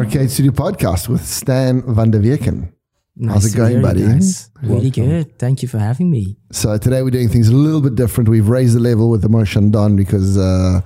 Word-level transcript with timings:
Arcade 0.00 0.30
Studio 0.30 0.50
Podcast 0.50 1.10
with 1.10 1.22
Stan 1.26 1.82
van 1.94 2.10
der 2.10 2.22
Weken. 2.22 2.72
How's 3.28 3.44
it 3.44 3.54
going, 3.54 3.82
buddy? 3.82 4.02
Really 4.62 4.88
good. 4.88 5.38
Thank 5.38 5.60
you 5.60 5.68
for 5.68 5.76
having 5.76 6.10
me. 6.10 6.38
So 6.52 6.78
today 6.78 7.02
we're 7.02 7.10
doing 7.10 7.28
things 7.28 7.48
a 7.50 7.54
little 7.54 7.82
bit 7.82 7.96
different. 7.96 8.30
We've 8.30 8.48
raised 8.48 8.74
the 8.74 8.80
level 8.80 9.10
with 9.10 9.20
the 9.20 9.28
Moët 9.28 9.48
Chandon 9.48 9.96
because 9.96 10.38
uh, 10.38 10.80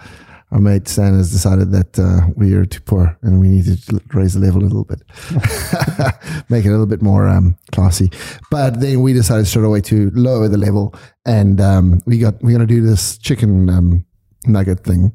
our 0.50 0.58
mate 0.58 0.88
Stan 0.88 1.16
has 1.16 1.30
decided 1.30 1.70
that 1.70 1.96
uh, 1.96 2.26
we 2.34 2.54
are 2.54 2.64
too 2.64 2.80
poor 2.80 3.16
and 3.22 3.38
we 3.38 3.50
need 3.50 3.66
to 3.66 4.00
raise 4.14 4.34
the 4.34 4.40
level 4.40 4.62
a 4.62 4.64
little 4.64 4.84
bit, 4.84 5.00
make 6.48 6.64
it 6.64 6.70
a 6.70 6.72
little 6.72 6.84
bit 6.84 7.00
more 7.00 7.28
um, 7.28 7.56
classy. 7.70 8.10
But 8.50 8.80
then 8.80 9.00
we 9.00 9.12
decided 9.12 9.46
straight 9.46 9.64
away 9.64 9.82
to 9.82 10.10
lower 10.14 10.48
the 10.48 10.58
level, 10.58 10.92
and 11.24 11.60
um, 11.60 12.00
we 12.04 12.18
got 12.18 12.42
we're 12.42 12.50
gonna 12.50 12.66
do 12.66 12.82
this 12.82 13.16
chicken 13.18 13.70
um, 13.70 14.04
nugget 14.44 14.82
thing, 14.82 15.12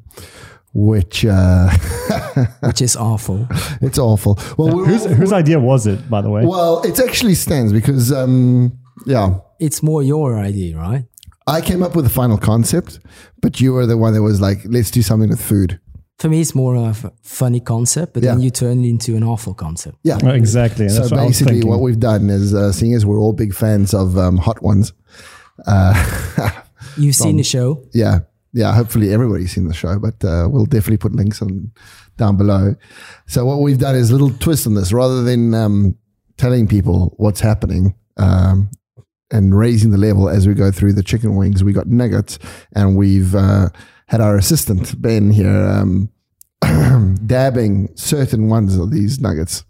which 0.72 1.26
uh, 1.26 1.68
Which 2.60 2.80
is 2.82 2.96
awful. 2.96 3.46
it's 3.80 3.98
awful. 3.98 4.38
Well, 4.58 4.74
we're 4.76 4.84
Whose, 4.86 5.06
all- 5.06 5.14
whose 5.14 5.32
idea 5.32 5.58
was 5.60 5.86
it, 5.86 6.08
by 6.10 6.20
the 6.22 6.30
way? 6.30 6.44
well, 6.44 6.82
it's 6.82 7.00
actually 7.00 7.34
Stan's 7.34 7.72
because 7.72 8.12
um, 8.12 8.78
yeah. 9.06 9.38
It's 9.58 9.82
more 9.82 10.02
your 10.02 10.38
idea, 10.38 10.76
right? 10.76 11.04
I 11.46 11.60
came 11.60 11.82
up 11.82 11.96
with 11.96 12.04
the 12.04 12.10
final 12.10 12.38
concept, 12.38 13.00
but 13.42 13.60
you 13.60 13.72
were 13.72 13.86
the 13.86 13.96
one 13.96 14.14
that 14.14 14.22
was 14.22 14.40
like, 14.40 14.58
let's 14.66 14.90
do 14.90 15.02
something 15.02 15.28
with 15.30 15.42
food. 15.42 15.80
For 16.18 16.28
me, 16.28 16.40
it's 16.42 16.54
more 16.54 16.76
of 16.76 17.04
a 17.06 17.12
funny 17.22 17.60
concept, 17.60 18.12
but 18.14 18.22
then 18.22 18.40
you 18.42 18.50
turn 18.50 18.84
it 18.84 18.88
into 18.88 19.16
an 19.16 19.24
awful 19.24 19.54
concept. 19.54 19.96
Yeah. 20.04 20.18
Oh, 20.22 20.28
exactly. 20.28 20.86
That's 20.86 20.96
So 21.08 21.16
what 21.16 21.22
I 21.22 21.24
was 21.26 21.40
basically, 21.40 21.64
what 21.64 21.80
we've 21.80 21.98
done 21.98 22.28
is, 22.28 22.54
uh, 22.54 22.72
seeing 22.72 22.92
as 22.94 23.06
we're 23.06 23.18
all 23.18 23.32
big 23.32 23.54
fans 23.54 23.94
of 23.94 24.18
um, 24.18 24.36
hot 24.36 24.62
ones, 24.62 24.92
uh, 25.66 25.94
You've 26.96 27.14
seen 27.16 27.36
the 27.38 27.42
show. 27.42 27.84
yeah, 27.94 28.20
yeah. 28.52 28.74
Hopefully, 28.74 29.12
everybody's 29.12 29.52
seen 29.52 29.66
the 29.68 29.74
show, 29.74 29.98
but 29.98 30.22
uh, 30.24 30.48
we'll 30.50 30.66
definitely 30.66 30.96
put 30.98 31.12
links 31.14 31.40
on 31.42 31.72
down 32.20 32.36
below. 32.36 32.76
So 33.26 33.44
what 33.44 33.60
we've 33.60 33.78
done 33.78 33.96
is 33.96 34.10
a 34.10 34.12
little 34.12 34.30
twist 34.38 34.66
on 34.68 34.74
this, 34.74 34.92
rather 34.92 35.24
than 35.24 35.52
um, 35.54 35.96
telling 36.36 36.68
people 36.68 37.14
what's 37.16 37.40
happening. 37.40 37.94
Um, 38.16 38.70
and 39.32 39.56
raising 39.56 39.92
the 39.92 39.96
level 39.98 40.28
as 40.28 40.48
we 40.48 40.54
go 40.54 40.72
through 40.72 40.92
the 40.92 41.04
chicken 41.04 41.36
wings. 41.36 41.62
We 41.62 41.72
got 41.72 41.86
nuggets, 41.86 42.36
and 42.74 42.96
we've 42.96 43.32
uh, 43.32 43.68
had 44.06 44.20
our 44.20 44.36
assistant 44.36 45.00
Ben 45.00 45.30
here 45.30 45.54
um, 45.54 46.10
dabbing 47.26 47.90
certain 47.94 48.48
ones 48.48 48.76
of 48.76 48.90
these 48.90 49.20
nuggets. 49.20 49.62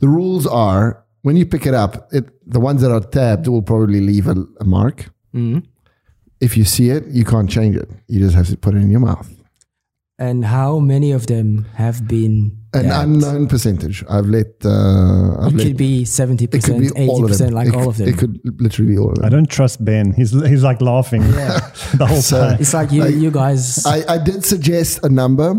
The 0.00 0.08
rules 0.08 0.48
are 0.48 1.04
when 1.22 1.36
you 1.36 1.46
pick 1.46 1.64
it 1.64 1.74
up, 1.74 2.08
it, 2.12 2.24
the 2.50 2.58
ones 2.58 2.82
that 2.82 2.90
are 2.90 3.00
tabbed 3.00 3.46
will 3.46 3.62
probably 3.62 4.00
leave 4.00 4.26
a, 4.26 4.34
a 4.60 4.64
mark. 4.64 5.10
Mhm. 5.32 5.64
If 6.40 6.56
you 6.56 6.64
see 6.64 6.90
it, 6.90 7.06
you 7.06 7.24
can't 7.24 7.48
change 7.48 7.76
it. 7.76 7.88
You 8.08 8.18
just 8.18 8.34
have 8.34 8.48
to 8.48 8.56
put 8.56 8.74
it 8.74 8.78
in 8.78 8.90
your 8.90 9.00
mouth. 9.00 9.30
And 10.20 10.44
how 10.44 10.80
many 10.80 11.12
of 11.12 11.28
them 11.28 11.66
have 11.74 12.08
been 12.08 12.58
An 12.74 12.86
dabbed? 12.86 13.08
unknown 13.08 13.46
percentage. 13.46 14.04
I've 14.10 14.26
let. 14.26 14.46
Uh, 14.64 15.36
I've 15.38 15.52
It 15.54 15.56
let 15.58 15.66
could 15.68 15.76
be 15.76 16.02
70%, 16.04 16.54
it 16.54 16.64
could 16.64 16.80
be 16.80 16.90
all 17.08 17.24
of 17.24 17.30
80%, 17.30 17.52
like 17.52 17.68
it, 17.68 17.74
all 17.76 17.88
of 17.88 17.96
them. 17.98 18.08
It 18.08 18.18
could 18.18 18.40
literally 18.60 18.92
be 18.92 18.98
all 18.98 19.10
of 19.10 19.16
them. 19.16 19.24
I 19.24 19.28
don't 19.28 19.48
trust 19.48 19.84
Ben. 19.84 20.12
He's 20.14 20.32
he's 20.32 20.64
like 20.64 20.80
laughing 20.80 21.22
the 21.94 22.04
whole 22.08 22.20
So- 22.20 22.48
time. 22.50 22.60
it's 22.60 22.74
like 22.74 22.90
you, 22.90 23.06
you 23.06 23.30
guys. 23.30 23.86
I, 23.86 24.02
I 24.14 24.18
did 24.18 24.44
suggest 24.44 25.04
a 25.04 25.08
number, 25.08 25.54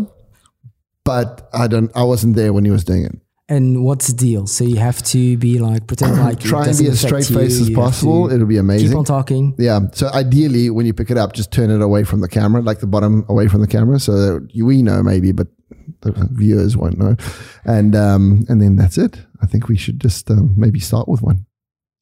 but 1.06 1.48
I 1.54 1.66
don't. 1.66 1.90
I 1.96 2.04
wasn't 2.04 2.36
there 2.36 2.52
when 2.52 2.66
he 2.66 2.70
was 2.70 2.84
doing 2.84 3.04
it. 3.06 3.16
And 3.50 3.84
what's 3.84 4.06
the 4.06 4.14
deal? 4.14 4.46
So 4.46 4.64
you 4.64 4.76
have 4.76 5.02
to 5.02 5.36
be 5.36 5.58
like, 5.58 5.86
pretend 5.86 6.16
like 6.24 6.42
it 6.42 6.48
Try 6.48 6.60
and 6.60 6.68
doesn't 6.68 6.86
be 6.86 6.90
as 6.90 7.00
straight 7.00 7.26
faced 7.26 7.30
you. 7.30 7.40
as 7.40 7.68
You 7.68 7.74
possible. 7.76 8.32
It'll 8.32 8.46
be 8.46 8.56
amazing. 8.56 8.88
Keep 8.88 8.96
on 8.98 9.04
talking. 9.04 9.54
Yeah. 9.58 9.80
So 9.92 10.08
ideally, 10.14 10.70
when 10.70 10.86
you 10.86 10.94
pick 10.94 11.10
it 11.10 11.18
up, 11.18 11.32
just 11.34 11.52
turn 11.52 11.70
it 11.70 11.82
away 11.82 12.04
from 12.04 12.20
the 12.20 12.28
camera, 12.28 12.62
like 12.62 12.78
the 12.78 12.86
bottom 12.86 13.26
away 13.28 13.48
from 13.48 13.60
the 13.60 13.66
camera, 13.66 13.98
so 13.98 14.12
that 14.12 14.50
we 14.54 14.82
know 14.82 15.02
maybe, 15.02 15.32
but 15.32 15.48
the 16.02 16.12
viewers 16.32 16.76
won't 16.76 16.96
know. 16.96 17.16
And 17.64 17.94
um, 17.96 18.44
and 18.48 18.62
then 18.62 18.76
that's 18.76 18.96
it. 18.96 19.20
I 19.42 19.46
think 19.46 19.68
we 19.68 19.76
should 19.76 20.00
just 20.00 20.30
um, 20.30 20.54
maybe 20.56 20.80
start 20.80 21.08
with 21.08 21.20
one. 21.20 21.44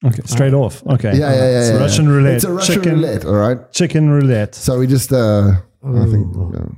Okay, 0.05 0.23
straight 0.27 0.55
off. 0.55 0.87
Okay. 0.87 1.17
Yeah, 1.17 1.33
yeah, 1.33 1.51
yeah. 1.51 1.61
It's 1.61 1.71
yeah, 1.71 1.77
Russian 1.79 2.05
yeah. 2.05 2.11
roulette. 2.13 2.35
It's 2.35 2.45
a 2.45 2.53
Russian 2.53 2.75
chicken, 2.77 2.95
roulette. 2.95 3.25
All 3.25 3.35
right. 3.35 3.73
Chicken 3.73 4.11
roulette. 4.11 4.55
So 4.55 4.79
we 4.79 4.87
just. 4.87 5.13
Uh, 5.13 5.53
I 5.83 6.05
think. 6.05 6.37
Ooh. 6.37 6.53
Uh, 6.55 6.69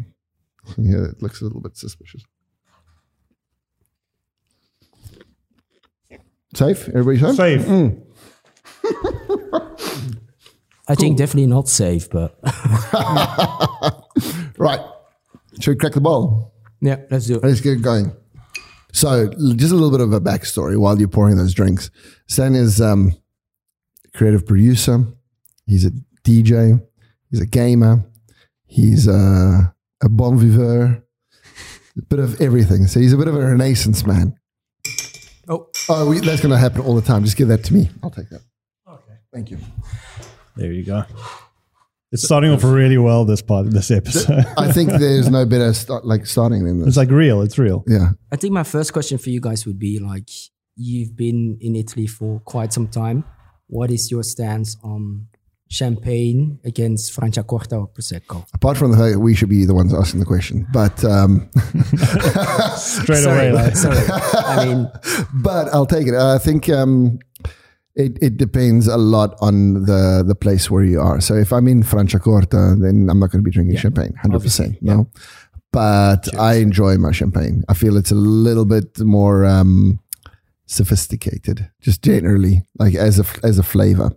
yeah, 0.78 1.04
it 1.10 1.20
looks 1.20 1.40
a 1.40 1.44
little 1.44 1.60
bit 1.60 1.76
suspicious. 1.76 2.22
Safe. 6.54 6.88
Everybody 6.88 7.18
safe. 7.18 7.36
Safe. 7.36 7.60
Mm. 7.66 8.02
I 10.88 10.94
think 10.96 11.16
definitely 11.18 11.46
not 11.46 11.68
safe, 11.68 12.10
but 12.10 12.36
Right. 14.58 14.80
Should 15.60 15.70
we 15.70 15.76
crack 15.76 15.92
the 15.92 16.00
ball? 16.00 16.52
yeah, 16.80 16.96
let's 17.10 17.26
do 17.26 17.36
it. 17.36 17.44
Let's 17.44 17.60
get 17.60 17.80
going. 17.82 18.12
So, 18.92 19.28
just 19.54 19.70
a 19.72 19.76
little 19.76 19.92
bit 19.92 20.00
of 20.00 20.12
a 20.12 20.20
backstory 20.20 20.76
while 20.76 20.98
you're 20.98 21.06
pouring 21.08 21.36
those 21.36 21.54
drinks. 21.54 21.90
Stan 22.26 22.56
is 22.56 22.80
um, 22.80 23.12
a 24.04 24.08
creative 24.18 24.44
producer. 24.46 25.04
He's 25.66 25.84
a 25.84 25.92
DJ. 26.24 26.84
He's 27.30 27.40
a 27.40 27.46
gamer. 27.46 28.04
He's 28.66 29.06
a, 29.06 29.72
a 30.02 30.08
bon 30.08 30.38
viveur. 30.38 31.02
A 31.96 32.02
bit 32.02 32.18
of 32.18 32.40
everything. 32.40 32.88
So 32.88 32.98
he's 32.98 33.12
a 33.12 33.16
bit 33.16 33.28
of 33.28 33.36
a 33.36 33.46
renaissance 33.46 34.04
man. 34.04 34.36
Oh, 35.50 35.68
Oh, 35.88 36.08
we, 36.08 36.20
that's 36.20 36.40
going 36.40 36.52
to 36.52 36.58
happen 36.58 36.80
all 36.82 36.94
the 36.94 37.02
time. 37.02 37.24
Just 37.24 37.36
give 37.36 37.48
that 37.48 37.64
to 37.64 37.74
me. 37.74 37.90
I'll 38.02 38.10
take 38.10 38.28
that. 38.30 38.40
Okay. 38.88 39.14
Thank 39.34 39.50
you. 39.50 39.58
There 40.56 40.72
you 40.72 40.84
go. 40.84 41.04
It's 42.12 42.22
starting 42.24 42.50
off 42.50 42.64
really 42.64 42.98
well. 42.98 43.24
This 43.24 43.42
part, 43.42 43.70
this 43.70 43.90
episode. 43.90 44.44
I 44.56 44.72
think 44.72 44.90
there's 44.98 45.28
no 45.30 45.44
better 45.46 45.72
start, 45.72 46.04
like 46.06 46.26
starting 46.26 46.64
than 46.64 46.78
this. 46.78 46.88
it's 46.88 46.96
like 46.96 47.10
real. 47.10 47.42
It's 47.42 47.58
real. 47.58 47.84
Yeah. 47.86 48.10
I 48.32 48.36
think 48.36 48.52
my 48.52 48.62
first 48.64 48.92
question 48.92 49.18
for 49.18 49.30
you 49.30 49.40
guys 49.40 49.66
would 49.66 49.78
be 49.78 49.98
like, 49.98 50.28
you've 50.76 51.16
been 51.16 51.58
in 51.60 51.76
Italy 51.76 52.06
for 52.06 52.40
quite 52.40 52.72
some 52.72 52.88
time. 52.88 53.24
What 53.66 53.90
is 53.90 54.10
your 54.10 54.22
stance 54.24 54.76
on 54.82 55.26
champagne 55.70 56.58
against 56.64 57.14
Franciacorta 57.14 57.80
or 57.80 57.88
Prosecco? 57.88 58.44
Apart 58.52 58.76
from 58.76 58.90
the 58.90 58.98
fact 58.98 59.14
that 59.14 59.20
we 59.20 59.34
should 59.34 59.48
be 59.48 59.64
the 59.64 59.74
ones 59.74 59.94
asking 59.94 60.20
the 60.20 60.26
question, 60.26 60.66
but 60.72 61.02
um, 61.04 61.48
Straight 62.76 63.22
sorry, 63.22 63.48
away. 63.48 63.52
Like, 63.52 63.76
sorry. 63.76 63.98
I 64.08 64.66
mean, 64.66 64.90
but 65.42 65.68
I'll 65.72 65.86
take 65.86 66.06
it. 66.06 66.14
I 66.14 66.38
think 66.38 66.68
um, 66.68 67.20
it, 67.94 68.18
it 68.20 68.36
depends 68.36 68.88
a 68.88 68.96
lot 68.96 69.36
on 69.40 69.84
the 69.84 70.24
the 70.26 70.34
place 70.34 70.70
where 70.70 70.84
you 70.84 71.00
are. 71.00 71.20
So 71.20 71.34
if 71.34 71.52
I'm 71.52 71.68
in 71.68 71.82
Franciacorta, 71.82 72.80
then 72.80 73.08
I'm 73.08 73.20
not 73.20 73.30
going 73.30 73.42
to 73.42 73.48
be 73.48 73.50
drinking 73.50 73.76
champagne, 73.76 74.14
hundred 74.20 74.42
percent. 74.42 74.76
No, 74.82 75.08
but 75.72 76.34
I 76.36 76.54
enjoy 76.54 76.96
my 76.96 77.12
champagne. 77.12 77.64
I 77.68 77.74
feel 77.74 77.96
it's 77.96 78.10
a 78.10 78.16
little 78.16 78.64
bit 78.64 78.98
more 79.00 79.46
um, 79.46 80.00
sophisticated, 80.66 81.70
just 81.80 82.02
generally, 82.02 82.64
like 82.78 82.94
as 82.94 83.20
a 83.20 83.24
as 83.44 83.58
a 83.58 83.62
flavor. 83.62 84.10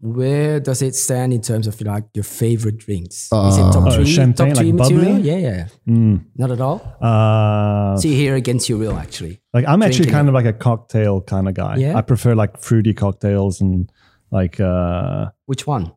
Where 0.00 0.60
does 0.60 0.82
it 0.82 0.94
stand 0.94 1.32
in 1.32 1.40
terms 1.40 1.66
of 1.66 1.80
like 1.80 2.04
your 2.14 2.22
favorite 2.24 2.76
drinks? 2.78 3.24
is 3.32 3.56
it 3.58 3.62
Uh, 3.64 3.72
top 3.72 3.86
Oh, 3.88 3.90
three? 3.96 4.04
champagne, 4.06 4.48
top 4.54 4.58
three 4.58 4.72
like 4.72 4.80
material? 4.80 5.14
bubbly? 5.16 5.30
Yeah, 5.30 5.38
yeah. 5.38 5.68
mm, 5.88 6.24
Not 6.36 6.50
at 6.50 6.60
all. 6.60 6.80
uh, 7.00 7.96
See 7.96 8.14
here 8.14 8.34
against 8.34 8.68
your 8.68 8.78
will, 8.78 8.96
actually. 8.96 9.40
like 9.54 9.64
I'm 9.66 9.82
actually 9.82 10.06
drinking 10.06 10.12
kind 10.14 10.28
of 10.28 10.34
like 10.34 10.46
a 10.46 10.52
cocktail 10.52 11.22
kind 11.22 11.48
of 11.48 11.54
guy. 11.54 11.76
Yeah? 11.76 11.96
I 11.96 12.02
prefer 12.02 12.34
like 12.34 12.58
fruity 12.58 12.92
cocktails 12.94 13.60
and 13.60 13.90
like 14.30 14.60
uh 14.60 15.26
Which 15.46 15.66
one? 15.66 15.92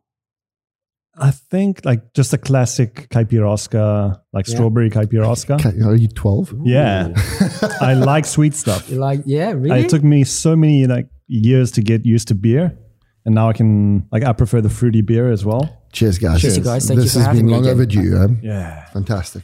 I 1.18 1.32
think 1.32 1.84
like 1.84 2.14
just 2.14 2.32
a 2.32 2.38
classic 2.38 3.08
caipirosca, 3.10 4.20
like 4.32 4.48
Yeah. 4.48 4.54
strawberry 4.54 4.88
caipirosca. 4.90 5.54
Okay, 5.64 5.82
Are 5.82 5.94
you 5.96 6.08
twelve? 6.08 6.54
Yeah, 6.64 7.12
I 7.82 7.92
like 7.94 8.24
sweet 8.24 8.54
stuff. 8.54 8.88
You 8.88 8.96
like, 8.96 9.22
yeah, 9.26 9.50
really? 9.52 9.80
It 9.80 9.90
took 9.90 10.02
me 10.02 10.24
so 10.24 10.56
many 10.56 10.86
like 10.86 11.08
years 11.26 11.72
to 11.72 11.82
get 11.82 12.06
used 12.06 12.28
to 12.28 12.34
beer, 12.34 12.78
and 13.24 13.34
now 13.34 13.48
I 13.48 13.52
can 13.52 14.06
like 14.12 14.24
I 14.24 14.32
prefer 14.32 14.60
the 14.60 14.68
fruity 14.70 15.00
beer 15.02 15.30
as 15.30 15.44
well. 15.44 15.82
Cheers, 15.92 16.18
guys. 16.18 16.40
Cheers, 16.40 16.56
you 16.58 16.64
guys. 16.64 16.86
Thank 16.86 16.98
you 16.98 17.02
this 17.04 17.14
for 17.14 17.20
has 17.20 17.36
been 17.36 17.48
long 17.48 17.60
again. 17.60 17.72
overdue. 17.72 18.22
Eh? 18.22 18.28
Yeah, 18.42 18.84
Fantastic. 18.90 19.42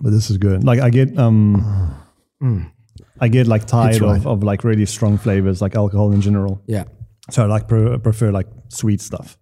but 0.00 0.10
this 0.10 0.30
is 0.30 0.38
good. 0.38 0.64
Like 0.64 0.80
I 0.80 0.90
get 0.90 1.16
um, 1.18 1.94
Mm. 2.42 2.70
I 3.20 3.28
get 3.28 3.46
like 3.46 3.64
tired 3.66 4.00
right. 4.02 4.16
of, 4.16 4.26
of 4.26 4.42
like 4.42 4.64
really 4.64 4.84
strong 4.86 5.16
flavors, 5.18 5.62
like 5.62 5.74
alcohol 5.76 6.12
in 6.12 6.20
general. 6.20 6.62
yeah. 6.66 6.84
So 7.30 7.42
I 7.42 7.46
like 7.46 7.68
pre- 7.68 7.96
prefer 7.98 8.30
like 8.30 8.46
sweet 8.68 9.00
stuff. 9.00 9.38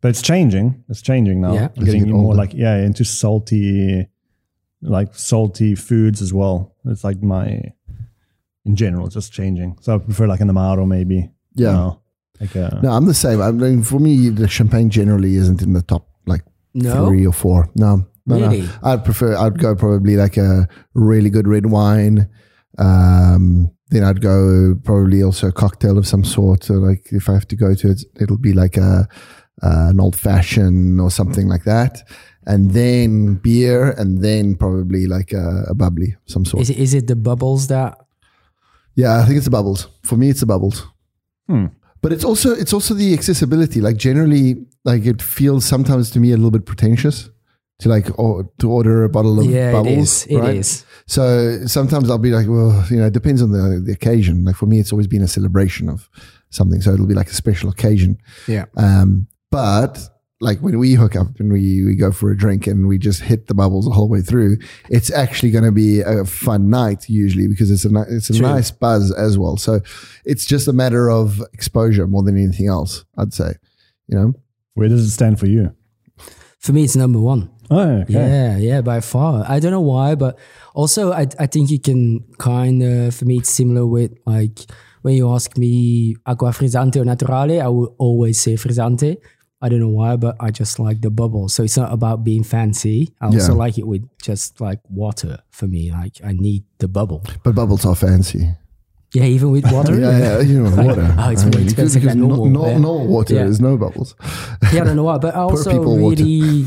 But 0.00 0.08
it's 0.08 0.22
changing. 0.22 0.82
It's 0.88 1.02
changing 1.02 1.42
now. 1.42 1.52
Yeah. 1.52 1.68
I'm 1.76 1.84
getting 1.84 2.04
get 2.04 2.12
more 2.14 2.34
like 2.34 2.54
yeah 2.54 2.76
into 2.78 3.04
salty, 3.04 4.06
like 4.80 5.14
salty 5.14 5.74
foods 5.74 6.22
as 6.22 6.32
well. 6.32 6.74
It's 6.86 7.04
like 7.04 7.22
my 7.22 7.60
in 8.64 8.76
general, 8.76 9.06
it's 9.06 9.14
just 9.14 9.32
changing. 9.32 9.76
So 9.82 9.96
I 9.96 9.98
prefer 9.98 10.26
like 10.26 10.40
an 10.40 10.48
amaro 10.48 10.86
maybe. 10.88 11.28
Yeah. 11.58 11.68
You 11.70 11.76
know, 11.76 12.00
like 12.40 12.54
a, 12.54 12.80
No, 12.82 12.90
I'm 12.92 13.06
the 13.06 13.14
same. 13.14 13.40
I 13.42 13.50
mean, 13.50 13.82
for 13.82 13.98
me, 14.00 14.28
the 14.30 14.48
champagne 14.48 14.90
generally 14.90 15.34
isn't 15.34 15.60
in 15.62 15.72
the 15.72 15.82
top 15.82 16.08
like 16.26 16.42
No? 16.74 17.06
three 17.06 17.26
or 17.26 17.32
four. 17.32 17.68
No, 17.74 18.06
no, 18.26 18.38
no. 18.38 18.48
Really? 18.48 18.68
I'd 18.82 19.04
prefer. 19.04 19.36
I'd 19.36 19.58
go 19.58 19.74
probably 19.74 20.16
like 20.16 20.36
a 20.36 20.68
really 20.94 21.30
good 21.30 21.48
red 21.48 21.66
wine. 21.66 22.28
Um, 22.78 23.70
then 23.90 24.04
I'd 24.04 24.20
go 24.20 24.76
probably 24.84 25.22
also 25.22 25.48
a 25.48 25.52
cocktail 25.52 25.98
of 25.98 26.06
some 26.06 26.24
sort. 26.24 26.64
So 26.64 26.74
like 26.74 27.08
if 27.12 27.28
I 27.28 27.32
have 27.34 27.48
to 27.48 27.56
go 27.56 27.74
to 27.74 27.90
it, 27.90 28.02
it'll 28.20 28.38
be 28.38 28.52
like 28.52 28.76
a 28.76 29.08
uh, 29.62 29.88
an 29.90 29.98
old 30.00 30.14
fashioned 30.14 31.00
or 31.00 31.10
something 31.10 31.48
like 31.48 31.64
that. 31.64 32.02
and 32.46 32.70
then 32.70 33.34
beer, 33.34 33.90
and 33.98 34.22
then 34.22 34.54
probably 34.54 35.06
like 35.06 35.32
a, 35.32 35.64
a 35.68 35.74
bubbly 35.74 36.16
some 36.26 36.44
sort. 36.44 36.62
Is 36.62 36.70
it, 36.70 36.78
is 36.78 36.94
it 36.94 37.06
the 37.06 37.16
bubbles 37.16 37.66
that? 37.66 37.98
Yeah, 38.94 39.18
I 39.20 39.24
think 39.24 39.36
it's 39.36 39.44
the 39.44 39.50
bubbles. 39.50 39.88
For 40.02 40.16
me, 40.16 40.30
it's 40.30 40.40
the 40.40 40.46
bubbles. 40.46 40.86
Hmm. 41.48 41.66
But 42.00 42.12
it's 42.12 42.24
also 42.24 42.52
it's 42.52 42.72
also 42.72 42.94
the 42.94 43.12
accessibility. 43.14 43.80
Like 43.80 43.96
generally, 43.96 44.66
like 44.84 45.04
it 45.06 45.20
feels 45.22 45.64
sometimes 45.64 46.10
to 46.12 46.20
me 46.20 46.30
a 46.32 46.36
little 46.36 46.50
bit 46.52 46.64
pretentious 46.66 47.30
to 47.80 47.88
like 47.88 48.18
or, 48.18 48.50
to 48.58 48.70
order 48.70 49.04
a 49.04 49.08
bottle 49.08 49.38
of 49.40 49.46
Yeah, 49.46 49.72
bubbles. 49.72 50.26
it 50.26 50.32
is. 50.32 50.38
Right? 50.38 50.56
is. 50.56 50.84
So 51.06 51.66
sometimes 51.66 52.10
I'll 52.10 52.18
be 52.18 52.30
like, 52.30 52.46
well, 52.48 52.84
you 52.90 52.98
know, 52.98 53.06
it 53.06 53.12
depends 53.12 53.42
on 53.42 53.50
the 53.52 53.80
the 53.84 53.92
occasion. 53.92 54.44
Like 54.44 54.56
for 54.56 54.66
me, 54.66 54.78
it's 54.78 54.92
always 54.92 55.06
been 55.08 55.22
a 55.22 55.28
celebration 55.28 55.88
of 55.88 56.08
something, 56.50 56.80
so 56.80 56.92
it'll 56.92 57.06
be 57.06 57.14
like 57.14 57.30
a 57.30 57.34
special 57.34 57.68
occasion. 57.70 58.18
Yeah. 58.46 58.66
Um, 58.76 59.26
but 59.50 59.98
like 60.40 60.60
when 60.60 60.78
we 60.78 60.94
hook 60.94 61.16
up 61.16 61.40
and 61.40 61.52
we, 61.52 61.84
we 61.84 61.96
go 61.96 62.12
for 62.12 62.30
a 62.30 62.36
drink 62.36 62.66
and 62.66 62.86
we 62.86 62.96
just 62.96 63.22
hit 63.22 63.48
the 63.48 63.54
bubbles 63.54 63.86
the 63.86 63.90
whole 63.90 64.08
way 64.08 64.20
through, 64.22 64.56
it's 64.88 65.12
actually 65.12 65.50
going 65.50 65.64
to 65.64 65.72
be 65.72 66.00
a 66.00 66.24
fun 66.24 66.70
night 66.70 67.08
usually 67.08 67.48
because 67.48 67.70
it's 67.70 67.84
a 67.84 67.90
ni- 67.90 68.04
it's 68.08 68.30
a 68.30 68.34
True. 68.34 68.46
nice 68.46 68.70
buzz 68.70 69.12
as 69.12 69.36
well. 69.36 69.56
So 69.56 69.80
it's 70.24 70.46
just 70.46 70.68
a 70.68 70.72
matter 70.72 71.10
of 71.10 71.42
exposure 71.52 72.06
more 72.06 72.22
than 72.22 72.36
anything 72.36 72.68
else. 72.68 73.04
I'd 73.16 73.34
say, 73.34 73.54
you 74.06 74.16
know. 74.16 74.34
Where 74.74 74.88
does 74.88 75.04
it 75.04 75.10
stand 75.10 75.40
for 75.40 75.46
you? 75.46 75.74
For 76.60 76.72
me, 76.72 76.84
it's 76.84 76.94
number 76.94 77.18
one. 77.18 77.50
Oh, 77.70 78.02
okay. 78.02 78.12
Yeah, 78.12 78.56
yeah, 78.56 78.80
by 78.80 79.00
far. 79.00 79.44
I 79.46 79.58
don't 79.58 79.72
know 79.72 79.80
why, 79.80 80.14
but 80.14 80.38
also 80.72 81.12
I, 81.12 81.26
I 81.38 81.46
think 81.46 81.70
you 81.70 81.78
can 81.80 82.24
kind 82.38 82.82
of, 82.82 83.14
for 83.14 83.24
me, 83.24 83.38
it's 83.38 83.50
similar 83.50 83.86
with 83.86 84.12
like 84.24 84.60
when 85.02 85.14
you 85.14 85.30
ask 85.32 85.56
me 85.58 86.16
aqua 86.26 86.50
frizzante 86.50 86.96
or 86.96 87.04
naturale, 87.04 87.60
I 87.60 87.68
will 87.68 87.94
always 87.98 88.40
say 88.40 88.54
frizzante. 88.54 89.16
I 89.60 89.68
don't 89.68 89.80
know 89.80 89.88
why, 89.88 90.14
but 90.16 90.36
I 90.38 90.50
just 90.52 90.78
like 90.78 91.00
the 91.00 91.10
bubble. 91.10 91.48
So 91.48 91.64
it's 91.64 91.76
not 91.76 91.92
about 91.92 92.22
being 92.22 92.44
fancy. 92.44 93.12
I 93.20 93.26
also 93.26 93.54
like 93.54 93.76
it 93.76 93.86
with 93.86 94.08
just 94.22 94.60
like 94.60 94.78
water 94.88 95.38
for 95.50 95.66
me. 95.66 95.90
Like 95.90 96.14
I 96.24 96.32
need 96.32 96.64
the 96.78 96.86
bubble. 96.88 97.24
But 97.42 97.54
bubbles 97.56 97.84
are 97.84 97.96
fancy. 97.96 98.48
Yeah, 99.14 99.24
even 99.24 99.50
with 99.50 99.64
water. 99.72 99.98
Yeah, 99.98 100.18
yeah, 100.18 100.40
you 100.40 100.62
know, 100.64 100.82
water. 100.84 101.12
Oh, 101.18 101.30
it's 101.30 101.42
I 101.42 101.46
more 101.46 101.58
mean, 101.58 101.64
expensive 101.64 102.02
than 102.02 102.20
no- 102.20 102.28
normal, 102.28 102.46
No, 102.50 102.66
yeah. 102.68 102.78
normal 102.78 103.06
water 103.08 103.34
Yeah. 103.34 103.46
is 103.46 103.58
no 103.60 103.76
bubbles. 103.76 104.14
yeah, 104.72 104.82
I 104.82 104.84
don't 104.84 104.96
know 104.96 105.04
why, 105.04 105.18
but 105.18 105.34
I 105.34 105.38
also 105.50 105.70
people 105.72 105.98
water. 105.98 106.22
really 106.22 106.66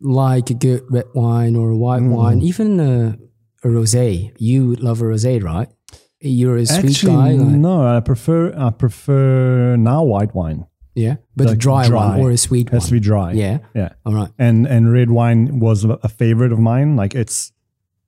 like 0.00 0.50
a 0.50 0.54
good 0.54 0.82
red 0.90 1.06
wine 1.14 1.56
or 1.56 1.70
a 1.70 1.76
white 1.76 2.02
Mm. 2.02 2.10
wine, 2.14 2.42
even 2.42 2.78
a, 2.80 3.16
a 3.64 3.68
rosé. 3.68 4.32
You 4.38 4.74
love 4.76 5.00
a 5.00 5.04
rosé, 5.04 5.42
right? 5.42 5.68
You're 6.20 6.58
a 6.58 6.66
sweet 6.66 6.90
Actually, 6.90 7.12
guy, 7.12 7.32
like, 7.32 7.56
no. 7.56 7.86
I 7.86 7.98
prefer 8.00 8.52
I 8.56 8.70
prefer 8.70 9.76
now 9.76 10.04
white 10.04 10.34
wine. 10.34 10.66
Yeah, 10.94 11.16
but 11.36 11.50
a 11.50 11.56
dry, 11.56 11.86
dry. 11.86 12.16
one 12.16 12.20
or 12.20 12.30
a 12.30 12.36
sweet 12.36 12.68
It 12.68 12.72
has 12.72 12.84
to 12.86 12.90
one. 12.94 13.00
be 13.00 13.00
dry. 13.00 13.32
Yeah, 13.32 13.58
yeah. 13.74 13.92
all 14.04 14.14
right. 14.14 14.30
And 14.38 14.66
and 14.66 14.92
red 14.92 15.10
wine 15.10 15.60
was 15.60 15.84
a 15.84 15.98
a 16.02 16.08
favorite 16.08 16.52
of 16.52 16.58
mine. 16.58 16.96
Like 16.96 17.14
it's 17.14 17.52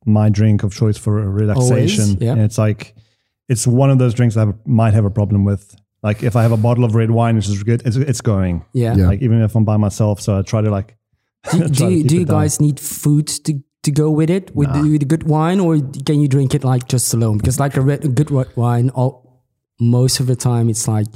my 0.05 0.29
drink 0.29 0.63
of 0.63 0.75
choice 0.75 0.99
for 0.99 1.13
relaxation. 1.31 2.19
yeah. 2.21 2.33
And 2.33 2.41
it's 2.43 2.59
like 2.59 2.95
it's 3.49 3.67
one 3.67 3.91
of 3.91 3.99
those 3.99 4.15
drinks 4.15 4.37
I 4.37 4.41
have, 4.41 4.55
might 4.67 4.95
have 4.95 5.05
a 5.05 5.11
problem 5.11 5.45
with. 5.45 5.77
Like 6.03 6.23
if 6.25 6.35
I 6.35 6.43
have 6.43 6.51
a 6.53 6.57
bottle 6.57 6.85
of 6.85 6.95
red 6.95 7.11
wine, 7.11 7.37
which 7.37 7.49
is 7.49 7.63
good, 7.63 7.83
it's 7.87 7.97
it's 7.97 8.21
going. 8.21 8.65
Yeah. 8.73 8.97
Yeah. 8.97 9.07
Like 9.07 9.23
even 9.23 9.41
if 9.43 9.55
I'm 9.55 9.65
by 9.65 9.77
myself, 9.77 10.21
so 10.21 10.39
I 10.39 10.43
try 10.43 10.61
to 10.61 10.71
like. 10.71 10.97
Do, 11.51 11.59
try 11.59 11.69
do 11.69 11.89
you, 11.91 12.05
do 12.05 12.15
you 12.15 12.23
it 12.23 12.29
down. 12.29 12.41
guys 12.41 12.61
need 12.61 12.79
food 12.79 13.27
to, 13.27 13.61
to 13.83 13.91
go 13.91 14.11
with 14.13 14.31
it 14.31 14.55
with, 14.55 14.73
the, 14.73 14.81
with 14.83 15.01
the 15.01 15.07
good 15.07 15.25
wine, 15.25 15.59
or 15.59 15.77
can 16.07 16.21
you 16.21 16.29
drink 16.29 16.55
it 16.55 16.63
like 16.63 16.87
just 16.87 17.13
alone? 17.13 17.39
Because 17.39 17.59
like 17.59 17.77
a, 17.77 17.81
red, 17.81 18.05
a 18.05 18.09
good 18.09 18.31
red 18.31 18.47
wine, 18.57 18.91
all, 18.91 19.43
most 19.81 20.21
of 20.21 20.29
the 20.29 20.37
time 20.37 20.71
it's 20.71 20.87
like 20.87 21.09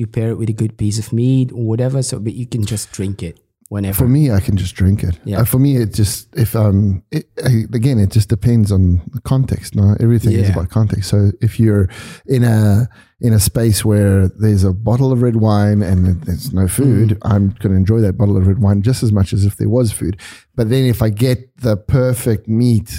you 0.00 0.06
pair 0.06 0.30
it 0.32 0.38
with 0.40 0.48
a 0.48 0.58
good 0.62 0.74
piece 0.82 0.98
of 0.98 1.12
meat 1.12 1.52
or 1.52 1.62
whatever. 1.72 2.02
So, 2.02 2.18
but 2.18 2.34
you 2.40 2.46
can 2.46 2.64
just 2.64 2.90
drink 2.92 3.22
it 3.22 3.38
whenever. 3.68 3.98
For 4.02 4.08
me, 4.08 4.22
I 4.38 4.40
can 4.40 4.56
just 4.56 4.74
drink 4.74 5.04
it. 5.08 5.14
Yeah. 5.24 5.40
Uh, 5.40 5.44
for 5.44 5.58
me, 5.60 5.76
it 5.82 5.94
just 5.94 6.28
if 6.34 6.56
um 6.56 7.02
it, 7.16 7.24
I- 7.50 7.66
again, 7.80 7.98
it 8.04 8.10
just 8.10 8.28
depends 8.28 8.72
on 8.72 8.82
the 9.14 9.20
context. 9.32 9.74
No, 9.76 9.94
everything 10.00 10.32
is 10.32 10.50
about 10.50 10.68
context. 10.70 11.08
So 11.10 11.18
if 11.40 11.60
you're 11.60 11.86
in 12.26 12.42
a 12.44 12.88
in 13.20 13.32
a 13.34 13.38
space 13.50 13.84
where 13.84 14.28
there's 14.42 14.64
a 14.64 14.72
bottle 14.72 15.12
of 15.12 15.20
red 15.22 15.36
wine 15.36 15.82
and 15.82 16.22
there's 16.24 16.52
no 16.52 16.66
food, 16.66 17.08
Mm. 17.10 17.18
I'm 17.32 17.44
going 17.60 17.72
to 17.74 17.80
enjoy 17.84 18.00
that 18.00 18.16
bottle 18.20 18.36
of 18.38 18.46
red 18.46 18.58
wine 18.64 18.80
just 18.82 19.02
as 19.02 19.12
much 19.12 19.32
as 19.36 19.44
if 19.44 19.56
there 19.56 19.68
was 19.68 19.92
food. 19.92 20.14
But 20.56 20.70
then 20.70 20.84
if 20.94 21.00
I 21.02 21.10
get 21.10 21.38
the 21.66 21.76
perfect 21.76 22.48
meat 22.48 22.90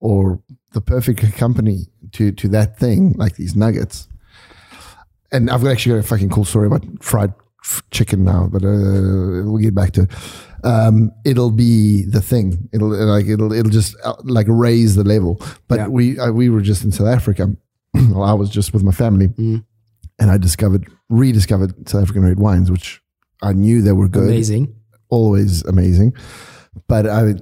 or 0.00 0.40
the 0.72 0.80
perfect 0.80 1.20
company 1.44 1.78
to 2.12 2.30
to 2.40 2.46
that 2.56 2.78
thing, 2.78 3.00
like 3.24 3.34
these 3.36 3.54
nuggets, 3.56 4.08
and 5.34 5.50
I've 5.50 5.66
actually 5.66 5.96
got 5.96 6.04
a 6.04 6.08
fucking 6.08 6.30
cool 6.30 6.44
story 6.44 6.66
about 6.68 6.84
fried 7.02 7.32
f- 7.64 7.82
chicken 7.90 8.24
now, 8.24 8.48
but 8.52 8.62
uh, 8.64 9.44
we'll 9.44 9.58
get 9.58 9.74
back 9.74 9.92
to 9.92 10.02
it. 10.02 10.10
Um, 10.64 11.12
it'll 11.26 11.50
be 11.50 12.04
the 12.04 12.22
thing. 12.22 12.68
It'll 12.72 12.88
like 12.88 13.26
it'll 13.26 13.52
it'll 13.52 13.70
just 13.70 13.96
uh, 14.04 14.14
like 14.24 14.46
raise 14.48 14.94
the 14.94 15.04
level. 15.04 15.40
But 15.68 15.78
Yeah. 15.78 15.88
we 15.88 16.18
uh, 16.18 16.32
we 16.32 16.48
were 16.48 16.62
just 16.62 16.84
in 16.84 16.92
South 16.92 17.08
Africa. 17.08 17.48
well, 17.94 18.22
I 18.22 18.32
was 18.32 18.48
just 18.50 18.72
with 18.72 18.82
my 18.82 18.92
family, 18.92 19.28
Mm. 19.28 19.64
and 20.18 20.30
I 20.30 20.38
discovered 20.38 20.88
rediscovered 21.10 21.88
South 21.88 22.02
African 22.02 22.24
red 22.24 22.38
wines, 22.38 22.70
which 22.70 23.02
I 23.42 23.52
knew 23.52 23.82
they 23.82 23.92
were 23.92 24.08
good, 24.08 24.28
Amazing. 24.30 24.74
always 25.10 25.62
amazing. 25.66 26.14
But 26.88 27.06
I, 27.06 27.34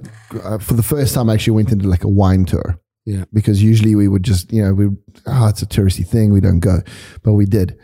uh, 0.43 0.57
for 0.59 0.73
the 0.75 0.83
first 0.83 1.15
time, 1.15 1.29
I 1.29 1.33
actually 1.35 1.55
went 1.55 1.71
into 1.71 1.87
like 1.87 2.03
a 2.03 2.09
wine 2.09 2.45
tour 2.45 2.77
Yeah. 3.05 3.25
because 3.33 3.61
usually 3.61 3.95
we 3.95 4.07
would 4.07 4.23
just, 4.23 4.51
you 4.53 4.63
know, 4.63 4.73
we, 4.73 4.85
oh, 5.27 5.47
it's 5.47 5.61
a 5.61 5.65
touristy 5.65 6.07
thing. 6.07 6.31
We 6.31 6.39
don't 6.41 6.59
go, 6.61 6.79
but 7.21 7.33
we 7.33 7.45
did. 7.45 7.77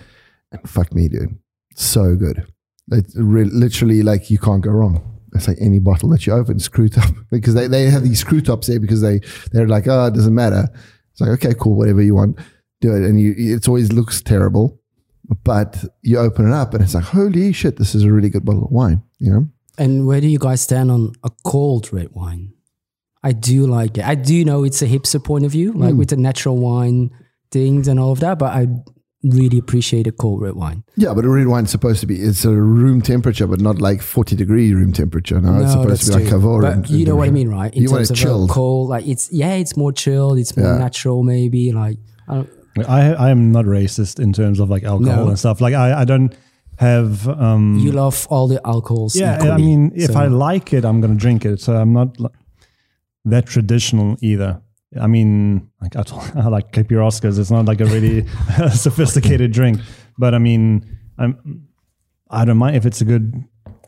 And 0.52 0.68
fuck 0.70 0.94
me, 0.94 1.10
dude. 1.10 1.38
So 1.76 2.16
good. 2.16 2.46
It's 2.92 3.16
re- 3.16 3.44
literally 3.44 4.02
like 4.02 4.30
you 4.30 4.40
can't 4.40 4.62
go 4.64 4.72
wrong. 4.72 5.20
It's 5.36 5.48
like 5.48 5.58
any 5.62 5.80
bottle 5.80 6.10
that 6.10 6.26
you 6.26 6.34
open, 6.34 6.60
screw 6.60 6.90
top 6.90 7.14
because 7.32 7.54
they, 7.54 7.68
they 7.68 7.90
have 7.90 8.04
these 8.04 8.20
screw 8.20 8.42
tops 8.42 8.68
there 8.68 8.80
because 8.80 9.02
they, 9.02 9.20
they're 9.52 9.68
like, 9.68 9.88
oh, 9.88 10.06
it 10.08 10.14
doesn't 10.14 10.34
matter. 10.34 10.68
It's 11.12 11.22
like, 11.22 11.30
okay, 11.32 11.54
cool, 11.60 11.76
whatever 11.76 12.02
you 12.02 12.16
want, 12.16 12.40
do 12.82 12.96
it. 12.96 13.04
And 13.04 13.20
you, 13.20 13.36
it 13.38 13.68
always 13.68 13.92
looks 13.92 14.22
terrible, 14.22 14.80
but 15.44 15.84
you 16.02 16.18
open 16.18 16.48
it 16.48 16.54
up 16.54 16.74
and 16.74 16.84
it's 16.84 16.96
like, 16.96 17.04
holy 17.04 17.52
shit, 17.54 17.78
this 17.78 17.94
is 17.94 18.04
a 18.04 18.12
really 18.12 18.30
good 18.30 18.46
bottle 18.46 18.66
of 18.66 18.72
wine, 18.72 19.04
you 19.20 19.32
know? 19.32 19.48
And 19.78 20.08
where 20.08 20.20
do 20.20 20.28
you 20.28 20.40
guys 20.40 20.62
stand 20.62 20.92
on 20.92 21.14
a 21.24 21.30
cold 21.46 21.94
red 21.94 22.10
wine? 22.12 22.54
I 23.24 23.32
do 23.34 23.68
like 23.68 23.98
it. 23.98 24.06
I 24.06 24.16
do 24.16 24.46
know 24.46 24.64
it's 24.64 24.82
a 24.82 24.88
hipster 24.88 25.24
point 25.24 25.46
of 25.46 25.52
view, 25.52 25.74
like 25.74 25.96
with 25.96 26.10
the 26.10 26.18
natural 26.18 26.58
wine 26.58 27.10
things 27.52 27.88
and 27.88 28.00
all 28.00 28.12
of 28.12 28.20
that, 28.22 28.40
but 28.40 28.54
I 28.54 28.68
really 29.24 29.58
appreciate 29.58 30.08
a 30.08 30.12
cold 30.14 30.42
red 30.42 30.54
wine. 30.56 30.84
Yeah, 30.96 31.14
but 31.14 31.26
a 31.26 31.30
red 31.30 31.48
wine's 31.48 31.70
supposed 31.72 32.00
to 32.00 32.06
be 32.08 32.16
it's 32.22 32.46
a 32.46 32.52
room 32.52 33.02
temperature, 33.02 33.46
but 33.48 33.60
not 33.60 33.82
like 33.82 34.02
forty 34.02 34.36
degree 34.38 34.74
room 34.74 34.94
temperature. 34.94 35.42
No, 35.42 35.62
it's 35.62 35.72
supposed 35.74 36.04
to 36.04 36.08
be 36.08 36.14
like 36.14 36.24
true. 36.24 36.32
Cavour. 36.40 36.62
But 36.62 36.74
and- 36.74 36.90
you 36.90 37.06
know 37.06 37.18
what 37.18 37.28
I 37.28 37.32
mean, 37.32 37.50
right? 37.50 37.74
In 37.74 37.84
You 37.84 37.90
want 37.92 38.00
terms 38.08 38.12
it 38.12 38.14
of 38.14 38.20
a 38.20 38.22
chilled. 38.24 38.50
cold, 38.52 38.90
like 38.90 39.06
it's 39.06 39.30
yeah, 39.34 39.56
it's 39.56 39.76
more 39.76 39.92
chilled, 39.92 40.38
it's 40.40 40.56
more 40.56 40.68
Yeah. 40.74 40.78
natural, 40.78 41.22
maybe. 41.24 41.74
Like 41.74 41.98
I 42.30 42.46
I 42.88 43.00
I 43.28 43.30
am 43.32 43.52
not 43.52 43.66
racist 43.66 44.20
in 44.22 44.32
terms 44.32 44.62
of 44.62 44.70
like 44.70 44.84
alcohol 44.86 45.26
No. 45.26 45.28
and 45.30 45.38
stuff. 45.38 45.60
Like 45.60 45.74
I 45.74 46.02
I 46.02 46.06
don't 46.06 46.34
have 46.78 47.28
um 47.28 47.80
you 47.80 47.92
love 47.92 48.26
all 48.30 48.48
the 48.48 48.62
alcohols. 48.66 49.16
yeah. 49.18 49.34
I 49.34 49.36
equally. 49.44 49.62
mean, 49.62 49.92
if 49.96 50.12
So- 50.12 50.20
I 50.20 50.28
like 50.28 50.72
it, 50.72 50.86
I'm 50.86 51.02
gonna 51.02 51.16
drink 51.16 51.44
it. 51.46 51.60
So 51.60 51.76
I'm 51.76 51.92
not 51.92 52.18
li- 52.22 52.30
that 53.26 53.46
traditional 53.46 54.18
either. 54.22 54.62
I 55.00 55.08
mean, 55.08 55.70
like 55.82 55.96
I, 55.96 56.04
told, 56.04 56.24
I 56.36 56.48
like. 56.48 56.76
It's 56.76 57.52
not 57.52 57.66
like 57.66 57.82
a 57.82 57.86
really 57.86 58.26
sophisticated 58.72 59.52
drink, 59.52 59.80
but 60.18 60.34
I 60.34 60.40
mean, 60.40 60.98
I'm 61.18 61.68
I 62.30 62.46
don't 62.46 62.58
mind 62.58 62.76
if 62.76 62.86
it's 62.86 63.02
a 63.02 63.06
good. 63.06 63.44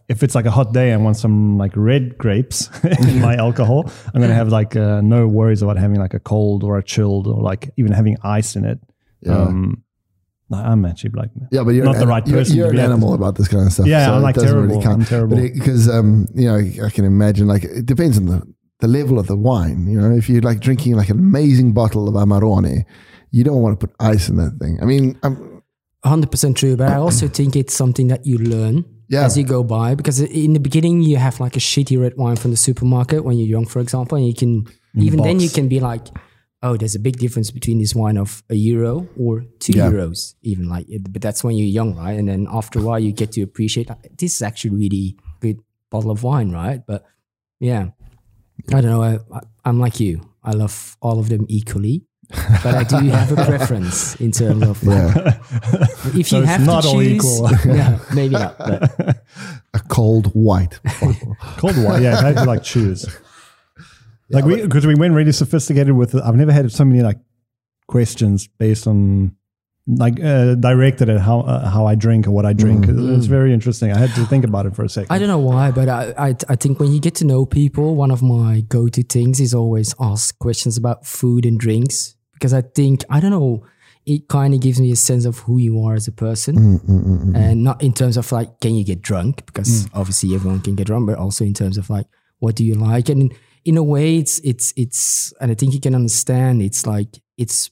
If 0.10 0.24
it's 0.24 0.36
like 0.36 0.46
a 0.46 0.52
hot 0.52 0.74
day, 0.74 0.92
I 0.92 0.98
want 0.98 1.16
some 1.16 1.58
like 1.58 1.72
red 1.76 2.18
grapes 2.18 2.70
in 2.84 3.22
my 3.22 3.36
alcohol. 3.36 3.90
I'm 4.14 4.20
gonna 4.20 4.34
have 4.34 4.50
like 4.50 4.76
uh, 4.76 5.00
no 5.02 5.28
worries 5.28 5.62
about 5.62 5.78
having 5.78 6.00
like 6.00 6.14
a 6.14 6.20
cold 6.20 6.64
or 6.64 6.78
a 6.78 6.84
chilled 6.84 7.28
or 7.28 7.42
like 7.42 7.72
even 7.78 7.94
having 7.94 8.18
ice 8.22 8.56
in 8.58 8.66
it. 8.66 8.80
Yeah. 9.22 9.38
Um, 9.38 9.84
I'm 10.54 10.84
actually 10.84 11.12
like 11.12 11.30
Yeah, 11.50 11.64
but 11.64 11.72
you're 11.72 11.86
not 11.86 11.96
an, 11.96 12.02
the 12.02 12.08
right 12.08 12.28
you're- 12.28 12.40
person 12.42 12.58
You're, 12.58 12.66
to 12.66 12.72
an 12.72 12.76
be 12.76 12.82
animal 12.82 13.14
about 13.14 13.36
this 13.36 13.48
kind 13.48 13.66
of 13.66 13.72
stuff. 13.72 13.88
Yeah, 13.88 14.08
so 14.08 14.16
I'm 14.16 14.22
like 14.22 14.36
terrible. 14.36 14.64
Really 14.64 14.84
count. 14.84 15.00
I'm 15.02 15.06
terrible. 15.06 15.38
because 15.38 15.88
um, 15.90 16.28
you 16.36 16.46
know 16.46 16.58
I 16.86 16.90
can 16.90 17.06
imagine 17.06 17.48
like 17.48 17.64
it 17.64 17.86
depends 17.86 18.18
on 18.18 18.26
the 18.26 18.42
the 18.82 18.88
level 18.88 19.18
of 19.20 19.28
the 19.28 19.36
wine. 19.36 19.88
You 19.88 20.00
know, 20.02 20.12
if 20.12 20.30
you're 20.30 20.42
like 20.42 20.60
drinking 20.60 20.96
like 20.96 21.10
an 21.10 21.20
amazing 21.20 21.74
bottle 21.74 22.08
of 22.10 22.16
Amarone, 22.16 22.84
you 23.32 23.44
don't 23.44 23.62
want 23.62 23.80
to 23.80 23.88
put 23.88 23.96
ice 24.00 24.28
in 24.30 24.36
that 24.38 24.58
thing. 24.60 24.78
I 24.82 24.86
mean, 24.86 25.18
I'm, 25.24 25.64
100% 26.04 26.56
true, 26.56 26.76
but 26.76 26.90
I 26.90 26.96
also 26.96 27.28
think 27.28 27.56
it's 27.56 27.76
something 27.76 28.08
that 28.08 28.26
you 28.26 28.40
learn 28.40 28.86
Yeah. 29.08 29.26
as 29.26 29.38
you 29.38 29.44
go 29.44 29.64
by 29.64 29.94
because 29.94 30.20
in 30.20 30.54
the 30.54 30.60
beginning 30.60 31.04
you 31.04 31.18
have 31.18 31.40
like 31.40 31.56
a 31.56 31.60
shitty 31.60 32.00
red 32.02 32.18
wine 32.18 32.38
from 32.38 32.52
the 32.52 32.58
supermarket 32.58 33.24
when 33.24 33.38
you're 33.38 33.48
young, 33.48 33.68
for 33.68 33.80
example, 33.80 34.18
and 34.18 34.26
you 34.28 34.34
can 34.34 34.64
mm-hmm. 34.64 35.02
even 35.02 35.22
then 35.22 35.40
you 35.40 35.50
can 35.50 35.68
be 35.68 35.80
like, 35.80 36.08
oh, 36.64 36.76
there's 36.78 36.96
a 36.96 37.00
big 37.00 37.18
difference 37.18 37.52
between 37.52 37.78
this 37.80 37.94
wine 37.94 38.18
of 38.18 38.44
a 38.50 38.56
euro 38.56 39.08
or 39.18 39.46
two 39.60 39.74
Yeah. 39.74 39.92
euros, 39.92 40.34
even 40.42 40.68
like. 40.70 40.88
But 41.10 41.22
that's 41.22 41.44
when 41.44 41.56
you're 41.56 41.68
young, 41.68 41.96
right? 41.96 42.18
And 42.18 42.28
then 42.28 42.48
after 42.52 42.80
a 42.80 42.82
while, 42.84 43.00
you 43.00 43.12
get 43.12 43.32
to 43.34 43.42
appreciate 43.44 43.90
like, 43.90 44.18
this 44.18 44.36
is 44.36 44.42
actually 44.42 44.72
really 44.76 45.18
good 45.40 45.60
bottle 45.92 46.12
of 46.12 46.24
wine, 46.24 46.52
right? 46.52 46.82
But 46.86 47.04
yeah, 47.60 47.90
I 48.70 48.82
don't 48.82 48.86
know. 48.92 49.02
I, 49.04 49.20
I, 49.36 49.40
I'm 49.66 49.80
like 49.80 50.00
you. 50.00 50.22
I 50.44 50.52
love 50.52 50.98
all 51.02 51.20
of 51.20 51.30
them 51.30 51.46
equally. 51.50 52.04
but 52.64 52.74
I 52.76 52.84
do 52.84 52.96
have 53.10 53.32
a 53.32 53.46
preference 53.46 54.16
in 54.22 54.32
terms 54.32 54.64
of 54.64 54.82
like, 54.84 55.16
if 56.16 56.28
So 56.30 56.38
you 56.38 56.44
it's 56.44 56.52
have 56.52 56.66
not 56.66 56.84
to 56.84 56.88
all 56.90 57.02
equal. 57.02 57.50
yeah, 57.66 58.00
maybe 58.14 58.34
not. 58.36 58.58
But 58.58 59.24
A 59.74 59.80
cold 59.90 60.28
white. 60.28 60.80
Cold 61.58 61.76
white. 61.84 62.02
yeah, 62.02 62.18
I 62.18 62.22
had 62.28 62.38
to 62.38 62.46
like 62.46 62.64
choose. 62.64 63.06
Like 64.30 64.46
we, 64.46 64.62
because 64.62 64.88
we 64.88 64.96
went 64.96 65.14
really 65.14 65.34
sophisticated 65.34 65.94
with. 65.94 66.16
It. 66.16 66.22
I've 66.24 66.36
never 66.36 66.54
had 66.54 66.72
so 66.72 66.86
many 66.86 67.02
like 67.02 67.18
questions 67.88 68.48
based 68.48 68.88
on 68.88 69.36
like 69.88 70.24
uh, 70.24 70.56
directed 70.56 71.10
at 71.10 71.20
how 71.22 71.42
uh, 71.42 71.70
how 71.70 71.86
I 71.86 71.96
drink 71.96 72.28
or 72.28 72.32
what 72.32 72.46
I 72.46 72.54
drink. 72.54 72.86
Mm. 72.86 73.18
It's 73.18 73.26
mm. 73.26 73.30
very 73.30 73.54
interesting. 73.54 73.92
I 73.92 73.98
had 73.98 74.14
to 74.16 74.26
think 74.26 74.46
about 74.46 74.66
it 74.66 74.76
for 74.76 74.84
a 74.84 74.90
second. 74.90 75.14
I 75.14 75.20
don't 75.20 75.28
know 75.28 75.40
why, 75.40 75.72
but 75.72 75.90
I, 75.90 76.14
I 76.18 76.36
I 76.50 76.56
think 76.56 76.80
when 76.80 76.92
you 76.92 77.00
get 77.00 77.16
to 77.16 77.26
know 77.26 77.46
people, 77.46 77.96
one 77.96 78.12
of 78.12 78.22
my 78.22 78.62
go 78.62 78.88
to 78.88 79.04
things 79.04 79.40
is 79.40 79.54
always 79.54 79.96
ask 80.00 80.38
questions 80.40 80.78
about 80.78 81.06
food 81.06 81.46
and 81.46 81.60
drinks 81.60 82.16
because 82.34 82.54
I 82.54 82.62
think 82.62 83.04
I 83.10 83.20
don't 83.20 83.32
know. 83.32 83.66
It 84.04 84.28
kind 84.30 84.56
of 84.56 84.62
gives 84.62 84.82
me 84.82 84.92
a 84.92 84.96
sense 84.96 85.26
of 85.26 85.38
who 85.40 85.60
you 85.60 85.80
are 85.84 85.94
as 85.94 86.08
a 86.08 86.12
person, 86.12 86.56
mm, 86.56 87.36
and 87.36 87.64
not 87.64 87.84
in 87.84 87.94
terms 87.94 88.18
of 88.18 88.32
like 88.32 88.60
can 88.60 88.74
you 88.74 88.84
get 88.84 89.02
drunk 89.02 89.46
because 89.46 89.88
obviously 89.94 90.34
everyone 90.34 90.60
can 90.62 90.76
get 90.76 90.88
drunk, 90.88 91.08
but 91.08 91.20
also 91.20 91.46
in 91.46 91.54
terms 91.54 91.78
of 91.78 91.90
like 91.90 92.08
what 92.40 92.56
do 92.56 92.66
you 92.66 92.74
like, 92.74 93.10
and 93.10 93.32
in 93.64 93.78
a 93.78 93.84
way 93.84 94.18
it's 94.18 94.40
it's 94.40 94.74
it's, 94.76 95.34
and 95.40 95.52
I 95.52 95.56
think 95.56 95.74
you 95.74 95.80
can 95.80 95.94
understand 95.94 96.64
it's 96.64 96.88
like 96.88 97.22
it's 97.38 97.70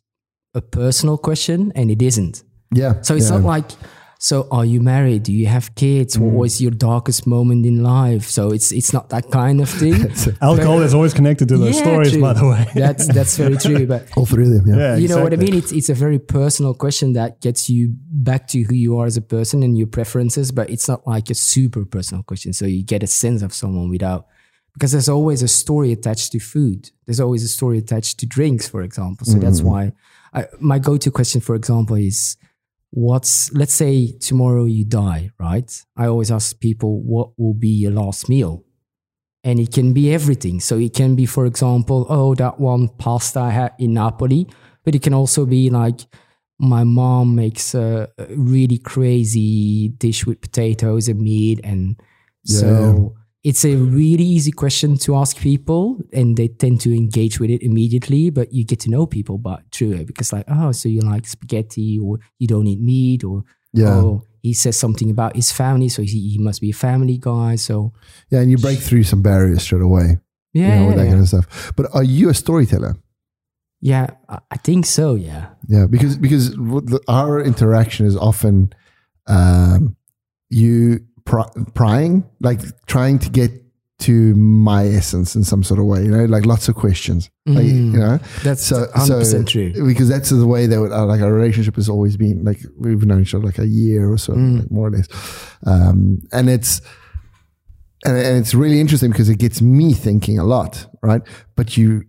a 0.54 0.62
personal 0.62 1.18
question 1.18 1.72
and 1.76 1.92
it 1.92 2.02
isn't. 2.02 2.44
Yeah. 2.74 3.02
So 3.02 3.16
it's 3.16 3.30
yeah. 3.30 3.38
not 3.38 3.46
like, 3.46 3.66
so 4.22 4.48
are 4.52 4.66
you 4.66 4.82
married? 4.82 5.24
Do 5.24 5.32
you 5.32 5.48
have 5.48 5.74
kids? 5.76 6.18
Mm. 6.18 6.22
What 6.22 6.34
was 6.34 6.62
your 6.62 6.72
darkest 6.72 7.26
moment 7.26 7.66
in 7.66 7.82
life? 7.82 8.26
So 8.26 8.52
it's 8.52 8.74
it's 8.74 8.92
not 8.92 9.10
that 9.10 9.32
kind 9.32 9.62
of 9.62 9.70
thing. 9.70 9.94
Alcohol 10.42 10.82
is 10.82 10.94
always 10.94 11.14
connected 11.14 11.48
to 11.48 11.58
those 11.58 11.78
Yeah, 11.78 11.84
stories, 11.84 12.12
true. 12.12 12.22
by 12.22 12.34
the 12.34 12.46
way. 12.46 12.68
That's 12.76 13.08
that's 13.08 13.38
very 13.38 13.56
true. 13.66 13.88
But 13.88 14.08
all 14.18 14.26
three 14.26 14.44
of 14.44 14.52
them. 14.52 14.68
Yeah. 14.68 14.76
yeah, 14.76 14.96
you 14.98 15.08
know 15.08 15.24
what 15.24 15.32
I 15.32 15.38
mean? 15.38 15.56
It's 15.56 15.72
it's 15.72 15.90
a 15.90 15.94
very 15.94 16.20
personal 16.20 16.74
question 16.74 17.14
that 17.14 17.40
gets 17.40 17.70
you 17.70 17.96
back 18.12 18.48
to 18.48 18.62
who 18.64 18.76
you 18.76 18.98
are 18.98 19.06
as 19.06 19.16
a 19.16 19.22
person 19.22 19.64
and 19.64 19.78
your 19.78 19.88
preferences, 19.88 20.52
but 20.52 20.70
it's 20.70 20.90
not 20.90 21.08
like 21.08 21.30
a 21.30 21.36
super 21.36 21.86
personal 21.86 22.24
question. 22.24 22.52
So 22.52 22.66
you 22.66 22.84
get 22.84 23.04
a 23.04 23.08
sense 23.08 23.42
of 23.42 23.54
someone 23.54 23.90
without 23.90 24.28
because 24.74 24.92
there's 24.92 25.10
always 25.10 25.42
a 25.44 25.48
story 25.48 25.94
attached 25.94 26.34
to 26.34 26.40
food. 26.40 26.92
There's 27.06 27.22
always 27.22 27.44
a 27.44 27.48
story 27.48 27.78
attached 27.78 28.20
to 28.20 28.26
drinks, 28.26 28.68
for 28.68 28.82
example. 28.82 29.26
So 29.26 29.40
that's 29.40 29.62
why 29.62 29.94
I, 30.34 30.46
my 30.60 30.80
go-to 30.80 31.12
question, 31.12 31.42
for 31.42 31.56
example, 31.56 31.96
is 31.96 32.38
what's 32.92 33.52
let's 33.54 33.74
say 33.74 34.14
tomorrow 34.20 34.66
you 34.66 34.86
die, 34.86 35.32
right? 35.40 35.86
I 35.96 36.08
always 36.08 36.32
ask 36.32 36.60
people 36.60 37.02
what 37.02 37.32
will 37.38 37.54
be 37.54 37.70
your 37.70 37.92
last 37.92 38.30
meal? 38.30 38.64
And 39.44 39.60
it 39.60 39.72
can 39.72 39.94
be 39.94 40.14
everything. 40.14 40.60
So 40.60 40.78
it 40.78 40.94
can 40.94 41.16
be, 41.16 41.26
for 41.26 41.46
example, 41.46 42.06
oh, 42.10 42.36
that 42.36 42.60
one 42.60 42.90
pasta 42.90 43.40
I 43.40 43.52
had 43.52 43.74
in 43.80 43.94
Napoli, 43.94 44.48
but 44.84 44.96
it 44.96 45.02
can 45.02 45.14
also 45.14 45.46
be 45.46 45.70
like 45.70 46.02
my 46.60 46.84
mom 46.84 47.36
makes 47.36 47.74
a 47.74 48.10
a 48.18 48.36
really 48.36 48.78
crazy 48.78 49.90
dish 49.90 50.26
with 50.26 50.42
potatoes 50.42 51.08
and 51.08 51.22
meat. 51.22 51.62
And 51.64 52.02
so 52.46 53.16
it's 53.44 53.64
a 53.64 53.76
really 53.76 54.24
easy 54.26 54.52
question 54.52 54.98
to 54.98 55.16
ask 55.16 55.38
people 55.38 55.98
and 56.12 56.36
they 56.36 56.48
tend 56.50 56.82
to 56.82 56.94
engage 56.94 57.40
with 57.40 57.50
it 57.50 57.62
immediately, 57.64 58.30
but 58.30 58.52
you 58.54 58.66
get 58.66 58.80
to 58.82 58.90
know 58.90 59.06
people 59.06 59.38
but 59.38 59.62
through 59.72 59.94
it 59.94 60.08
because 60.08 60.34
like, 60.34 60.46
oh, 60.50 60.72
so 60.74 60.90
you 60.90 61.00
like 61.02 61.26
spaghetti 61.26 61.98
or 62.04 62.20
you 62.38 62.48
don't 62.48 62.68
eat 62.68 62.82
meat 62.82 63.24
or 63.24 63.44
Yeah. 63.74 63.94
oh, 63.96 64.24
he 64.42 64.54
says 64.54 64.78
something 64.78 65.10
about 65.10 65.36
his 65.36 65.52
family, 65.52 65.90
so 65.90 66.02
he, 66.02 66.30
he 66.32 66.38
must 66.38 66.60
be 66.62 66.70
a 66.72 66.74
family 66.74 67.18
guy. 67.18 67.56
So 67.58 67.94
Yeah. 68.30 68.42
And 68.42 68.52
you 68.52 68.58
break 68.58 68.80
through 68.80 69.04
some 69.04 69.22
barriers 69.22 69.64
straight 69.64 69.82
away. 69.84 70.18
yeah, 70.54 70.68
You 70.68 70.80
know, 70.82 70.88
with 70.88 70.96
that 70.98 71.04
yeah, 71.06 71.10
kind 71.12 71.22
of 71.22 71.28
stuff. 71.28 71.72
But 71.78 71.86
are 71.94 72.04
you 72.04 72.30
a 72.30 72.34
storyteller? 72.34 72.96
yeah, 73.82 74.08
I 74.28 74.58
think 74.58 74.86
so. 74.86 75.16
Yeah, 75.16 75.46
Yeah, 75.70 75.86
because 75.88 76.18
because 76.18 76.54
our 77.08 77.42
interaction 77.42 78.06
is 78.06 78.18
often 78.18 78.74
um, 79.28 79.96
you 80.50 81.06
prying, 81.74 82.24
like 82.42 82.62
trying 82.88 83.20
to 83.20 83.30
get 83.30 83.52
to 84.00 84.34
my 84.36 84.86
essence 84.88 85.36
in 85.36 85.44
some 85.44 85.62
sort 85.62 85.80
of 85.80 85.86
way. 85.86 86.04
You 86.06 86.12
know, 86.12 86.26
like 86.26 86.46
lots 86.46 86.70
of 86.70 86.76
questions. 86.76 87.30
Like, 87.46 87.66
Mm. 87.66 87.94
you 87.94 88.00
know, 88.00 88.20
that's 88.44 88.64
so 88.66 88.88
hundred 88.96 89.08
so 89.08 89.20
percent 89.20 89.48
true. 89.50 89.86
because 89.88 90.08
that's 90.08 90.30
the 90.30 90.48
way 90.48 90.68
that 90.68 90.78
uh, 90.80 91.06
like 91.06 91.22
our 91.22 91.34
relationship 91.34 91.76
has 91.76 91.90
always 91.90 92.16
been. 92.18 92.44
Like 92.46 92.60
we've 92.78 93.06
known 93.06 93.22
each 93.22 93.34
other 93.36 93.46
like 93.46 93.60
a 93.60 93.68
year 93.68 94.10
or 94.12 94.18
so, 94.18 94.34
Mm. 94.34 94.60
like 94.60 94.72
more 94.72 94.88
or 94.88 94.92
less, 94.92 95.08
um, 95.66 96.22
and 96.32 96.50
it's. 96.50 96.82
And, 98.06 98.16
and 98.16 98.38
it's 98.38 98.54
really 98.56 98.80
interesting 98.80 99.12
because 99.12 99.28
it 99.28 99.40
gets 99.40 99.62
me 99.62 99.92
thinking 99.92 100.40
a 100.40 100.46
lot, 100.46 100.88
right? 101.04 101.22
But 101.58 101.76
you, 101.76 102.06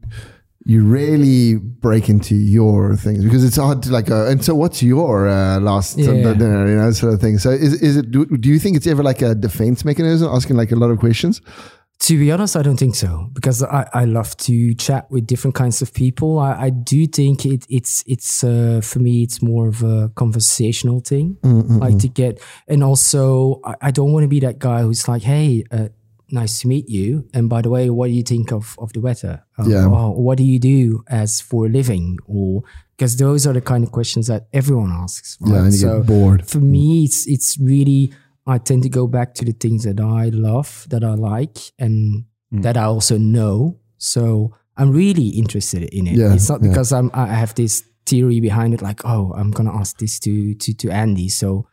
you 0.67 0.87
rarely 0.87 1.57
break 1.57 2.09
into 2.09 2.35
your 2.35 2.95
things 2.97 3.25
because 3.25 3.43
it's 3.45 3.57
hard 3.57 3.83
to 3.85 3.90
like 3.90 4.07
go. 4.07 4.26
And 4.26 4.45
so, 4.45 4.55
what's 4.55 4.83
your 4.83 5.26
uh, 5.29 5.59
last 5.61 5.97
Yeah. 5.99 6.35
dinner? 6.35 6.69
You 6.69 6.76
know, 6.76 6.90
sort 6.93 7.14
of 7.14 7.21
thing. 7.21 7.38
So, 7.38 7.50
is 7.50 7.81
is 7.83 7.97
it? 7.97 8.11
Do, 8.11 8.26
do 8.26 8.49
you 8.49 8.59
think 8.59 8.76
it's 8.76 8.87
ever 8.87 9.02
like 9.02 9.23
a 9.23 9.35
defense 9.35 9.85
mechanism, 9.85 10.29
asking 10.33 10.57
like 10.57 10.71
a 10.73 10.76
lot 10.76 10.90
of 10.90 10.99
questions? 10.99 11.40
To 12.05 12.19
be 12.19 12.33
honest, 12.33 12.57
I 12.57 12.62
don't 12.62 12.79
think 12.79 12.95
so 12.95 13.29
because 13.35 13.62
I, 13.62 13.87
I 13.93 14.05
love 14.07 14.35
to 14.38 14.75
chat 14.75 15.11
with 15.11 15.26
different 15.26 15.55
kinds 15.55 15.83
of 15.83 15.93
people. 15.93 16.38
I, 16.38 16.52
I 16.67 16.71
do 16.71 17.07
think 17.07 17.45
it, 17.45 17.67
it's 17.69 18.02
it's 18.07 18.43
uh, 18.43 18.81
for 18.83 19.00
me 19.00 19.23
it's 19.23 19.43
more 19.43 19.69
of 19.69 19.83
a 19.83 20.11
conversational 20.17 21.00
thing, 21.00 21.37
like 21.43 21.99
to 21.99 22.09
get 22.09 22.40
and 22.69 22.83
also 22.83 23.61
I, 23.64 23.75
I 23.83 23.90
don't 23.90 24.12
want 24.12 24.25
to 24.25 24.29
be 24.29 24.40
that 24.40 24.59
guy 24.59 24.81
who's 24.83 25.09
like, 25.09 25.23
hey, 25.23 25.62
uh, 25.71 25.88
nice 26.32 26.60
to 26.60 26.68
meet 26.68 26.88
you, 26.88 27.28
and 27.34 27.49
by 27.49 27.62
the 27.62 27.70
way, 27.70 27.90
what 27.90 28.06
do 28.08 28.12
you 28.12 28.22
think 28.22 28.52
of 28.52 28.76
of 28.78 28.92
the 28.92 29.00
weather? 29.00 29.42
Uh, 29.58 29.68
Yeah. 29.68 29.87
what 29.87 30.38
do 30.38 30.44
you 30.44 30.58
do 30.58 31.02
as 31.08 31.40
for 31.40 31.66
a 31.66 31.68
living? 31.68 32.18
Or 32.26 32.62
because 32.96 33.16
those 33.16 33.46
are 33.46 33.52
the 33.54 33.60
kind 33.60 33.84
of 33.84 33.90
questions 33.92 34.26
that 34.26 34.49
everyone 34.52 34.90
asks. 34.92 35.37
Right? 35.40 35.52
Yeah, 35.52 35.62
and 35.64 35.72
you 35.72 35.78
So- 35.78 35.99
get 35.99 36.06
bored. 36.06 36.46
for 36.46 36.60
me 36.60 37.04
it's 37.04 37.26
it's 37.26 37.58
really 37.58 38.12
i 38.46 38.58
tend 38.58 38.82
to 38.82 38.88
go 38.88 39.06
back 39.06 39.34
to 39.34 39.44
the 39.44 39.52
things 39.52 39.84
that 39.84 40.00
i 40.00 40.28
love 40.32 40.87
that 40.90 41.04
i 41.04 41.14
like 41.14 41.58
and 41.78 42.25
Mm. 42.52 42.62
that 42.62 42.76
i 42.76 42.84
also 42.84 43.16
know 43.18 43.76
so 43.99 44.50
i'm 44.76 44.90
really 44.90 45.28
interested 45.28 45.82
in 45.99 46.06
it 46.06 46.16
Yeah, 46.16 46.34
it's 46.34 46.49
not 46.49 46.60
yeah. 46.62 46.68
because 46.68 46.90
i'm 46.92 47.10
i 47.14 47.26
have 47.26 47.54
this 47.54 47.84
theory 48.06 48.40
behind 48.40 48.75
it 48.75 48.82
like 48.82 49.00
oh 49.04 49.32
i'm 49.37 49.50
gonna 49.52 49.72
ask 49.82 49.99
this 49.99 50.18
to 50.20 50.54
to 50.54 50.72
to 50.75 50.90
andy 50.90 51.28
so 51.28 51.66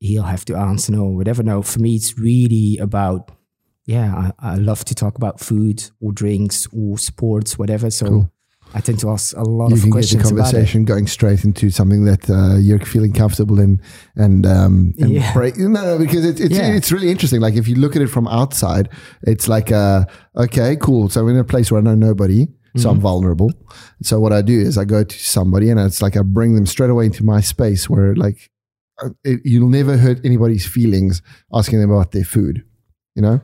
he'll 0.00 0.22
have 0.34 0.44
to 0.46 0.54
answer 0.56 0.92
no 0.92 1.04
or 1.04 1.16
whatever 1.16 1.42
no 1.42 1.60
for 1.62 1.80
me 1.80 1.96
it's 1.96 2.16
really 2.18 2.78
about 2.80 3.30
yeah 3.86 4.30
i, 4.40 4.52
I 4.52 4.54
love 4.56 4.84
to 4.86 4.94
talk 4.94 5.16
about 5.16 5.40
food 5.40 5.90
or 6.00 6.12
drinks 6.12 6.66
or 6.72 6.98
sports 6.98 7.58
whatever 7.58 7.90
so 7.90 8.06
Cool. 8.06 8.32
i 8.74 8.80
tend 8.80 8.98
to 9.00 9.10
ask 9.10 9.36
a 9.36 9.42
lot 9.42 9.68
you 9.70 9.76
of 9.76 9.80
can 9.82 9.90
get 9.90 9.92
the 9.92 9.92
questions 9.92 10.22
conversation 10.24 10.84
going 10.84 11.06
straight 11.06 11.44
into 11.44 11.70
something 11.70 12.04
that 12.04 12.28
uh, 12.28 12.56
you're 12.58 12.80
feeling 12.80 13.12
comfortable 13.12 13.58
in, 13.60 13.80
and 14.16 14.44
um, 14.44 14.92
and 14.98 15.10
Yeah. 15.12 15.32
break. 15.32 15.56
No, 15.56 15.68
no, 15.68 15.98
because 15.98 16.24
it, 16.24 16.40
it's 16.40 16.54
Yeah. 16.54 16.74
it's 16.74 16.90
really 16.90 17.10
interesting. 17.10 17.40
Like 17.40 17.54
if 17.54 17.68
you 17.68 17.76
look 17.76 17.94
at 17.96 18.02
it 18.02 18.08
from 18.08 18.26
outside, 18.28 18.88
it's 19.22 19.46
like, 19.48 19.70
uh, 19.70 20.04
okay, 20.36 20.76
cool. 20.76 21.08
So 21.08 21.20
I'm 21.22 21.28
in 21.28 21.38
a 21.38 21.44
place 21.44 21.70
where 21.70 21.80
I 21.80 21.84
know 21.84 21.94
nobody, 21.94 22.46
so 22.46 22.50
Mm-hmm. 22.50 22.88
I'm 22.88 23.00
vulnerable. 23.00 23.50
So 24.02 24.18
what 24.20 24.32
I 24.32 24.42
do 24.42 24.58
is 24.68 24.76
I 24.76 24.84
go 24.84 25.04
to 25.04 25.18
somebody, 25.18 25.70
and 25.70 25.78
it's 25.80 26.02
like 26.02 26.16
I 26.16 26.22
bring 26.22 26.54
them 26.56 26.66
straight 26.66 26.90
away 26.90 27.06
into 27.06 27.24
my 27.24 27.40
space 27.40 27.88
where 27.88 28.14
like 28.16 28.50
uh, 29.02 29.10
it, 29.24 29.40
you'll 29.44 29.70
never 29.70 29.96
hurt 29.96 30.18
anybody's 30.24 30.66
feelings 30.66 31.22
asking 31.52 31.80
them 31.80 31.90
about 31.92 32.10
their 32.12 32.24
food. 32.24 32.64
You 33.16 33.22
know? 33.22 33.40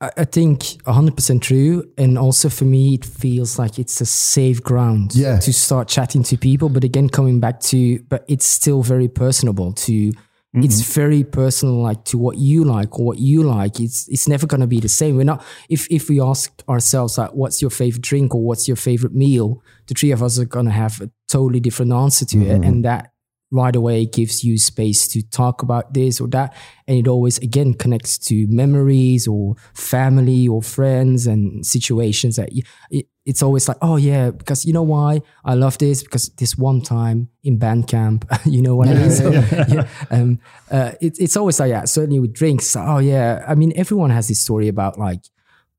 I 0.00 0.24
think 0.26 0.60
100% 0.60 1.42
true. 1.42 1.84
And 1.98 2.16
also 2.16 2.48
for 2.48 2.64
me, 2.64 2.94
it 2.94 3.04
feels 3.04 3.58
like 3.58 3.80
it's 3.80 4.00
a 4.00 4.06
safe 4.06 4.62
ground 4.62 5.14
Yeah. 5.14 5.40
to 5.40 5.52
start 5.52 5.88
chatting 5.88 6.22
to 6.24 6.36
people. 6.36 6.68
But 6.68 6.84
again, 6.84 7.08
coming 7.08 7.40
back 7.40 7.58
to, 7.62 7.98
but 8.08 8.24
it's 8.28 8.46
still 8.46 8.84
very 8.84 9.08
personable 9.08 9.72
to, 9.72 9.92
mm-hmm. 9.92 10.62
it's 10.62 10.82
very 10.82 11.24
personal, 11.24 11.82
like 11.82 12.04
to 12.04 12.18
what 12.18 12.38
you 12.38 12.62
like 12.62 12.96
or 13.00 13.06
what 13.06 13.18
you 13.18 13.42
like. 13.42 13.80
It's, 13.80 14.06
it's 14.06 14.28
never 14.28 14.46
going 14.46 14.60
to 14.60 14.68
be 14.68 14.78
the 14.78 14.88
same. 14.88 15.16
We're 15.16 15.24
not, 15.24 15.44
if, 15.68 15.88
if 15.90 16.08
we 16.08 16.20
ask 16.20 16.62
ourselves, 16.68 17.18
like, 17.18 17.32
what's 17.32 17.60
your 17.60 17.70
favorite 17.72 18.02
drink 18.02 18.36
or 18.36 18.40
what's 18.44 18.68
your 18.68 18.76
favorite 18.76 19.16
meal? 19.16 19.64
The 19.88 19.94
three 19.94 20.12
of 20.12 20.22
us 20.22 20.38
are 20.38 20.44
going 20.44 20.66
to 20.66 20.72
have 20.72 21.00
a 21.00 21.10
totally 21.26 21.58
different 21.58 21.92
answer 21.92 22.24
to 22.26 22.38
it. 22.38 22.60
Mm-hmm. 22.60 22.62
And 22.62 22.84
that 22.84 23.10
right 23.50 23.74
away 23.74 24.04
gives 24.04 24.44
you 24.44 24.58
space 24.58 25.08
to 25.08 25.22
talk 25.22 25.62
about 25.62 25.94
this 25.94 26.20
or 26.20 26.28
that. 26.28 26.54
And 26.86 26.98
it 26.98 27.08
always 27.08 27.38
again 27.38 27.74
connects 27.74 28.18
to 28.28 28.46
memories 28.48 29.26
or 29.26 29.56
family 29.74 30.46
or 30.46 30.62
friends 30.62 31.26
and 31.26 31.64
situations 31.64 32.36
that 32.36 32.52
you, 32.52 32.62
it, 32.90 33.06
it's 33.24 33.42
always 33.42 33.68
like 33.68 33.76
oh 33.82 33.96
yeah 33.96 34.30
because 34.30 34.64
you 34.64 34.72
know 34.72 34.82
why 34.82 35.20
i 35.44 35.54
love 35.54 35.78
this? 35.78 36.02
Because 36.02 36.30
this 36.30 36.56
one 36.56 36.80
time 36.80 37.28
in 37.42 37.58
band 37.58 37.88
camp 37.88 38.24
you 38.44 38.62
know 38.62 38.76
what 38.76 38.88
i 38.88 38.94
mean? 38.94 39.10
So, 39.10 39.30
yeah, 39.30 39.88
um, 40.10 40.40
uh, 40.70 40.92
it, 41.00 41.18
it's 41.18 41.36
always 41.36 41.58
like 41.60 41.72
that. 41.72 41.88
Certainly 41.88 42.20
with 42.20 42.34
drinks 42.34 42.76
oh 42.76 42.98
yeah. 42.98 43.44
I 43.46 43.54
mean 43.54 43.72
everyone 43.76 44.10
has 44.10 44.28
this 44.28 44.40
story 44.40 44.68
about 44.68 44.98
like 44.98 45.20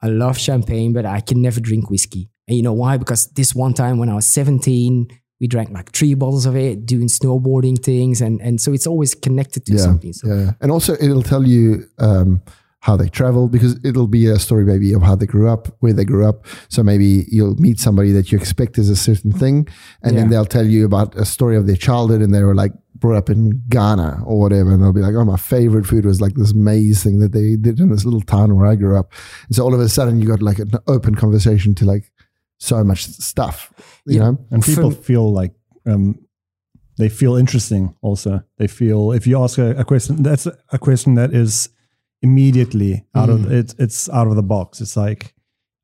i 0.02 0.08
love 0.08 0.38
champagne 0.38 0.94
but 0.94 1.06
i 1.06 1.22
can 1.22 1.42
never 1.42 1.60
drink 1.60 1.90
whiskey. 1.90 2.30
And 2.48 2.58
you 2.58 2.64
know 2.64 2.74
why? 2.74 2.98
Because 2.98 3.28
this 3.28 3.54
one 3.54 3.74
time 3.74 4.00
when 4.00 4.10
i 4.10 4.16
was 4.16 4.28
17 4.28 5.08
we 5.39 5.48
drank 5.48 5.69
like 5.69 5.91
three 5.91 6.13
bottles 6.13 6.46
of 6.46 6.55
it 6.55 6.86
doing 6.86 7.08
snowboarding 7.08 7.81
things 7.81 8.22
and 8.22 8.41
and 8.41 8.60
so 8.60 8.74
it's 8.74 8.88
always 8.88 9.15
connected 9.15 9.65
to 9.65 9.74
yeah, 9.74 9.79
something 9.79 10.13
so 10.13 10.27
yeah. 10.27 10.51
And 10.62 10.72
also, 10.72 10.93
it'll 10.93 11.24
tell 11.24 11.46
you 11.46 11.88
um, 12.00 12.41
how 12.81 12.96
they 12.96 13.10
travel 13.10 13.48
because 13.48 13.79
it'll 13.84 14.08
be 14.08 14.27
a 14.27 14.39
story 14.39 14.63
maybe 14.63 14.93
of 14.93 15.01
how 15.01 15.15
they 15.15 15.25
grew 15.25 15.50
up, 15.50 15.67
where 15.79 15.93
they 15.93 16.05
grew 16.05 16.27
up. 16.27 16.46
So 16.69 16.84
maybe 16.84 17.25
you'll 17.29 17.55
meet 17.55 17.79
somebody 17.79 18.12
that 18.13 18.31
you 18.31 18.38
expect 18.38 18.77
is 18.77 18.89
a 18.89 18.96
certain 18.96 19.31
thing, 19.31 19.67
and 20.01 20.17
then 20.17 20.29
they'll 20.29 20.46
tell 20.46 20.65
you 20.65 20.86
about 20.86 21.15
a 21.15 21.25
story 21.25 21.55
of 21.55 21.67
their 21.67 21.75
childhood, 21.75 22.22
and 22.22 22.34
they 22.34 22.43
were 22.43 22.55
like 22.55 22.72
brought 22.96 23.15
up 23.15 23.29
in 23.29 23.62
Ghana 23.69 24.24
or 24.25 24.39
whatever, 24.39 24.72
and 24.72 24.81
they'll 24.81 24.93
be 24.93 25.01
like, 25.01 25.15
"Oh, 25.15 25.25
my 25.25 25.38
favorite 25.38 25.86
food 25.86 26.05
was 26.05 26.22
like 26.22 26.36
this 26.36 26.53
maize 26.53 27.03
thing 27.03 27.19
that 27.19 27.31
they 27.31 27.55
did 27.55 27.79
in 27.79 27.89
this 27.89 28.05
little 28.05 28.22
town 28.22 28.55
where 28.55 28.67
I 28.67 28.75
grew 28.75 28.98
up." 28.98 29.13
And 29.48 29.55
so 29.55 29.63
all 29.63 29.74
of 29.74 29.79
a 29.79 29.89
sudden, 29.89 30.19
you 30.19 30.27
got 30.27 30.41
like 30.41 30.60
an 30.60 30.72
open 30.88 31.15
conversation 31.15 31.75
to 31.75 31.86
like 31.86 32.12
so 32.60 32.84
much 32.84 33.06
stuff, 33.06 33.74
you 34.06 34.18
Yeah. 34.18 34.24
know? 34.32 34.38
and 34.51 34.62
people 34.63 34.92
From- 34.92 35.04
feel 35.04 35.32
like 35.34 35.54
um, 35.88 36.20
they 36.98 37.10
feel 37.10 37.36
interesting 37.38 37.96
also 38.01 38.44
they 38.58 38.68
feel 38.68 39.13
if 39.13 39.25
you 39.25 39.42
ask 39.42 39.58
a, 39.58 39.72
a 39.78 39.84
question 39.86 40.22
that's 40.22 40.46
a 40.72 40.78
question 40.78 41.16
that 41.16 41.34
is 41.34 41.70
immediately 42.22 43.06
out 43.16 43.30
of 43.30 43.50
it's 43.51 43.74
it's 43.80 44.10
out 44.10 44.28
of 44.28 44.36
the 44.36 44.44
box 44.44 44.82
it's 44.82 44.98
like 44.98 45.34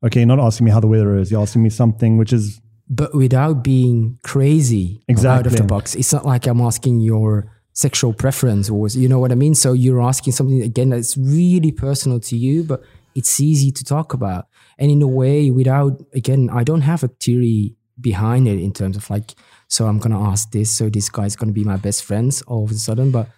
okay 0.04 0.20
you're 0.20 0.26
not 0.26 0.38
asking 0.38 0.66
me 0.66 0.70
how 0.70 0.80
the 0.80 0.86
weather 0.86 1.16
is 1.16 1.30
you're 1.30 1.40
asking 1.40 1.62
me 1.62 1.70
something 1.70 2.18
which 2.18 2.32
is 2.32 2.60
but 2.88 3.14
without 3.14 3.64
being 3.64 4.18
crazy 4.22 5.02
out 5.24 5.44
of 5.46 5.56
the 5.56 5.64
box. 5.64 5.96
It's 5.96 6.12
not 6.12 6.24
like 6.24 6.46
I'm 6.46 6.60
asking 6.60 7.00
your 7.00 7.50
sexual 7.72 8.12
preference 8.12 8.70
or 8.70 8.86
you 8.90 9.08
know 9.08 9.18
what 9.18 9.32
I 9.32 9.34
mean. 9.34 9.56
So 9.56 9.72
you're 9.72 10.00
asking 10.00 10.34
something 10.34 10.62
again 10.62 10.90
that's 10.90 11.16
really 11.16 11.72
personal 11.72 12.20
to 12.20 12.36
you, 12.36 12.62
but 12.62 12.84
it's 13.16 13.40
easy 13.40 13.72
to 13.72 13.82
talk 13.82 14.14
about. 14.14 14.46
And 14.78 14.90
in 14.90 15.02
a 15.02 15.06
way, 15.06 15.50
without 15.50 16.02
again, 16.12 16.50
I 16.52 16.64
don't 16.64 16.82
have 16.82 17.02
a 17.02 17.08
theory 17.08 17.76
behind 18.00 18.46
it 18.46 18.60
in 18.60 18.72
terms 18.72 18.96
of 18.96 19.08
like, 19.08 19.34
so 19.68 19.86
I'm 19.86 19.98
gonna 19.98 20.22
ask 20.22 20.50
this, 20.50 20.70
so 20.70 20.88
this 20.90 21.08
guy's 21.08 21.36
gonna 21.36 21.52
be 21.52 21.64
my 21.64 21.76
best 21.76 22.04
friends 22.04 22.42
all 22.42 22.64
of 22.64 22.70
a 22.70 22.74
sudden, 22.74 23.10
but 23.10 23.28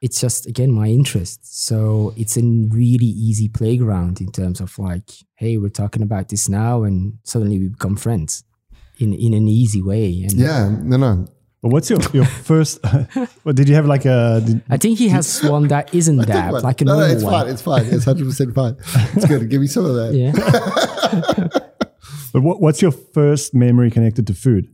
it's 0.00 0.20
just 0.20 0.46
again 0.46 0.70
my 0.70 0.88
interest. 0.88 1.64
So 1.66 2.14
it's 2.16 2.36
a 2.36 2.42
really 2.42 3.06
easy 3.06 3.48
playground 3.48 4.20
in 4.20 4.30
terms 4.30 4.60
of 4.60 4.78
like, 4.78 5.10
hey, 5.34 5.56
we're 5.58 5.68
talking 5.70 6.02
about 6.02 6.28
this 6.28 6.48
now, 6.48 6.84
and 6.84 7.18
suddenly 7.24 7.58
we 7.58 7.68
become 7.68 7.96
friends 7.96 8.44
in 8.98 9.12
in 9.12 9.34
an 9.34 9.48
easy 9.48 9.82
way. 9.82 10.22
And 10.22 10.32
Yeah, 10.32 10.68
no, 10.82 10.96
no. 10.96 11.26
But 11.66 11.72
what's 11.72 11.90
your 11.90 11.98
your 12.12 12.24
first 12.46 12.78
what 13.42 13.56
did 13.56 13.68
you 13.68 13.74
have 13.74 13.86
like 13.86 14.04
a 14.06 14.40
did, 14.46 14.62
I 14.70 14.76
think 14.76 14.98
he 14.98 15.08
has 15.08 15.42
one 15.42 15.66
that 15.68 15.92
isn't 15.94 16.16
Think 16.16 16.28
that, 16.28 16.62
like 16.62 16.80
a 16.80 16.84
no, 16.84 17.00
no, 17.00 17.06
it's 17.06 17.24
one. 17.24 17.32
fine. 17.32 17.48
It's 17.52 17.62
fine. 17.62 17.84
It's 17.86 18.04
hundred 18.04 18.26
percent 18.26 18.54
fine. 18.54 18.76
It's 19.16 19.26
good. 19.26 19.50
Give 19.50 19.60
me 19.60 19.66
some 19.66 19.84
of 19.84 19.94
that. 19.98 20.14
Yeah, 20.14 20.30
but 22.32 22.42
what, 22.42 22.60
what's 22.60 22.80
your 22.82 22.92
first 22.92 23.52
memory 23.54 23.90
connected 23.90 24.26
to 24.28 24.34
food 24.34 24.68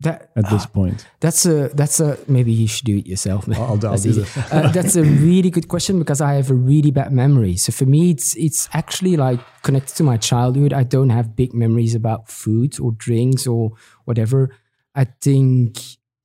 that 0.00 0.30
at 0.34 0.48
this 0.48 0.64
point 0.64 1.06
that's 1.20 1.44
a 1.44 1.68
that's 1.74 2.00
a 2.00 2.16
maybe 2.26 2.50
you 2.52 2.66
should 2.66 2.86
do 2.86 2.96
it 2.96 3.06
yourself. 3.06 3.46
I'll- 3.52 3.62
I'll 3.62 3.76
That's 3.76 4.02
do 4.04 4.08
easy. 4.10 4.20
this. 4.22 4.36
uh, 4.52 4.72
that's 4.72 4.96
a 4.96 5.02
really 5.04 5.50
good 5.50 5.68
question 5.68 5.98
because 5.98 6.22
I 6.22 6.34
have 6.40 6.50
a 6.50 6.54
really 6.54 6.90
bad 6.90 7.12
memory. 7.12 7.58
So 7.58 7.70
for 7.70 7.84
me, 7.84 8.12
it's 8.12 8.34
it's 8.36 8.66
actually 8.72 9.18
like 9.18 9.40
connected 9.62 9.94
to 9.96 10.02
my 10.02 10.16
childhood. 10.16 10.72
I 10.72 10.84
don't 10.84 11.10
have 11.10 11.36
big 11.36 11.52
memories 11.52 11.94
about 11.94 12.30
food 12.30 12.80
or 12.80 12.92
drinks 12.92 13.46
or 13.46 13.72
whatever. 14.06 14.56
I 14.94 15.04
think 15.04 15.76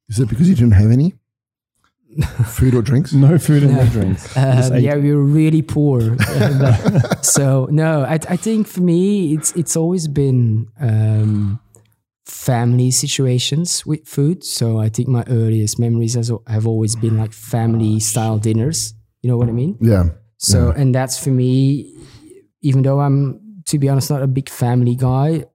Is 0.10 0.20
it 0.20 0.30
because 0.30 0.48
you 0.50 0.56
didn't 0.56 0.74
have 0.74 0.92
any 0.92 1.14
food 2.46 2.76
or 2.76 2.82
drinks? 2.82 3.12
no 3.14 3.38
food 3.38 3.64
and 3.64 3.76
no 3.76 3.86
drinks 3.88 4.36
Um, 4.38 4.78
yeah, 4.78 4.96
we 4.96 5.14
were 5.14 5.24
really 5.24 5.62
poor. 5.62 6.16
So 7.22 7.68
no, 7.72 8.04
I, 8.04 8.14
I 8.30 8.38
think 8.38 8.68
for 8.68 8.82
me, 8.82 9.34
it's 9.34 9.52
it's 9.56 9.76
always 9.76 10.08
been 10.08 10.68
um, 10.80 11.60
family 12.26 12.92
situations 12.92 13.86
with 13.86 14.08
food. 14.08 14.44
So 14.44 14.80
I 14.80 14.90
think 14.90 15.08
my 15.10 15.24
earliest 15.28 15.80
memories 15.80 16.14
has, 16.14 16.32
have 16.48 16.68
always 16.68 16.96
been 16.96 17.18
like 17.18 17.34
family 17.34 18.00
style 18.00 18.38
dinners. 18.38 18.94
You 19.22 19.30
know 19.32 19.38
what 19.38 19.50
I 19.50 19.54
mean? 19.54 19.78
Yeah. 19.82 20.10
So 20.38 20.72
and 20.72 20.94
that's 20.94 21.22
for 21.22 21.32
me. 21.32 21.92
Even 22.62 22.82
though 22.84 23.00
I'm, 23.00 23.40
to 23.66 23.78
be 23.78 23.90
honest, 23.90 24.10
not 24.10 24.24
a 24.24 24.28
big 24.28 24.50
family 24.50 24.96
guy, 24.96 25.46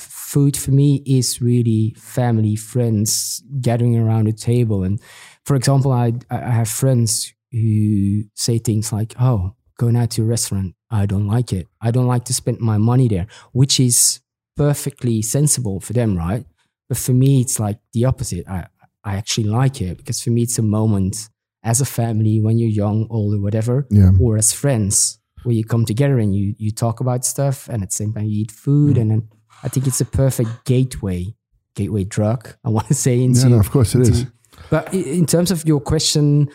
food 0.00 0.56
for 0.56 0.70
me 0.72 1.02
is 1.06 1.40
really 1.40 1.94
family, 1.98 2.56
friends 2.56 3.42
gathering 3.60 3.96
around 3.98 4.28
a 4.28 4.32
table. 4.32 4.82
And 4.84 5.00
for 5.44 5.56
example, 5.56 5.92
I 5.92 6.12
I 6.30 6.50
have 6.60 6.68
friends 6.68 7.32
who 7.52 8.22
say 8.34 8.58
things 8.58 8.92
like, 8.92 9.14
"Oh, 9.20 9.54
going 9.78 9.96
out 9.96 10.10
to 10.10 10.22
a 10.22 10.26
restaurant, 10.26 10.74
I 10.90 11.06
don't 11.06 11.26
like 11.26 11.52
it. 11.52 11.66
I 11.80 11.90
don't 11.90 12.06
like 12.06 12.24
to 12.26 12.34
spend 12.34 12.60
my 12.60 12.78
money 12.78 13.08
there," 13.08 13.26
which 13.52 13.80
is 13.80 14.20
perfectly 14.56 15.22
sensible 15.22 15.80
for 15.80 15.92
them, 15.94 16.16
right? 16.16 16.44
But 16.88 16.98
for 16.98 17.12
me, 17.12 17.40
it's 17.40 17.58
like 17.60 17.78
the 17.92 18.04
opposite. 18.04 18.46
I 18.48 18.66
I 19.04 19.16
actually 19.16 19.48
like 19.48 19.80
it 19.80 19.96
because 19.96 20.20
for 20.22 20.30
me, 20.30 20.42
it's 20.42 20.58
a 20.58 20.62
moment 20.62 21.28
as 21.62 21.80
a 21.80 21.84
family 21.86 22.40
when 22.40 22.58
you're 22.58 22.68
young, 22.84 23.06
old, 23.10 23.34
or 23.34 23.40
whatever, 23.40 23.86
Yeah. 23.90 24.12
or 24.20 24.36
as 24.38 24.52
friends 24.52 25.18
where 25.42 25.54
you 25.54 25.64
come 25.64 25.84
together 25.86 26.18
and 26.18 26.34
you 26.34 26.54
you 26.58 26.70
talk 26.70 27.00
about 27.00 27.24
stuff 27.24 27.68
and 27.70 27.82
at 27.82 27.88
the 27.90 27.94
same 27.96 28.12
time 28.12 28.26
you 28.26 28.42
eat 28.42 28.50
food 28.52 28.96
Mm. 28.96 29.00
and 29.00 29.10
then 29.10 29.22
I 29.62 29.68
think 29.68 29.86
it's 29.86 30.00
a 30.00 30.04
perfect 30.04 30.50
gateway 30.64 31.34
gateway 31.74 32.04
drug 32.04 32.54
I 32.64 32.68
want 32.70 32.88
to 32.88 32.94
say 33.06 33.22
into 33.22 33.40
Yeah, 33.42 33.48
no, 33.48 33.60
of 33.60 33.70
course 33.70 33.94
it 33.94 34.02
is. 34.02 34.26
but 34.70 34.92
in 34.92 35.26
terms 35.26 35.50
of 35.50 35.66
your 35.66 35.80
question 35.80 36.48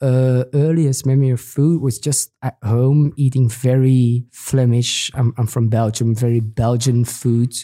uh, 0.00 0.44
earliest 0.52 1.06
memory 1.06 1.30
of 1.30 1.40
food 1.40 1.80
was 1.80 1.98
just 1.98 2.32
at 2.42 2.56
home 2.64 3.12
eating 3.16 3.48
very 3.48 4.24
Flemish 4.32 5.10
I'm, 5.14 5.32
I'm 5.38 5.46
from 5.46 5.68
Belgium 5.68 6.14
very 6.14 6.40
Belgian 6.40 7.04
food 7.04 7.54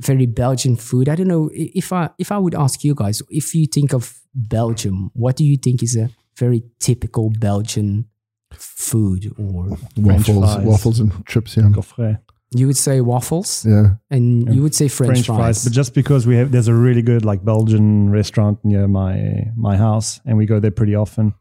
very 0.00 0.26
Belgian 0.26 0.76
food 0.76 1.08
I 1.08 1.14
don't 1.14 1.28
know 1.28 1.50
if 1.52 1.92
I 1.92 2.10
if 2.18 2.30
I 2.30 2.38
would 2.38 2.54
ask 2.54 2.84
you 2.84 2.94
guys 2.94 3.22
if 3.30 3.54
you 3.54 3.66
think 3.66 3.92
of 3.94 4.20
Belgium 4.34 5.10
what 5.14 5.36
do 5.36 5.44
you 5.44 5.56
think 5.56 5.82
is 5.82 5.96
a 5.96 6.10
very 6.36 6.62
typical 6.78 7.30
Belgian 7.30 8.06
food 8.52 9.32
or 9.38 9.76
Waffles, 9.96 10.56
waffles 10.58 11.00
and 11.00 11.26
chips. 11.26 11.56
Yeah. 11.56 11.64
Coffret. 11.64 12.18
You 12.54 12.66
would 12.66 12.76
say 12.76 13.00
waffles 13.00 13.64
Yeah. 13.66 13.96
and 14.10 14.54
you 14.54 14.62
would 14.62 14.74
say 14.74 14.88
French, 14.88 15.10
French 15.12 15.26
fries. 15.26 15.38
fries. 15.38 15.64
But 15.64 15.72
just 15.72 15.94
because 15.94 16.26
we 16.26 16.36
have, 16.36 16.50
there's 16.50 16.68
a 16.68 16.74
really 16.74 17.02
good 17.02 17.24
like 17.24 17.44
Belgian 17.44 18.10
restaurant 18.10 18.58
near 18.64 18.88
my 18.88 19.50
my 19.56 19.76
house, 19.76 20.20
and 20.24 20.38
we 20.38 20.46
go 20.46 20.58
there 20.60 20.70
pretty 20.72 20.94
often, 20.96 21.34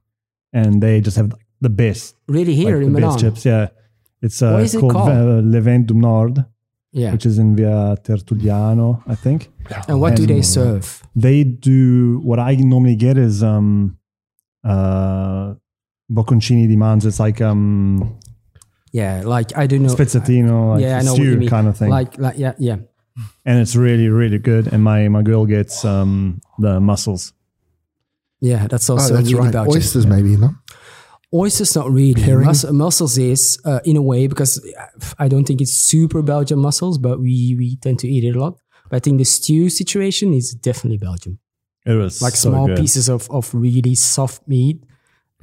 and 0.53 0.81
they 0.81 0.99
just 1.01 1.17
have 1.17 1.31
the 1.61 1.69
best, 1.69 2.15
really 2.27 2.53
like, 2.55 2.65
here 2.65 2.79
the 2.79 2.85
in 2.87 2.93
best 2.93 3.01
Milan. 3.01 3.19
chips. 3.19 3.45
Yeah, 3.45 3.67
it's 4.21 4.41
uh, 4.41 4.51
What 4.51 4.63
is 4.63 4.75
it 4.75 4.79
called 4.79 4.93
called? 4.93 5.09
uh, 5.09 5.41
Le 5.43 5.61
Vent 5.61 5.87
du 5.87 5.93
Nord, 5.93 6.45
Yeah. 6.91 7.11
which 7.13 7.25
is 7.25 7.37
in 7.39 7.55
Via 7.55 7.95
Tertulliano, 8.03 9.01
I 9.07 9.15
think. 9.15 9.49
and 9.87 9.99
what 10.01 10.15
do 10.15 10.25
they 10.25 10.41
serve? 10.41 11.01
They 11.15 11.43
do 11.43 12.19
what 12.23 12.39
I 12.39 12.55
normally 12.55 12.95
get 12.97 13.17
is 13.17 13.41
um 13.43 13.97
uh 14.63 15.53
bocconcini 16.11 16.67
di 16.67 16.75
manzo. 16.75 17.07
It's 17.07 17.19
like 17.19 17.41
um 17.41 18.17
Yeah, 18.93 19.23
like 19.25 19.55
I 19.57 19.67
don't 19.67 19.83
know. 19.83 19.93
spezzatino, 19.93 20.73
like 20.75 20.81
yeah, 20.81 20.99
I 20.99 21.01
know 21.03 21.13
stew 21.13 21.47
kind 21.47 21.67
of 21.67 21.77
thing. 21.77 21.89
Like, 21.89 22.17
like 22.17 22.37
yeah, 22.37 22.53
yeah. 22.57 22.77
and 23.45 23.59
it's 23.59 23.75
really 23.75 24.09
really 24.09 24.37
good. 24.39 24.67
And 24.67 24.83
my 24.83 25.07
my 25.09 25.21
girl 25.23 25.45
gets 25.45 25.83
um 25.85 26.39
the 26.59 26.79
mussels. 26.79 27.33
Yeah, 28.41 28.67
that's 28.67 28.89
Oh, 28.89 28.93
also 28.93 29.15
that's 29.15 29.31
really 29.31 29.43
right. 29.45 29.51
Belgian. 29.53 29.75
Oysters, 29.75 30.05
maybe, 30.05 30.37
no? 30.37 30.51
Oysters, 31.33 31.75
not 31.75 31.91
really. 31.91 32.21
Herring? 32.21 32.45
Mus- 32.45 32.71
mussels 32.71 33.17
is 33.17 33.59
uh, 33.65 33.79
in 33.83 33.97
a 33.97 34.01
way 34.01 34.27
because 34.27 34.61
I 35.19 35.27
don't 35.27 35.45
think 35.45 35.59
it's 35.59 35.73
super 35.73 36.21
Belgian 36.21 36.59
mussels, 36.59 36.97
but 36.97 37.19
we 37.19 37.55
we 37.57 37.75
tend 37.77 37.99
to 37.99 38.07
eat 38.07 38.23
it 38.23 38.35
a 38.35 38.39
lot. 38.39 38.57
But 38.89 38.97
I 38.97 38.99
think 38.99 39.17
the 39.17 39.25
stew 39.25 39.69
situation 39.69 40.33
is 40.33 40.53
definitely 40.53 40.97
Belgium. 40.99 41.39
It 41.85 41.93
was 41.95 42.21
Like 42.21 42.35
so 42.35 42.49
small 42.51 42.67
good. 42.67 42.77
pieces 42.77 43.09
of, 43.09 43.29
of 43.31 43.53
really 43.53 43.95
soft 43.95 44.47
meat 44.47 44.83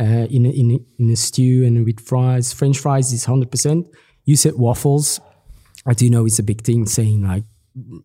uh, 0.00 0.26
in 0.30 0.46
a, 0.46 0.50
in 0.50 0.70
a, 0.72 1.02
in 1.02 1.11
a 1.11 1.16
stew 1.16 1.64
and 1.64 1.85
with 1.85 2.00
fries. 2.00 2.52
French 2.52 2.78
fries 2.78 3.12
is 3.12 3.24
hundred 3.24 3.50
percent. 3.50 3.87
You 4.24 4.37
said 4.37 4.54
waffles. 4.54 5.20
I 5.87 5.92
do 5.92 6.09
know 6.09 6.24
it's 6.26 6.38
a 6.38 6.42
big 6.42 6.62
thing 6.62 6.87
saying 6.87 7.22
like 7.22 7.44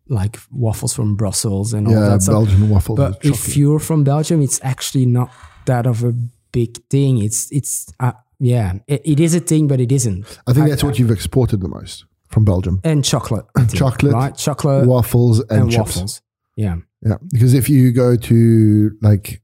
like 0.08 0.38
waffles 0.52 0.93
from 0.93 1.15
Brussels 1.15 1.73
and 1.73 1.88
all 1.88 1.93
Yeah, 1.93 2.10
that 2.10 2.21
stuff. 2.21 2.34
Yeah, 2.34 2.39
Belgian 2.39 2.69
waffles. 2.69 2.97
But 2.97 3.23
if 3.23 3.56
you're 3.56 3.80
from 3.80 4.04
Belgium, 4.04 4.41
it's 4.41 4.60
actually 4.63 5.06
not 5.06 5.32
that 5.65 5.86
of 5.86 6.04
a 6.04 6.13
big 6.52 6.78
thing. 6.89 7.19
It's 7.19 7.52
it's 7.52 7.91
uh, 7.99 8.13
yeah, 8.39 8.73
it, 8.88 9.02
it 9.06 9.19
is 9.19 9.36
a 9.36 9.39
thing, 9.39 9.67
but 9.67 9.80
it 9.80 9.91
isn't. 9.91 10.39
I 10.47 10.54
think 10.54 10.69
that's 10.69 10.84
what 10.84 10.97
you've 10.99 11.12
exported 11.12 11.62
the 11.62 11.67
most 11.67 12.06
from 12.30 12.45
Belgium. 12.45 12.80
And 12.84 13.04
chocolate, 13.04 13.45
think, 13.58 13.73
Chocolate, 13.73 14.13
right? 14.13 14.36
Chocolate 14.38 14.88
waffles 14.88 15.39
and, 15.49 15.63
and 15.63 15.71
chips. 15.71 15.95
waffles. 15.95 16.21
Yeah, 16.56 16.78
Yeah, 17.02 17.15
because 17.32 17.54
if 17.54 17.69
you 17.69 17.91
go 17.91 18.15
to 18.15 18.91
like 19.02 19.41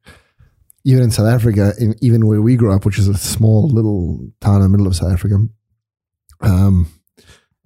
even 0.85 1.03
in 1.03 1.11
South 1.11 1.27
Africa, 1.27 1.73
in 1.79 1.95
even 2.01 2.27
where 2.27 2.41
we 2.41 2.55
grew 2.55 2.73
up, 2.73 2.85
which 2.85 2.97
is 2.97 3.07
a 3.07 3.17
small 3.17 3.67
little 3.67 4.27
town 4.39 4.57
in 4.57 4.61
the 4.61 4.69
middle 4.69 4.87
of 4.87 4.95
South 4.95 5.11
Africa, 5.11 5.39
um, 6.41 6.87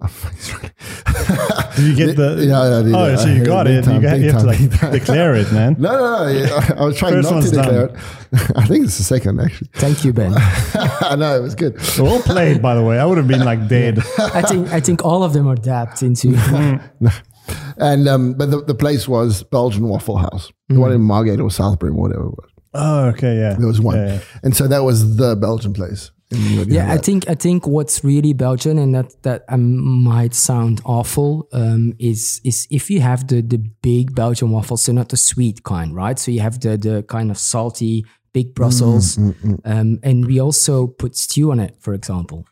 Did 0.00 1.84
you 1.84 1.94
get 1.94 2.16
the? 2.16 2.46
Yeah, 2.48 2.78
I 2.78 2.82
did. 2.82 2.94
Oh, 2.94 2.98
I 2.98 3.16
so 3.16 3.28
you 3.28 3.44
got 3.44 3.66
big 3.66 3.80
it. 3.80 3.84
time, 3.84 3.96
you, 3.96 4.00
got, 4.00 4.18
you 4.18 4.30
have 4.32 4.40
to 4.40 4.46
time, 4.46 4.56
big 4.56 4.70
like 4.70 4.80
time. 4.80 4.92
declare 4.98 5.34
it, 5.34 5.52
man. 5.52 5.76
No, 5.78 5.92
no, 5.92 6.24
no. 6.24 6.28
yeah, 6.30 6.74
I 6.78 6.84
was 6.86 6.96
trying 6.96 7.12
First 7.12 7.30
not 7.30 7.42
to 7.42 7.50
declare 7.50 7.88
done. 7.88 7.96
it. 8.32 8.52
I 8.56 8.64
think 8.64 8.86
it's 8.86 8.96
the 8.96 9.04
second, 9.04 9.40
actually. 9.40 9.68
thank 9.74 10.02
you, 10.02 10.14
Ben. 10.14 10.32
I 10.34 11.16
know 11.16 11.36
it 11.36 11.42
was 11.42 11.54
good. 11.54 11.76
Well 11.98 12.22
played, 12.22 12.62
by 12.62 12.74
the 12.74 12.82
way. 12.82 12.98
I 12.98 13.04
would 13.04 13.18
have 13.18 13.28
been 13.28 13.44
like 13.44 13.68
dead. 13.68 13.98
I 14.18 14.40
think 14.40 14.68
I 14.68 14.80
think 14.80 15.04
all 15.04 15.22
of 15.22 15.34
them 15.34 15.46
are 15.46 15.56
dapped 15.56 16.02
into. 16.02 16.34
And 17.76 18.08
um, 18.08 18.34
but 18.34 18.50
the, 18.50 18.62
the 18.62 18.74
place 18.74 19.06
was 19.06 19.42
Belgian 19.42 19.86
Waffle 19.86 20.16
House, 20.16 20.50
the 20.68 20.80
one 20.80 20.92
in 20.92 21.02
Margate 21.02 21.40
or 21.40 21.50
Southbury, 21.50 21.92
whatever 21.92 22.26
it 22.26 22.30
was. 22.30 22.50
Oh, 22.72 23.06
okay, 23.08 23.36
yeah. 23.36 23.54
There 23.54 23.66
was 23.66 23.80
one, 23.80 23.96
Yeah, 23.96 24.06
yeah. 24.14 24.20
and 24.44 24.54
so 24.56 24.68
that 24.68 24.84
was 24.84 25.16
the 25.16 25.34
Belgian 25.36 25.72
place. 25.72 26.10
And 26.30 26.40
you 26.40 26.56
already 26.58 26.74
Yeah, 26.74 26.92
I 26.92 26.98
think 26.98 27.28
I 27.28 27.34
think 27.34 27.66
what's 27.66 28.04
really 28.04 28.32
Belgian, 28.34 28.78
and 28.78 28.94
that 28.94 29.20
that 29.22 29.44
um, 29.48 29.76
might 30.04 30.34
sound 30.34 30.80
awful, 30.84 31.48
um, 31.52 31.94
is 31.98 32.40
is 32.44 32.68
if 32.70 32.88
you 32.90 33.00
have 33.00 33.26
the 33.26 33.42
the 33.42 33.58
big 33.82 34.14
Belgian 34.14 34.50
waffles, 34.52 34.84
so 34.84 34.92
not 34.92 35.08
the 35.08 35.16
sweet 35.16 35.64
kind, 35.64 35.92
right? 35.96 36.18
So 36.18 36.30
you 36.30 36.40
have 36.40 36.60
the 36.60 36.76
the 36.76 37.02
kind 37.02 37.30
of 37.30 37.38
salty 37.38 38.04
big 38.32 38.54
Brussels, 38.54 39.16
Mm, 39.16 39.58
um, 39.64 39.98
and 40.04 40.24
we 40.26 40.40
also 40.40 40.86
put 40.86 41.16
stew 41.16 41.50
on 41.50 41.58
it, 41.58 41.74
for 41.80 41.94
example. 41.94 42.44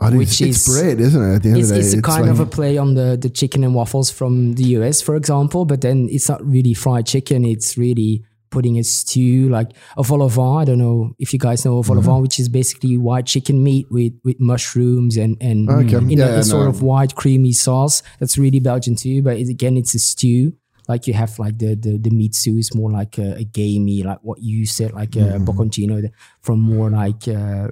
I 0.00 0.08
think 0.08 0.18
which 0.20 0.40
it's, 0.40 0.58
it's 0.58 0.68
is- 0.68 0.80
bread, 0.80 1.00
isn't 1.00 1.22
it? 1.22 1.34
At 1.36 1.42
the 1.42 1.48
end 1.50 1.58
It's, 1.58 1.70
of 1.70 1.76
the 1.76 1.82
day, 1.82 1.86
it's 1.86 1.94
a 1.98 2.02
kind 2.02 2.22
like, 2.22 2.30
of 2.30 2.40
a 2.40 2.46
play 2.46 2.78
on 2.78 2.94
the 2.94 3.18
the 3.20 3.28
chicken 3.28 3.62
and 3.64 3.74
waffles 3.74 4.10
from 4.10 4.54
the 4.54 4.64
US, 4.78 5.02
for 5.02 5.16
example, 5.16 5.66
but 5.66 5.80
then 5.82 6.08
it's 6.10 6.28
not 6.30 6.40
really 6.46 6.72
fried 6.72 7.04
chicken. 7.04 7.44
It's 7.44 7.76
really 7.76 8.24
putting 8.50 8.78
a 8.78 8.82
stew 8.84 9.48
like 9.48 9.70
a 9.96 10.02
vol 10.02 10.22
au 10.22 10.28
vent. 10.28 10.58
I 10.62 10.64
don't 10.64 10.78
know 10.78 11.12
if 11.18 11.32
you 11.32 11.38
guys 11.38 11.64
know 11.64 11.78
a 11.78 11.82
vol 11.82 11.96
au 11.96 12.00
Mm-hmm. 12.00 12.10
vent, 12.10 12.22
which 12.22 12.38
is 12.40 12.48
basically 12.48 12.96
white 12.96 13.26
chicken 13.26 13.62
meat 13.62 13.86
with 13.90 14.12
with 14.24 14.38
mushrooms 14.40 15.16
and 15.16 15.36
and 15.40 15.68
Okay. 15.70 15.96
in 15.96 16.18
Yeah, 16.18 16.26
a, 16.26 16.34
yeah, 16.36 16.42
sort 16.42 16.64
no. 16.64 16.70
of 16.70 16.82
white 16.82 17.14
creamy 17.14 17.52
sauce. 17.52 18.02
That's 18.20 18.36
really 18.38 18.60
Belgian 18.60 18.96
too, 18.96 19.22
but 19.22 19.36
it, 19.38 19.48
again, 19.48 19.76
it's 19.76 19.94
a 19.94 19.98
stew. 19.98 20.52
Like 20.88 21.06
you 21.06 21.12
have 21.12 21.38
like 21.38 21.58
the 21.58 21.74
the, 21.74 21.98
the 21.98 22.10
meat 22.10 22.34
stew 22.34 22.56
is 22.56 22.74
more 22.74 22.90
like 22.90 23.18
a, 23.18 23.36
a 23.36 23.44
gamey, 23.44 24.02
like 24.02 24.20
what 24.22 24.38
you 24.40 24.64
said, 24.66 24.92
like 24.92 25.16
a 25.16 25.18
Mm-hmm. 25.20 25.44
bocconcino 25.44 26.10
from 26.40 26.60
more 26.60 26.88
like 26.90 27.28
uh, 27.28 27.68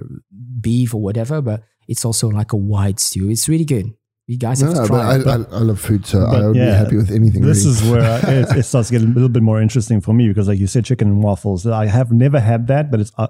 beef 0.61 0.93
or 0.93 1.01
whatever. 1.01 1.41
But 1.41 1.63
it's 1.87 2.05
also 2.05 2.27
like 2.29 2.53
a 2.53 2.57
white 2.57 2.99
stew. 2.99 3.29
It's 3.31 3.49
really 3.49 3.65
good. 3.65 3.93
You 4.27 4.37
guys 4.37 4.61
No, 4.61 4.67
have 4.67 4.75
to 4.75 4.81
no, 4.83 4.87
but 4.89 5.21
it. 5.21 5.27
I, 5.27 5.31
I, 5.31 5.35
I 5.35 5.61
love 5.61 5.79
food, 5.79 6.05
so 6.05 6.25
I 6.25 6.31
but 6.31 6.43
would 6.47 6.53
be 6.53 6.59
happy 6.59 6.97
with 6.97 7.11
anything. 7.11 7.41
This 7.43 7.59
really. 7.65 7.69
is 7.77 7.89
where 7.89 8.01
I, 8.01 8.31
it, 8.31 8.57
it 8.57 8.63
starts 8.71 8.91
getting 8.91 9.09
a 9.09 9.13
little 9.13 9.29
bit 9.29 9.41
more 9.41 9.61
interesting 9.61 10.01
for 10.01 10.13
me 10.13 10.27
because, 10.27 10.47
like 10.49 10.59
you 10.59 10.67
said, 10.67 10.83
chicken 10.85 11.07
and 11.07 11.23
waffles. 11.23 11.65
I 11.65 11.85
have 11.85 12.11
never 12.11 12.39
had 12.39 12.67
that, 12.67 12.91
but 12.91 12.99
it's 12.99 13.11
uh, 13.17 13.27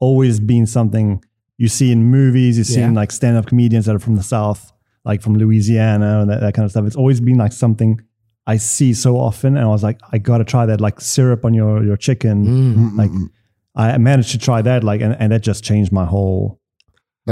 always 0.00 0.40
been 0.40 0.66
something 0.66 1.22
you 1.56 1.68
see 1.68 1.92
in 1.92 2.02
movies. 2.04 2.58
You 2.58 2.64
see 2.64 2.80
Yeah. 2.80 2.88
in 2.88 2.94
like 2.94 3.12
stand-up 3.12 3.46
comedians 3.46 3.86
that 3.86 3.94
are 3.94 4.00
from 4.00 4.16
the 4.16 4.22
South, 4.24 4.72
like 5.04 5.22
from 5.22 5.36
Louisiana 5.36 6.20
and 6.22 6.30
that, 6.30 6.40
that 6.40 6.54
kind 6.54 6.64
of 6.64 6.72
stuff. 6.72 6.84
It's 6.84 6.96
always 6.96 7.20
been 7.20 7.38
like 7.38 7.52
something 7.52 8.00
I 8.46 8.56
see 8.56 8.92
so 8.92 9.16
often, 9.18 9.56
and 9.56 9.64
I 9.64 9.68
was 9.68 9.84
like, 9.84 10.00
I 10.10 10.18
gotta 10.18 10.44
try 10.44 10.66
that, 10.66 10.80
like 10.80 11.00
syrup 11.00 11.44
on 11.44 11.54
your 11.54 11.84
your 11.84 11.96
chicken. 11.96 12.44
Mm. 12.46 12.96
Like, 12.98 13.10
I 13.76 13.96
managed 13.98 14.32
to 14.32 14.38
try 14.38 14.62
that, 14.62 14.82
like, 14.82 15.00
and, 15.00 15.14
and 15.20 15.30
that 15.30 15.42
just 15.42 15.62
changed 15.62 15.92
my 15.92 16.04
whole 16.04 16.59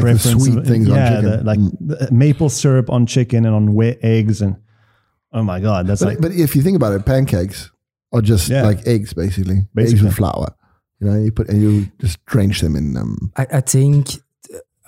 like 0.03 0.15
the 0.15 0.21
preference 0.21 0.45
sweet 0.45 0.59
of- 0.59 0.67
things 0.67 0.89
yeah, 0.89 0.95
on 0.95 1.13
chicken. 1.23 1.31
the- 1.39 1.45
like 1.45 1.59
Mm. 1.59 2.11
maple 2.13 2.49
syrup 2.49 2.91
on 2.91 3.07
chicken 3.07 3.45
and 3.47 3.55
on 3.55 3.75
wet 3.75 3.99
eggs, 4.03 4.41
and 4.43 4.57
oh 5.33 5.43
my 5.43 5.61
god, 5.61 5.87
that's 5.87 6.01
But, 6.03 6.09
like 6.09 6.21
but 6.21 6.33
if 6.33 6.55
you 6.57 6.63
think 6.63 6.77
about 6.77 6.93
it, 6.95 7.05
pancakes 7.05 7.71
are 8.13 8.23
just 8.23 8.49
Yeah. 8.49 8.63
like 8.63 8.87
eggs, 8.87 9.13
basically. 9.13 9.57
Eggs 9.59 9.69
Basically. 9.75 10.07
with 10.07 10.15
flour. 10.17 10.55
You 11.01 11.07
know, 11.11 11.17
you 11.23 11.31
put 11.31 11.49
and 11.49 11.63
you 11.63 11.87
just 12.01 12.25
drench 12.27 12.61
them 12.61 12.75
in 12.77 12.97
um, 12.97 13.31
I, 13.37 13.47
I 13.53 13.61
think 13.61 14.09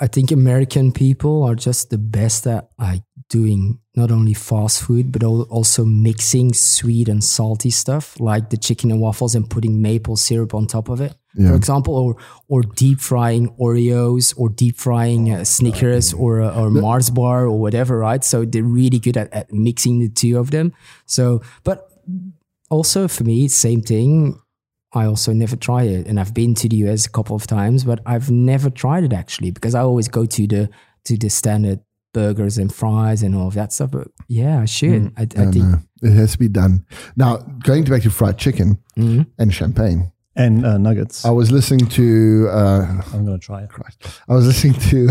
I 0.01 0.07
think 0.07 0.31
American 0.33 0.93
people 0.93 1.43
are 1.43 1.55
just 1.55 1.91
the 1.91 1.99
best 1.99 2.47
at 2.47 2.69
like 2.79 3.03
doing 3.31 3.79
not 3.97 4.11
only 4.11 4.35
fast 4.35 4.83
food 4.83 5.11
but 5.13 5.23
also 5.23 5.85
mixing 5.85 6.53
sweet 6.53 7.09
and 7.09 7.23
salty 7.23 7.71
stuff 7.71 8.19
like 8.21 8.51
the 8.51 8.57
chicken 8.57 8.91
and 8.91 9.01
waffles 9.01 9.35
and 9.37 9.49
putting 9.49 9.81
maple 9.81 10.17
syrup 10.17 10.53
on 10.55 10.67
top 10.67 10.89
of 10.89 11.01
it, 11.01 11.15
Yeah. 11.37 11.49
for 11.49 11.55
example, 11.55 11.95
or 11.95 12.17
or 12.49 12.61
deep 12.63 12.99
frying 13.01 13.49
Oreos 13.59 14.35
or 14.37 14.49
deep 14.51 14.77
frying 14.77 15.33
uh, 15.33 15.45
Snickers 15.45 16.13
or 16.13 16.41
uh, 16.43 16.61
or 16.61 16.71
Mars 16.71 17.09
bar 17.11 17.45
or 17.47 17.57
whatever, 17.65 17.99
right? 17.99 18.23
So 18.25 18.45
they're 18.45 18.73
really 18.81 18.99
good 18.99 19.17
at, 19.17 19.33
at 19.33 19.47
mixing 19.53 20.01
the 20.01 20.09
two 20.09 20.39
of 20.39 20.51
them. 20.51 20.73
So, 21.07 21.41
but 21.65 21.79
also 22.69 23.09
for 23.09 23.25
me, 23.25 23.49
same 23.49 23.83
thing. 23.83 24.41
I 24.93 25.05
also 25.07 25.33
never 25.33 25.55
try 25.57 25.83
it, 25.85 26.09
and 26.09 26.19
I've 26.19 26.35
been 26.35 26.55
to 26.57 26.69
the 26.69 26.77
US 26.89 27.07
a 27.07 27.11
couple 27.11 27.37
of 27.37 27.47
times, 27.47 27.85
but 27.85 28.01
I've 28.07 28.29
never 28.31 28.71
tried 28.71 29.05
it 29.05 29.13
actually 29.13 29.53
because 29.53 29.75
I 29.77 29.83
always 29.83 30.09
go 30.09 30.27
to 30.27 30.47
the 30.49 30.69
to 31.05 31.17
the 31.17 31.31
standard 31.31 31.79
burgers 32.13 32.59
and 32.59 32.73
fries 32.75 33.23
and 33.23 33.35
all 33.37 33.49
of 33.49 33.55
that 33.55 33.73
stuff. 33.73 33.91
But 33.93 34.09
yeah, 34.29 34.61
I 34.61 34.65
should. 34.65 35.13
I, 35.17 35.21
I 35.21 35.23
I 35.23 35.25
don't 35.27 35.53
think 35.53 35.65
know. 35.65 35.79
it 36.03 36.13
has 36.13 36.33
to 36.33 36.39
be 36.39 36.49
done. 36.49 36.85
Now, 37.17 37.37
going 37.63 37.85
back 37.85 38.03
to 38.03 38.11
fried 38.11 38.39
chicken 38.39 38.79
Mhm. 38.99 39.27
and 39.39 39.53
champagne, 39.55 40.13
and 40.37 40.65
uh, 40.65 40.79
nuggets. 40.79 41.25
I 41.25 41.31
was 41.31 41.51
listening 41.51 41.87
to 41.89 42.49
uh, 42.51 43.03
I'm 43.13 43.25
gonna 43.25 43.39
try 43.39 43.63
it. 43.63 43.71
I 44.29 44.35
was 44.35 44.47
listening 44.47 44.75
to 44.91 45.11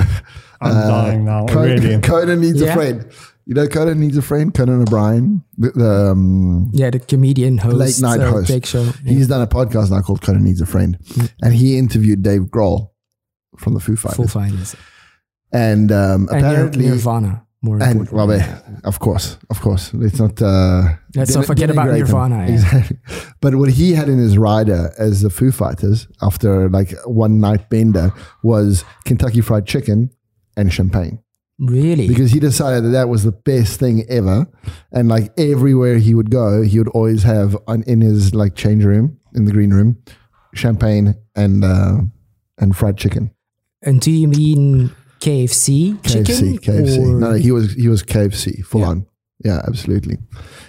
I'm 0.62 0.74
dying 0.74 1.26
now 1.26 1.46
Conan, 1.48 1.80
already. 1.80 2.02
Conan 2.02 2.42
needs 2.42 2.62
a 2.62 2.74
friend. 2.74 3.10
You 3.46 3.56
know, 3.56 3.68
Conan 3.68 4.00
needs 4.00 4.16
a 4.16 4.22
friend. 4.22 4.54
Conan 4.54 4.82
O'Brien, 4.84 5.44
the, 5.58 5.72
the, 5.72 6.12
um, 6.12 6.70
yeah, 6.72 6.92
the 6.92 7.00
comedian 7.00 7.58
host, 7.58 7.76
late 7.76 8.00
night 8.02 8.20
uh, 8.20 8.30
host. 8.32 8.48
Big 8.48 8.64
show. 8.66 8.84
Yeah. 8.84 8.92
He's 9.14 9.28
done 9.28 9.42
a 9.42 9.48
podcast 9.48 9.90
now 9.90 10.02
called 10.02 10.22
Conan 10.22 10.44
Needs 10.44 10.62
a 10.62 10.68
Friend, 10.68 10.96
and 11.42 11.54
he 11.56 11.78
interviewed 11.78 12.22
Dave 12.22 12.44
Grohl 12.44 12.92
from 13.58 13.74
the 13.74 13.80
Foo 13.80 13.96
Fighters, 13.96 14.18
Full 14.18 14.28
finance. 14.28 14.76
And 15.52 15.92
um, 15.92 16.28
And 16.32 16.46
apparently, 16.46 16.88
Nirvana. 16.88 17.46
More 17.62 17.84
and 17.84 18.10
well, 18.10 18.32
of 18.86 19.00
course, 19.00 19.38
of 19.50 19.60
course, 19.60 19.94
let's 19.94 20.18
not 20.18 20.42
uh, 20.42 20.96
Let's 21.14 21.36
not 21.36 21.46
forget 21.46 21.70
about. 21.70 21.88
Nirvana, 21.90 22.48
yeah. 22.48 22.54
Exactly. 22.54 22.98
But 23.42 23.56
what 23.56 23.70
he 23.70 23.92
had 23.94 24.08
in 24.08 24.18
his 24.18 24.38
rider 24.38 24.94
as 24.98 25.22
the 25.22 25.30
Foo 25.30 25.52
Fighters 25.52 26.08
after 26.22 26.70
like 26.70 26.94
one 27.04 27.42
night 27.42 27.70
bender 27.70 28.14
was 28.44 28.86
Kentucky 29.04 29.42
Fried 29.42 29.66
Chicken 29.66 30.10
and 30.56 30.72
champagne. 30.72 31.20
really? 31.60 32.08
because 32.08 32.32
he 32.32 32.40
decided 32.40 32.86
that 32.86 32.90
that 32.90 33.10
was 33.10 33.24
the 33.24 33.32
best 33.32 33.80
thing 33.80 34.06
ever 34.10 34.48
and 34.94 35.10
like 35.10 35.30
everywhere 35.38 35.98
he 35.98 36.14
would 36.16 36.32
go 36.32 36.62
he 36.62 36.78
would 36.78 36.88
always 36.90 37.24
have 37.24 37.58
on, 37.68 37.84
in 37.84 38.00
his 38.00 38.34
like 38.34 38.56
change 38.56 38.86
room 38.86 39.20
in 39.36 39.44
the 39.44 39.52
green 39.52 39.72
room 39.72 39.98
champagne 40.54 41.16
and 41.36 41.64
uh 41.66 41.98
and 42.58 42.76
fried 42.78 42.98
chicken 42.98 43.32
and 43.82 44.00
do 44.00 44.10
you 44.12 44.28
mean 44.30 44.92
KFC 45.20 45.96
kfc 46.02 46.26
chicken? 46.26 46.58
kfc 46.60 46.98
or- 47.00 47.20
no, 47.20 47.32
no 47.32 47.34
he 47.36 47.52
was 47.52 47.74
he 47.74 47.88
was 47.88 48.04
kfc 48.04 48.64
full 48.66 48.82
Yeah. 48.82 48.88
on 48.88 49.06
yeah 49.44 49.62
absolutely 49.68 50.18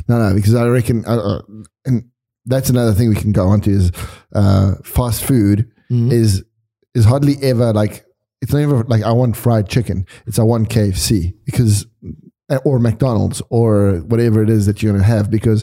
no 0.09 0.19
no 0.19 0.35
because 0.35 0.55
i 0.55 0.67
reckon 0.67 1.05
uh, 1.07 1.17
uh, 1.17 1.43
and 1.87 2.05
that's 2.47 2.71
another 2.71 2.93
thing 2.95 3.09
we 3.09 3.15
can 3.17 3.33
go 3.33 3.47
on 3.49 3.61
to 3.63 3.71
is 3.71 3.91
uh 4.35 4.75
fast 4.85 5.25
food 5.25 5.71
Mhm. 5.91 6.13
is 6.13 6.45
is 6.95 7.05
hardly 7.05 7.37
ever 7.43 7.73
like 7.73 8.05
it's 8.43 8.53
never 8.55 8.85
like 8.85 9.03
I 9.03 9.13
want 9.13 9.37
fried 9.37 9.69
chicken. 9.69 10.07
It's 10.27 10.39
I 10.39 10.45
want 10.45 10.71
KFC 10.71 11.35
because 11.45 11.85
or 12.65 12.79
McDonald's 12.79 13.43
or 13.51 13.97
whatever 14.07 14.43
it 14.43 14.49
is 14.49 14.65
that 14.67 14.83
you're 14.83 14.93
gonna 14.93 15.05
have 15.05 15.31
because 15.31 15.63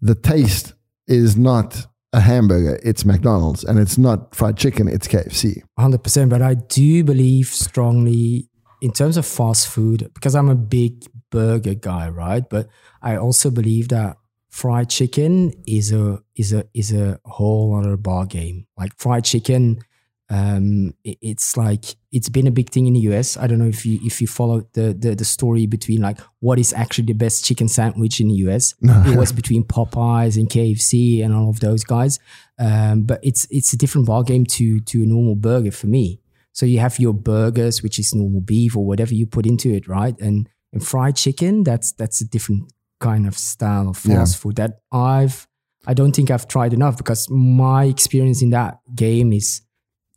the 0.00 0.14
taste 0.14 0.74
is 1.08 1.36
not 1.36 1.86
a 2.12 2.20
hamburger. 2.20 2.78
It's 2.82 3.04
McDonald's 3.04 3.64
and 3.64 3.78
it's 3.78 3.98
not 3.98 4.34
fried 4.34 4.56
chicken. 4.56 4.88
It's 4.88 5.08
KFC. 5.08 5.62
Hundred 5.78 6.02
percent, 6.04 6.30
but 6.30 6.42
I 6.42 6.54
do 6.54 7.04
believe 7.04 7.48
strongly 7.48 8.48
in 8.80 8.92
terms 8.92 9.16
of 9.16 9.26
fast 9.26 9.68
food 9.68 10.10
because 10.14 10.34
I'm 10.34 10.48
a 10.48 10.54
big 10.54 11.04
burger 11.30 11.74
guy, 11.74 12.08
right? 12.08 12.48
But 12.48 12.68
I 13.02 13.16
also 13.16 13.50
believe 13.50 13.88
that 13.88 14.16
fried 14.50 14.88
chicken 14.88 15.52
is 15.66 15.92
a 15.92 16.20
is 16.34 16.52
a 16.52 16.64
is 16.72 16.92
a 16.92 17.18
whole 17.24 17.76
other 17.76 17.96
ball 17.96 18.24
game. 18.24 18.66
Like 18.76 18.92
fried 18.96 19.24
chicken, 19.24 19.80
um, 20.28 20.92
it- 21.04 21.18
it's 21.20 21.56
like 21.56 21.84
it's 22.12 22.28
been 22.28 22.46
a 22.46 22.50
big 22.50 22.70
thing 22.70 22.86
in 22.86 22.94
the 22.94 23.00
US. 23.10 23.36
I 23.36 23.46
don't 23.46 23.58
know 23.58 23.66
if 23.68 23.86
you 23.86 23.98
if 24.02 24.20
you 24.20 24.26
follow 24.26 24.66
the 24.72 24.92
the, 24.92 25.14
the 25.14 25.24
story 25.24 25.66
between 25.66 26.00
like 26.00 26.18
what 26.40 26.58
is 26.58 26.72
actually 26.72 27.06
the 27.06 27.12
best 27.14 27.44
chicken 27.44 27.68
sandwich 27.68 28.20
in 28.20 28.28
the 28.28 28.34
US. 28.48 28.74
it 28.82 29.16
was 29.16 29.32
between 29.32 29.64
Popeyes 29.64 30.36
and 30.36 30.48
KFC 30.48 31.24
and 31.24 31.34
all 31.34 31.48
of 31.50 31.60
those 31.60 31.84
guys. 31.84 32.18
Um, 32.58 33.02
but 33.02 33.20
it's 33.22 33.46
it's 33.50 33.72
a 33.72 33.76
different 33.76 34.06
ball 34.06 34.22
game 34.24 34.44
to 34.46 34.80
to 34.80 35.02
a 35.02 35.06
normal 35.06 35.36
burger 35.36 35.70
for 35.72 35.86
me. 35.86 36.20
So 36.52 36.64
you 36.66 36.78
have 36.80 36.98
your 36.98 37.12
burgers, 37.14 37.82
which 37.82 37.98
is 37.98 38.14
normal 38.14 38.40
beef 38.40 38.76
or 38.76 38.84
whatever 38.86 39.14
you 39.14 39.26
put 39.26 39.46
into 39.46 39.72
it, 39.74 39.86
right? 39.86 40.18
And 40.20 40.48
and 40.72 40.84
fried 40.84 41.16
chicken, 41.16 41.62
that's 41.64 41.92
that's 41.92 42.20
a 42.20 42.24
different 42.26 42.72
kind 42.98 43.26
of 43.26 43.36
style 43.36 43.88
of 43.90 44.04
Yeah. 44.04 44.16
fast 44.16 44.38
food 44.38 44.56
that 44.56 44.80
I've 44.90 45.46
I 45.86 45.94
don't 45.94 46.16
think 46.16 46.30
I've 46.30 46.48
tried 46.48 46.72
enough 46.72 46.96
because 46.96 47.28
my 47.30 47.84
experience 47.84 48.42
in 48.42 48.50
that 48.50 48.78
game 48.94 49.32
is 49.32 49.60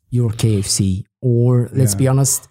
your 0.09 0.31
KFC 0.31 1.05
or 1.21 1.69
let's 1.73 1.93
Yeah. 1.93 1.97
be 1.99 2.07
honest, 2.07 2.47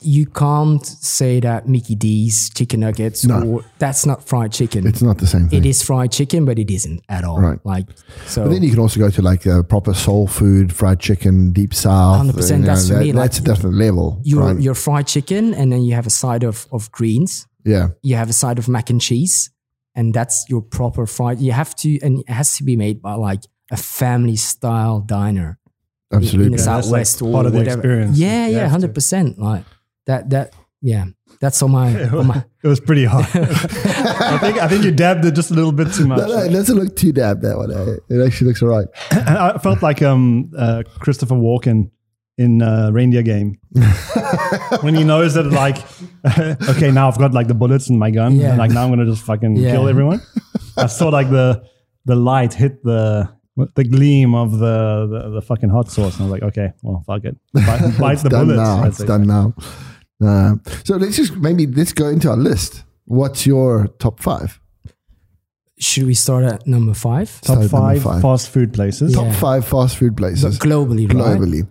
you 0.00 0.26
can't 0.26 0.84
say 0.84 1.40
that 1.40 1.66
Mickey 1.66 1.94
D's 1.94 2.50
chicken 2.50 2.80
nuggets 2.80 3.24
No. 3.24 3.40
or 3.42 3.64
that's 3.78 4.04
not 4.04 4.26
fried 4.28 4.52
chicken. 4.52 4.86
It's 4.86 5.00
not 5.00 5.16
the 5.18 5.26
same 5.26 5.48
thing. 5.48 5.60
It 5.60 5.66
is 5.66 5.82
fried 5.82 6.12
chicken, 6.12 6.44
but 6.44 6.58
it 6.58 6.70
isn't 6.70 7.00
at 7.08 7.24
all. 7.24 7.40
Right. 7.40 7.58
Like 7.64 7.86
so. 8.26 8.42
But 8.44 8.50
then 8.50 8.62
you 8.62 8.70
can 8.70 8.80
also 8.80 9.00
go 9.00 9.08
to 9.08 9.22
like 9.22 9.46
a 9.46 9.62
proper 9.62 9.94
soul 9.94 10.26
food, 10.26 10.72
fried 10.74 11.00
chicken, 11.00 11.52
deep 11.52 11.72
south. 11.72 12.18
100%, 12.26 12.50
you 12.50 12.58
know, 12.58 12.66
that's 12.66 12.88
for 12.88 12.94
that- 12.94 13.00
me, 13.00 13.12
like, 13.12 13.24
that's 13.30 13.38
a 13.38 13.42
different 13.42 13.76
level. 13.76 14.20
your 14.24 14.42
right? 14.52 14.60
your 14.60 14.74
fried 14.74 15.06
chicken, 15.06 15.54
and 15.54 15.72
then 15.72 15.82
you 15.82 15.94
have 15.94 16.06
a 16.06 16.10
side 16.22 16.42
of 16.44 16.66
of 16.70 16.90
greens. 16.92 17.46
yeah, 17.64 17.88
You 18.02 18.16
have 18.16 18.28
a 18.28 18.34
side 18.34 18.58
of 18.58 18.68
mac 18.68 18.90
and 18.90 19.00
cheese, 19.00 19.48
and 19.94 20.12
that's 20.12 20.44
your 20.50 20.60
proper 20.60 21.06
fried. 21.06 21.40
You 21.40 21.52
have 21.52 21.74
to, 21.76 21.98
and 22.02 22.18
it 22.18 22.28
has 22.28 22.58
to 22.58 22.64
be 22.64 22.76
made 22.76 23.00
by 23.00 23.14
like 23.14 23.44
a 23.70 23.76
family 23.78 24.36
style 24.36 25.00
diner 25.00 25.48
in- 25.48 25.63
absolutely. 26.12 26.46
in 26.46 26.52
the 26.52 26.56
that's, 26.58 26.66
like, 26.66 26.82
southwest 26.84 27.22
or 27.22 27.32
part 27.32 27.46
of 27.46 27.52
the 27.52 27.58
whatever. 27.58 27.78
experience. 27.80 28.18
Yeah, 28.18 28.46
You 28.48 28.56
yeah, 28.56 28.68
hundred 28.68 28.94
percent. 28.94 29.38
Like 29.38 29.64
that. 30.06 30.30
That 30.30 30.52
yeah. 30.82 31.06
That's 31.40 31.60
on 31.62 31.72
my, 31.72 32.02
on 32.10 32.26
my 32.28 32.44
It 32.62 32.68
was 32.68 32.80
pretty 32.80 33.04
hot. 33.04 33.24
I 33.34 34.38
think 34.38 34.58
I 34.58 34.68
think 34.68 34.84
you 34.84 34.92
dabbed 34.92 35.24
it 35.24 35.32
just 35.34 35.50
a 35.50 35.54
little 35.54 35.72
bit 35.72 35.92
too 35.92 36.06
much. 36.06 36.18
no, 36.20 36.26
no, 36.26 36.38
it 36.44 36.50
doesn't 36.50 36.76
look 36.78 36.94
too 36.96 37.12
dab 37.12 37.40
that 37.42 37.56
one. 37.58 37.70
eh? 37.72 37.96
It 38.08 38.24
actually 38.24 38.48
looks 38.48 38.62
all 38.62 38.68
right. 38.68 38.86
I 39.10 39.58
felt 39.58 39.82
like 39.82 40.00
um, 40.00 40.50
uh, 40.56 40.82
Christopher 41.00 41.34
Walken 41.34 41.90
in 42.38 42.62
uh, 42.62 42.90
reindeer 42.92 43.22
game 43.22 43.58
when 44.80 44.94
he 44.94 45.04
knows 45.04 45.34
that 45.34 45.44
like 45.46 45.78
okay 46.68 46.90
now 46.90 47.08
I've 47.08 47.18
got 47.18 47.32
like 47.32 47.46
the 47.46 47.54
bullets 47.54 47.88
in 47.90 47.98
my 47.98 48.10
gun 48.10 48.36
Yeah. 48.36 48.50
and 48.50 48.58
like 48.58 48.70
now 48.72 48.84
I'm 48.84 48.90
gonna 48.90 49.04
just 49.06 49.22
fucking 49.24 49.56
Yeah. 49.56 49.72
kill 49.72 49.88
everyone. 49.88 50.20
I 50.76 50.86
saw 50.86 51.08
like 51.10 51.30
the 51.30 51.62
the 52.06 52.16
light 52.16 52.52
hit 52.54 52.82
the 52.82 53.28
the 53.56 53.84
gleam 53.84 54.34
of 54.34 54.58
the, 54.58 55.06
the, 55.10 55.30
the 55.30 55.42
fucking 55.42 55.68
hot 55.70 55.90
sauce 55.90 56.14
and 56.18 56.22
I 56.22 56.30
was 56.30 56.32
like 56.32 56.42
okay 56.50 56.72
well 56.82 57.02
fuck 57.06 57.24
it 57.24 57.36
bite, 57.52 57.98
bite 57.98 58.18
the 58.18 58.28
done 58.28 58.46
bullets. 58.48 58.56
now. 58.68 58.84
It's 58.84 59.04
done 59.04 59.26
now. 59.26 59.54
Uh, 60.24 60.54
so 60.84 60.96
let's 60.96 61.16
just 61.16 61.36
maybe 61.36 61.66
let's 61.66 61.92
go 61.92 62.08
into 62.08 62.30
our 62.30 62.36
list. 62.36 62.84
What's 63.04 63.46
your 63.46 63.88
top 63.98 64.20
five? 64.20 64.58
Should 65.78 66.04
we 66.06 66.14
start 66.14 66.44
at 66.44 66.66
number 66.66 66.94
five? 66.94 67.28
Top 67.40 67.44
Start 67.44 67.58
number 67.58 67.68
five, 67.68 68.02
five. 68.02 68.22
fast 68.22 68.48
food 68.50 68.72
places. 68.72 69.14
Yeah. 69.14 69.24
Top 69.24 69.34
five 69.34 69.66
fast 69.66 69.96
food 69.98 70.14
But 70.14 70.20
places 70.22 70.58
globally, 70.58 71.08
right? 71.12 71.38
globally. 71.38 71.68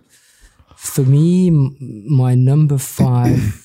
For 0.76 1.02
me, 1.02 1.50
my 1.50 2.34
number 2.34 2.76
five 2.78 3.38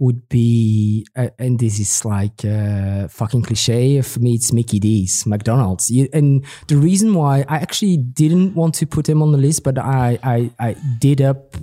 would 0.00 0.28
be, 0.30 1.06
uh, 1.14 1.28
and 1.38 1.58
this 1.60 1.78
is 1.78 2.04
like 2.04 2.44
uh, 2.44 3.06
fucking 3.08 3.42
cliche. 3.42 4.00
For 4.02 4.18
me, 4.18 4.34
it's 4.34 4.52
Mickey 4.52 4.80
D's, 4.80 5.24
McDonald's. 5.26 5.90
You, 5.90 6.08
and 6.12 6.44
the 6.68 6.78
reason 6.78 7.14
why 7.14 7.44
I 7.48 7.56
actually 7.58 7.98
didn't 7.98 8.54
want 8.54 8.74
to 8.76 8.86
put 8.86 9.04
them 9.04 9.22
on 9.22 9.30
the 9.30 9.38
list, 9.38 9.62
but 9.62 9.78
I, 9.78 10.18
I, 10.24 10.50
I 10.58 10.76
did 10.98 11.20
up, 11.20 11.54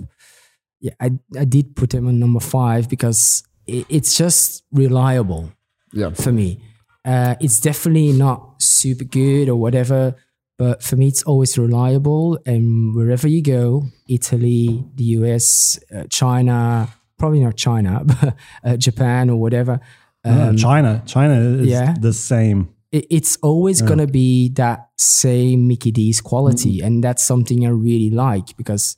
yeah, 0.80 0.92
I, 1.00 1.10
I 1.36 1.44
did 1.44 1.74
put 1.76 1.90
them 1.90 2.06
on 2.06 2.18
number 2.20 2.40
five 2.40 2.88
because 2.88 3.42
it, 3.66 3.84
it's 3.88 4.16
just 4.16 4.62
reliable 4.72 5.52
Yeah. 5.92 6.10
for 6.14 6.32
me. 6.32 6.62
Uh, 7.04 7.34
it's 7.40 7.60
definitely 7.60 8.12
not 8.12 8.62
super 8.62 9.04
good 9.04 9.48
or 9.48 9.56
whatever, 9.56 10.14
but 10.58 10.82
for 10.82 10.94
me, 10.96 11.08
it's 11.08 11.22
always 11.24 11.58
reliable. 11.58 12.38
And 12.46 12.94
wherever 12.94 13.26
you 13.26 13.42
go, 13.42 13.84
Italy, 14.08 14.84
the 14.94 15.04
US, 15.18 15.78
uh, 15.94 16.04
China, 16.10 16.88
probably 17.18 17.40
not 17.40 17.56
China, 17.56 18.02
but 18.06 18.34
uh, 18.64 18.76
Japan 18.76 19.30
or 19.30 19.36
whatever, 19.40 19.80
Uh, 20.24 20.52
China, 20.54 21.02
China 21.06 21.34
is 21.62 21.66
yeah. 21.68 21.94
the 22.00 22.12
same. 22.12 22.68
it, 22.92 23.06
it's 23.10 23.36
always 23.42 23.82
going 23.82 23.98
to 23.98 24.06
be 24.06 24.48
that 24.50 24.88
same 24.96 25.66
Mickey 25.68 25.90
D's 25.92 26.20
quality. 26.20 26.80
And 26.80 27.02
that's 27.04 27.22
something 27.24 27.64
I 27.66 27.70
really 27.70 28.10
like 28.10 28.56
because 28.56 28.96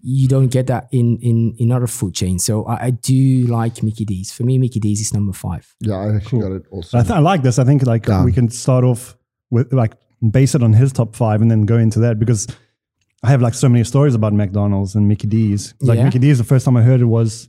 you 0.00 0.28
don't 0.28 0.48
get 0.52 0.66
that 0.68 0.86
in, 0.92 1.18
in, 1.18 1.54
in 1.58 1.72
other 1.72 1.86
food 1.88 2.14
chains. 2.14 2.44
So 2.44 2.64
I, 2.66 2.86
I 2.86 2.90
do 2.90 3.46
like 3.48 3.82
Mickey 3.82 4.04
D's. 4.04 4.30
For 4.32 4.44
me, 4.44 4.58
Mickey 4.58 4.78
D's 4.80 5.00
is 5.00 5.12
number 5.14 5.32
five. 5.32 5.74
Yeah, 5.80 5.96
I 5.96 6.14
actually 6.16 6.42
got 6.42 6.52
it 6.52 6.62
also. 6.70 6.98
I, 6.98 7.02
th- 7.02 7.10
I 7.12 7.18
like 7.20 7.42
this. 7.42 7.58
I 7.58 7.64
think 7.64 7.82
like 7.86 8.06
Yeah. 8.06 8.24
we 8.24 8.32
can 8.32 8.48
start 8.50 8.84
off 8.84 9.16
with 9.50 9.72
like 9.72 9.94
base 10.30 10.54
it 10.54 10.62
on 10.62 10.72
his 10.72 10.92
top 10.92 11.16
five 11.16 11.40
and 11.42 11.50
then 11.50 11.62
go 11.66 11.78
into 11.78 11.98
that 12.00 12.18
because 12.18 12.46
I 13.24 13.30
have 13.30 13.42
like 13.42 13.54
so 13.54 13.68
many 13.68 13.82
stories 13.84 14.14
about 14.14 14.32
McDonald's 14.32 14.94
and 14.94 15.08
Mickey 15.08 15.26
D's. 15.26 15.74
Like 15.80 15.98
Yeah. 15.98 16.04
Mickey 16.04 16.18
D's, 16.20 16.38
the 16.38 16.44
first 16.44 16.64
time 16.64 16.76
I 16.76 16.82
heard 16.82 17.00
it 17.00 17.06
was 17.18 17.48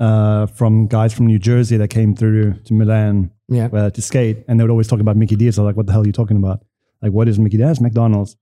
uh, 0.00 0.46
from 0.46 0.86
guys 0.86 1.12
from 1.12 1.26
New 1.26 1.38
Jersey 1.38 1.76
that 1.76 1.88
came 1.88 2.14
through 2.14 2.54
to 2.64 2.74
Milan 2.74 3.30
Yeah. 3.48 3.66
uh, 3.72 3.90
to 3.90 4.00
skate, 4.02 4.44
and 4.48 4.58
they 4.58 4.64
would 4.64 4.70
always 4.70 4.88
talk 4.88 5.00
about 5.00 5.16
Mickey 5.16 5.36
D's. 5.36 5.58
I 5.58 5.62
was 5.62 5.66
like, 5.66 5.76
"What 5.76 5.86
the 5.86 5.92
hell 5.92 6.02
are 6.02 6.06
you 6.06 6.12
talking 6.12 6.36
about? 6.36 6.64
Like, 7.02 7.12
what 7.12 7.28
is 7.28 7.38
Mickey 7.38 7.56
D's? 7.56 7.80
McDonald's." 7.80 8.36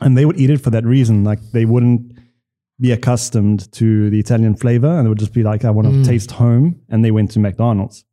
And 0.00 0.16
they 0.16 0.24
would 0.24 0.38
eat 0.40 0.50
it 0.50 0.60
for 0.60 0.70
that 0.70 0.84
reason. 0.84 1.24
Like, 1.24 1.40
they 1.52 1.64
wouldn't 1.64 2.12
be 2.80 2.92
accustomed 2.92 3.70
to 3.72 4.08
the 4.10 4.20
Italian 4.20 4.54
flavor, 4.54 4.86
and 4.88 5.04
they 5.04 5.08
would 5.08 5.18
just 5.18 5.32
be 5.34 5.42
like, 5.42 5.64
"I 5.64 5.70
want 5.70 5.88
to 5.88 6.04
taste 6.04 6.30
home," 6.32 6.76
and 6.88 7.04
they 7.04 7.10
went 7.10 7.30
to 7.32 7.40
McDonald's, 7.40 8.04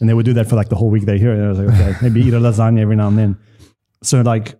and 0.00 0.08
they 0.08 0.14
would 0.14 0.26
do 0.26 0.32
that 0.34 0.48
for 0.48 0.56
like 0.56 0.68
the 0.68 0.76
whole 0.76 0.90
week 0.90 1.04
they're 1.06 1.18
here. 1.18 1.32
And 1.32 1.44
I 1.44 1.48
was 1.48 1.58
like, 1.58 1.68
"Okay, 1.80 1.92
maybe 2.02 2.20
eat 2.20 2.34
a 2.34 2.40
lasagna 2.40 2.80
every 2.80 2.96
now 2.96 3.08
and 3.08 3.18
then." 3.18 3.36
So 4.02 4.20
like, 4.22 4.54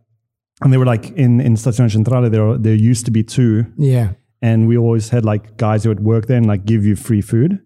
and 0.63 0.73
they 0.73 0.77
were 0.79 0.87
like 0.87 1.11
in 1.13 1.41
in 1.41 1.55
Stazione 1.57 1.91
Centrale. 1.91 2.31
There 2.31 2.57
there 2.59 2.75
used 2.75 3.05
to 3.07 3.11
be 3.11 3.23
two, 3.25 3.67
Yeah. 3.77 4.13
And 4.43 4.67
we 4.69 4.77
always 4.77 5.09
had 5.09 5.25
like 5.25 5.57
guys 5.57 5.85
who 5.85 5.91
would 5.91 6.01
work 6.01 6.27
there 6.27 6.37
and 6.37 6.47
like 6.47 6.65
give 6.67 6.85
you 6.85 6.97
free 6.97 7.21
food. 7.23 7.61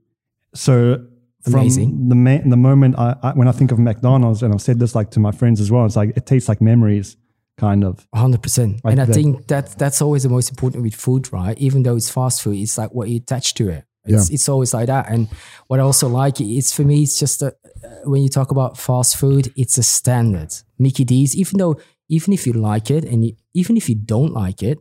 So 0.55 1.07
from 1.43 1.55
Amazing. 1.55 2.09
the 2.09 2.15
ma- 2.15 2.41
the 2.45 2.57
moment 2.57 2.99
I, 2.99 3.17
I 3.23 3.33
when 3.33 3.49
I 3.49 3.53
think 3.53 3.73
of 3.73 3.79
McDonald's, 3.79 4.43
and 4.43 4.53
I've 4.55 4.63
said 4.63 4.79
this 4.79 4.95
like 4.95 5.11
to 5.13 5.21
my 5.21 5.33
friends 5.33 5.61
as 5.61 5.71
well, 5.71 5.85
it's 5.87 5.97
like 5.97 6.17
it 6.17 6.27
tastes 6.27 6.49
like 6.49 6.61
memories, 6.61 7.17
kind 7.57 7.85
of. 7.85 8.07
Hundred 8.15 8.43
percent, 8.43 8.81
Like 8.85 8.93
and 8.93 9.01
I 9.01 9.05
that- 9.07 9.15
think 9.15 9.47
that 9.49 9.79
that's 9.79 10.01
always 10.03 10.23
the 10.25 10.29
most 10.29 10.51
important 10.51 10.83
with 10.83 10.95
food, 10.95 11.33
right? 11.33 11.57
Even 11.59 11.83
though 11.83 11.97
it's 11.97 12.11
fast 12.11 12.43
food, 12.43 12.57
it's 12.59 12.77
like 12.79 12.93
what 12.93 13.09
you 13.09 13.17
attach 13.19 13.55
to 13.55 13.69
it. 13.71 13.85
It's, 14.09 14.31
it's 14.31 14.49
always 14.49 14.73
like 14.73 14.87
that. 14.87 15.11
And 15.11 15.27
what 15.67 15.81
I 15.81 15.83
also 15.83 16.07
like, 16.07 16.41
it's 16.41 16.73
for 16.73 16.83
me, 16.83 17.03
it's 17.03 17.19
just 17.19 17.43
a, 17.43 17.49
uh, 17.49 17.89
when 18.05 18.23
you 18.23 18.29
talk 18.29 18.53
about 18.53 18.79
fast 18.79 19.17
food, 19.17 19.53
it's 19.57 19.79
a 19.79 19.83
standard. 19.83 20.55
Mickey 20.79 21.03
D's, 21.03 21.35
even 21.35 21.59
though 21.59 21.75
even 22.09 22.33
if 22.33 22.47
you 22.47 22.53
like 22.53 22.89
it, 22.89 23.05
and 23.05 23.25
you, 23.25 23.33
even 23.53 23.77
if 23.77 23.89
you 23.89 23.97
don't 23.97 24.33
like 24.33 24.63
it, 24.63 24.79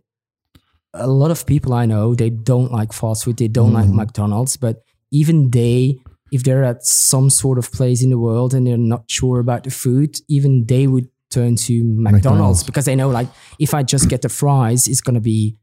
a 0.95 1.07
lot 1.07 1.31
of 1.31 1.45
people 1.45 1.73
I 1.73 1.85
know 1.85 2.15
they 2.15 2.29
don't 2.29 2.71
like 2.71 2.93
fast 2.93 3.25
food, 3.25 3.37
they 3.37 3.47
don't 3.47 3.73
like 3.73 3.87
mm. 3.87 3.93
McDonald's, 3.93 4.57
but 4.57 4.83
even 5.11 5.51
they. 5.51 5.99
If 6.31 6.43
they're 6.43 6.63
at 6.63 6.83
some 6.83 7.29
sort 7.29 7.59
of 7.59 7.71
place 7.71 8.03
in 8.03 8.09
the 8.09 8.17
world 8.17 8.53
and 8.53 8.65
they're 8.65 8.77
not 8.77 9.09
sure 9.09 9.39
about 9.39 9.63
the 9.63 9.69
food, 9.69 10.17
even 10.27 10.65
they 10.65 10.87
would 10.87 11.07
turn 11.29 11.55
to 11.55 11.83
McDonald's, 11.83 12.25
McDonald's. 12.25 12.63
because 12.63 12.85
they 12.85 12.95
know 12.95 13.09
like 13.09 13.29
if 13.59 13.73
I 13.73 13.83
just 13.83 14.09
get 14.09 14.21
the 14.23 14.27
fries, 14.27 14.87
it's 14.87 15.01
gonna 15.01 15.21
be 15.21 15.55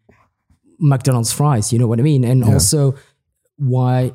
McDonald's 0.79 1.33
fries. 1.33 1.73
You 1.73 1.79
know 1.79 1.89
what 1.89 1.99
I 1.99 2.03
mean? 2.03 2.25
And 2.25 2.45
also 2.45 2.95
why 3.57 4.13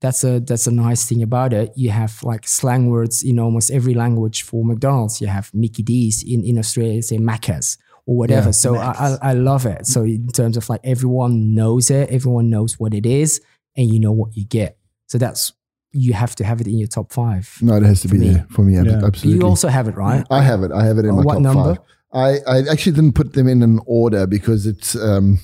that's 0.00 0.24
a 0.24 0.40
that's 0.40 0.66
a 0.66 0.70
nice 0.70 1.06
thing 1.06 1.22
about 1.22 1.52
it. 1.52 1.72
You 1.76 1.90
have 1.90 2.22
like 2.22 2.46
slang 2.46 2.88
words 2.88 3.22
in 3.22 3.38
almost 3.38 3.70
every 3.70 3.94
language 3.94 4.42
for 4.42 4.64
McDonald's. 4.64 5.20
You 5.20 5.26
have 5.28 5.52
Mickey 5.54 5.82
D's 5.82 6.22
in, 6.22 6.44
in 6.44 6.58
Australia, 6.58 7.02
say 7.02 7.18
Macca's 7.18 7.78
or 8.08 8.16
whatever. 8.16 8.48
Yeah, 8.48 8.52
so 8.64 8.76
I, 8.76 8.92
I 9.06 9.18
I 9.30 9.32
love 9.34 9.66
it. 9.66 9.86
So 9.86 10.02
in 10.02 10.26
terms 10.28 10.56
of 10.56 10.68
like 10.72 10.80
everyone 10.82 11.54
knows 11.54 11.90
it, 11.90 12.08
everyone 12.10 12.48
knows 12.54 12.72
what 12.80 12.92
it 12.94 13.04
is, 13.06 13.40
and 13.76 13.86
you 13.92 14.00
know 14.00 14.12
what 14.12 14.30
you 14.36 14.44
get. 14.46 14.78
So 15.06 15.18
that's 15.18 15.52
you 15.92 16.12
have 16.14 16.34
to 16.36 16.44
have 16.44 16.60
it 16.62 16.66
in 16.66 16.78
your 16.78 16.88
top 16.88 17.12
five. 17.12 17.44
No, 17.60 17.74
it 17.76 17.82
has 17.82 18.00
to 18.02 18.08
be 18.08 18.18
me. 18.18 18.28
there 18.30 18.46
for 18.50 18.62
me. 18.62 18.74
Yeah. 18.74 19.00
Absolutely. 19.06 19.40
You 19.40 19.46
also 19.46 19.68
have 19.68 19.88
it, 19.88 19.96
right? 19.96 20.24
I 20.30 20.42
have 20.42 20.62
it. 20.62 20.72
I 20.72 20.84
have 20.86 20.98
it 20.98 21.04
in 21.04 21.10
Uh, 21.10 21.16
my 21.16 21.22
what 21.22 21.34
top 21.34 21.42
number? 21.42 21.74
five. 21.76 21.84
I, 22.12 22.28
I 22.56 22.58
actually 22.72 22.92
didn't 22.92 23.12
put 23.14 23.34
them 23.34 23.46
in 23.48 23.62
an 23.62 23.80
order 23.86 24.26
because 24.26 24.66
it's 24.66 24.94
um, 24.96 25.38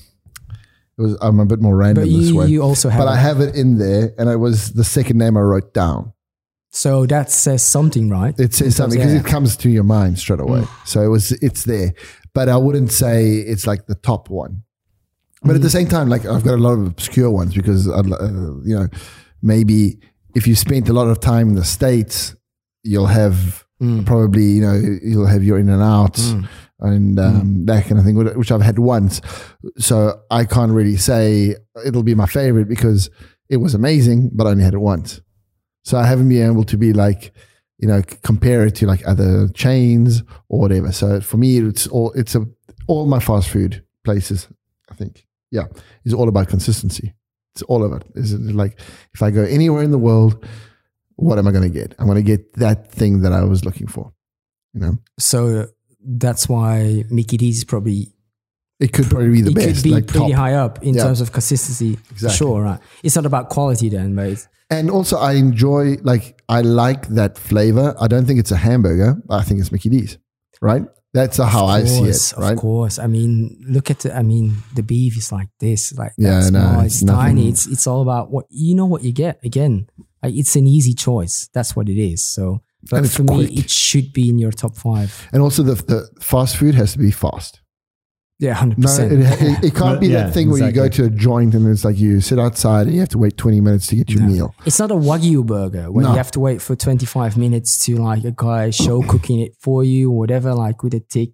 it 0.97 1.01
was 1.01 1.17
I'm 1.21 1.39
a 1.39 1.45
bit 1.45 1.61
more 1.61 1.75
random 1.75 2.03
But 2.05 2.11
this 2.19 2.31
way. 2.31 2.47
you 2.47 2.61
also 2.63 2.89
have 2.89 2.99
but 3.01 3.07
it. 3.07 3.11
I 3.11 3.17
have 3.17 3.39
it 3.41 3.55
in 3.55 3.77
there, 3.77 4.13
and 4.17 4.29
it 4.29 4.37
was 4.37 4.73
the 4.73 4.83
second 4.83 5.17
name 5.19 5.37
I 5.37 5.41
wrote 5.41 5.73
down. 5.73 6.13
so 6.71 7.05
that 7.05 7.31
says 7.31 7.63
something, 7.63 8.09
right? 8.09 8.33
It 8.39 8.53
says 8.53 8.75
something 8.75 8.99
because 8.99 9.13
yeah. 9.13 9.19
it 9.21 9.25
comes 9.25 9.55
to 9.57 9.69
your 9.69 9.83
mind 9.83 10.17
straight 10.19 10.39
away. 10.41 10.63
So 10.85 11.01
it 11.01 11.07
was 11.09 11.31
it's 11.47 11.63
there, 11.65 11.93
but 12.35 12.49
I 12.49 12.57
wouldn't 12.57 12.91
say 12.91 13.37
it's 13.37 13.65
like 13.65 13.87
the 13.87 13.95
top 13.95 14.29
one. 14.29 14.61
But 15.41 15.55
at 15.55 15.61
the 15.61 15.69
same 15.69 15.87
time, 15.87 16.09
like 16.09 16.25
I've 16.25 16.43
got 16.43 16.55
a 16.55 16.61
lot 16.61 16.73
of 16.73 16.85
obscure 16.85 17.31
ones 17.31 17.55
because 17.55 17.89
I'd, 17.89 18.11
uh, 18.11 18.27
you 18.63 18.75
know 18.75 18.87
maybe 19.41 19.99
if 20.35 20.45
you 20.45 20.55
spent 20.55 20.89
a 20.89 20.93
lot 20.93 21.07
of 21.07 21.19
time 21.19 21.49
in 21.49 21.55
the 21.55 21.65
states, 21.65 22.35
you'll 22.83 23.07
have 23.07 23.65
probably 24.05 24.43
you 24.43 24.61
know 24.61 24.73
you'll 25.01 25.27
have 25.27 25.43
your 25.43 25.57
in 25.57 25.69
and 25.69 25.81
outs 25.81 26.33
and 26.79 27.19
um, 27.19 27.65
that 27.65 27.85
kind 27.85 27.99
of 27.99 28.05
thing, 28.05 28.15
which 28.37 28.51
I've 28.51 28.61
had 28.61 28.79
once. 28.79 29.21
So 29.77 30.19
I 30.29 30.45
can't 30.45 30.71
really 30.71 30.97
say 30.97 31.55
it'll 31.85 32.03
be 32.03 32.15
my 32.15 32.25
favorite 32.25 32.67
because 32.67 33.09
it 33.49 33.57
was 33.57 33.73
amazing, 33.73 34.31
but 34.33 34.45
I 34.45 34.51
only 34.51 34.63
had 34.63 34.73
it 34.73 34.79
once. 34.79 35.21
So 35.83 35.97
I 35.97 36.05
haven't 36.05 36.29
been 36.29 36.45
able 36.45 36.63
to 36.65 36.77
be 36.77 36.93
like, 36.93 37.33
you 37.77 37.87
know, 37.87 38.01
compare 38.23 38.65
it 38.65 38.75
to 38.75 38.87
like 38.87 39.05
other 39.07 39.47
chains 39.49 40.23
or 40.49 40.59
whatever. 40.59 40.91
So 40.91 41.19
for 41.21 41.37
me, 41.37 41.57
it's 41.57 41.87
all 41.87 42.11
it's 42.13 42.35
a 42.35 42.45
all 42.87 43.05
my 43.05 43.19
fast 43.19 43.49
food 43.49 43.83
places. 44.03 44.47
I 44.89 44.95
think, 44.95 45.25
yeah, 45.51 45.65
it's 46.03 46.13
all 46.13 46.29
about 46.29 46.47
consistency. 46.47 47.13
It's 47.53 47.63
all 47.63 47.83
of 47.83 47.93
it. 47.93 48.03
Is 48.15 48.33
it 48.33 48.41
like 48.41 48.79
if 49.13 49.21
I 49.21 49.31
go 49.31 49.43
anywhere 49.43 49.83
in 49.83 49.91
the 49.91 49.97
world, 49.97 50.45
what 51.15 51.39
am 51.39 51.47
I 51.47 51.51
going 51.51 51.63
to 51.63 51.69
get? 51.69 51.95
I'm 51.99 52.05
going 52.05 52.17
to 52.17 52.23
get 52.23 52.53
that 52.53 52.91
thing 52.91 53.21
that 53.21 53.33
I 53.33 53.43
was 53.43 53.65
looking 53.65 53.87
for. 53.87 54.13
You 54.73 54.81
know, 54.81 54.97
So 55.17 55.67
that's 56.01 56.49
why 56.49 57.05
Mickey 57.09 57.37
D's 57.37 57.63
probably 57.63 58.14
it 58.79 58.91
could 58.93 59.05
probably 59.09 59.31
be 59.31 59.41
the 59.41 59.51
it 59.51 59.55
best, 59.55 59.75
could 59.75 59.83
be 59.83 59.89
like 59.91 60.07
pretty 60.07 60.31
top. 60.31 60.39
high 60.39 60.53
up 60.53 60.83
in 60.83 60.93
Yeah. 60.95 61.03
terms 61.03 61.21
of 61.21 61.31
consistency. 61.31 61.97
Exactly. 62.11 62.35
Sure, 62.37 62.61
right? 62.61 62.79
It's 63.03 63.15
not 63.15 63.25
about 63.25 63.49
quality 63.49 63.89
then, 63.89 64.15
but 64.15 64.27
it's, 64.27 64.47
And 64.69 64.89
also, 64.89 65.17
I 65.17 65.33
enjoy 65.33 65.97
like 66.03 66.41
I 66.49 66.61
like 66.61 67.07
that 67.09 67.37
flavor. 67.37 67.95
I 67.99 68.07
don't 68.07 68.25
think 68.25 68.39
it's 68.39 68.51
a 68.51 68.57
hamburger. 68.57 69.21
I 69.29 69.43
think 69.43 69.59
it's 69.61 69.71
Mickey 69.71 69.89
D's. 69.89 70.17
Right? 70.61 70.83
That's 71.13 71.37
how 71.37 71.65
I 71.67 71.85
see 71.85 72.03
it. 72.09 72.33
Right? 72.37 72.53
Of 72.53 72.59
course. 72.59 72.99
I 72.99 73.07
mean, 73.07 73.63
look 73.69 73.89
at 73.89 73.99
the, 73.99 74.13
I 74.17 74.21
mean, 74.23 74.57
the 74.75 74.83
beef 74.83 75.15
is 75.17 75.31
like 75.31 75.47
this, 75.59 75.93
like 75.97 76.11
Yeah, 76.17 76.31
that's 76.39 76.51
no, 76.51 76.59
small, 76.59 76.81
it's 76.81 77.01
it's, 77.01 77.11
tiny. 77.11 77.49
It's 77.49 77.67
it's 77.67 77.87
all 77.87 78.01
about 78.01 78.31
what 78.31 78.45
you 78.49 78.75
know 78.75 78.85
what 78.85 79.03
you 79.03 79.13
get. 79.13 79.39
Again, 79.45 79.87
like, 80.23 80.35
it's 80.35 80.55
an 80.57 80.67
easy 80.67 80.93
choice. 80.93 81.47
That's 81.53 81.73
what 81.75 81.87
it 81.87 81.97
is. 81.97 82.25
So, 82.25 82.61
but 82.89 83.07
for 83.07 83.23
me, 83.23 83.45
it 83.45 83.69
should 83.69 84.11
be 84.13 84.27
in 84.29 84.37
your 84.39 84.51
top 84.51 84.75
five. 84.75 85.09
And 85.31 85.41
also, 85.41 85.63
the 85.63 85.75
the 85.75 86.09
fast 86.19 86.57
food 86.57 86.75
has 86.75 86.91
to 86.93 86.99
be 86.99 87.11
fast. 87.11 87.61
Yeah, 88.37 88.53
hundred 88.53 88.79
No, 88.79 88.87
percent. 88.87 89.13
it, 89.13 89.19
it, 89.41 89.63
it 89.65 89.75
can't 89.75 89.99
be 90.01 90.07
Yeah, 90.07 90.23
that 90.25 90.33
thing 90.33 90.49
where 90.51 90.61
you 90.65 90.71
go 90.73 90.89
to 90.89 91.05
a 91.05 91.09
joint 91.09 91.55
and 91.55 91.65
it's 91.69 91.85
like 91.85 91.97
you 91.97 92.19
sit 92.19 92.37
outside 92.37 92.85
and 92.87 92.93
you 92.93 92.99
have 92.99 93.09
to 93.09 93.17
wait 93.17 93.37
20 93.37 93.61
minutes 93.61 93.87
to 93.87 93.95
get 93.95 94.09
your 94.09 94.23
meal. 94.23 94.53
It's 94.65 94.77
not 94.77 94.91
a 94.91 94.95
wagyu 94.95 95.45
burger 95.45 95.89
where 95.91 96.03
No. 96.03 96.11
you 96.11 96.17
have 96.17 96.31
to 96.31 96.41
wait 96.41 96.61
for 96.61 96.75
25 96.75 97.37
minutes 97.37 97.77
to 97.85 97.95
like 97.95 98.25
a 98.25 98.33
guy 98.35 98.71
show 98.71 99.01
cooking 99.03 99.39
it 99.39 99.55
for 99.61 99.85
you 99.85 100.11
or 100.11 100.17
whatever, 100.17 100.53
like 100.53 100.83
with 100.83 100.93
a 100.95 100.99
tick. 100.99 101.29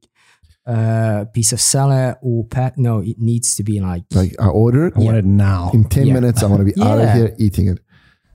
uh, 0.68 1.26
piece 1.34 1.52
of 1.52 1.60
salad 1.60 2.16
or 2.22 2.46
pat. 2.46 2.78
No, 2.78 3.00
it 3.00 3.18
needs 3.18 3.56
to 3.56 3.64
be 3.64 3.80
like 3.80 4.04
Like 4.14 4.36
I 4.40 4.46
order 4.46 4.86
it 4.88 4.94
I 4.96 5.00
want 5.00 5.18
it 5.18 5.26
now. 5.26 5.72
in 5.74 5.86
ten 5.86 6.06
Yeah. 6.06 6.14
minutes. 6.14 6.44
I 6.44 6.46
want 6.46 6.60
to 6.60 6.72
be 6.72 6.80
out 6.90 7.00
of 7.00 7.12
here 7.14 7.36
eating 7.40 7.68
it. 7.68 7.80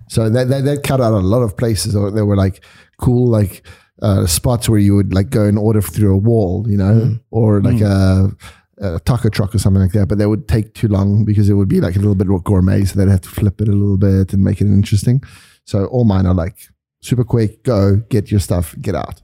So 0.08 0.28
that, 0.28 0.48
that 0.48 0.64
that 0.64 0.82
cut 0.82 1.00
out 1.00 1.12
a 1.12 1.18
lot 1.34 1.42
of 1.42 1.56
places. 1.56 1.94
Or 1.94 2.10
there 2.10 2.26
were 2.26 2.36
like 2.36 2.64
cool 2.98 3.28
like 3.30 3.64
uh, 4.02 4.26
spots 4.26 4.68
where 4.68 4.78
you 4.78 4.94
would 4.94 5.14
like 5.14 5.30
go 5.30 5.44
and 5.44 5.58
order 5.58 5.80
through 5.80 6.12
a 6.14 6.18
wall, 6.18 6.64
you 6.68 6.76
know, 6.76 6.94
Mm. 6.94 7.20
or 7.30 7.62
like 7.62 7.80
a, 7.80 8.30
a 8.78 9.00
taco 9.00 9.28
truck 9.30 9.54
or 9.54 9.58
something 9.58 9.80
like 9.82 9.92
that. 9.92 10.06
But 10.08 10.18
that 10.18 10.28
would 10.28 10.46
take 10.48 10.74
too 10.74 10.88
long 10.88 11.24
because 11.24 11.48
it 11.48 11.54
would 11.54 11.68
be 11.68 11.80
like 11.80 11.96
a 11.96 11.98
little 11.98 12.14
bit 12.14 12.26
more 12.26 12.42
gourmet. 12.42 12.84
So 12.84 12.98
they'd 12.98 13.10
have 13.10 13.22
to 13.22 13.28
flip 13.30 13.60
it 13.60 13.68
a 13.68 13.72
little 13.72 13.96
bit 13.98 14.32
and 14.34 14.44
make 14.44 14.60
it 14.60 14.66
interesting. 14.66 15.22
So 15.64 15.86
all 15.86 16.04
mine 16.04 16.26
are 16.26 16.34
like 16.34 16.58
super 17.00 17.24
quick. 17.24 17.62
Go 17.64 17.96
get 17.96 18.30
your 18.30 18.40
stuff, 18.40 18.74
get 18.80 18.94
out. 18.94 19.22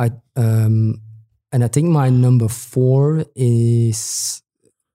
I 0.00 0.12
um 0.36 1.00
and 1.50 1.64
I 1.64 1.68
think 1.68 1.88
my 1.88 2.08
number 2.10 2.46
four 2.46 3.24
is 3.34 4.42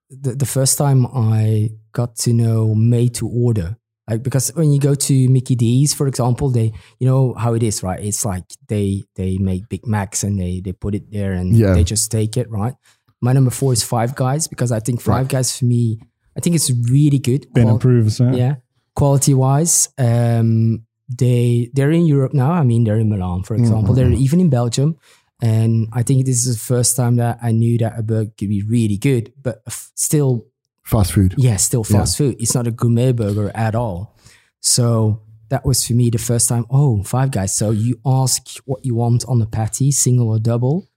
the, 0.10 0.36
the 0.36 0.45
first 0.45 0.78
time 0.78 1.06
I 1.08 1.71
got 1.91 2.15
to 2.17 2.32
know 2.32 2.73
made 2.76 3.15
to 3.15 3.28
order. 3.28 3.76
Like 4.09 4.21
because 4.23 4.49
when 4.55 4.71
you 4.73 4.79
go 4.79 4.95
to 4.95 5.29
Mickey 5.29 5.55
D's, 5.55 5.93
for 5.93 6.07
example, 6.07 6.49
they 6.49 6.73
you 6.99 7.07
know 7.07 7.33
how 7.35 7.53
it 7.53 7.63
is, 7.63 7.81
right? 7.83 7.99
It's 8.03 8.25
like 8.25 8.43
they 8.67 9.03
they 9.15 9.37
make 9.37 9.69
Big 9.69 9.85
Macs 9.87 10.23
and 10.23 10.37
they 10.39 10.59
they 10.59 10.73
put 10.73 10.93
it 10.95 11.09
there 11.11 11.31
and 11.33 11.55
Yeah. 11.55 11.73
they 11.73 11.83
just 11.83 12.11
take 12.11 12.35
it, 12.37 12.49
right? 12.49 12.75
My 13.21 13.31
number 13.31 13.51
four 13.51 13.71
is 13.71 13.81
Five 13.83 14.15
Guys 14.15 14.47
because 14.47 14.71
I 14.73 14.79
think 14.81 14.99
Five 15.01 15.29
Guys 15.29 15.57
for 15.57 15.65
me, 15.65 15.99
I 16.35 16.41
think 16.41 16.55
it's 16.55 16.69
really 16.91 17.19
good. 17.19 17.47
Qual- 17.53 17.75
approves. 17.77 18.19
Yeah. 18.19 18.35
yeah 18.35 18.55
quality 18.95 19.33
wise 19.33 19.89
um 19.97 20.85
they 21.09 21.67
they're 21.73 21.89
in 21.91 22.05
europe 22.05 22.31
now 22.31 22.51
i 22.51 22.61
mean 22.63 22.83
they're 22.83 22.99
in 22.99 23.09
milan 23.09 23.41
for 23.41 23.55
example 23.55 23.95
they're 23.95 24.11
even 24.11 24.39
in 24.39 24.51
belgium 24.51 24.95
and 25.41 25.87
i 25.93 26.03
think 26.03 26.25
this 26.27 26.45
is 26.45 26.53
the 26.55 26.63
first 26.63 26.95
time 26.95 27.15
that 27.15 27.39
i 27.41 27.51
knew 27.51 27.75
that 27.77 27.97
a 27.97 28.03
burger 28.03 28.29
could 28.37 28.49
be 28.49 28.61
really 28.61 28.97
good 28.97 29.33
but 29.41 29.63
f- 29.65 29.91
still 29.95 30.45
Fast 30.86 31.13
food. 31.13 31.34
yeah 31.38 31.56
still 31.58 31.84
fast 31.84 32.17
food 32.17 32.36
it's 32.39 32.54
not 32.56 32.67
a 32.67 32.72
gourmet 32.72 33.12
burger 33.13 33.52
at 33.56 33.74
all 33.76 34.15
so 34.60 35.22
that 35.50 35.65
was 35.65 35.86
for 35.88 35.93
me 35.93 36.10
the 36.10 36.17
first 36.17 36.48
time 36.50 36.65
oh 36.69 37.02
five 37.04 37.32
guys 37.32 37.56
so 37.56 37.72
you 37.72 38.00
ask 38.06 38.58
what 38.65 38.86
you 38.86 38.93
want 38.96 39.24
on 39.28 39.39
the 39.39 39.46
patty 39.46 39.91
single 39.91 40.30
or 40.30 40.39
double 40.39 40.89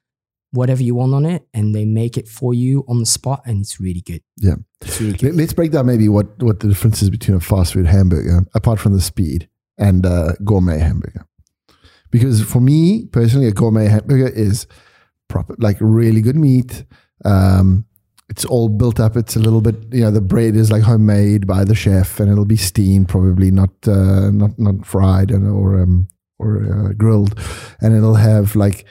whatever 0.52 0.82
you 0.82 0.94
want 0.94 1.12
on 1.14 1.24
it 1.24 1.46
and 1.54 1.74
they 1.74 1.84
make 1.84 2.16
it 2.18 2.26
for 2.28 2.52
you 2.54 2.84
on 2.88 2.98
the 2.98 3.06
spot 3.06 3.42
and 3.46 3.60
it's 3.60 3.78
really 3.80 4.00
good 4.00 4.22
Yeah. 4.38 4.54
really 5.00 5.12
good 5.12 5.22
Let- 5.22 5.34
Let's 5.34 5.52
break 5.52 5.72
down 5.72 5.86
maybe 5.86 6.08
what, 6.08 6.40
what 6.42 6.60
the 6.60 6.68
difference 6.68 7.00
is 7.02 7.10
between 7.10 7.36
a 7.36 7.40
fast 7.40 7.72
food 7.74 7.86
hamburger, 7.86 8.44
apart 8.54 8.78
from 8.80 8.92
the 8.92 9.00
speed, 9.00 9.48
and 9.78 10.04
a 10.06 10.34
gourmet 10.44 10.78
hamburger. 10.78 11.26
Because 12.10 12.42
for 12.42 12.60
me 12.60 13.06
personally, 13.06 13.46
a 13.48 13.52
gourmet 13.52 13.86
hamburger 13.88 14.28
is 14.28 14.66
proper, 15.28 15.54
like 15.58 15.76
really 15.80 16.22
good 16.22 16.36
meat. 16.36 16.84
Um, 17.24 17.85
it's 18.28 18.44
all 18.44 18.68
built 18.68 18.98
up. 18.98 19.16
It's 19.16 19.36
a 19.36 19.40
little 19.40 19.60
bit, 19.60 19.76
you 19.92 20.00
know, 20.00 20.10
the 20.10 20.20
bread 20.20 20.56
is 20.56 20.70
like 20.70 20.82
homemade 20.82 21.46
by 21.46 21.64
the 21.64 21.74
chef, 21.74 22.20
and 22.20 22.30
it'll 22.30 22.44
be 22.44 22.56
steamed, 22.56 23.08
probably 23.08 23.50
not 23.50 23.70
uh, 23.86 24.30
not 24.30 24.58
not 24.58 24.84
fried 24.84 25.30
and, 25.30 25.48
or 25.48 25.80
um, 25.80 26.08
or 26.38 26.62
uh, 26.64 26.92
grilled, 26.92 27.38
and 27.80 27.94
it'll 27.94 28.16
have 28.16 28.56
like 28.56 28.84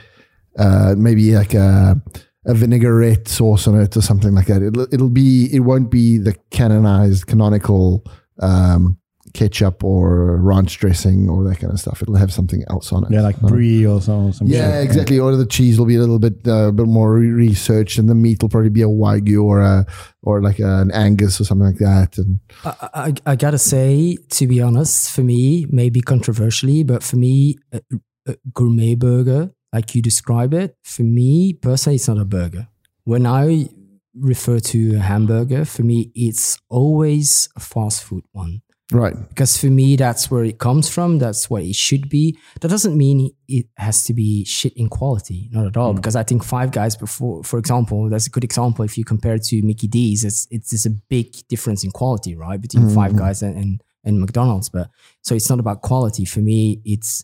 uh, 0.57 0.95
maybe 0.97 1.35
like 1.35 1.53
a, 1.53 2.01
a 2.45 2.53
vinaigrette 2.53 3.27
sauce 3.27 3.67
on 3.67 3.79
it 3.79 3.95
or 3.97 4.01
something 4.01 4.33
like 4.33 4.47
that. 4.47 4.61
It'll, 4.61 4.87
it'll 4.93 5.09
be, 5.09 5.49
it 5.51 5.59
won't 5.59 5.91
be 5.91 6.17
the 6.17 6.35
canonized, 6.49 7.27
canonical 7.27 8.03
um, 8.41 8.97
ketchup 9.35 9.83
or 9.83 10.37
ranch 10.41 10.79
dressing 10.79 11.29
or 11.29 11.43
that 11.43 11.59
kind 11.59 11.71
of 11.73 11.79
stuff. 11.79 12.01
It'll 12.01 12.15
have 12.15 12.33
something 12.33 12.63
else 12.69 12.91
on 12.91 13.03
it. 13.03 13.11
Yeah, 13.11 13.21
like 13.21 13.37
Uh, 13.43 13.47
brie 13.47 13.85
or 13.85 14.01
some. 14.01 14.31
some 14.33 14.47
yeah, 14.47 14.71
shit. 14.79 14.85
exactly. 14.85 15.19
Or 15.19 15.35
the 15.35 15.45
cheese 15.45 15.77
will 15.77 15.85
be 15.85 15.95
a 15.95 15.99
little 15.99 16.19
bit, 16.19 16.47
uh, 16.47 16.71
bit 16.71 16.87
more 16.87 17.13
re- 17.19 17.29
researched, 17.47 17.99
and 17.99 18.09
the 18.09 18.15
meat 18.15 18.41
will 18.41 18.49
probably 18.49 18.69
be 18.69 18.81
a 18.81 18.87
wagyu 18.87 19.43
or 19.43 19.61
a 19.61 19.85
or 20.23 20.41
like 20.41 20.57
an 20.59 20.89
Angus 20.91 21.39
or 21.39 21.43
something 21.43 21.67
like 21.67 21.77
that. 21.77 22.17
And 22.17 22.39
I, 22.63 22.89
I, 23.05 23.13
I 23.31 23.35
gotta 23.35 23.59
say, 23.59 24.17
to 24.31 24.47
be 24.47 24.61
honest, 24.61 25.11
for 25.11 25.21
me, 25.21 25.67
maybe 25.69 26.01
controversially, 26.01 26.83
but 26.83 27.03
for 27.03 27.17
me, 27.17 27.57
a, 27.71 27.81
a 28.27 28.35
gourmet 28.53 28.95
burger, 28.95 29.51
like 29.73 29.93
you 29.93 30.01
describe 30.01 30.53
it, 30.53 30.75
for 30.83 31.03
me 31.03 31.53
personally, 31.53 31.95
it's 31.97 32.07
not 32.07 32.17
a 32.17 32.25
burger. 32.25 32.67
When 33.03 33.25
I 33.27 33.69
refer 34.17 34.59
to 34.59 34.95
a 34.95 34.99
hamburger, 34.99 35.65
for 35.65 35.83
me, 35.83 36.09
it's 36.15 36.57
always 36.69 37.49
a 37.55 37.59
fast 37.59 38.03
food 38.03 38.23
one. 38.31 38.61
Right, 38.91 39.15
Because 39.29 39.57
for 39.57 39.67
me, 39.67 39.95
that's 39.95 40.29
where 40.29 40.43
it 40.43 40.59
comes 40.59 40.89
from. 40.89 41.19
That's 41.19 41.49
what 41.49 41.63
it 41.63 41.75
should 41.75 42.09
be. 42.09 42.37
That 42.61 42.69
doesn't 42.69 42.97
mean 42.97 43.31
it 43.47 43.67
has 43.77 44.03
to 44.05 44.13
be 44.13 44.45
shit 44.45 44.73
in 44.73 44.89
quality, 44.89 45.49
not 45.51 45.67
at 45.67 45.77
all. 45.77 45.93
Mm. 45.93 45.97
Because 45.97 46.15
I 46.15 46.23
think 46.23 46.43
Five 46.43 46.71
Guys, 46.71 46.95
before, 46.95 47.43
for 47.43 47.57
example, 47.57 48.09
that's 48.09 48.27
a 48.27 48.29
good 48.29 48.43
example. 48.43 48.85
If 48.85 48.97
you 48.97 49.05
compare 49.05 49.35
it 49.35 49.43
to 49.45 49.61
Mickey 49.63 49.87
D's, 49.87 50.23
it's 50.23 50.47
it's, 50.51 50.73
it's 50.73 50.85
a 50.85 50.91
big 51.09 51.35
difference 51.47 51.83
in 51.83 51.91
quality, 51.91 52.35
right, 52.35 52.59
between 52.59 52.89
Five 52.89 53.11
mm-hmm. 53.11 53.19
Guys 53.19 53.41
and, 53.41 53.57
and 53.57 53.81
and 54.03 54.19
McDonald's. 54.19 54.69
But 54.69 54.89
so 55.21 55.35
it's 55.35 55.49
not 55.49 55.59
about 55.59 55.81
quality 55.81 56.25
for 56.25 56.39
me. 56.39 56.81
It's 56.85 57.23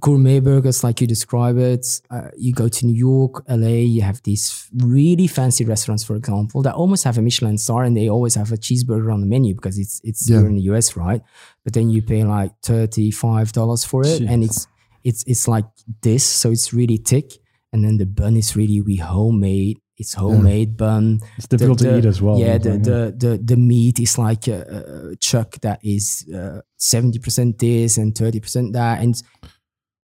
gourmet 0.00 0.40
burgers 0.40 0.82
like 0.84 1.00
you 1.00 1.06
describe 1.06 1.56
it. 1.58 1.86
Uh, 2.10 2.28
you 2.36 2.52
go 2.52 2.68
to 2.68 2.86
New 2.86 2.94
York, 2.94 3.44
LA, 3.48 3.68
you 3.94 4.02
have 4.02 4.20
these 4.24 4.68
really 4.74 5.26
fancy 5.26 5.64
restaurants, 5.64 6.04
for 6.04 6.16
example, 6.16 6.62
that 6.62 6.74
almost 6.74 7.04
have 7.04 7.18
a 7.18 7.22
Michelin 7.22 7.56
star 7.58 7.84
and 7.84 7.96
they 7.96 8.08
always 8.10 8.34
have 8.34 8.50
a 8.52 8.56
cheeseburger 8.56 9.12
on 9.12 9.20
the 9.20 9.26
menu 9.26 9.54
because 9.54 9.78
it's 9.78 10.00
it's 10.04 10.28
Yeah. 10.28 10.38
here 10.38 10.48
in 10.48 10.56
the 10.56 10.62
US, 10.72 10.96
right? 10.96 11.22
But 11.64 11.72
then 11.74 11.90
you 11.90 12.02
pay 12.02 12.24
like 12.24 12.52
thirty 12.62 13.10
five 13.10 13.52
dollars 13.52 13.84
for 13.84 14.04
it, 14.04 14.20
and 14.22 14.42
it's 14.44 14.66
it's 15.04 15.22
it's 15.26 15.46
like 15.46 15.66
this, 16.02 16.24
so 16.24 16.50
it's 16.50 16.72
really 16.72 16.96
thick, 16.96 17.32
and 17.72 17.84
then 17.84 17.96
the 17.98 18.06
bun 18.06 18.36
is 18.36 18.56
really 18.56 18.80
we 18.80 18.96
homemade. 18.96 19.78
It's 19.98 20.14
homemade 20.14 20.76
bun. 20.76 21.20
It's 21.38 21.46
difficult 21.46 21.78
The- 21.78 21.84
to 21.92 21.98
eat 21.98 22.04
as 22.04 22.20
well. 22.20 22.38
Yeah, 22.38 22.54
It's 22.54 22.64
the, 22.64 22.78
the, 22.78 23.14
the, 23.28 23.38
the 23.42 23.56
meat 23.56 23.98
is 23.98 24.18
like 24.18 24.46
a, 24.48 25.10
a 25.12 25.16
chuck 25.16 25.56
that 25.62 25.80
is 25.82 26.26
uh, 26.34 26.60
70% 26.78 27.58
this 27.58 27.96
and 27.98 28.14
30% 28.14 28.72
that. 28.74 29.00
And 29.02 29.22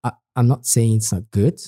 I, 0.03 0.13
I'm 0.35 0.49
not 0.49 0.65
saying 0.67 0.97
it's 0.97 1.13
not 1.13 1.31
good, 1.31 1.61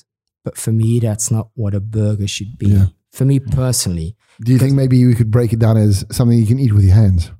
but 0.44 0.56
for 0.56 0.72
me, 0.72 1.00
that's 1.00 1.30
not 1.30 1.48
what 1.54 1.74
a 1.74 1.80
burger 1.80 2.26
should 2.26 2.56
be. 2.58 2.68
Yeah. 2.68 2.86
For 3.12 3.24
me 3.24 3.38
personally. 3.40 4.16
do 4.40 4.52
you 4.52 4.58
think 4.58 4.72
maybe 4.74 5.04
we 5.06 5.14
could 5.14 5.30
break 5.30 5.52
it 5.52 5.58
down 5.60 5.76
as 5.76 6.04
something 6.10 6.36
you 6.36 6.46
can 6.46 6.58
eat 6.58 6.72
with 6.72 6.84
your 6.84 6.94
hands? 6.94 7.30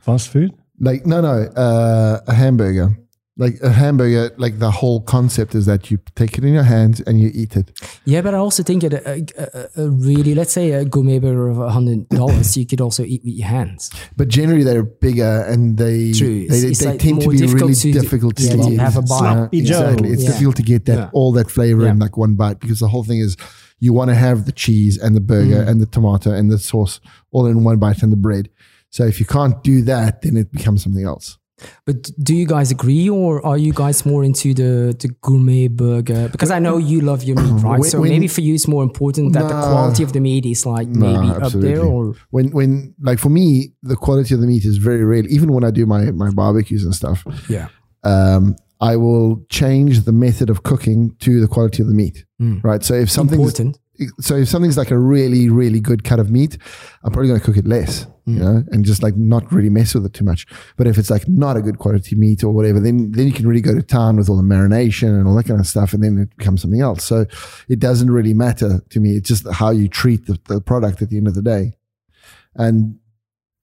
fast 0.00 0.30
food. 0.30 0.52
Like 0.80 1.04
no, 1.04 1.20
no, 1.20 1.28
uh, 1.54 2.20
a 2.26 2.32
hamburger. 2.34 2.96
Like 3.40 3.60
a 3.62 3.70
hamburger, 3.70 4.34
like 4.36 4.58
the 4.58 4.72
whole 4.72 5.00
concept 5.00 5.54
is 5.54 5.64
that 5.66 5.92
you 5.92 5.98
take 6.16 6.36
it 6.38 6.44
in 6.44 6.52
your 6.52 6.64
hands 6.64 7.00
and 7.06 7.20
you 7.20 7.30
eat 7.32 7.54
it. 7.56 7.70
Yeah, 8.04 8.20
but 8.20 8.34
I 8.34 8.38
also 8.38 8.64
think 8.64 8.82
that 8.82 8.94
a, 8.94 9.24
a, 9.78 9.84
a 9.84 9.88
really, 9.90 10.34
let's 10.34 10.52
say 10.52 10.72
a 10.72 10.84
gourmet 10.84 11.20
burger 11.20 11.48
of 11.48 11.56
$100, 11.58 12.56
you 12.56 12.66
could 12.66 12.80
also 12.80 13.04
eat 13.04 13.22
with 13.24 13.34
your 13.34 13.46
hands. 13.46 13.90
But 14.16 14.26
generally, 14.26 14.64
they're 14.64 14.82
bigger 14.82 15.44
and 15.48 15.78
they 15.78 16.12
True. 16.12 16.48
they, 16.48 16.56
It's- 16.58 16.78
they, 16.80 16.86
like 16.86 16.98
tend 17.00 17.20
to 17.20 17.26
more 17.26 17.32
be 17.32 17.38
difficult 17.38 17.62
really 17.70 17.74
to- 17.74 17.92
difficult 17.92 18.36
to 18.38 18.42
yeah, 18.42 18.56
to 18.56 18.70
eat. 18.72 18.80
have 18.80 18.96
a 18.96 19.02
bite. 19.02 19.18
Sloppy 19.18 19.58
Exactly, 19.60 20.08
it's 20.10 20.24
Yeah. 20.24 20.30
difficult 20.32 20.56
to 20.56 20.62
get 20.62 20.84
that 20.86 20.98
Yeah. 20.98 21.10
all 21.12 21.30
that 21.32 21.48
flavor 21.48 21.86
in 21.86 22.00
like 22.00 22.16
one 22.16 22.34
bite 22.34 22.58
because 22.58 22.80
the 22.80 22.88
whole 22.88 23.04
thing 23.04 23.20
is 23.20 23.36
you 23.78 23.92
want 23.92 24.08
to 24.10 24.16
have 24.16 24.46
the 24.46 24.52
cheese 24.52 24.98
and 24.98 25.14
the 25.14 25.20
burger 25.20 25.62
Mm. 25.64 25.68
and 25.68 25.80
the 25.80 25.86
tomato 25.86 26.32
and 26.32 26.50
the 26.50 26.58
sauce 26.58 26.98
all 27.30 27.46
in 27.46 27.62
one 27.62 27.78
bite 27.78 28.02
and 28.02 28.10
the 28.10 28.16
bread. 28.16 28.48
So 28.90 29.04
if 29.04 29.20
you 29.20 29.26
can't 29.26 29.62
do 29.62 29.82
that, 29.82 30.22
then 30.22 30.36
it 30.36 30.50
becomes 30.50 30.82
something 30.82 31.04
else. 31.04 31.38
But 31.84 32.10
do 32.22 32.34
you 32.34 32.46
guys 32.46 32.70
agree, 32.70 33.08
or 33.08 33.44
are 33.44 33.58
you 33.58 33.72
guys 33.72 34.04
more 34.06 34.24
into 34.24 34.54
the, 34.54 34.94
the 34.98 35.08
gourmet 35.22 35.68
burger? 35.68 36.28
Because 36.30 36.50
I 36.50 36.58
know 36.58 36.76
you 36.78 37.00
love 37.00 37.24
your 37.24 37.36
meat, 37.36 37.62
right? 37.64 37.80
When- 37.80 37.90
so 37.90 38.00
when- 38.00 38.10
maybe 38.10 38.28
for 38.28 38.40
you 38.42 38.54
it's 38.54 38.68
more 38.68 38.82
important 38.82 39.32
that 39.32 39.48
the 39.48 39.54
quality 39.72 40.02
of 40.02 40.12
the 40.12 40.20
meat 40.20 40.46
is 40.46 40.64
like 40.66 40.88
maybe 40.88 41.28
up 41.46 41.52
there, 41.52 41.80
or 41.84 42.14
When 42.30 42.50
when 42.50 42.94
like 43.00 43.18
for 43.18 43.28
me, 43.30 43.72
the 43.82 43.96
quality 43.96 44.34
of 44.34 44.40
the 44.40 44.46
meat 44.46 44.64
is 44.64 44.76
very 44.78 45.04
rare. 45.04 45.24
Even 45.26 45.52
when 45.52 45.64
I 45.64 45.70
do 45.70 45.86
my 45.86 46.10
my 46.12 46.30
barbecues 46.30 46.84
and 46.84 46.94
stuff, 46.94 47.24
yeah, 47.48 47.68
um, 48.04 48.56
I 48.80 48.94
will 48.96 49.44
change 49.48 50.02
the 50.04 50.12
method 50.12 50.50
of 50.50 50.62
cooking 50.62 51.16
to 51.20 51.40
the 51.40 51.48
quality 51.48 51.82
of 51.82 51.88
the 51.88 51.94
meat. 51.94 52.24
Mm. 52.40 52.62
Right. 52.62 52.84
So 52.84 52.94
if 52.94 53.10
something 53.10 53.40
important. 53.40 53.78
So 54.20 54.36
if 54.36 54.48
something's 54.48 54.76
like 54.76 54.90
a 54.90 54.98
really 54.98 55.48
really 55.48 55.80
good 55.80 56.04
cut 56.04 56.20
of 56.20 56.30
meat, 56.30 56.58
I'm 57.02 57.12
probably 57.12 57.28
going 57.28 57.40
to 57.40 57.46
cook 57.46 57.56
it 57.56 57.66
less, 57.66 58.06
Mm. 58.28 58.34
you 58.34 58.38
know, 58.40 58.64
and 58.72 58.84
just 58.84 59.02
like 59.02 59.16
not 59.16 59.50
really 59.50 59.70
mess 59.70 59.94
with 59.94 60.04
it 60.04 60.12
too 60.12 60.24
much. 60.24 60.46
But 60.76 60.86
if 60.86 60.98
it's 60.98 61.08
like 61.08 61.26
not 61.26 61.56
a 61.56 61.62
good 61.62 61.78
quality 61.78 62.14
meat 62.14 62.44
or 62.44 62.52
whatever, 62.52 62.78
then 62.78 63.12
then 63.12 63.26
you 63.26 63.32
can 63.32 63.46
really 63.48 63.62
go 63.62 63.74
to 63.74 63.82
town 63.82 64.16
with 64.16 64.28
all 64.28 64.36
the 64.36 64.42
marination 64.42 65.08
and 65.08 65.26
all 65.26 65.34
that 65.36 65.46
kind 65.46 65.60
of 65.60 65.66
stuff, 65.66 65.94
and 65.94 66.02
then 66.02 66.18
it 66.18 66.36
becomes 66.36 66.60
something 66.62 66.80
else. 66.82 67.04
So 67.04 67.24
it 67.68 67.78
doesn't 67.78 68.10
really 68.10 68.34
matter 68.34 68.82
to 68.90 69.00
me. 69.00 69.16
It's 69.16 69.28
just 69.28 69.48
how 69.50 69.70
you 69.70 69.88
treat 69.88 70.26
the, 70.26 70.38
the 70.48 70.60
product 70.60 71.00
at 71.02 71.08
the 71.08 71.16
end 71.16 71.26
of 71.28 71.34
the 71.34 71.42
day, 71.42 71.74
and. 72.54 72.98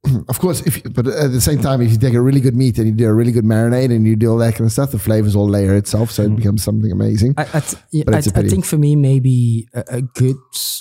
Of 0.27 0.39
course, 0.39 0.61
if 0.61 0.83
but 0.93 1.07
at 1.07 1.31
the 1.31 1.41
same 1.41 1.59
time, 1.59 1.81
if 1.81 1.91
you 1.91 1.97
take 1.97 2.13
a 2.13 2.21
really 2.21 2.41
good 2.41 2.55
meat 2.55 2.77
and 2.77 2.87
you 2.87 2.93
do 2.93 3.07
a 3.07 3.13
really 3.13 3.31
good 3.31 3.45
marinade 3.45 3.91
and 3.95 4.05
you 4.07 4.15
do 4.15 4.31
all 4.31 4.37
that 4.37 4.53
kind 4.53 4.65
of 4.65 4.71
stuff, 4.71 4.91
the 4.91 4.99
flavors 4.99 5.35
all 5.35 5.47
layer 5.47 5.75
itself, 5.75 6.11
so 6.11 6.23
it 6.23 6.31
mm. 6.31 6.37
becomes 6.37 6.63
something 6.63 6.91
amazing. 6.91 7.33
I, 7.37 7.43
I, 7.53 7.59
th- 7.59 7.83
yeah, 7.91 8.03
I, 8.07 8.17
I 8.17 8.21
think 8.21 8.65
for 8.65 8.77
me, 8.77 8.95
maybe 8.95 9.67
a, 9.73 9.83
a 9.87 10.01
good 10.01 10.37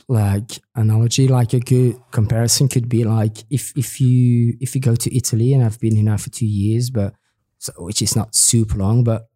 like 0.09 0.61
analogy, 0.75 1.29
like 1.29 1.53
a 1.53 1.61
good 1.61 1.97
comparison, 2.11 2.68
could 2.68 2.89
be 2.89 3.05
like 3.05 3.45
if 3.51 3.72
if 3.77 4.01
you 4.01 4.57
if 4.61 4.75
you 4.75 4.81
go 4.81 4.95
to 4.95 5.16
Italy, 5.16 5.53
and 5.53 5.64
I've 5.64 5.81
been 5.81 5.95
here 5.95 6.05
now 6.05 6.16
for 6.16 6.31
two 6.31 6.47
years, 6.47 6.91
but 6.91 7.14
so, 7.59 7.72
which 7.79 8.03
is 8.03 8.16
not 8.16 8.35
super 8.35 8.79
long, 8.79 9.05
but 9.05 9.29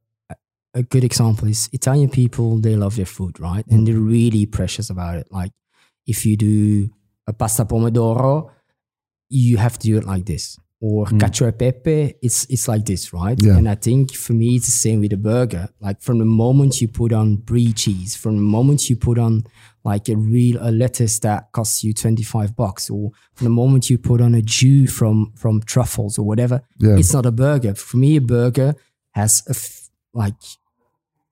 a 0.75 0.83
good 0.83 1.05
example 1.05 1.49
is 1.49 1.69
Italian 1.73 2.11
people. 2.11 2.59
They 2.59 2.77
love 2.77 2.97
their 2.97 3.07
food, 3.07 3.41
right? 3.41 3.67
And 3.69 3.81
mm. 3.81 3.87
they're 3.87 4.01
really 4.01 4.47
precious 4.47 4.91
about 4.91 5.17
it. 5.17 5.29
Like 5.31 5.53
if 6.07 6.25
you 6.27 6.37
do 6.37 6.91
a 7.27 7.33
pasta 7.33 7.65
pomodoro, 7.65 8.51
you 9.29 9.57
have 9.57 9.79
to 9.79 9.87
do 9.87 9.97
it 9.99 10.05
like 10.05 10.27
this. 10.27 10.59
Or 10.81 11.07
mm. 11.07 11.19
cacio 11.19 11.49
e 11.49 11.53
pepe, 11.53 12.15
it's 12.23 12.47
it's 12.49 12.69
like 12.69 12.85
this, 12.85 13.13
right? 13.13 13.37
Yeah. 13.43 13.57
And 13.57 13.69
I 13.69 13.75
think 13.75 14.15
for 14.15 14.33
me, 14.33 14.55
it's 14.57 14.67
the 14.67 14.73
same 14.73 15.01
with 15.01 15.13
a 15.13 15.17
burger. 15.17 15.69
Like 15.81 16.01
from 16.01 16.19
the 16.19 16.25
moment 16.25 16.81
you 16.81 16.87
put 16.87 17.13
on 17.13 17.37
brie 17.37 17.73
cheese, 17.73 18.15
from 18.15 18.37
the 18.37 18.43
moment 18.43 18.89
you 18.89 18.95
put 18.97 19.19
on 19.19 19.43
like 19.85 20.09
a 20.09 20.17
real 20.17 20.57
a 20.61 20.71
lettuce 20.71 21.19
that 21.21 21.51
costs 21.51 21.83
you 21.83 21.93
25 21.93 22.55
bucks, 22.55 22.91
or 22.91 23.11
from 23.35 23.47
the 23.47 23.51
moment 23.51 23.91
you 23.91 23.99
put 23.99 24.21
on 24.21 24.37
a 24.37 24.43
jus 24.43 24.93
from 24.93 25.33
from 25.35 25.61
truffles 25.63 26.17
or 26.17 26.25
whatever, 26.25 26.63
Yeah. 26.79 26.97
it's 26.97 27.13
not 27.13 27.27
a 27.27 27.33
burger. 27.33 27.75
For 27.75 27.97
me, 27.97 28.15
a 28.17 28.21
burger 28.21 28.77
has 29.13 29.43
a 29.49 29.51
f- 29.51 29.91
like 30.15 30.37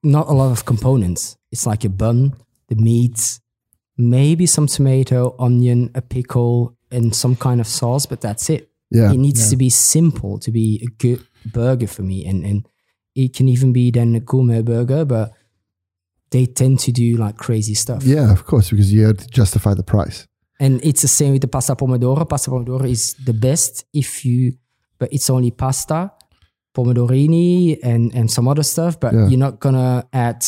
not 0.02 0.26
a 0.28 0.32
lot 0.32 0.50
of 0.50 0.64
components. 0.64 1.36
It's 1.52 1.66
like 1.66 1.84
a 1.84 1.88
bun, 1.88 2.34
the 2.68 2.74
meat, 2.74 3.38
maybe 3.96 4.46
some 4.46 4.66
tomato, 4.66 5.36
onion, 5.38 5.90
a 5.94 6.02
pickle, 6.02 6.75
and 6.90 7.14
some 7.14 7.36
kind 7.36 7.60
of 7.60 7.66
sauce, 7.66 8.06
but 8.06 8.20
that's 8.20 8.48
it. 8.50 8.70
Yeah. 8.90 9.12
It 9.12 9.18
needs 9.18 9.50
to 9.50 9.56
be 9.56 9.68
simple 9.70 10.38
to 10.38 10.50
be 10.50 10.80
a 10.82 10.86
good 11.02 11.26
burger 11.52 11.86
for 11.88 12.02
me. 12.02 12.24
And 12.26 12.44
and 12.44 12.66
it 13.14 13.34
can 13.34 13.48
even 13.48 13.72
be 13.72 13.90
then 13.90 14.14
a 14.14 14.20
gourmet 14.20 14.62
burger, 14.62 15.04
but 15.04 15.32
they 16.30 16.46
tend 16.46 16.78
to 16.80 16.92
do 16.92 17.16
like 17.16 17.36
crazy 17.36 17.74
stuff. 17.74 18.04
Yeah, 18.04 18.30
of 18.32 18.44
course, 18.44 18.70
because 18.70 18.92
you 18.92 19.06
have 19.06 19.16
to 19.18 19.26
justify 19.28 19.74
the 19.74 19.82
price. 19.82 20.26
And 20.60 20.80
it's 20.84 21.02
the 21.02 21.08
same 21.08 21.32
with 21.32 21.42
the 21.42 21.48
pasta 21.48 21.74
pomodoro. 21.74 22.28
Pasta 22.28 22.50
pomodoro 22.50 22.84
is 22.88 23.14
the 23.24 23.32
best 23.34 23.84
if 23.92 24.24
you, 24.24 24.52
but 24.98 25.12
it's 25.12 25.28
only 25.30 25.50
pasta, 25.50 26.12
pomodorini, 26.74 27.78
and 27.82 28.14
and 28.14 28.30
some 28.30 28.48
other 28.48 28.62
stuff. 28.62 28.98
But 29.00 29.12
Yeah. 29.14 29.28
you're 29.28 29.38
not 29.38 29.60
gonna 29.60 30.06
add 30.12 30.44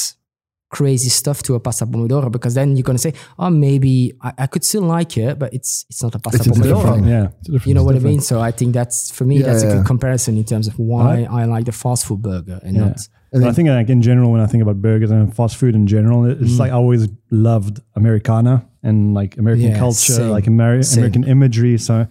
crazy 0.70 1.08
stuff 1.08 1.42
to 1.44 1.54
a 1.54 1.60
pasta 1.60 1.86
pomodoro 1.86 2.30
because 2.30 2.54
then 2.54 2.76
you're 2.76 2.82
gonna 2.84 2.98
say, 2.98 3.14
oh, 3.38 3.50
maybe 3.50 4.12
I, 4.20 4.32
I 4.38 4.46
could 4.46 4.64
still 4.64 4.82
like 4.82 5.16
it, 5.16 5.38
but 5.38 5.52
it's 5.54 5.86
it's 5.88 6.02
not 6.02 6.14
a 6.14 6.18
pasta 6.18 6.38
It's 6.38 6.46
a 6.46 6.50
different 6.50 6.76
pomodoro. 6.78 6.94
thing. 6.94 7.04
Yeah. 7.08 7.28
Different- 7.42 7.66
You 7.66 7.74
know 7.74 7.84
what 7.84 7.96
I 7.96 8.00
mean? 8.00 8.20
So 8.20 8.40
I 8.40 8.50
think 8.50 8.74
that's 8.74 9.10
for 9.10 9.24
me, 9.24 9.38
Yeah, 9.38 9.46
that's 9.46 9.62
a 9.62 9.66
good 9.74 9.86
comparison 9.86 10.36
in 10.36 10.44
terms 10.44 10.66
of 10.68 10.78
why 10.78 11.26
I 11.30 11.44
like 11.46 11.64
the 11.64 11.72
fast 11.72 12.04
food 12.06 12.20
burger 12.22 12.60
and 12.62 12.76
Yeah. 12.76 12.84
not. 12.88 13.08
And 13.32 13.42
But 13.42 13.50
I 13.50 13.52
think 13.52 13.68
like 13.68 13.90
in 13.90 14.00
general, 14.02 14.30
when 14.32 14.40
I 14.40 14.46
think 14.46 14.62
about 14.62 14.80
burgers 14.80 15.10
and 15.10 15.34
fast 15.34 15.56
food 15.56 15.74
in 15.74 15.86
general, 15.86 16.24
it's 16.26 16.52
Mm. 16.54 16.58
like 16.58 16.70
I 16.72 16.74
always 16.74 17.08
loved 17.30 17.80
Americana 17.94 18.64
and 18.82 19.12
like 19.14 19.36
American 19.38 19.70
Yeah, 19.70 19.78
culture, 19.78 20.12
same. 20.14 20.30
like 20.30 20.44
Ameri- 20.44 20.96
American 20.96 21.24
imagery. 21.24 21.76
So 21.78 22.06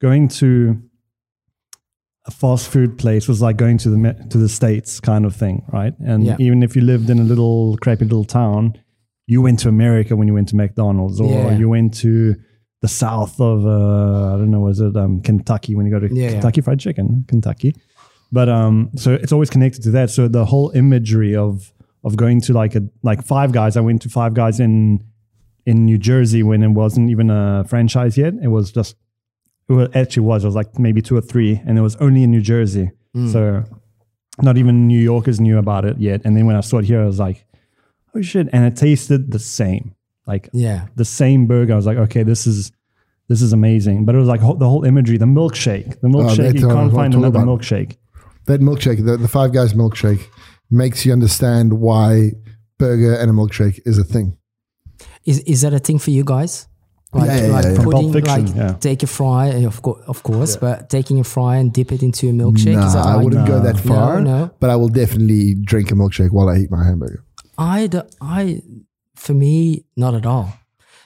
going 0.00 0.28
to 0.28 0.76
a 2.26 2.30
fast 2.30 2.68
food 2.68 2.98
place 2.98 3.28
was 3.28 3.40
like 3.40 3.56
going 3.56 3.78
to 3.78 3.90
the 3.90 4.26
to 4.30 4.38
the 4.38 4.48
states 4.48 5.00
kind 5.00 5.24
of 5.24 5.34
thing, 5.36 5.64
right? 5.72 5.94
And 6.00 6.24
Yeah. 6.24 6.36
even 6.40 6.62
if 6.62 6.74
you 6.76 6.82
lived 6.82 7.08
in 7.10 7.18
a 7.18 7.24
little 7.24 7.76
crappy 7.80 8.04
little 8.04 8.24
town, 8.24 8.74
you 9.26 9.40
went 9.42 9.58
to 9.60 9.68
America 9.68 10.16
when 10.16 10.26
you 10.28 10.34
went 10.34 10.48
to 10.48 10.56
McDonald's, 10.56 11.20
or 11.20 11.30
Yeah. 11.30 11.56
you 11.58 11.68
went 11.68 11.94
to 11.94 12.34
the 12.82 12.88
south 12.88 13.40
of 13.40 13.64
uh, 13.66 14.34
I 14.34 14.38
don't 14.38 14.50
know, 14.50 14.60
was 14.60 14.80
it 14.80 14.96
um, 14.96 15.20
Kentucky 15.22 15.74
when 15.74 15.86
you 15.86 15.92
go 15.92 16.00
to 16.00 16.12
Yeah. 16.14 16.30
Kentucky 16.32 16.60
Fried 16.60 16.80
Chicken, 16.80 17.24
Kentucky. 17.28 17.74
But 18.32 18.48
um, 18.48 18.90
so 18.96 19.12
it's 19.14 19.32
always 19.32 19.50
connected 19.50 19.82
to 19.84 19.90
that. 19.92 20.10
So 20.10 20.26
the 20.28 20.44
whole 20.46 20.70
imagery 20.70 21.34
of 21.36 21.72
of 22.04 22.16
going 22.16 22.40
to 22.42 22.52
like 22.52 22.74
a 22.74 22.82
like 23.02 23.22
Five 23.24 23.52
Guys. 23.52 23.76
I 23.76 23.80
went 23.80 24.02
to 24.02 24.08
Five 24.08 24.34
Guys 24.34 24.58
in 24.60 25.02
in 25.64 25.84
New 25.84 25.98
Jersey 25.98 26.42
when 26.42 26.62
it 26.62 26.68
wasn't 26.68 27.10
even 27.10 27.30
a 27.30 27.64
franchise 27.68 28.16
yet. 28.18 28.34
It 28.42 28.48
was 28.48 28.72
just 28.72 28.96
well, 29.68 29.80
it 29.86 29.96
actually 29.96 30.24
was. 30.24 30.44
It 30.44 30.48
was 30.48 30.54
like 30.54 30.78
maybe 30.78 31.02
two 31.02 31.16
or 31.16 31.20
three, 31.20 31.60
and 31.66 31.78
it 31.78 31.82
was 31.82 31.96
only 31.96 32.22
in 32.22 32.30
New 32.30 32.40
Jersey. 32.42 32.90
Hmm. 33.14 33.28
So 33.28 33.64
not 34.42 34.58
even 34.58 34.86
New 34.86 34.98
Yorkers 35.00 35.40
knew 35.40 35.58
about 35.58 35.84
it 35.84 35.98
yet. 35.98 36.20
And 36.24 36.36
then 36.36 36.46
when 36.46 36.56
I 36.56 36.60
saw 36.60 36.78
it 36.78 36.84
here, 36.84 37.02
I 37.02 37.06
was 37.06 37.18
like, 37.18 37.44
oh 38.14 38.22
shit! 38.22 38.48
And 38.52 38.64
it 38.64 38.76
tasted 38.76 39.32
the 39.32 39.38
same, 39.38 39.94
like 40.26 40.48
Yeah. 40.52 40.86
the 40.96 41.04
same 41.04 41.46
burger. 41.46 41.72
I 41.72 41.76
was 41.76 41.86
like, 41.86 41.98
okay, 41.98 42.22
this 42.22 42.46
is 42.46 42.72
this 43.28 43.42
is 43.42 43.52
amazing. 43.52 44.04
But 44.04 44.14
it 44.14 44.18
was 44.18 44.28
like 44.28 44.40
ho- 44.40 44.56
the 44.56 44.68
whole 44.68 44.84
imagery, 44.84 45.16
the 45.18 45.24
milkshake, 45.26 46.00
the 46.00 46.06
oh, 46.08 46.10
milkshake. 46.10 46.36
that's 46.36 46.60
you 46.60 46.68
can't 46.68 46.92
find 46.92 47.14
another 47.14 47.40
about. 47.40 47.60
milkshake. 47.60 47.96
That 48.44 48.60
milkshake, 48.60 49.04
the, 49.04 49.16
the 49.16 49.26
Five 49.28 49.52
Guys 49.52 49.72
milkshake, 49.74 50.22
makes 50.70 51.04
you 51.04 51.12
understand 51.12 51.80
why 51.80 52.30
burger 52.78 53.14
and 53.14 53.28
a 53.30 53.34
milkshake 53.34 53.80
is 53.84 53.98
a 53.98 54.04
thing. 54.04 54.36
Is 55.24 55.40
is 55.40 55.62
that 55.62 55.74
a 55.74 55.78
thing 55.80 55.98
for 55.98 56.10
you 56.10 56.22
guys? 56.24 56.68
Like, 57.12 57.28
Yeah, 57.28 57.36
yeah, 57.36 57.52
like 57.52 57.64
yeah, 57.64 57.70
yeah. 57.70 57.76
From 57.76 57.84
Pulp 57.84 57.94
putting, 57.94 58.12
Fiction, 58.12 58.46
like 58.46 58.56
yeah. 58.56 58.72
take 58.74 59.02
a 59.02 59.06
fry, 59.06 59.48
eh, 59.50 59.66
of 59.66 59.80
course, 59.80 60.02
of 60.06 60.22
course, 60.22 60.56
but 60.56 60.90
taking 60.90 61.20
a 61.20 61.24
fry 61.24 61.56
and 61.56 61.72
dip 61.72 61.92
it 61.92 62.02
into 62.02 62.28
a 62.28 62.32
milkshake. 62.32 62.74
nah, 62.74 62.86
is 62.86 62.94
that 62.94 63.06
I 63.06 63.16
wouldn't 63.16 63.46
go 63.46 63.60
that 63.60 63.78
far, 63.78 64.20
no. 64.20 64.50
but 64.60 64.70
I 64.70 64.76
will 64.76 64.88
definitely 64.88 65.54
drink 65.54 65.90
a 65.90 65.94
milkshake 65.94 66.32
while 66.32 66.48
I 66.48 66.58
eat 66.58 66.70
my 66.70 66.84
hamburger. 66.84 67.24
I, 67.56 67.86
do, 67.86 68.02
I, 68.20 68.60
for 69.14 69.34
me, 69.34 69.84
not 69.96 70.14
at 70.14 70.26
all. 70.26 70.52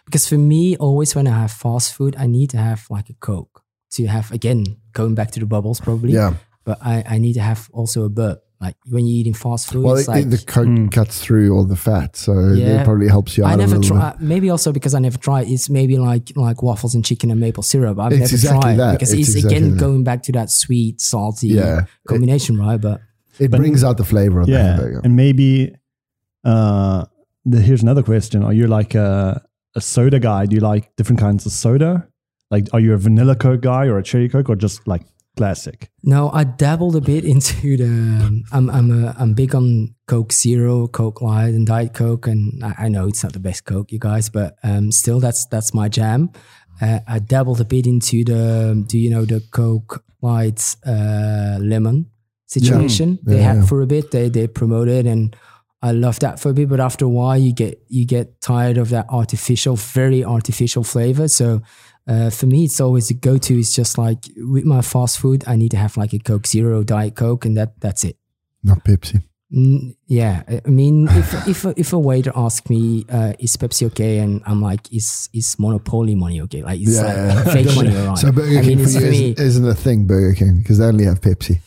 Because 0.04 0.26
for 0.26 0.38
me, 0.38 0.76
always 0.76 1.14
when 1.14 1.28
I 1.28 1.38
have 1.42 1.52
fast 1.52 1.94
food, 1.94 2.16
I 2.18 2.26
need 2.26 2.50
to 2.50 2.56
have 2.56 2.86
like 2.90 3.08
a 3.10 3.14
Coke 3.14 3.62
to 3.92 4.06
have, 4.06 4.32
again, 4.32 4.64
going 4.92 5.14
back 5.14 5.30
to 5.32 5.40
the 5.40 5.46
bubbles 5.46 5.80
probably. 5.80 6.14
Yeah. 6.14 6.34
But 6.64 6.78
I, 6.82 7.04
I 7.08 7.18
need 7.18 7.34
to 7.34 7.40
have 7.40 7.70
also 7.72 8.04
a 8.04 8.08
burp. 8.08 8.42
Like 8.60 8.76
when 8.90 9.06
you're 9.06 9.16
eating 9.20 9.32
fast 9.32 9.70
food, 9.72 9.84
Well, 9.84 9.96
it's 9.96 10.06
it, 10.06 10.10
like, 10.10 10.28
the 10.30 10.36
coke 10.36 10.92
cuts 10.92 11.18
through 11.24 11.50
all 11.56 11.64
the 11.64 11.76
fat, 11.76 12.14
so 12.14 12.32
Yeah. 12.50 12.82
it 12.82 12.84
probably 12.84 13.08
helps 13.08 13.38
you 13.38 13.44
out 13.44 13.52
I 13.52 13.54
a 13.54 13.56
never 13.56 13.76
little 13.78 13.96
try. 13.96 14.14
Maybe 14.20 14.50
also 14.50 14.70
because 14.70 14.94
I 14.94 14.98
never 14.98 15.16
try. 15.16 15.40
It's 15.42 15.70
maybe 15.70 15.96
like 15.96 16.36
like 16.36 16.62
waffles 16.62 16.94
and 16.94 17.02
chicken 17.02 17.30
and 17.30 17.40
maple 17.40 17.62
syrup. 17.62 17.98
I've 17.98 18.12
It's 18.12 18.20
never 18.20 18.34
exactly 18.34 18.60
tried 18.60 18.76
that. 18.76 18.92
because 18.92 19.12
It's 19.14 19.28
it's, 19.28 19.36
exactly 19.36 19.56
again 19.56 19.70
that. 19.72 19.80
going 19.80 20.04
back 20.04 20.22
to 20.24 20.32
that 20.32 20.50
sweet 20.50 21.00
salty 21.00 21.48
Yeah. 21.48 21.86
combination, 22.06 22.58
right? 22.58 22.78
But 22.78 23.00
bit. 23.38 23.46
It 23.46 23.56
brings 23.56 23.82
out 23.82 23.96
the 23.96 24.04
flavor 24.04 24.40
of 24.40 24.46
the 24.46 24.52
Yeah, 24.52 24.62
hamburger. 24.76 25.00
and 25.04 25.16
maybe 25.16 25.74
uh, 26.44 27.06
the, 27.46 27.60
here's 27.62 27.82
another 27.82 28.02
question: 28.02 28.42
Are 28.44 28.52
you 28.52 28.66
like 28.66 28.94
a, 28.94 29.42
a 29.74 29.80
soda 29.80 30.20
guy? 30.20 30.44
Do 30.46 30.54
you 30.56 30.60
like 30.60 30.94
different 30.96 31.18
kinds 31.20 31.46
of 31.46 31.52
soda? 31.52 32.06
Like, 32.50 32.68
are 32.74 32.80
you 32.80 32.92
a 32.92 32.98
vanilla 32.98 33.36
Coke 33.36 33.62
guy 33.62 33.86
or 33.86 33.96
a 33.96 34.02
cherry 34.02 34.28
Coke 34.28 34.50
or 34.50 34.56
just 34.56 34.86
like 34.86 35.02
classic? 35.40 35.88
no, 36.02 36.30
I 36.40 36.44
dabbled 36.44 36.96
a 36.96 37.00
bit 37.12 37.24
into 37.24 37.76
the. 37.82 37.90
I'm 38.52 38.68
I'm 38.76 38.88
a, 39.04 39.14
I'm 39.18 39.32
big 39.34 39.54
on 39.54 39.94
Coke 40.06 40.32
Zero, 40.32 40.86
Coke 40.88 41.22
Light, 41.22 41.54
and 41.54 41.66
Diet 41.66 41.92
Coke, 41.94 42.26
and 42.32 42.62
I, 42.64 42.72
I 42.84 42.88
know 42.88 43.08
it's 43.08 43.22
not 43.24 43.32
the 43.32 43.40
best 43.48 43.64
Coke, 43.64 43.92
you 43.92 43.98
guys, 43.98 44.28
but 44.30 44.56
um, 44.62 44.92
still 44.92 45.20
that's 45.20 45.46
that's 45.46 45.72
my 45.74 45.88
jam. 45.88 46.30
Uh, 46.82 47.00
I 47.14 47.18
dabbled 47.20 47.60
a 47.60 47.64
bit 47.64 47.86
into 47.86 48.24
the. 48.24 48.42
Do 48.90 48.96
you 48.98 49.10
know 49.14 49.24
the 49.24 49.40
Coke 49.50 50.02
Light 50.22 50.60
uh, 50.86 51.56
lemon 51.60 52.06
situation 52.46 53.18
they 53.24 53.36
Yeah, 53.36 53.48
had 53.48 53.56
yeah. 53.56 53.66
for 53.66 53.80
a 53.82 53.86
bit? 53.86 54.10
They 54.10 54.28
they 54.30 54.46
promoted 54.48 55.06
and. 55.06 55.36
I 55.82 55.92
love 55.92 56.18
that 56.18 56.38
for 56.38 56.50
a 56.50 56.52
bit, 56.52 56.68
but 56.68 56.78
after 56.78 57.06
a 57.06 57.08
while, 57.08 57.38
you 57.38 57.54
get 57.54 57.74
you 57.88 58.04
get 58.06 58.26
tired 58.42 58.76
of 58.76 58.90
that 58.90 59.06
artificial, 59.08 59.76
very 59.76 60.22
artificial 60.22 60.84
flavor. 60.84 61.26
So 61.26 61.62
uh, 62.08 62.30
for 62.30 62.46
me, 62.46 62.64
it's 62.64 62.80
always 62.80 63.08
the 63.08 63.14
go-to. 63.14 63.58
Is 63.58 63.74
just 63.74 63.98
like 63.98 64.24
with 64.36 64.64
my 64.64 64.82
fast 64.82 65.18
food, 65.18 65.44
I 65.46 65.56
need 65.56 65.70
to 65.72 65.76
have 65.76 65.96
like 65.96 66.12
a 66.12 66.18
Coke 66.18 66.46
Zero, 66.46 66.82
Diet 66.82 67.14
Coke, 67.14 67.44
and 67.44 67.56
that 67.56 67.80
that's 67.80 68.04
it. 68.04 68.16
Not 68.62 68.84
Pepsi. 68.84 69.22
Mm, 69.52 69.96
yeah, 70.06 70.44
I 70.64 70.68
mean, 70.70 71.08
if 71.10 71.48
if 71.48 71.64
a- 71.64 71.74
if 71.76 71.92
a 71.92 71.98
waiter 71.98 72.30
asks 72.36 72.70
me, 72.70 73.04
uh, 73.08 73.32
"Is 73.40 73.56
Pepsi 73.56 73.86
okay?" 73.86 74.18
and 74.18 74.42
I'm 74.46 74.62
like, 74.62 74.92
"Is 74.92 75.28
is 75.32 75.56
Monopoly 75.58 76.14
money 76.14 76.40
okay?" 76.42 76.62
Like 76.62 76.80
it's 76.80 76.94
Yeah, 76.94 77.02
like 77.02 77.16
yeah. 77.16 77.52
fake 77.54 77.66
money. 77.76 78.16
So 78.16 78.30
Burger 78.30 78.58
I 78.58 78.62
King 78.62 78.76
mean, 78.78 78.80
it's 78.86 78.94
for 78.94 79.00
you 79.02 79.34
isn't, 79.36 79.66
a 79.68 79.74
thing, 79.74 80.06
Burger 80.06 80.34
King, 80.34 80.58
because 80.58 80.78
they 80.78 80.84
only 80.84 81.04
have 81.04 81.20
Pepsi. 81.20 81.58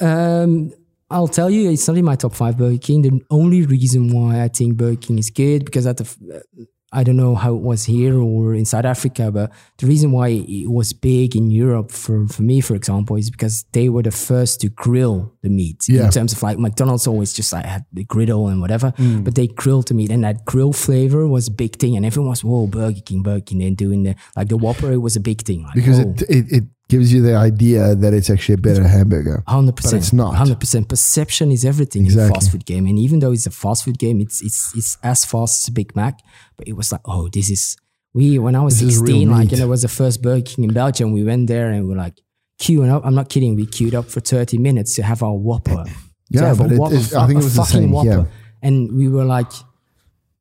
Um, 0.00 0.72
I'll 1.10 1.28
tell 1.28 1.50
you, 1.50 1.70
it's 1.70 1.86
not 1.88 1.96
in 1.96 2.04
my 2.04 2.16
top 2.16 2.34
five 2.34 2.56
Burger 2.58 2.78
King. 2.78 3.02
The 3.02 3.20
only 3.30 3.64
reason 3.64 4.12
why 4.12 4.42
I 4.42 4.48
think 4.48 4.76
Burger 4.76 4.96
King 5.00 5.18
is 5.18 5.30
good 5.30 5.64
because 5.64 5.86
at 5.86 5.96
the, 5.98 6.42
I 6.90 7.04
don't 7.04 7.16
know 7.16 7.34
how 7.34 7.54
it 7.54 7.60
was 7.60 7.84
here 7.84 8.18
or 8.18 8.54
in 8.54 8.64
South 8.64 8.86
Africa, 8.86 9.30
but 9.30 9.52
the 9.76 9.86
reason 9.86 10.10
why 10.10 10.28
it 10.28 10.70
was 10.70 10.94
big 10.94 11.36
in 11.36 11.50
Europe 11.50 11.92
for, 11.92 12.26
for 12.28 12.42
me, 12.42 12.62
for 12.62 12.74
example, 12.74 13.16
is 13.16 13.30
because 13.30 13.64
they 13.72 13.90
were 13.90 14.02
the 14.02 14.10
first 14.10 14.62
to 14.62 14.70
grill 14.70 15.34
the 15.42 15.50
meat. 15.50 15.84
Yeah. 15.86 16.06
In 16.06 16.10
terms 16.10 16.32
of 16.32 16.42
like 16.42 16.58
McDonald's 16.58 17.06
always 17.06 17.34
just 17.34 17.52
like 17.52 17.66
had 17.66 17.84
the 17.92 18.04
griddle 18.04 18.48
and 18.48 18.60
whatever, 18.62 18.92
mm. 18.92 19.22
but 19.22 19.34
they 19.34 19.48
grilled 19.48 19.88
the 19.88 19.94
meat 19.94 20.10
and 20.10 20.24
that 20.24 20.46
grill 20.46 20.72
flavor 20.72 21.26
was 21.26 21.48
a 21.48 21.52
big 21.52 21.76
thing. 21.76 21.94
And 21.94 22.06
everyone 22.06 22.30
was, 22.30 22.42
whoa, 22.42 22.66
Burger 22.66 23.00
King, 23.04 23.22
Burger 23.22 23.44
King. 23.44 23.58
They're 23.58 23.70
doing 23.72 24.04
the, 24.04 24.16
like 24.34 24.48
the 24.48 24.56
Whopper, 24.56 24.90
it 24.90 24.98
was 24.98 25.14
a 25.14 25.20
big 25.20 25.42
thing. 25.42 25.64
Like, 25.64 25.74
Because 25.74 25.98
it, 25.98 26.22
it, 26.22 26.52
it 26.52 26.64
gives 26.88 27.12
you 27.12 27.20
the 27.22 27.34
idea 27.34 27.94
that 27.94 28.14
it's 28.14 28.30
actually 28.30 28.54
a 28.54 28.58
better 28.58 28.86
hamburger. 28.86 29.42
Hundred 29.46 29.74
But 29.74 29.82
percent. 29.84 30.02
it's 30.02 30.12
not. 30.12 30.34
Hundred 30.34 30.58
percent. 30.60 30.88
Perception 30.88 31.50
is 31.52 31.64
everything 31.64 32.02
in 32.02 32.06
a 32.06 32.14
Exactly. 32.14 32.34
fast 32.34 32.50
food 32.52 32.64
game. 32.66 32.86
And 32.86 32.98
even 32.98 33.18
though 33.20 33.32
it's 33.32 33.46
a 33.46 33.50
fast 33.50 33.84
food 33.84 33.98
game, 33.98 34.20
it's 34.20 34.42
it's 34.42 34.74
it's 34.74 34.96
as 35.02 35.24
fast 35.24 35.62
as 35.64 35.68
a 35.68 35.72
Big 35.72 35.94
Mac. 35.94 36.20
But 36.56 36.66
it 36.68 36.74
was 36.74 36.90
like, 36.92 37.02
oh, 37.04 37.28
this 37.28 37.50
is 37.50 37.76
we. 38.14 38.38
When 38.38 38.54
I 38.54 38.62
was 38.62 38.80
This 38.80 38.96
sixteen, 38.98 39.30
like, 39.30 39.44
meat. 39.44 39.52
and 39.54 39.62
it 39.62 39.66
was 39.66 39.82
the 39.82 39.88
first 39.88 40.22
Burger 40.22 40.42
King 40.42 40.64
in 40.64 40.72
Belgium. 40.72 41.12
We 41.12 41.24
went 41.24 41.46
there 41.48 41.70
and 41.70 41.86
we're 41.88 41.96
like 41.96 42.18
queuing 42.60 42.90
up. 42.90 43.02
I'm 43.04 43.14
not 43.14 43.28
kidding. 43.28 43.54
We 43.54 43.66
queued 43.66 43.94
up 43.94 44.06
for 44.06 44.20
thirty 44.20 44.58
minutes 44.58 44.94
to 44.96 45.02
have 45.02 45.22
our 45.22 45.34
Whopper. 45.36 45.84
Yeah, 46.30 46.54
but 46.54 46.72
it 46.72 46.78
Whopper, 46.78 46.94
is- 46.96 47.14
I 47.14 47.26
think 47.26 47.40
it 47.40 47.44
was 47.44 47.54
the 47.54 47.64
same, 47.64 47.90
Whopper. 47.90 48.08
yeah. 48.08 48.24
And 48.62 48.92
we 48.96 49.08
were 49.08 49.24
like, 49.24 49.52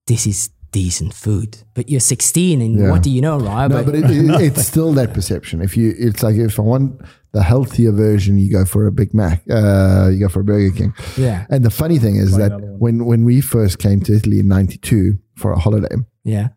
this 0.07 0.25
is 0.27 0.49
decent 0.81 1.13
food. 1.13 1.49
But 1.75 1.83
you're 1.89 1.99
16 1.99 2.61
and 2.61 2.73
Yeah. 2.79 2.91
what 2.91 3.01
do 3.03 3.09
you 3.09 3.21
know, 3.21 3.37
right? 3.39 3.67
No, 3.69 3.83
but 3.83 3.95
it, 3.95 4.05
it, 4.19 4.41
it's 4.47 4.63
still 4.73 4.91
that 4.99 5.09
perception. 5.13 5.61
If 5.61 5.75
you, 5.77 5.93
it's 6.07 6.21
like 6.23 6.35
if 6.35 6.59
I 6.59 6.63
want 6.73 7.01
the 7.31 7.43
healthier 7.43 7.91
version, 7.91 8.37
you 8.37 8.49
go 8.51 8.63
for 8.65 8.87
a 8.87 8.91
Big 8.91 9.13
Mac. 9.13 9.37
Uh, 9.49 10.09
you 10.11 10.19
go 10.25 10.29
for 10.29 10.41
a 10.41 10.43
Burger 10.43 10.73
King. 10.79 10.93
Yeah. 11.17 11.45
And 11.49 11.63
the 11.67 11.69
funny 11.81 11.99
thing 11.99 12.15
is 12.25 12.31
that 12.41 12.51
when 12.83 12.95
when 13.11 13.21
we 13.25 13.41
first 13.41 13.75
came 13.85 13.99
to 14.05 14.11
Italy 14.19 14.39
in 14.39 14.47
'92 14.47 15.17
for 15.41 15.49
a 15.51 15.59
holiday, 15.65 15.95
Yeah. 16.23 16.47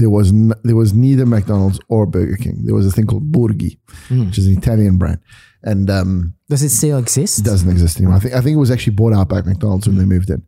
there 0.00 0.10
was 0.18 0.28
n- 0.30 0.60
there 0.68 0.76
was 0.82 0.90
neither 0.94 1.26
McDonald's 1.26 1.78
or 1.88 2.06
Burger 2.06 2.36
King. 2.44 2.56
There 2.66 2.74
was 2.80 2.86
a 2.86 2.90
thing 2.96 3.06
called 3.06 3.26
Burghy, 3.36 3.72
Hmm. 4.08 4.24
which 4.26 4.38
is 4.38 4.46
an 4.48 4.56
Italian 4.62 4.96
brand, 4.98 5.18
and 5.70 5.90
um, 5.90 6.34
Does 6.48 6.62
it 6.62 6.70
still 6.70 6.98
exist? 6.98 7.38
it 7.40 7.44
doesn't 7.44 7.70
exist 7.76 7.94
anymore. 7.98 8.16
I 8.16 8.20
think 8.22 8.34
I 8.38 8.40
think 8.42 8.54
it 8.58 8.62
was 8.66 8.70
actually 8.74 8.96
bought 9.00 9.14
out 9.18 9.28
by 9.34 9.40
McDonald's 9.42 9.86
when 9.88 9.98
they 9.98 10.08
moved 10.16 10.30
in, 10.30 10.42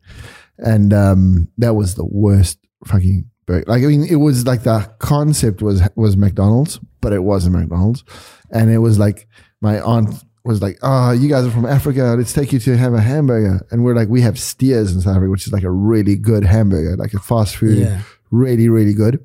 and 0.75 0.89
um, 1.05 1.47
that 1.63 1.73
was 1.75 1.93
the 1.95 2.05
worst 2.25 2.57
fucking 2.85 3.29
burger. 3.45 3.65
Like 3.67 3.83
I 3.83 3.87
mean, 3.87 4.03
it 4.09 4.15
was 4.17 4.45
like 4.45 4.63
the 4.63 4.89
concept 4.99 5.61
was 5.61 5.81
was 5.95 6.17
McDonald's, 6.17 6.79
but 7.01 7.13
it 7.13 7.23
wasn't 7.23 7.55
McDonald's, 7.55 8.03
and 8.51 8.69
it 8.69 8.79
was 8.79 8.97
like 8.99 9.27
my 9.61 9.79
aunt 9.81 10.13
was 10.43 10.61
like, 10.61 10.77
"Oh, 10.83 11.11
you 11.11 11.27
guys 11.29 11.45
are 11.45 11.51
from 11.51 11.65
Africa. 11.65 12.15
Let's 12.17 12.33
take 12.33 12.53
you 12.53 12.59
to 12.59 12.77
have 12.77 12.93
a 12.93 13.01
hamburger." 13.01 13.65
And 13.71 13.83
we're 13.83 13.95
like, 13.95 14.09
"We 14.09 14.21
have 14.21 14.37
Steers 14.39 14.93
in 14.93 15.01
South 15.01 15.15
Africa, 15.15 15.31
which 15.31 15.47
is 15.47 15.53
like 15.53 15.63
a 15.63 15.71
really 15.71 16.15
good 16.15 16.43
hamburger, 16.43 16.95
like 16.97 17.13
a 17.13 17.19
fast 17.19 17.55
food, 17.55 17.77
Yeah. 17.79 18.01
really 18.31 18.69
really 18.69 18.93
good." 18.93 19.19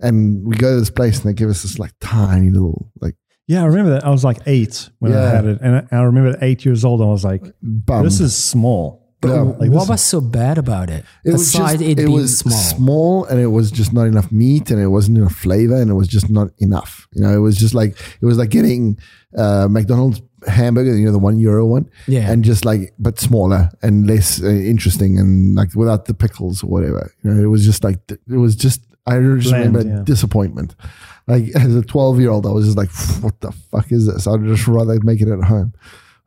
And 0.00 0.44
we 0.46 0.56
go 0.56 0.74
to 0.74 0.80
this 0.80 0.90
place 0.90 1.18
and 1.20 1.26
they 1.30 1.34
give 1.34 1.48
us 1.48 1.62
this 1.62 1.78
like 1.78 1.92
tiny 2.00 2.50
little 2.50 2.90
like 3.00 3.14
Yeah, 3.46 3.62
I 3.62 3.66
remember 3.66 3.92
that. 3.92 4.04
I 4.04 4.10
was 4.10 4.24
like 4.24 4.38
eight 4.46 4.90
when 4.98 5.12
I 5.14 5.20
had 5.30 5.44
it, 5.46 5.58
and 5.62 5.76
I 5.90 5.96
I 5.96 6.02
remember 6.02 6.30
at 6.30 6.42
eight 6.42 6.64
years 6.64 6.84
old, 6.84 7.00
I 7.00 7.06
was 7.06 7.24
like, 7.24 7.42
bum. 7.62 8.04
"This 8.04 8.20
is 8.20 8.34
small." 8.36 9.03
Yeah. 9.28 9.42
Like 9.42 9.70
what 9.70 9.80
this- 9.80 9.88
was 9.88 10.02
so 10.02 10.20
bad 10.20 10.58
about 10.58 10.90
it? 10.90 11.04
It 11.24 11.32
was 11.32 11.42
Aside 11.48 11.72
just 11.78 11.82
it, 11.82 11.90
it 11.90 11.96
being 11.96 12.12
was 12.12 12.38
small. 12.38 12.58
small 12.58 13.24
and 13.26 13.40
it 13.40 13.46
was 13.48 13.70
just 13.70 13.92
not 13.92 14.06
enough 14.06 14.30
meat 14.32 14.70
and 14.70 14.80
it 14.80 14.88
wasn't 14.88 15.18
enough 15.18 15.34
flavor 15.34 15.76
and 15.80 15.90
it 15.90 15.94
was 15.94 16.08
just 16.08 16.28
not 16.30 16.48
enough. 16.58 17.06
You 17.12 17.22
know, 17.22 17.32
it 17.34 17.38
was 17.40 17.56
just 17.56 17.74
like 17.74 17.96
it 18.20 18.26
was 18.26 18.38
like 18.38 18.50
getting 18.50 18.98
uh, 19.36 19.68
McDonald's 19.70 20.20
hamburger, 20.46 20.94
you 20.96 21.06
know, 21.06 21.12
the 21.12 21.18
one 21.18 21.38
euro 21.38 21.64
one, 21.66 21.88
Yeah. 22.06 22.30
and 22.30 22.44
just 22.44 22.64
like 22.64 22.92
but 22.98 23.18
smaller 23.18 23.70
and 23.82 24.06
less 24.06 24.42
uh, 24.42 24.46
interesting 24.46 25.18
and 25.18 25.54
like 25.54 25.74
without 25.74 26.04
the 26.04 26.14
pickles 26.14 26.62
or 26.62 26.66
whatever. 26.68 27.12
You 27.22 27.30
know, 27.32 27.42
it 27.42 27.46
was 27.46 27.64
just 27.64 27.82
like 27.84 27.98
it 28.10 28.20
was 28.36 28.54
just 28.56 28.80
I 29.06 29.18
just 29.20 29.48
Bland, 29.50 29.74
remember 29.74 29.96
yeah. 29.98 30.02
disappointment. 30.04 30.74
Like 31.26 31.44
as 31.56 31.74
a 31.74 31.82
twelve 31.82 32.20
year 32.20 32.30
old, 32.30 32.44
I 32.46 32.50
was 32.50 32.66
just 32.66 32.76
like, 32.76 32.90
"What 33.22 33.40
the 33.40 33.52
fuck 33.52 33.90
is 33.92 34.06
this?" 34.06 34.26
I'd 34.26 34.44
just 34.44 34.66
rather 34.68 34.98
make 35.02 35.22
it 35.22 35.28
at 35.28 35.42
home. 35.44 35.72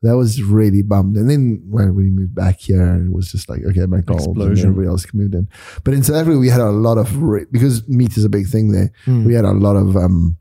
That 0.04 0.16
was 0.16 0.44
really 0.44 0.84
bummed. 0.84 1.18
And 1.18 1.28
then 1.28 1.64
when 1.68 1.96
we 1.96 2.12
moved 2.12 2.36
back 2.36 2.60
here, 2.60 3.04
it 3.04 3.12
was 3.12 3.32
just 3.32 3.50
like, 3.50 3.62
okay, 3.70 3.86
McDonald's 3.88 4.28
and 4.40 4.60
everybody 4.60 4.88
else 4.88 5.06
moved 5.14 5.34
in. 5.34 5.48
But 5.84 5.96
in 5.96 6.04
South 6.04 6.18
Africa, 6.18 6.38
we 6.38 6.50
had 6.50 6.62
a 6.62 6.70
lot 6.70 7.00
of, 7.00 7.18
re- 7.22 7.46
because 7.52 7.88
meat 7.90 8.16
is 8.16 8.24
a 8.24 8.30
big 8.30 8.48
thing 8.48 8.72
there, 8.72 8.92
we 9.08 9.34
had 9.34 9.44
a 9.44 9.54
lot 9.54 9.76
of 9.76 9.98
um, 9.98 10.38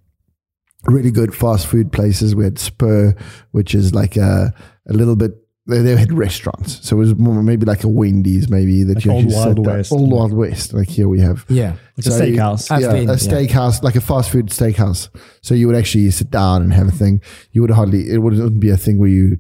really 0.85 1.11
good 1.11 1.35
fast 1.35 1.67
food 1.67 1.91
places. 1.91 2.35
We 2.35 2.45
had 2.45 2.59
Spur, 2.59 3.15
which 3.53 3.75
is 3.75 3.95
like 3.95 4.17
a, 4.17 4.53
a 4.89 4.93
little 4.93 5.17
bit, 5.17 5.33
they, 5.69 5.81
they 5.81 5.97
had 5.97 6.13
restaurants. 6.13 6.87
So 6.87 6.97
it 6.97 6.99
was 7.01 7.15
more, 7.17 7.43
maybe 7.43 7.65
like 7.65 7.83
a 7.83 7.89
Wendy's, 7.89 8.51
maybe 8.51 8.85
that 8.85 8.97
Like 8.97 9.05
you 9.07 9.13
actually 9.13 9.35
Wild 9.35 9.67
West. 9.67 9.91
Old 9.91 10.13
Wild 10.13 10.33
West. 10.35 10.75
Like 10.75 10.89
here 10.89 11.09
we 11.09 11.21
have 11.21 11.45
yeah. 11.49 11.77
It's 11.97 12.07
a 12.07 12.13
So- 12.13 12.21
steakhouse. 12.21 12.71
I've 12.71 12.83
yeah, 12.83 12.93
been, 12.93 13.09
a 13.09 13.13
yeah. 13.15 13.19
steakhouse, 13.19 13.83
like 13.83 13.97
a 13.97 14.01
fast 14.03 14.31
food 14.31 14.49
steakhouse. 14.49 15.09
So 15.41 15.55
you 15.55 15.67
would 15.67 15.75
actually 15.77 16.11
sit 16.11 16.31
down 16.31 16.63
and 16.63 16.73
have 16.75 16.87
a 16.89 16.93
thing. 16.93 17.23
You 17.53 17.63
would 17.63 17.71
hardly, 17.71 18.11
it 18.13 18.19
wouldn't 18.19 18.61
be 18.61 18.69
a 18.69 18.77
thing 18.77 18.99
where 18.99 19.09
you 19.09 19.39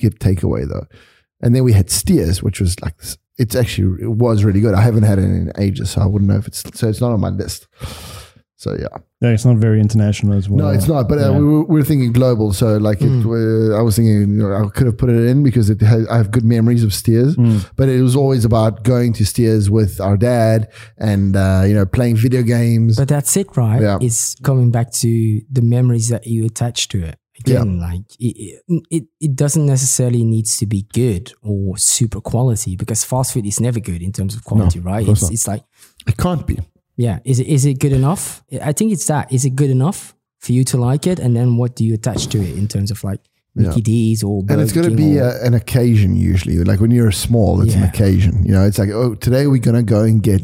get 0.00 0.18
takeaway 0.18 0.68
though. 0.68 0.86
And 1.42 1.54
then 1.54 1.64
we 1.64 1.72
had 1.72 1.88
Steers, 1.90 2.42
which 2.42 2.60
was 2.60 2.80
like, 2.82 2.96
this- 2.98 3.16
it's 3.38 3.54
actually, 3.54 4.02
it 4.02 4.10
was 4.10 4.44
really 4.44 4.60
good. 4.60 4.74
I 4.74 4.82
haven't 4.82 5.04
had 5.04 5.18
it 5.18 5.22
in 5.24 5.50
ages, 5.56 5.90
so 5.92 6.02
I 6.02 6.06
wouldn't 6.06 6.30
know 6.30 6.36
if 6.36 6.46
it's, 6.46 6.62
so 6.78 6.88
it's 6.88 7.00
not 7.00 7.12
on 7.12 7.20
my 7.20 7.30
list. 7.30 7.66
So 8.56 8.76
yeah. 8.78 8.88
Yeah, 9.22 9.30
it's 9.30 9.46
not 9.46 9.56
very 9.56 9.80
international 9.80 10.34
as 10.36 10.46
well. 10.50 10.58
No, 10.66 10.68
it's 10.68 10.86
not. 10.86 11.08
But 11.08 11.16
uh, 11.18 11.30
Yeah. 11.32 11.38
we, 11.38 11.44
were, 11.46 11.64
we 11.64 11.80
were 11.80 11.84
thinking 11.84 12.12
global. 12.12 12.52
So 12.52 12.76
like, 12.76 12.98
it, 13.00 13.08
uh, 13.24 13.78
I 13.78 13.80
was 13.80 13.96
thinking, 13.96 14.20
you 14.20 14.26
know, 14.26 14.52
I 14.54 14.68
could 14.68 14.86
have 14.86 14.98
put 14.98 15.08
it 15.08 15.16
in 15.30 15.42
because 15.42 15.70
it 15.70 15.80
has, 15.80 16.06
I 16.08 16.18
have 16.18 16.30
good 16.30 16.44
memories 16.44 16.84
of 16.84 16.92
Steers. 16.92 17.36
But 17.76 17.88
it 17.88 18.02
was 18.02 18.14
always 18.14 18.44
about 18.44 18.82
going 18.82 19.14
to 19.14 19.24
Steers 19.24 19.70
with 19.70 19.98
our 20.02 20.18
dad 20.18 20.68
and 20.98 21.34
uh, 21.36 21.62
you 21.66 21.72
know 21.72 21.86
playing 21.86 22.16
video 22.16 22.42
games. 22.42 22.96
But 22.98 23.08
that's 23.08 23.34
it, 23.38 23.56
right? 23.56 23.80
Yeah. 23.80 23.96
It's 24.02 24.34
coming 24.42 24.70
back 24.70 24.90
to 25.04 25.40
the 25.50 25.62
memories 25.62 26.08
that 26.10 26.26
you 26.26 26.44
attach 26.44 26.88
to 26.88 27.02
it. 27.02 27.16
Again, 27.40 27.80
like 27.80 28.02
it, 28.18 28.62
it, 28.90 29.04
it 29.20 29.34
doesn't 29.34 29.66
necessarily 29.66 30.24
needs 30.24 30.56
to 30.58 30.66
be 30.66 30.86
good 30.92 31.32
or 31.42 31.76
super 31.78 32.20
quality 32.20 32.76
because 32.76 33.02
fast 33.04 33.32
food 33.32 33.46
is 33.46 33.60
never 33.60 33.80
good 33.80 34.02
in 34.02 34.12
terms 34.12 34.34
of 34.34 34.44
quality, 34.44 34.80
right? 34.80 35.06
course 35.06 35.22
It's, 35.22 35.30
it's 35.30 35.48
like, 35.48 35.64
it 36.06 36.16
can't 36.16 36.46
be. 36.46 36.58
yeah, 36.96 37.20
is 37.24 37.40
it 37.40 37.46
is 37.46 37.64
it 37.64 37.78
good 37.78 37.92
enough? 37.92 38.42
I 38.62 38.72
think 38.72 38.92
it's 38.92 39.06
that. 39.06 39.32
Is 39.32 39.44
it 39.44 39.56
good 39.56 39.70
enough 39.70 40.14
for 40.38 40.52
you 40.52 40.64
to 40.64 40.76
like 40.76 41.06
it? 41.06 41.18
And 41.18 41.34
then 41.36 41.56
what 41.56 41.76
do 41.76 41.84
you 41.84 41.94
attach 41.94 42.26
to 42.28 42.38
it 42.38 42.56
in 42.56 42.68
terms 42.68 42.90
of 42.90 43.02
like 43.04 43.20
Mickey 43.54 43.80
D's 43.80 44.22
or 44.22 44.44
And 44.48 44.60
it's 44.60 44.72
going 44.72 44.88
to 44.88 44.96
be 44.96 45.16
a, 45.18 45.42
an 45.42 45.54
occasion 45.54 46.16
usually. 46.16 46.58
Like 46.62 46.80
when 46.80 46.90
you're 46.90 47.10
small, 47.12 47.62
it's 47.62 47.74
an 47.74 47.82
occasion. 47.82 48.44
You 48.44 48.52
know, 48.52 48.64
it's 48.64 48.78
like, 48.78 48.90
oh, 48.90 49.14
today 49.14 49.46
we're 49.46 49.60
going 49.60 49.76
to 49.76 49.82
go 49.82 50.02
and 50.04 50.22
get 50.22 50.42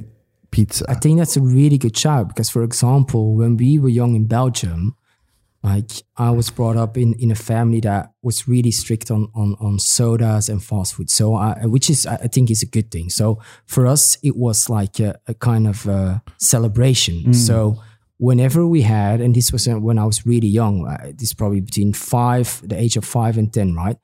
pizza. 0.50 0.84
I 0.88 0.94
think 0.94 1.18
that's 1.18 1.36
a 1.36 1.40
really 1.40 1.78
good 1.78 1.96
shout 1.96 2.28
because, 2.28 2.50
for 2.50 2.62
example, 2.62 3.36
when 3.36 3.56
we 3.56 3.78
were 3.78 3.88
young 3.88 4.14
in 4.14 4.26
Belgium, 4.26 4.96
like 5.66 5.90
I 6.16 6.30
was 6.30 6.48
brought 6.50 6.76
up 6.76 6.96
in, 6.96 7.14
in 7.14 7.30
a 7.30 7.34
family 7.34 7.80
that 7.80 8.12
was 8.22 8.46
really 8.46 8.70
strict 8.70 9.10
on, 9.10 9.28
on, 9.34 9.56
on 9.60 9.78
sodas 9.78 10.48
and 10.48 10.62
fast 10.62 10.94
food. 10.94 11.10
So, 11.10 11.34
I, 11.34 11.66
which 11.66 11.90
is, 11.90 12.06
I 12.06 12.28
think 12.28 12.50
is 12.50 12.62
a 12.62 12.66
good 12.76 12.90
thing. 12.90 13.10
So 13.10 13.40
for 13.66 13.86
us, 13.86 14.16
it 14.22 14.36
was 14.36 14.70
like 14.70 15.00
a, 15.00 15.18
a 15.26 15.34
kind 15.34 15.66
of 15.66 15.86
uh 15.88 16.18
celebration. 16.38 17.34
So 17.34 17.82
whenever 18.18 18.66
we 18.66 18.82
had, 18.82 19.20
and 19.20 19.34
this 19.34 19.52
was 19.52 19.66
when 19.68 19.98
I 19.98 20.04
was 20.04 20.24
really 20.24 20.48
young, 20.48 20.86
uh, 20.86 21.12
this 21.18 21.30
is 21.30 21.34
probably 21.34 21.60
between 21.60 21.92
five, 21.92 22.46
the 22.64 22.78
age 22.84 22.96
of 22.96 23.04
five 23.04 23.36
and 23.36 23.52
10, 23.52 23.74
right? 23.74 23.98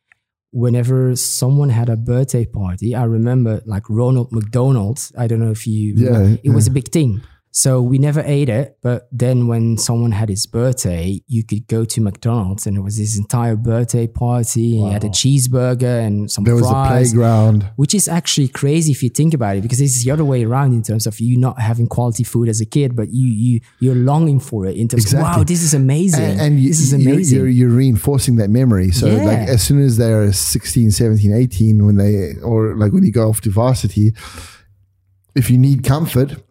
Whenever 0.50 1.16
someone 1.16 1.70
had 1.70 1.88
a 1.88 1.96
birthday 1.96 2.44
party, 2.44 2.94
I 2.94 3.04
remember 3.04 3.62
like 3.64 3.84
Ronald 3.88 4.32
McDonald. 4.32 4.98
I 5.16 5.26
don't 5.26 5.40
know 5.40 5.50
if 5.52 5.66
you, 5.66 5.94
Yeah, 5.96 6.36
it 6.44 6.50
was 6.50 6.66
a 6.66 6.70
big 6.70 6.88
thing. 6.88 7.22
So 7.54 7.82
we 7.82 7.98
never 7.98 8.22
ate 8.24 8.48
it, 8.48 8.78
but 8.80 9.08
then 9.12 9.46
when 9.46 9.76
someone 9.76 10.12
had 10.12 10.30
his 10.30 10.46
birthday, 10.46 11.20
you 11.26 11.44
could 11.44 11.66
go 11.66 11.84
to 11.84 12.00
McDonald's 12.00 12.66
and 12.66 12.78
it 12.78 12.80
was 12.80 12.96
his 12.96 13.18
entire 13.18 13.56
birthday 13.56 14.06
party. 14.06 14.78
And 14.78 14.86
you 14.86 14.90
had 14.90 15.04
a 15.04 15.10
cheeseburger 15.10 16.00
and 16.06 16.30
some 16.30 16.44
there 16.44 16.54
was 16.54 16.66
a 16.66 16.72
playground. 16.88 17.70
which 17.76 17.94
is 17.94 18.08
actually 18.08 18.48
crazy 18.48 18.90
if 18.92 19.02
you 19.02 19.10
think 19.10 19.34
about 19.34 19.56
it, 19.58 19.60
because 19.62 19.82
it's 19.82 20.02
the 20.02 20.10
other 20.10 20.24
way 20.24 20.44
around 20.44 20.72
in 20.72 20.82
terms 20.82 21.06
of 21.06 21.20
you 21.20 21.36
not 21.36 21.60
having 21.60 21.88
quality 21.88 22.24
food 22.24 22.48
as 22.48 22.62
a 22.62 22.64
kid, 22.66 22.96
but 22.96 23.08
you 23.12 23.26
you 23.26 23.60
you're 23.80 23.94
longing 23.96 24.40
for 24.40 24.64
it 24.64 24.74
in 24.76 24.88
terms 24.88 25.02
Exactly. 25.04 25.30
of 25.30 25.36
wow, 25.36 25.44
this 25.44 25.62
is 25.62 25.74
amazing. 25.74 26.24
And, 26.24 26.40
and 26.40 26.58
you, 26.60 26.68
this 26.70 26.80
is 26.80 26.92
you're- 26.94 27.12
amazing. 27.12 27.38
You're, 27.38 27.48
you're 27.48 27.68
reinforcing 27.68 28.36
that 28.36 28.48
memory. 28.48 28.92
So 28.92 29.08
Yeah. 29.08 29.24
like 29.24 29.38
as 29.50 29.62
soon 29.62 29.82
as 29.82 29.98
they're 29.98 30.32
16, 30.32 30.90
17, 30.90 31.34
18, 31.34 31.84
when 31.84 31.96
they, 31.98 32.32
or 32.42 32.74
like 32.78 32.92
when 32.94 33.04
you 33.04 33.12
go 33.12 33.28
off 33.28 33.42
to 33.42 33.50
varsity, 33.50 34.14
if 35.34 35.50
you 35.50 35.58
need 35.58 35.84
comfort, 35.84 36.42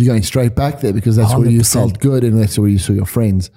you're 0.00 0.12
going 0.12 0.22
straight 0.22 0.54
back 0.54 0.80
there 0.80 0.92
because 0.92 1.16
that's 1.16 1.34
where 1.34 1.48
you 1.48 1.62
felt 1.64 1.98
good 2.00 2.24
and 2.24 2.40
that's 2.40 2.58
where 2.58 2.68
you 2.68 2.78
saw 2.78 2.92
your 2.92 3.06
friends. 3.06 3.50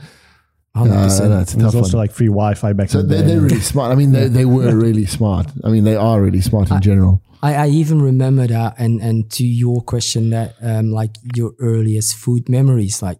Uh, 0.74 0.84
100%. 0.86 1.30
that's 1.30 1.52
a 1.52 1.56
And 1.56 1.62
there's 1.62 1.76
also 1.76 1.98
one. 1.98 2.04
like 2.04 2.12
free 2.12 2.28
Wi-Fi 2.28 2.74
back 2.74 2.89
there. 2.89 3.02
So 3.02 3.08
they're, 3.08 3.24
they're 3.24 3.42
really 3.42 3.60
smart. 3.60 3.92
I 3.92 3.96
mean, 3.96 4.14
they, 4.14 4.28
they 4.28 4.46
were 4.46 4.74
really 4.88 5.06
smart. 5.06 5.48
I 5.66 5.70
mean, 5.70 5.84
they 5.84 5.96
are 5.98 6.22
really 6.22 6.39
smart 6.42 6.72
in 6.72 6.82
general. 6.82 7.22
I, 7.44 7.56
I 7.56 7.68
even 7.68 8.02
remember 8.02 8.46
that, 8.48 8.76
and 8.78 9.02
and 9.02 9.30
to 9.32 9.44
your 9.46 9.82
question 9.82 10.30
that 10.30 10.54
um 10.62 10.92
like 10.92 11.16
your 11.36 11.54
earliest 11.60 12.16
food 12.16 12.48
memories, 12.48 13.02
like 13.02 13.18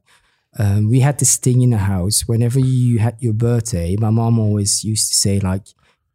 um 0.60 0.90
we 0.90 1.00
had 1.00 1.18
this 1.18 1.38
thing 1.38 1.62
in 1.64 1.72
the 1.72 1.80
house. 1.80 2.28
Whenever 2.28 2.60
you 2.60 3.00
had 3.00 3.18
your 3.20 3.34
birthday, 3.34 3.96
my 3.98 4.12
mom 4.12 4.38
always 4.38 4.84
used 4.84 5.10
to 5.10 5.16
say 5.16 5.40
like, 5.40 5.64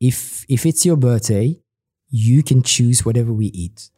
if 0.00 0.46
if 0.48 0.64
it's 0.64 0.86
your 0.86 0.96
birthday, 0.96 1.60
you 2.08 2.44
can 2.44 2.62
choose 2.62 3.04
whatever 3.04 3.32
we 3.32 3.46
eat. 3.46 3.90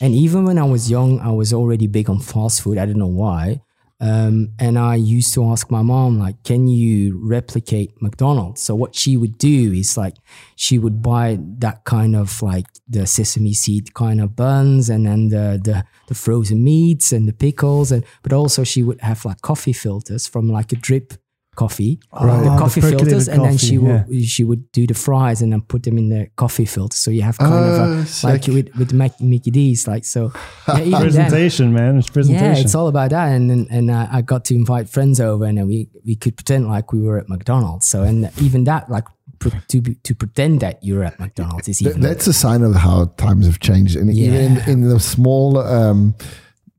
And 0.00 0.14
even 0.14 0.44
when 0.44 0.58
I 0.58 0.64
was 0.64 0.90
young, 0.90 1.20
I 1.20 1.30
was 1.30 1.52
already 1.52 1.86
big 1.86 2.10
on 2.10 2.20
fast 2.20 2.62
food. 2.62 2.78
I 2.78 2.86
don't 2.86 2.98
know 2.98 3.06
why. 3.06 3.62
Um, 3.98 4.52
and 4.58 4.78
I 4.78 4.96
used 4.96 5.32
to 5.34 5.44
ask 5.50 5.70
my 5.70 5.80
mom, 5.80 6.18
like, 6.18 6.42
can 6.44 6.68
you 6.68 7.18
replicate 7.22 7.90
McDonald's? 8.02 8.60
So 8.60 8.74
what 8.74 8.94
she 8.94 9.16
would 9.16 9.38
do 9.38 9.72
is 9.72 9.96
like, 9.96 10.16
she 10.54 10.78
would 10.78 11.00
buy 11.00 11.38
that 11.58 11.84
kind 11.84 12.14
of 12.14 12.42
like 12.42 12.66
the 12.86 13.06
sesame 13.06 13.54
seed 13.54 13.94
kind 13.94 14.20
of 14.20 14.36
buns 14.36 14.90
and 14.90 15.06
then 15.06 15.28
the, 15.28 15.58
the, 15.62 15.84
the 16.08 16.14
frozen 16.14 16.62
meats 16.62 17.10
and 17.10 17.26
the 17.26 17.32
pickles. 17.32 17.90
And, 17.90 18.04
but 18.22 18.34
also 18.34 18.64
she 18.64 18.82
would 18.82 19.00
have 19.00 19.24
like 19.24 19.40
coffee 19.40 19.72
filters 19.72 20.26
from 20.26 20.50
like 20.50 20.72
a 20.72 20.76
drip 20.76 21.14
coffee, 21.56 21.98
Right. 22.12 22.44
the 22.44 22.50
Oh, 22.54 22.58
coffee 22.58 22.80
percolated 22.80 23.08
filters. 23.08 23.28
And 23.28 23.44
then 23.44 23.56
she 23.58 23.76
coffee, 23.78 24.04
would, 24.18 24.24
she 24.24 24.44
would 24.44 24.70
do 24.72 24.86
the 24.86 24.94
fries 24.94 25.42
and 25.42 25.52
then 25.52 25.62
put 25.62 25.82
them 25.82 25.98
in 25.98 26.08
the 26.10 26.28
coffee 26.36 26.66
filter. 26.66 26.96
So 26.96 27.10
you 27.10 27.22
have 27.22 27.38
kind 27.38 27.52
Oh, 27.54 27.82
of 27.82 28.24
a, 28.24 28.26
like 28.26 28.46
with, 28.46 28.68
with 28.76 28.92
Mac, 28.92 29.20
Mickey 29.20 29.50
D's, 29.50 29.88
like, 29.88 30.04
so 30.04 30.32
yeah, 30.68 30.78
even 30.80 30.90
then, 30.92 31.00
presentation, 31.02 31.72
man. 31.72 31.96
It's 31.98 32.08
presentation. 32.10 32.54
yeah, 32.54 32.60
it's 32.60 32.74
all 32.74 32.88
about 32.88 33.10
that. 33.10 33.26
And 33.32 33.50
and, 33.50 33.66
and 33.70 33.90
uh, 33.90 34.06
I 34.12 34.22
got 34.22 34.44
to 34.46 34.54
invite 34.54 34.88
friends 34.88 35.18
over, 35.20 35.44
and 35.46 35.58
then 35.58 35.66
we 35.66 35.88
we 36.04 36.14
could 36.14 36.36
pretend 36.36 36.68
like 36.68 36.92
we 36.92 37.00
were 37.02 37.18
at 37.18 37.28
McDonald's. 37.28 37.88
So 37.88 38.02
and 38.04 38.30
even 38.40 38.64
that, 38.64 38.88
like 38.90 39.04
pr- 39.38 39.56
to 39.68 39.80
be, 39.80 39.94
to 40.06 40.14
pretend 40.14 40.60
that 40.60 40.82
you're 40.84 41.02
at 41.04 41.18
McDonald's 41.18 41.68
is 41.68 41.80
even 41.82 42.00
that's 42.02 42.26
a 42.26 42.32
sign 42.32 42.62
of 42.62 42.74
how 42.74 43.06
times 43.16 43.46
have 43.46 43.58
changed, 43.60 43.96
and 43.96 44.10
even 44.12 44.32
Yeah. 44.56 44.64
in, 44.66 44.70
in 44.70 44.88
the 44.88 45.00
small 45.00 45.58
um, 45.58 46.14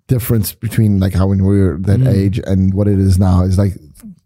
difference 0.07 0.53
between 0.53 0.99
like 0.99 1.13
how 1.13 1.27
when 1.27 1.43
we 1.45 1.59
were 1.59 1.77
that 1.81 1.99
Mm. 1.99 2.13
age 2.13 2.39
and 2.45 2.73
what 2.73 2.87
it 2.87 2.99
is 2.99 3.17
now 3.19 3.41
is 3.43 3.57
like 3.57 3.73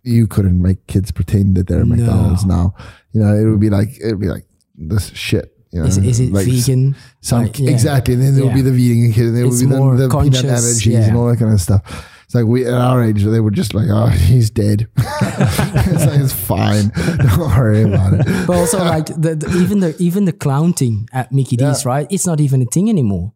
you 0.04 0.28
couldn't 0.28 0.62
make 0.62 0.88
kids 0.88 1.12
pretend 1.12 1.56
that 1.58 1.68
they're 1.68 1.86
No. 1.86 1.96
McDonald's 1.96 2.46
now. 2.46 2.74
You 3.12 3.22
know, 3.22 3.34
it 3.36 3.46
would 3.50 3.60
be 3.60 3.70
like 3.70 3.90
it 4.00 4.08
would 4.08 4.20
be 4.22 4.30
like 4.30 4.46
this 4.76 5.10
shit. 5.14 5.56
You 5.72 5.80
know, 5.82 5.86
Is, 5.88 5.98
is 6.00 6.20
it 6.20 6.34
like 6.34 6.46
vegan? 6.48 6.96
Some 7.22 7.44
Like, 7.44 7.58
yeah. 7.60 7.70
exactly, 7.72 8.14
and 8.16 8.22
then 8.24 8.36
there 8.36 8.44
will 8.46 8.54
be 8.54 8.62
the 8.62 8.72
vegan 8.72 9.14
kid, 9.14 9.28
and 9.28 9.38
there 9.38 9.46
It's 9.46 9.62
be 9.62 9.68
the, 9.68 9.76
the 9.76 10.10
peanut 10.10 10.44
allergies 10.46 10.86
yeah. 10.92 11.08
and 11.08 11.16
all 11.16 11.28
that 11.28 11.40
kind 11.40 11.54
of 11.54 11.62
stuff. 11.62 11.82
It's 12.26 12.36
like 12.36 12.46
we 12.46 12.66
at 12.66 12.74
our 12.74 13.04
age, 13.04 13.24
they 13.24 13.40
were 13.40 13.52
just 13.52 13.74
like, 13.74 13.88
"Oh, 13.90 14.08
he's 14.08 14.50
dead." 14.50 14.88
it's 14.98 16.06
like 16.06 16.20
it's 16.20 16.34
fine. 16.34 16.90
Don't 17.18 17.40
worry 17.40 17.84
about 17.84 18.14
it. 18.14 18.48
But 18.48 18.56
also 18.58 18.80
like 18.80 19.06
the, 19.08 19.36
the 19.36 19.50
even 19.62 19.80
the 19.80 19.96
even 20.00 20.26
the 20.26 20.34
clowning 20.34 21.08
at 21.14 21.32
Mickey 21.32 21.56
D's, 21.58 21.84
Yeah. 21.86 21.90
right? 21.92 22.08
It's 22.10 22.26
not 22.26 22.40
even 22.42 22.62
a 22.62 22.66
thing 22.66 22.90
anymore. 22.90 23.34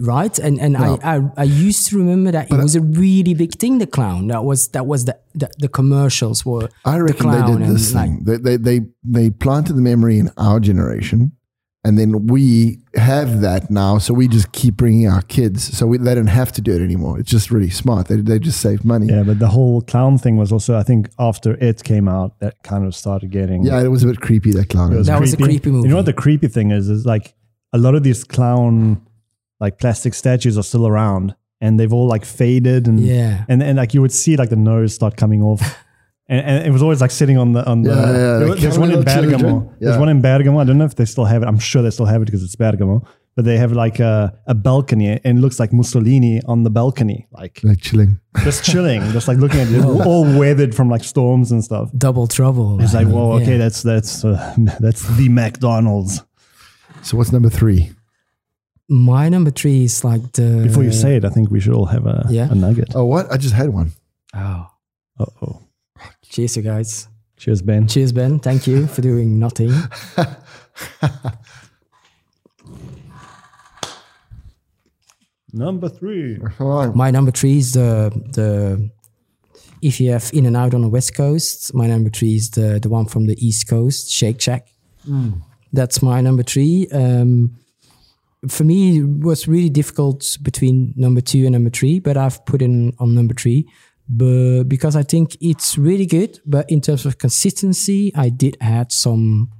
Right? 0.00 0.38
And 0.38 0.60
and 0.60 0.72
No. 0.74 0.98
I, 1.02 1.16
I 1.16 1.20
I 1.36 1.42
used 1.44 1.88
to 1.88 1.98
remember 1.98 2.30
that 2.32 2.50
it 2.50 2.56
was 2.56 2.74
a 2.76 2.80
really 2.80 3.34
big 3.34 3.52
thing, 3.58 3.78
the 3.78 3.86
clown. 3.86 4.28
That 4.28 4.44
was 4.44 4.68
that 4.68 4.86
was 4.86 5.04
the 5.04 5.18
the, 5.34 5.48
the 5.58 5.68
commercials 5.68 6.44
were 6.46 6.68
I 6.84 6.98
the 6.98 7.04
reckon 7.04 7.30
they 7.30 7.38
clown 7.38 7.58
did 7.58 7.66
and 7.66 7.76
this 7.76 7.94
like 7.94 8.04
thing. 8.08 8.24
They, 8.24 8.36
they 8.36 8.56
they 8.56 8.80
they 9.04 9.30
planted 9.30 9.74
the 9.74 9.82
memory 9.82 10.18
in 10.18 10.30
our 10.36 10.60
generation, 10.60 11.32
and 11.84 11.98
then 11.98 12.26
we 12.26 12.78
have 12.94 13.40
that 13.40 13.70
now. 13.70 13.98
So 13.98 14.14
we 14.14 14.28
just 14.28 14.52
keep 14.52 14.76
bringing 14.76 15.08
our 15.08 15.22
kids, 15.22 15.76
so 15.76 15.86
we, 15.86 15.98
they 15.98 16.14
don't 16.14 16.26
have 16.26 16.52
to 16.52 16.60
do 16.60 16.72
it 16.74 16.82
anymore. 16.82 17.18
It's 17.18 17.30
just 17.30 17.50
really 17.50 17.70
smart. 17.70 18.08
They 18.08 18.16
they 18.16 18.38
just 18.38 18.60
save 18.60 18.84
money. 18.84 19.06
Yeah, 19.06 19.24
but 19.24 19.38
the 19.38 19.48
whole 19.48 19.82
clown 19.82 20.18
thing 20.18 20.36
was 20.36 20.52
also, 20.52 20.76
I 20.78 20.82
think, 20.84 21.08
after 21.18 21.54
it 21.60 21.82
came 21.84 22.08
out, 22.08 22.38
that 22.40 22.62
kind 22.62 22.84
of 22.86 22.94
started 22.94 23.30
getting. 23.30 23.64
Yeah, 23.64 23.82
it 23.82 23.88
was 23.88 24.04
a 24.04 24.06
bit 24.06 24.20
creepy 24.20 24.52
that 24.52 24.68
clown. 24.68 24.92
It 24.92 24.96
was 24.98 25.06
That 25.06 25.20
was 25.20 25.32
a 25.34 25.36
creepy 25.36 25.70
movie. 25.70 25.88
You 25.88 25.90
know 25.90 25.96
what 25.96 26.06
the 26.06 26.12
creepy 26.12 26.48
thing 26.48 26.70
is? 26.70 26.88
Is 26.88 27.04
like 27.04 27.34
a 27.72 27.78
lot 27.78 27.94
of 27.94 28.02
these 28.02 28.22
clown, 28.24 29.00
like 29.62 29.78
plastic 29.78 30.12
statues 30.14 30.54
are 30.58 30.62
still 30.72 30.86
around, 30.86 31.34
and 31.60 31.78
they've 31.78 31.92
all 31.96 32.08
like 32.14 32.24
faded, 32.26 32.86
and 32.88 32.98
Yeah. 33.00 33.44
and 33.48 33.62
and 33.62 33.76
like 33.78 33.94
you 33.94 34.00
would 34.04 34.12
see 34.22 34.36
like 34.36 34.50
the 34.50 34.56
nose 34.72 34.92
start 34.94 35.16
coming 35.16 35.42
off. 35.42 35.62
And, 36.28 36.40
and 36.50 36.66
it 36.68 36.70
was 36.70 36.82
always 36.82 37.00
like 37.04 37.10
sitting 37.10 37.36
on 37.36 37.52
the 37.52 37.62
on 37.72 37.82
the. 37.82 37.90
Yeah, 37.90 37.96
yeah, 38.00 38.38
there 38.38 38.48
the 38.48 38.54
there's 38.62 38.78
one 38.78 38.90
in 38.92 39.02
Bergamo. 39.02 39.38
children. 39.38 39.76
There's 39.80 39.98
one 39.98 40.08
in 40.08 40.22
Bergamo. 40.22 40.60
I 40.60 40.64
don't 40.64 40.78
know 40.78 40.86
if 40.92 40.94
they 40.94 41.04
still 41.04 41.26
have 41.32 41.42
it. 41.42 41.46
I'm 41.50 41.58
sure 41.58 41.82
they 41.82 41.90
still 41.90 42.06
have 42.06 42.22
it 42.22 42.26
because 42.26 42.42
it's 42.44 42.56
Bergamo. 42.56 43.02
But 43.34 43.44
they 43.44 43.58
have 43.58 43.72
like 43.72 43.98
a, 43.98 44.32
a 44.46 44.54
balcony, 44.54 45.08
and 45.24 45.38
it 45.38 45.40
looks 45.44 45.58
like 45.60 45.72
Mussolini 45.74 46.40
on 46.46 46.62
the 46.62 46.70
balcony, 46.70 47.26
like 47.32 47.60
like 47.64 47.80
chilling. 47.82 48.20
just 48.44 48.64
chilling, 48.64 49.02
just 49.16 49.26
like 49.28 49.38
looking 49.38 49.60
at 49.60 49.68
it, 49.68 49.84
all 50.06 50.24
weathered 50.38 50.74
from 50.74 50.88
like 50.88 51.04
storms 51.04 51.50
and 51.52 51.62
stuff. 51.62 51.90
double 51.98 52.26
trouble. 52.28 52.80
It's 52.80 52.94
like, 52.94 53.08
whoa, 53.08 53.32
okay, 53.38 53.52
Yeah. 53.52 53.58
that's 53.64 53.82
that's 53.82 54.24
uh, 54.24 54.54
that's 54.80 55.02
the 55.18 55.28
McDonald's. 55.28 56.22
So 57.02 57.16
what's 57.18 57.32
number 57.32 57.50
three? 57.50 57.90
My 58.92 59.30
number 59.30 59.50
three 59.50 59.84
is 59.84 60.04
like 60.04 60.20
the 60.32 60.64
Before 60.64 60.84
you 60.84 60.92
say 60.92 61.16
it, 61.16 61.24
I 61.24 61.30
think 61.30 61.50
we 61.50 61.60
should 61.60 61.72
all 61.72 61.86
have 61.86 62.04
a, 62.06 62.26
Yeah. 62.28 62.48
a 62.50 62.54
nugget. 62.54 62.92
Oh, 62.94 63.06
what? 63.06 63.32
I 63.32 63.38
just 63.38 63.54
had 63.54 63.70
one. 63.70 63.92
Oh. 64.34 64.66
Uh 65.18 65.24
oh. 65.40 65.62
Cheers 66.28 66.58
you 66.58 66.62
guys. 66.62 67.08
Cheers, 67.38 67.62
Ben. 67.62 67.88
Cheers, 67.88 68.12
Ben. 68.12 68.38
Thank 68.38 68.66
you 68.66 68.86
for 68.86 69.00
doing 69.00 69.38
nothing. 69.38 69.72
Number 75.52 75.88
three. 75.88 76.38
My 76.94 77.10
number 77.10 77.30
three 77.30 77.58
is 77.58 77.72
the 77.72 78.10
the 78.32 78.90
if 79.82 80.00
you 80.00 80.10
have 80.12 80.30
In 80.32 80.46
and 80.46 80.56
Out 80.56 80.74
on 80.74 80.82
the 80.82 80.88
West 80.88 81.14
Coast. 81.14 81.74
My 81.74 81.86
number 81.86 82.10
three 82.10 82.36
is 82.36 82.50
the 82.50 82.78
the 82.80 82.88
one 82.88 83.06
from 83.06 83.26
the 83.26 83.36
East 83.44 83.68
Coast, 83.68 84.10
Shake 84.10 84.40
Shack. 84.40 84.68
That's 85.72 86.02
my 86.02 86.20
number 86.20 86.42
three. 86.42 86.86
Um, 86.92 87.56
for 88.48 88.64
me, 88.64 88.98
it 88.98 89.24
was 89.24 89.46
really 89.46 89.70
difficult 89.70 90.36
between 90.42 90.92
number 90.96 91.20
two 91.20 91.44
and 91.44 91.52
number 91.52 91.70
three, 91.70 92.00
but 92.00 92.16
I've 92.16 92.44
put 92.44 92.62
in 92.62 92.92
on 92.98 93.14
number 93.14 93.34
three. 93.34 93.68
But 94.08 94.64
because 94.64 94.96
I 94.96 95.04
think 95.04 95.36
it's 95.40 95.78
really 95.78 96.06
good, 96.06 96.40
but 96.44 96.68
in 96.70 96.80
terms 96.80 97.06
of 97.06 97.18
consistency, 97.18 98.12
I 98.14 98.30
did 98.30 98.56
had 98.60 98.90
some 98.90 99.50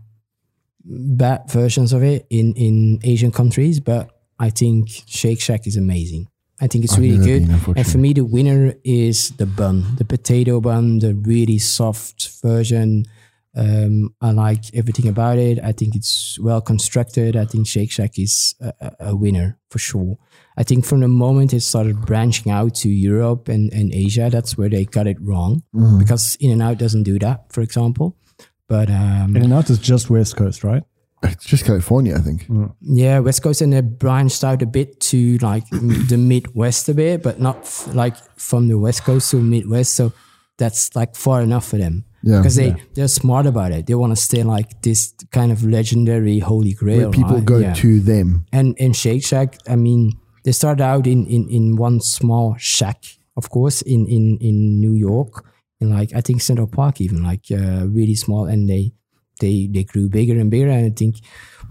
bad 0.84 1.48
versions 1.48 1.92
of 1.92 2.02
it 2.02 2.26
in 2.28 2.54
in 2.54 2.98
Asian 3.04 3.30
countries, 3.30 3.78
but 3.78 4.10
I 4.38 4.50
think 4.50 4.88
Shake 5.06 5.40
Shack 5.40 5.66
is 5.66 5.76
amazing. 5.76 6.28
I 6.60 6.66
think 6.66 6.84
it's 6.84 6.94
I've 6.94 7.00
really 7.00 7.24
good. 7.24 7.46
been, 7.46 7.74
and 7.76 7.86
for 7.86 7.98
me, 7.98 8.12
the 8.12 8.24
winner 8.24 8.74
is 8.84 9.30
the 9.30 9.46
bun, 9.46 9.96
the 9.96 10.04
potato 10.04 10.60
bun, 10.60 10.98
the 10.98 11.14
really 11.14 11.58
soft 11.58 12.30
version. 12.42 13.04
Um, 13.54 14.14
I 14.20 14.30
like 14.30 14.74
everything 14.74 15.08
about 15.08 15.38
it. 15.38 15.58
I 15.62 15.72
think 15.72 15.94
it's 15.94 16.38
well 16.40 16.60
constructed. 16.62 17.36
I 17.36 17.44
think 17.44 17.66
Shake 17.66 17.90
Shack 17.90 18.18
is 18.18 18.54
a, 18.60 18.72
a- 18.80 18.96
a 19.10 19.16
winner 19.16 19.58
for 19.70 19.78
sure. 19.78 20.16
I 20.56 20.62
think 20.62 20.84
from 20.86 21.00
the 21.00 21.08
moment 21.08 21.52
it 21.52 21.60
started 21.60 22.00
branching 22.06 22.50
out 22.52 22.74
to 22.76 22.88
Europe 22.88 23.48
and, 23.48 23.72
and 23.72 23.92
Asia, 23.92 24.28
that's 24.30 24.56
where 24.56 24.68
they 24.68 24.84
got 24.84 25.06
it 25.06 25.16
wrong 25.20 25.62
because 25.98 26.36
In 26.40 26.50
and 26.50 26.62
Out 26.62 26.78
doesn't 26.78 27.02
do 27.04 27.18
that, 27.20 27.52
for 27.52 27.60
example. 27.62 28.16
But 28.68 28.88
um, 28.90 29.36
In 29.36 29.44
and 29.44 29.52
out 29.52 29.68
is 29.70 29.78
just 29.78 30.08
West 30.10 30.36
Coast, 30.36 30.64
right? 30.64 30.82
It's 31.24 31.44
just 31.44 31.64
California, 31.64 32.16
I 32.16 32.20
think. 32.20 32.46
Yeah, 32.80 33.20
West 33.20 33.42
Coast 33.42 33.60
and 33.60 33.72
they 33.72 33.80
branched 33.80 34.42
out 34.44 34.60
a 34.62 34.66
bit 34.66 34.98
to 35.10 35.38
like 35.38 35.68
the 35.70 36.16
Midwest 36.18 36.88
a 36.88 36.94
bit, 36.94 37.22
but 37.22 37.38
not 37.38 37.58
f- 37.58 37.94
like 37.94 38.16
from 38.38 38.68
the 38.68 38.78
West 38.78 39.04
Coast 39.04 39.30
to 39.30 39.36
Midwest. 39.40 39.94
So 39.94 40.12
that's 40.58 40.94
like 40.96 41.14
far 41.16 41.42
enough 41.42 41.66
for 41.68 41.76
them. 41.78 42.04
Yeah. 42.24 42.38
because 42.38 42.56
they 42.56 42.74
they're 42.94 43.08
smart 43.08 43.46
about 43.46 43.72
it. 43.72 43.86
They 43.86 43.94
want 43.94 44.12
to 44.16 44.22
stay 44.22 44.42
like 44.42 44.80
this 44.82 45.12
kind 45.30 45.50
of 45.52 45.64
legendary 45.64 46.38
holy 46.38 46.72
grail. 46.72 46.98
Where 46.98 47.10
people 47.10 47.36
right? 47.36 47.44
go 47.44 47.58
Yeah. 47.58 47.74
to 47.74 48.00
them. 48.00 48.46
And 48.52 48.76
in 48.78 48.92
Shake 48.92 49.24
Shack, 49.24 49.58
I 49.68 49.76
mean, 49.76 50.12
they 50.44 50.52
started 50.52 50.82
out 50.82 51.06
in 51.06 51.26
in 51.26 51.48
in 51.48 51.76
one 51.76 52.00
small 52.00 52.54
shack, 52.58 53.04
of 53.36 53.50
course, 53.50 53.82
in 53.82 54.06
in 54.06 54.38
in 54.40 54.80
New 54.80 54.94
York, 54.94 55.44
in 55.80 55.90
like 55.90 56.14
I 56.14 56.20
think 56.20 56.42
Central 56.42 56.66
Park, 56.68 57.00
even 57.00 57.22
like 57.22 57.44
uh, 57.50 57.86
really 57.88 58.14
small, 58.14 58.46
and 58.46 58.68
they 58.68 58.92
they 59.40 59.68
they 59.72 59.84
grew 59.84 60.08
bigger 60.08 60.38
and 60.38 60.50
bigger. 60.50 60.68
And 60.70 60.86
I 60.86 60.90
think 60.90 61.16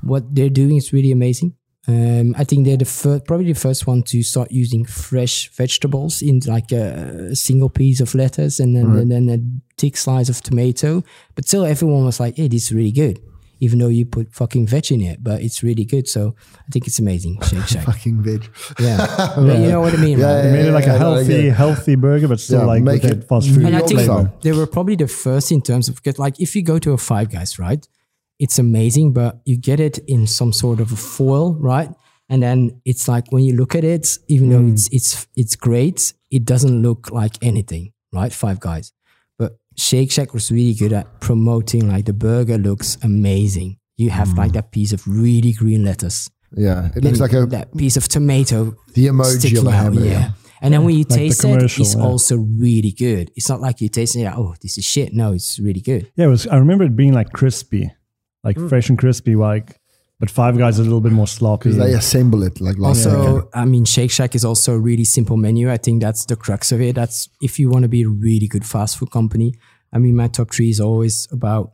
what 0.03 0.23
they're 0.35 0.49
doing 0.49 0.77
is 0.77 0.91
really 0.93 1.11
amazing. 1.11 1.53
Um, 1.87 2.35
I 2.37 2.43
think 2.43 2.65
they're 2.65 2.77
the 2.77 2.85
first, 2.85 3.25
probably 3.25 3.51
the 3.51 3.59
first 3.59 3.87
one 3.87 4.03
to 4.03 4.21
start 4.21 4.51
using 4.51 4.85
fresh 4.85 5.49
vegetables 5.49 6.21
in 6.21 6.39
like 6.45 6.71
a, 6.71 7.35
single 7.35 7.69
piece 7.69 7.99
of 7.99 8.13
lettuce 8.13 8.59
and 8.59 8.75
then 8.75 8.85
and 8.85 9.11
then 9.11 9.29
a 9.29 9.39
thick 9.79 9.97
slice 9.97 10.29
of 10.29 10.41
tomato. 10.41 11.03
But 11.33 11.47
still, 11.47 11.65
everyone 11.65 12.05
was 12.05 12.19
like, 12.19 12.35
"Hey, 12.37 12.47
this 12.47 12.65
is 12.65 12.71
really 12.71 12.91
good." 12.91 13.19
Even 13.63 13.77
though 13.77 13.89
you 13.89 14.05
put 14.07 14.33
fucking 14.33 14.65
veg 14.65 14.91
in 14.91 15.01
it, 15.01 15.23
but 15.23 15.41
it's 15.41 15.61
really 15.61 15.85
good. 15.85 16.07
So 16.07 16.35
I 16.57 16.69
think 16.71 16.87
it's 16.87 16.97
amazing. 16.99 17.39
Shake 17.43 17.67
Shack. 17.67 17.85
Fucking 17.85 18.21
veg. 18.23 18.49
Yeah. 18.79 19.05
But 19.35 19.59
you 19.59 19.69
know 19.69 19.81
what 19.81 19.93
I 19.93 19.97
mean, 19.97 20.17
Yeah, 20.17 20.35
right? 20.35 20.41
They 20.41 20.51
made 20.51 20.65
it 20.65 20.71
like 20.71 20.85
yeah, 20.85 20.93
a 20.93 20.95
I 20.95 20.97
healthy, 20.97 21.41
get 21.43 21.55
healthy 21.55 21.95
burger, 21.95 22.27
but 22.27 22.39
still 22.39 22.61
Yeah, 22.61 22.65
like 22.65 22.83
make 22.83 23.03
with 23.03 23.11
it 23.11 23.27
fast 23.27 23.49
food. 23.49 23.65
And 23.65 23.75
I 23.75 23.81
think 23.81 24.41
they 24.41 24.51
were 24.51 24.65
probably 24.65 24.95
the 24.95 25.07
first 25.07 25.51
in 25.51 25.61
terms 25.61 25.89
of 25.89 25.95
because 25.95 26.17
like 26.17 26.39
if 26.39 26.55
you 26.55 26.63
go 26.63 26.79
to 26.79 26.93
a 26.93 26.97
Five 26.97 27.29
Guys, 27.29 27.59
right? 27.59 27.87
It's 28.41 28.57
amazing, 28.57 29.13
but 29.13 29.39
you 29.45 29.55
get 29.55 29.79
it 29.79 29.99
in 30.07 30.25
some 30.25 30.51
sort 30.51 30.79
of 30.79 30.91
a 30.91 30.95
foil, 30.95 31.53
right? 31.53 31.91
And 32.27 32.41
then 32.41 32.81
it's 32.85 33.07
like 33.07 33.31
when 33.31 33.43
you 33.43 33.55
look 33.55 33.75
at 33.75 33.83
it, 33.83 34.17
even 34.27 34.49
though 34.49 34.65
it's 34.73 34.89
mm. 34.89 34.93
it's 34.93 35.27
it's 35.35 35.55
great, 35.55 36.13
it 36.31 36.43
doesn't 36.43 36.81
look 36.81 37.11
like 37.11 37.37
anything, 37.43 37.93
right? 38.11 38.33
Five 38.33 38.59
Guys. 38.59 38.93
But 39.37 39.57
Shake 39.77 40.11
Shack 40.11 40.33
was 40.33 40.51
really 40.51 40.73
good 40.73 40.91
at 40.91 41.19
promoting 41.19 41.87
like 41.87 42.05
the 42.05 42.13
burger 42.13 42.57
looks 42.57 42.97
amazing. 43.03 43.77
You 43.97 44.09
have 44.09 44.29
mm. 44.29 44.37
like 44.37 44.53
that 44.53 44.71
piece 44.71 44.91
of 44.91 45.05
really 45.07 45.53
green 45.53 45.85
lettuce. 45.85 46.27
Yeah. 46.55 46.89
It 46.95 47.03
looks 47.03 47.19
like 47.19 47.33
a 47.33 47.45
that 47.45 47.77
piece 47.77 47.95
of 47.95 48.07
tomato 48.07 48.75
the 48.95 49.05
emoji 49.05 49.55
of 49.59 49.67
a 49.67 49.71
hamburger. 49.71 50.05
yeah. 50.05 50.31
And 50.63 50.73
then 50.73 50.83
when 50.83 50.95
you 50.95 51.03
the 51.03 51.15
taste 51.15 51.43
it, 51.43 51.63
it's 51.63 51.95
yeah. 51.95 52.01
also 52.01 52.37
really 52.37 52.91
good. 52.91 53.31
It's 53.35 53.49
not 53.49 53.61
like 53.61 53.81
you 53.81 53.89
taste 53.89 54.15
it, 54.15 54.23
like, 54.23 54.37
oh, 54.37 54.55
this 54.61 54.77
is 54.77 54.85
shit. 54.85 55.13
No, 55.13 55.33
it's 55.33 55.59
really 55.59 55.81
good. 55.81 56.11
Yeah, 56.15 56.25
it 56.25 56.29
was. 56.29 56.47
I 56.47 56.57
remember 56.57 56.83
it 56.83 56.95
being 56.95 57.13
like 57.13 57.31
crispy, 57.33 57.91
like 58.43 58.57
Mm. 58.57 58.69
fresh 58.69 58.89
and 58.89 58.97
crispy, 58.97 59.35
like. 59.35 59.77
But 60.19 60.29
Five 60.29 60.55
Guys 60.55 60.75
is 60.75 60.81
a 60.81 60.83
little 60.83 61.01
bit 61.01 61.11
more 61.13 61.25
sloppy. 61.27 61.69
Because 61.69 61.77
they 61.79 61.93
assemble 61.95 62.43
it 62.43 62.61
like, 62.61 62.77
like 62.77 62.89
Also, 62.89 63.49
I 63.55 63.65
mean, 63.65 63.85
Shake 63.85 64.11
Shack 64.11 64.35
is 64.35 64.45
also 64.45 64.75
a 64.75 64.79
really 64.79 65.03
simple 65.03 65.35
menu. 65.35 65.71
I 65.71 65.77
think 65.77 65.99
that's 65.99 66.25
the 66.25 66.35
crux 66.35 66.71
of 66.71 66.79
it. 66.79 66.93
That's 66.93 67.27
if 67.41 67.57
you 67.59 67.69
want 67.71 67.83
to 67.83 67.89
be 67.89 68.03
a 68.03 68.07
really 68.07 68.47
good 68.47 68.63
fast 68.63 68.97
food 68.97 69.09
company. 69.09 69.55
I 69.91 69.97
mean, 69.97 70.15
my 70.15 70.27
top 70.27 70.51
three 70.53 70.69
is 70.69 70.79
always 70.79 71.27
about 71.31 71.73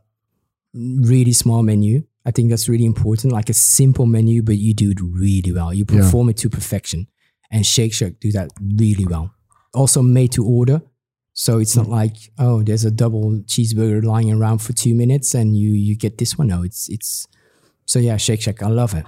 really 0.74 1.32
small 1.34 1.62
menu. 1.62 2.04
I 2.24 2.30
think 2.30 2.48
that's 2.50 2.68
really 2.70 2.84
important. 2.86 3.32
Like 3.34 3.48
a 3.50 3.54
simple 3.54 4.06
menu, 4.06 4.42
but 4.42 4.56
you 4.56 4.72
do 4.74 4.90
it 4.92 5.00
really 5.00 5.52
well. 5.52 5.72
You 5.74 5.84
Yeah. 5.88 5.98
perform 6.00 6.28
it 6.30 6.36
to 6.38 6.48
perfection. 6.50 7.06
And 7.50 7.64
Shake 7.66 7.92
Shack 7.92 8.14
do 8.20 8.32
that 8.32 8.50
really 8.60 9.06
well. 9.06 9.30
Also 9.74 10.02
made 10.02 10.32
to 10.32 10.44
order. 10.44 10.82
So 11.40 11.60
it's 11.60 11.76
not 11.76 11.86
like, 11.86 12.16
oh, 12.40 12.64
there's 12.64 12.84
a 12.84 12.90
double 12.90 13.30
cheeseburger 13.46 14.02
lying 14.02 14.32
around 14.32 14.58
for 14.58 14.72
two 14.72 14.92
minutes 14.92 15.34
and 15.34 15.56
you 15.56 15.70
you 15.70 15.94
get 15.96 16.18
this 16.18 16.36
one. 16.36 16.48
No, 16.48 16.64
it's 16.64 16.88
it's 16.88 17.28
so 17.84 18.00
yeah, 18.00 18.16
Shake 18.16 18.40
Shack. 18.42 18.60
I 18.60 18.66
love 18.66 18.92
it. 18.92 19.04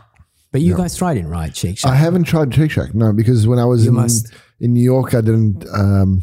But 0.52 0.60
you 0.60 0.76
guys 0.76 0.96
tried 0.96 1.16
it, 1.16 1.26
right? 1.26 1.54
Shake 1.56 1.78
Shack. 1.78 1.90
I 1.90 1.96
haven't 1.96 2.24
tried 2.24 2.54
Shake 2.54 2.70
Shack, 2.70 2.94
no, 2.94 3.12
because 3.12 3.48
when 3.48 3.58
I 3.58 3.64
was 3.64 3.82
You 3.82 3.90
in, 3.90 3.96
must. 3.96 4.32
in 4.60 4.72
New 4.74 4.80
York, 4.82 5.12
I 5.12 5.22
didn't. 5.22 5.66
Um, 5.74 6.22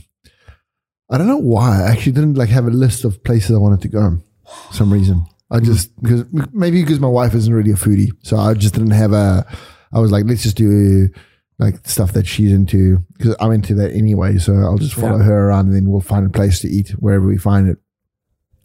I 1.10 1.18
don't 1.18 1.28
know 1.28 1.43
why. 1.55 1.84
I 1.84 1.91
actually 1.91 2.14
didn't 2.14 2.36
like 2.36 2.49
have 2.49 2.68
a 2.68 2.70
list 2.72 3.03
of 3.03 3.22
places 3.26 3.53
I 3.53 3.60
wanted 3.60 3.82
to 3.82 3.89
go. 3.89 4.18
For 4.70 4.74
some 4.76 4.93
reason, 4.93 5.26
I 5.51 5.60
just 5.60 5.93
because 6.01 6.24
maybe 6.53 6.82
because 6.84 7.01
my 7.01 7.10
wife 7.10 7.36
isn't 7.36 7.53
really 7.53 7.72
a 7.72 7.76
foodie, 7.76 8.12
so 8.24 8.38
I 8.38 8.53
just 8.53 8.76
didn't 8.76 8.91
have 8.91 9.12
a. 9.12 9.45
I 9.91 9.99
was 9.99 10.12
like, 10.12 10.24
let's 10.26 10.43
just 10.43 10.55
do 10.55 11.10
like 11.60 11.88
stuff 11.88 12.14
that 12.14 12.28
she's 12.28 12.51
into 12.51 12.99
because 13.18 13.36
I'm 13.39 13.51
into 13.51 13.74
that 13.76 13.91
anyway. 13.91 14.38
So 14.38 14.53
I'll 14.55 14.78
just 14.78 14.93
follow 14.93 15.18
Yeah. 15.18 15.24
her 15.26 15.47
around, 15.49 15.68
and 15.68 15.76
then 15.76 15.89
we'll 15.89 16.01
find 16.01 16.26
a 16.26 16.30
place 16.30 16.60
to 16.62 16.68
eat 16.70 16.89
wherever 16.91 17.26
we 17.28 17.38
find 17.38 17.68
it. 17.70 17.78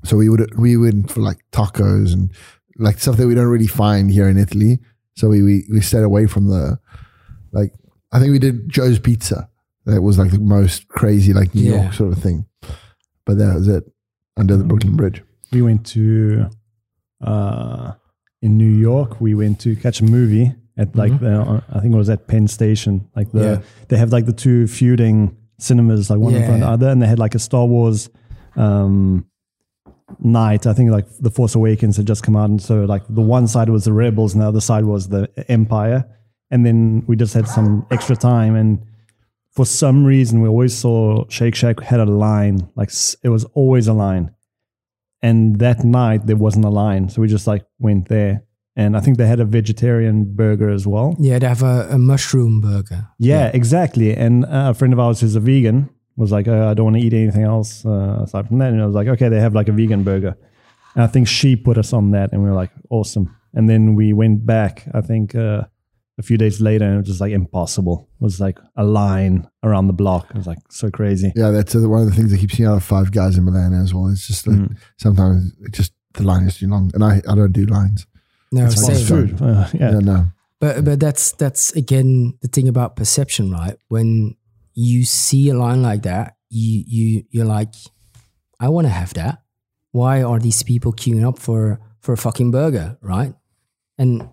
So 0.04 0.16
we 0.16 0.28
would 0.28 0.58
we 0.58 0.76
went 0.76 1.10
for 1.10 1.20
like 1.20 1.38
tacos 1.52 2.12
and 2.12 2.30
like 2.78 2.98
stuff 2.98 3.16
that 3.16 3.26
we 3.26 3.34
don't 3.34 3.46
really 3.46 3.66
find 3.66 4.10
here 4.10 4.28
in 4.28 4.36
Italy. 4.38 4.80
So 5.16 5.28
we 5.28 5.42
we, 5.42 5.64
we 5.70 5.80
stayed 5.80 6.02
away 6.02 6.26
from 6.26 6.48
the 6.48 6.78
like 7.52 7.72
I 8.12 8.18
think 8.18 8.32
we 8.32 8.38
did 8.38 8.68
Joe's 8.68 8.98
Pizza. 8.98 9.48
That 9.86 10.02
was 10.02 10.18
like 10.18 10.30
the 10.30 10.38
most 10.38 10.88
crazy 10.88 11.32
like 11.32 11.54
New 11.54 11.62
Yeah. 11.70 11.82
York 11.82 11.94
sort 11.94 12.12
of 12.12 12.22
thing. 12.22 12.46
But 13.24 13.38
that 13.38 13.54
was 13.54 13.68
it 13.68 13.84
under 14.36 14.56
the 14.56 14.64
Brooklyn 14.64 14.96
Bridge. 14.96 15.22
we 15.52 15.62
went 15.62 15.86
to 15.86 16.48
uh, 17.20 17.92
in 18.40 18.56
New 18.58 18.70
York. 18.70 19.20
We 19.20 19.34
went 19.34 19.60
to 19.60 19.76
catch 19.76 20.00
a 20.00 20.04
movie 20.04 20.54
at 20.76 20.96
like 20.96 21.18
the, 21.20 21.62
I 21.70 21.80
think 21.80 21.94
it 21.94 21.96
was 21.98 22.08
at 22.10 22.26
Penn 22.26 22.48
Station. 22.48 23.08
Like 23.14 23.30
the 23.32 23.40
Yeah. 23.44 23.60
they 23.88 23.96
have 23.98 24.12
like 24.12 24.26
the 24.26 24.32
two 24.32 24.66
feuding 24.66 25.36
cinemas, 25.58 26.10
like 26.10 26.18
one 26.18 26.34
in 26.34 26.42
front 26.44 26.62
of 26.62 26.68
the 26.68 26.72
other, 26.72 26.88
and 26.88 27.00
they 27.02 27.06
had 27.06 27.18
like 27.18 27.34
a 27.34 27.38
Star 27.38 27.66
Wars 27.66 28.08
um, 28.56 29.26
night. 30.18 30.66
I 30.66 30.72
think 30.72 30.90
like 30.90 31.06
the 31.20 31.30
Force 31.30 31.54
Awakens 31.54 31.96
had 31.96 32.06
just 32.06 32.22
come 32.22 32.36
out, 32.36 32.48
and 32.50 32.60
so 32.60 32.84
like 32.84 33.02
the 33.08 33.20
one 33.20 33.46
side 33.48 33.68
was 33.68 33.84
the 33.84 33.92
Rebels, 33.92 34.32
and 34.34 34.42
the 34.42 34.48
other 34.48 34.60
side 34.60 34.84
was 34.84 35.08
the 35.08 35.28
Empire. 35.48 36.04
And 36.50 36.66
then 36.66 37.04
we 37.06 37.16
just 37.16 37.32
had 37.34 37.48
some 37.48 37.86
extra 37.90 38.14
time, 38.16 38.56
and 38.56 38.84
for 39.52 39.64
some 39.66 40.04
reason, 40.04 40.40
we 40.42 40.48
always 40.48 40.74
saw 40.76 41.26
Shake 41.28 41.54
Shack 41.54 41.80
had 41.80 42.00
a 42.00 42.04
line. 42.06 42.68
Like 42.74 42.90
it 43.22 43.28
was 43.28 43.44
always 43.54 43.88
a 43.88 43.92
line. 43.92 44.34
And 45.22 45.58
that 45.60 45.84
night 45.84 46.26
there 46.26 46.36
wasn't 46.36 46.64
a 46.64 46.70
line, 46.70 47.08
so 47.08 47.20
we 47.22 47.28
just 47.28 47.46
like 47.46 47.64
went 47.78 48.08
there. 48.08 48.42
And 48.74 48.96
I 48.96 49.00
think 49.00 49.18
they 49.18 49.26
had 49.26 49.38
a 49.40 49.44
vegetarian 49.44 50.34
burger 50.34 50.70
as 50.70 50.86
well. 50.86 51.14
Yeah, 51.18 51.38
they 51.38 51.46
have 51.46 51.62
a, 51.62 51.88
a 51.90 51.98
mushroom 51.98 52.60
burger. 52.62 53.06
Yeah, 53.18 53.50
exactly. 53.52 54.14
And 54.16 54.44
uh, 54.46 54.68
a 54.70 54.74
friend 54.74 54.92
of 54.94 54.98
ours 55.00 55.20
who's 55.20 55.36
a 55.36 55.40
vegan 55.40 55.90
was 56.16 56.32
like, 56.32 56.48
uh, 56.48 56.68
I 56.70 56.74
don't 56.74 56.84
want 56.84 56.96
to 56.96 57.02
eat 57.02 57.12
anything 57.12 57.42
else 57.42 57.84
uh, 57.84 58.20
aside 58.22 58.48
from 58.48 58.58
that. 58.58 58.72
And 58.72 58.80
I 58.82 58.86
was 58.86 58.94
like, 58.94 59.08
okay, 59.08 59.28
they 59.28 59.40
have 59.40 59.54
like 59.54 59.68
a 59.68 59.72
vegan 59.72 60.04
burger. 60.04 60.36
And 60.94 61.04
I 61.04 61.06
think 61.06 61.28
she 61.28 61.54
put 61.56 61.76
us 61.78 61.92
on 61.92 62.10
that, 62.12 62.32
and 62.32 62.42
we 62.42 62.48
were 62.50 62.54
like, 62.54 62.70
awesome. 62.90 63.34
And 63.54 63.68
then 63.68 63.94
we 63.94 64.12
went 64.12 64.44
back, 64.44 64.86
I 64.94 65.00
think 65.00 65.34
uh, 65.34 65.64
a 66.18 66.22
few 66.22 66.36
days 66.38 66.60
later, 66.60 66.84
and 66.84 66.94
it 66.94 66.98
was 66.98 67.06
just 67.08 67.20
like 67.20 67.32
impossible. 67.32 68.08
It 68.20 68.24
was 68.24 68.40
like 68.40 68.58
a 68.76 68.84
line 68.84 69.48
around 69.62 69.86
the 69.86 69.94
block. 69.94 70.28
It 70.30 70.36
was 70.36 70.46
like 70.46 70.58
so 70.70 70.90
crazy. 70.90 71.32
Yeah, 71.36 71.50
that's 71.50 71.74
uh, 71.74 71.88
one 71.88 72.02
of 72.02 72.06
the 72.10 72.14
things 72.14 72.32
I 72.32 72.36
keep 72.36 72.52
seeing 72.52 72.68
out 72.68 72.76
of 72.76 72.84
Five 72.84 73.10
Guys 73.10 73.36
in 73.38 73.44
Milan 73.44 73.72
as 73.74 73.92
well. 73.94 74.08
It's 74.08 74.26
just 74.26 74.46
like 74.46 74.56
Mm. 74.56 74.76
sometimes 74.98 75.52
it 75.62 75.72
just 75.72 75.92
the 76.14 76.22
line 76.24 76.44
is 76.44 76.58
too 76.58 76.68
long, 76.68 76.90
and 76.94 77.02
I, 77.04 77.22
I 77.28 77.34
don't 77.34 77.52
do 77.52 77.64
lines. 77.66 78.06
No, 78.52 78.62
That's 78.64 78.86
same. 78.86 79.06
fine. 79.06 79.28
Food. 79.36 79.42
Uh, 79.42 79.68
yeah. 79.72 79.90
Yeah, 79.92 79.98
no. 79.98 80.24
But 80.60 80.84
but 80.84 81.00
that's 81.00 81.32
that's 81.32 81.72
again 81.72 82.38
the 82.42 82.48
thing 82.48 82.68
about 82.68 82.94
perception, 82.96 83.50
right? 83.50 83.76
When 83.88 84.36
you 84.74 85.04
see 85.04 85.48
a 85.48 85.54
line 85.54 85.82
like 85.82 86.02
that, 86.02 86.36
you 86.50 86.84
you 86.86 87.24
you're 87.30 87.44
like, 87.58 87.74
I 88.60 88.68
want 88.68 88.86
to 88.86 88.92
have 88.92 89.14
that. 89.14 89.42
Why 89.90 90.22
are 90.22 90.38
these 90.38 90.62
people 90.62 90.92
queuing 90.92 91.26
up 91.26 91.38
for 91.38 91.80
for 92.00 92.12
a 92.12 92.16
fucking 92.16 92.50
burger, 92.52 92.96
right? 93.02 93.34
And 93.98 94.28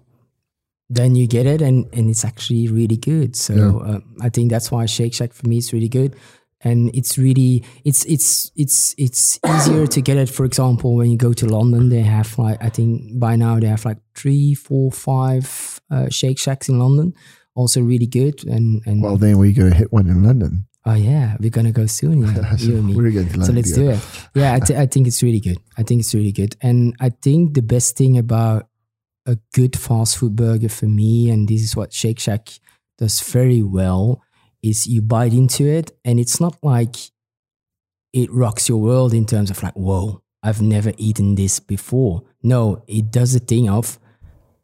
then 0.89 1.15
you 1.15 1.28
get 1.28 1.45
it, 1.45 1.61
and 1.61 1.88
and 1.93 2.09
it's 2.09 2.24
actually 2.26 2.67
really 2.67 2.97
good. 2.97 3.36
So 3.36 3.53
Yeah. 3.55 3.95
uh, 3.95 3.99
I 4.22 4.30
think 4.30 4.51
that's 4.51 4.72
why 4.72 4.86
Shake 4.86 5.13
Shack 5.13 5.34
for 5.34 5.47
me 5.47 5.57
is 5.57 5.74
really 5.74 5.89
good. 5.89 6.15
And 6.62 6.89
it's 6.93 7.18
really 7.18 7.64
it's 7.86 8.03
it's 8.05 8.51
it's 8.55 8.93
it's 8.97 9.39
easier 9.47 9.88
to 9.88 10.01
get 10.01 10.18
it. 10.18 10.30
For 10.30 10.43
example, 10.45 10.95
when 10.95 11.10
you 11.10 11.18
go 11.18 11.32
to 11.34 11.45
London, 11.45 11.88
they 11.89 12.01
have 12.01 12.38
like 12.38 12.62
I 12.62 12.70
think 12.70 13.18
by 13.20 13.36
now 13.38 13.60
they 13.60 13.68
have 13.68 13.86
like 13.86 13.97
three, 14.16 14.53
four, 14.55 14.91
five 14.91 15.80
uh, 15.89 16.10
Shake 16.10 16.38
Shacks 16.39 16.68
in 16.68 16.78
London. 16.80 17.14
Also 17.55 17.82
really 17.82 18.07
good. 18.07 18.43
And 18.45 18.82
and 18.86 19.01
Well, 19.01 19.16
then 19.18 19.38
we're 19.38 19.53
going 19.53 19.72
to 19.72 19.78
hit 19.78 19.91
one 19.93 20.07
in 20.07 20.24
London. 20.24 20.66
oh 20.86 20.95
yeah, 20.95 21.36
we're 21.39 21.49
gonna 21.49 21.72
go 21.72 21.86
soon. 21.86 22.22
Yeah, 22.24 22.55
So 22.57 22.66
you 22.68 22.78
and 22.78 22.86
me. 22.88 22.95
we're 22.95 23.12
going 23.12 23.28
to 23.30 23.38
London. 23.39 23.45
So 23.45 23.53
let's 23.53 23.72
do 23.72 23.89
it. 23.91 23.99
Yeah, 24.36 24.53
I, 24.55 24.60
th- 24.60 24.80
I 24.80 24.86
think 24.86 25.07
it's 25.07 25.22
really 25.24 25.39
good. 25.41 25.57
I 25.78 25.84
think 25.84 26.01
it's 26.01 26.14
really 26.14 26.32
good. 26.32 26.55
And 26.62 26.93
I 26.99 27.10
think 27.10 27.53
the 27.53 27.62
best 27.62 27.95
thing 27.97 28.18
about 28.18 28.68
a 29.26 29.38
good 29.53 29.78
fast 29.78 30.18
food 30.18 30.36
burger 30.36 30.70
for 30.70 30.88
me, 30.88 31.30
and 31.30 31.47
this 31.47 31.62
is 31.62 31.76
what 31.76 31.93
Shake 31.93 32.20
Shack 32.20 32.49
does 32.97 33.20
very 33.22 33.62
well, 33.62 34.22
is 34.62 34.88
you 34.88 35.01
bite 35.01 35.34
into 35.34 35.66
it 35.66 35.91
and 36.03 36.20
it's 36.20 36.39
not 36.39 36.57
like 36.64 36.95
it 38.14 38.32
rocks 38.32 38.68
your 38.68 38.80
world 38.80 39.14
in 39.14 39.26
terms 39.26 39.49
of 39.51 39.62
like, 39.64 39.74
whoa, 39.76 40.22
I've 40.41 40.62
never 40.62 40.93
eaten 40.97 41.36
this 41.36 41.60
before. 41.60 42.24
No, 42.41 42.84
it 42.88 43.12
does 43.12 43.34
the 43.34 43.39
thing 43.39 43.70
of 43.70 43.99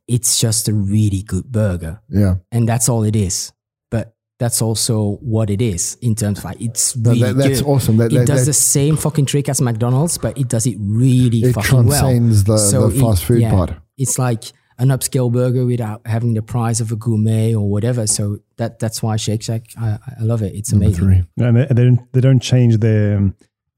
it's 0.08 0.40
just 0.40 0.68
a 0.68 0.74
really 0.74 1.22
good 1.24 1.52
burger 1.52 2.00
Yeah, 2.10 2.36
and 2.52 2.68
that's 2.70 2.88
all 2.90 3.04
it 3.04 3.16
is. 3.16 3.52
But 3.92 4.16
that's 4.40 4.62
also 4.62 5.18
what 5.22 5.50
it 5.50 5.62
is 5.62 5.98
in 6.02 6.16
terms 6.16 6.40
of 6.40 6.46
like 6.46 6.62
it's 6.62 6.96
really 6.98 7.22
that, 7.22 7.34
that's 7.38 7.62
good. 7.62 7.68
awesome. 7.70 7.98
That, 7.98 8.12
It 8.14 8.26
does 8.28 8.42
that- 8.42 8.46
the 8.48 8.54
same 8.54 8.98
fucking 8.98 9.26
trick 9.26 9.50
as 9.50 9.62
McDonald's, 9.62 10.18
but 10.18 10.38
it 10.38 10.48
does 10.48 10.66
it 10.66 10.78
really 10.80 11.40
it 11.44 11.54
fucking 11.54 11.86
well. 11.88 12.00
transcends 12.02 12.44
the, 12.44 12.58
So 12.58 12.88
the 12.90 13.00
fast 13.00 13.26
food 13.26 13.42
yeah, 13.42 13.52
part. 13.52 13.74
It's 13.98 14.18
like 14.20 14.44
an 14.78 14.90
upscale 14.90 15.32
burger 15.32 15.66
without 15.66 16.02
having 16.06 16.34
the 16.34 16.42
price 16.42 16.80
of 16.82 16.92
a 16.92 16.96
gourmet 16.96 17.54
or 17.56 17.70
whatever. 17.70 18.06
So 18.08 18.40
that 18.58 18.80
that's 18.80 19.02
why 19.02 19.16
Shake 19.18 19.42
Shack, 19.44 19.64
I, 19.78 19.98
I 20.20 20.24
love 20.24 20.42
it. 20.42 20.54
It's 20.56 20.74
amazing. 20.74 21.26
And 21.38 21.58
they, 21.58 21.66
they 21.66 21.84
don't 21.86 22.14
they 22.14 22.22
don't 22.22 22.42
change 22.42 22.78
the 22.80 23.16
um, 23.18 23.36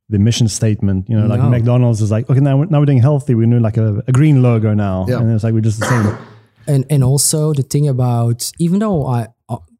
the 0.10 0.20
mission 0.20 0.48
statement. 0.48 1.10
You 1.10 1.20
know, 1.20 1.28
like 1.28 1.39
No. 1.41 1.50
McDonald's 1.50 2.02
is 2.02 2.10
like, 2.12 2.30
okay, 2.30 2.39
now 2.39 2.58
we're, 2.58 2.66
now 2.66 2.80
we're 2.80 2.86
doing 2.86 3.02
healthy. 3.02 3.36
We're 3.36 3.45
doing 3.45 3.62
like 3.62 3.78
a, 3.78 4.02
a 4.08 4.12
green 4.12 4.41
logo 4.41 4.74
now, 4.74 5.06
Yeah. 5.08 5.20
and 5.20 5.32
it's 5.34 5.43
like 5.43 5.54
we're 5.54 5.62
just 5.62 5.80
the 5.80 5.86
same. 5.88 6.18
and 6.68 6.86
and 6.89 7.04
also 7.04 7.54
the 7.54 7.64
thing 7.64 7.88
about 7.88 8.52
even 8.60 8.80
though 8.80 9.06
I 9.06 9.28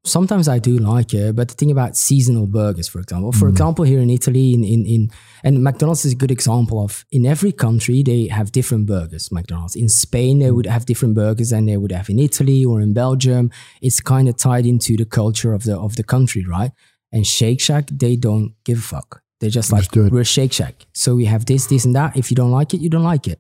sometimes 0.08 0.48
I 0.48 0.60
do 0.60 0.78
like 0.78 1.14
it, 1.14 1.36
but 1.36 1.50
the 1.50 1.54
thing 1.54 1.72
about 1.72 1.96
seasonal 1.98 2.48
burgers, 2.48 2.88
for 2.88 3.00
example, 3.00 3.32
for 3.32 3.48
mm. 3.48 3.52
example, 3.52 3.86
here 3.86 4.00
in 4.00 4.10
Italy, 4.10 4.54
in, 4.54 4.64
in 4.64 4.86
in 4.86 5.12
and 5.44 5.64
McDonald's 5.64 6.06
is 6.06 6.14
a 6.14 6.16
good 6.16 6.32
example 6.32 6.84
of 6.84 7.06
in 7.12 7.26
every 7.26 7.52
country 7.52 8.04
they 8.04 8.28
have 8.28 8.52
different 8.52 8.86
burgers. 8.86 9.32
McDonald's 9.32 9.76
in 9.76 9.90
Spain 9.90 10.40
they 10.40 10.48
mm. 10.48 10.56
would 10.56 10.66
have 10.66 10.86
different 10.86 11.16
burgers 11.16 11.50
than 11.50 11.66
they 11.66 11.78
would 11.78 11.92
have 11.92 12.10
in 12.10 12.20
Italy 12.20 12.66
or 12.66 12.82
in 12.82 12.94
Belgium. 12.94 13.52
It's 13.82 14.00
kind 14.00 14.28
of 14.30 14.38
tied 14.38 14.66
into 14.66 14.98
the 14.98 15.06
culture 15.06 15.54
of 15.54 15.64
the 15.64 15.78
of 15.78 15.96
the 15.96 16.04
country, 16.04 16.46
right? 16.46 16.72
And 17.12 17.26
Shake 17.26 17.62
Shack 17.62 17.90
they 17.92 18.16
don't 18.16 18.54
give 18.64 18.80
a 18.80 18.82
fuck. 18.82 19.22
They're 19.40 19.52
just 19.52 19.72
like 19.72 19.96
it. 19.96 20.12
we're 20.12 20.24
Shake 20.24 20.54
Shack, 20.54 20.88
so 20.94 21.16
we 21.16 21.26
have 21.26 21.46
this, 21.46 21.68
this, 21.68 21.86
and 21.86 21.96
that. 21.96 22.18
If 22.18 22.32
you 22.32 22.36
don't 22.36 22.52
like 22.52 22.74
it, 22.74 22.82
you 22.82 22.90
don't 22.90 23.04
like 23.04 23.28
it 23.28 23.40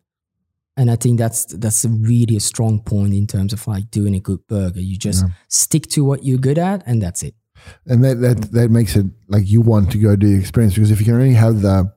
and 0.77 0.89
I 0.91 0.95
think 0.95 1.17
that's 1.19 1.45
that's 1.45 1.83
a 1.85 1.89
really 1.89 2.37
a 2.37 2.39
strong 2.39 2.79
point 2.81 3.13
in 3.13 3.27
terms 3.27 3.51
of 3.53 3.67
like 3.67 3.89
doing 3.91 4.15
a 4.15 4.19
good 4.19 4.45
burger. 4.47 4.79
You 4.79 4.97
just 4.97 5.25
stick 5.49 5.87
to 5.87 6.03
what 6.05 6.23
you're 6.23 6.37
good 6.39 6.57
at, 6.57 6.83
and 6.85 7.01
that's 7.01 7.23
it. 7.23 7.35
and 7.87 8.03
that, 8.03 8.21
that 8.21 8.51
that 8.51 8.69
makes 8.71 8.95
it 8.95 9.07
like 9.27 9.49
you 9.49 9.61
want 9.61 9.91
to 9.91 9.97
go 9.97 10.15
do 10.15 10.27
the 10.31 10.39
experience 10.39 10.75
because 10.75 10.91
if 10.91 10.99
you 10.99 11.05
can 11.05 11.15
only 11.15 11.33
have 11.33 11.61
the 11.61 11.91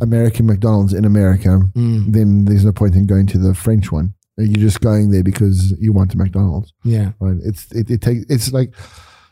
American 0.00 0.46
McDonald's 0.46 0.94
in 0.94 1.04
America, 1.04 1.60
Mm. 1.74 2.12
then 2.12 2.44
there's 2.46 2.64
no 2.64 2.72
point 2.72 2.94
in 2.94 3.06
going 3.06 3.26
to 3.26 3.38
the 3.38 3.54
French 3.54 3.92
one. 3.92 4.14
You're 4.38 4.64
just 4.68 4.80
going 4.80 5.10
there 5.10 5.22
because 5.24 5.72
you 5.78 5.92
want 5.92 6.10
the 6.12 6.16
McDonald's. 6.16 6.72
Yeah, 6.84 7.12
Right? 7.20 7.36
It's 7.44 7.70
it, 7.72 7.90
it 7.90 8.00
takes 8.00 8.24
it's 8.30 8.52
like 8.52 8.72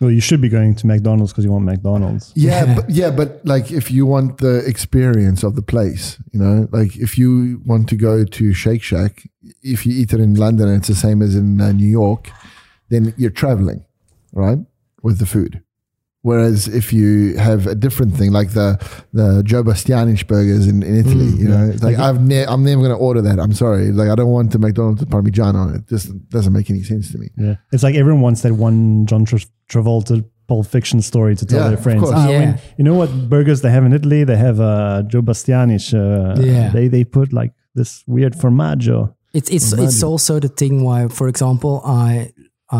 Well, 0.00 0.10
you 0.12 0.20
should 0.20 0.40
be 0.40 0.48
going 0.48 0.76
to 0.76 0.86
McDonald's 0.86 1.32
because 1.32 1.44
you 1.44 1.50
want 1.50 1.64
McDonald's. 1.64 2.32
yeah, 2.36 2.64
Yeah. 2.66 2.74
but, 2.76 2.90
yeah, 2.90 3.10
but 3.10 3.44
like 3.44 3.72
if 3.72 3.90
you 3.90 4.06
want 4.06 4.38
the 4.38 4.58
experience 4.66 5.42
of 5.42 5.56
the 5.56 5.62
place, 5.62 6.18
you 6.32 6.38
know, 6.38 6.68
like 6.70 6.96
if 6.96 7.18
you 7.18 7.60
want 7.66 7.88
to 7.88 7.96
go 7.96 8.24
to 8.24 8.52
Shake 8.54 8.82
Shack, 8.82 9.28
if 9.62 9.84
you 9.86 9.92
eat 10.00 10.12
it 10.12 10.20
in 10.20 10.34
London, 10.34 10.68
and 10.68 10.78
it's 10.78 10.88
the 10.88 10.94
same 10.94 11.20
as 11.22 11.34
in 11.34 11.60
uh, 11.60 11.72
New 11.72 11.88
York, 11.88 12.30
then 12.90 13.12
you're 13.16 13.30
traveling, 13.30 13.84
right, 14.32 14.58
with 15.02 15.18
the 15.18 15.26
food. 15.26 15.62
Whereas 16.28 16.58
if 16.80 16.86
you 16.98 17.08
have 17.48 17.60
a 17.74 17.74
different 17.84 18.12
thing, 18.18 18.30
like 18.40 18.50
the 18.60 18.68
the 19.20 19.28
Joe 19.50 19.62
Bastianich 19.68 20.22
burgers 20.32 20.64
in, 20.72 20.76
in 20.90 20.94
Italy, 21.04 21.30
Mm, 21.32 21.38
you 21.42 21.48
know, 21.52 21.62
it's 21.72 21.82
like 21.88 21.98
I've 22.06 22.20
ne- 22.32 22.48
I'm 22.52 22.62
never 22.68 22.80
going 22.84 22.96
to 22.98 23.02
order 23.08 23.22
that. 23.28 23.38
I'm 23.44 23.54
sorry, 23.64 23.86
like 24.00 24.10
I 24.12 24.16
don't 24.18 24.32
want 24.38 24.48
the 24.54 24.58
McDonald's 24.66 25.00
with 25.02 25.10
Parmigiano 25.14 25.58
on 25.66 25.74
it. 25.76 25.82
Just 25.94 26.06
doesn't 26.36 26.52
make 26.58 26.68
any 26.74 26.82
sense 26.92 27.04
to 27.12 27.18
me. 27.22 27.28
Yeah, 27.44 27.56
it's 27.72 27.82
like 27.86 27.94
everyone 28.02 28.22
wants 28.26 28.40
that 28.44 28.54
one 28.68 29.06
John 29.10 29.24
Tra- 29.24 29.48
Travolta 29.72 30.14
Pulp 30.48 30.66
Fiction 30.66 30.98
story 31.02 31.34
to 31.40 31.44
tell 31.46 31.60
Yeah, 31.60 31.68
their 31.68 31.78
of 31.78 31.82
friends. 31.86 32.02
course. 32.02 32.14
Ah, 32.16 32.28
Yeah. 32.28 32.38
when- 32.40 32.58
you 32.78 32.84
know 32.86 32.94
what 33.00 33.10
burgers 33.34 33.58
they 33.64 33.70
have 33.76 33.84
in 33.88 33.92
Italy? 33.92 34.20
They 34.24 34.36
have 34.48 34.58
uh, 34.60 35.02
Joe 35.12 35.22
Bastianich. 35.22 35.86
Uh, 35.94 36.40
Yeah. 36.52 36.68
they 36.76 36.88
they 36.94 37.04
put 37.04 37.28
like 37.40 37.52
this 37.78 37.90
weird 38.14 38.34
formaggio. 38.42 38.98
it's 39.38 39.50
it's 39.56 39.68
Imagine. 39.72 39.86
it's 39.88 40.02
also 40.10 40.32
the 40.46 40.52
thing 40.60 40.74
why, 40.88 40.98
for 41.18 41.26
example, 41.32 41.74
I 42.08 42.32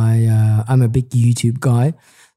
I 0.09 0.11
uh, 0.38 0.59
I'm 0.70 0.82
a 0.82 0.88
big 0.99 1.07
YouTube 1.24 1.59
guy, 1.70 1.86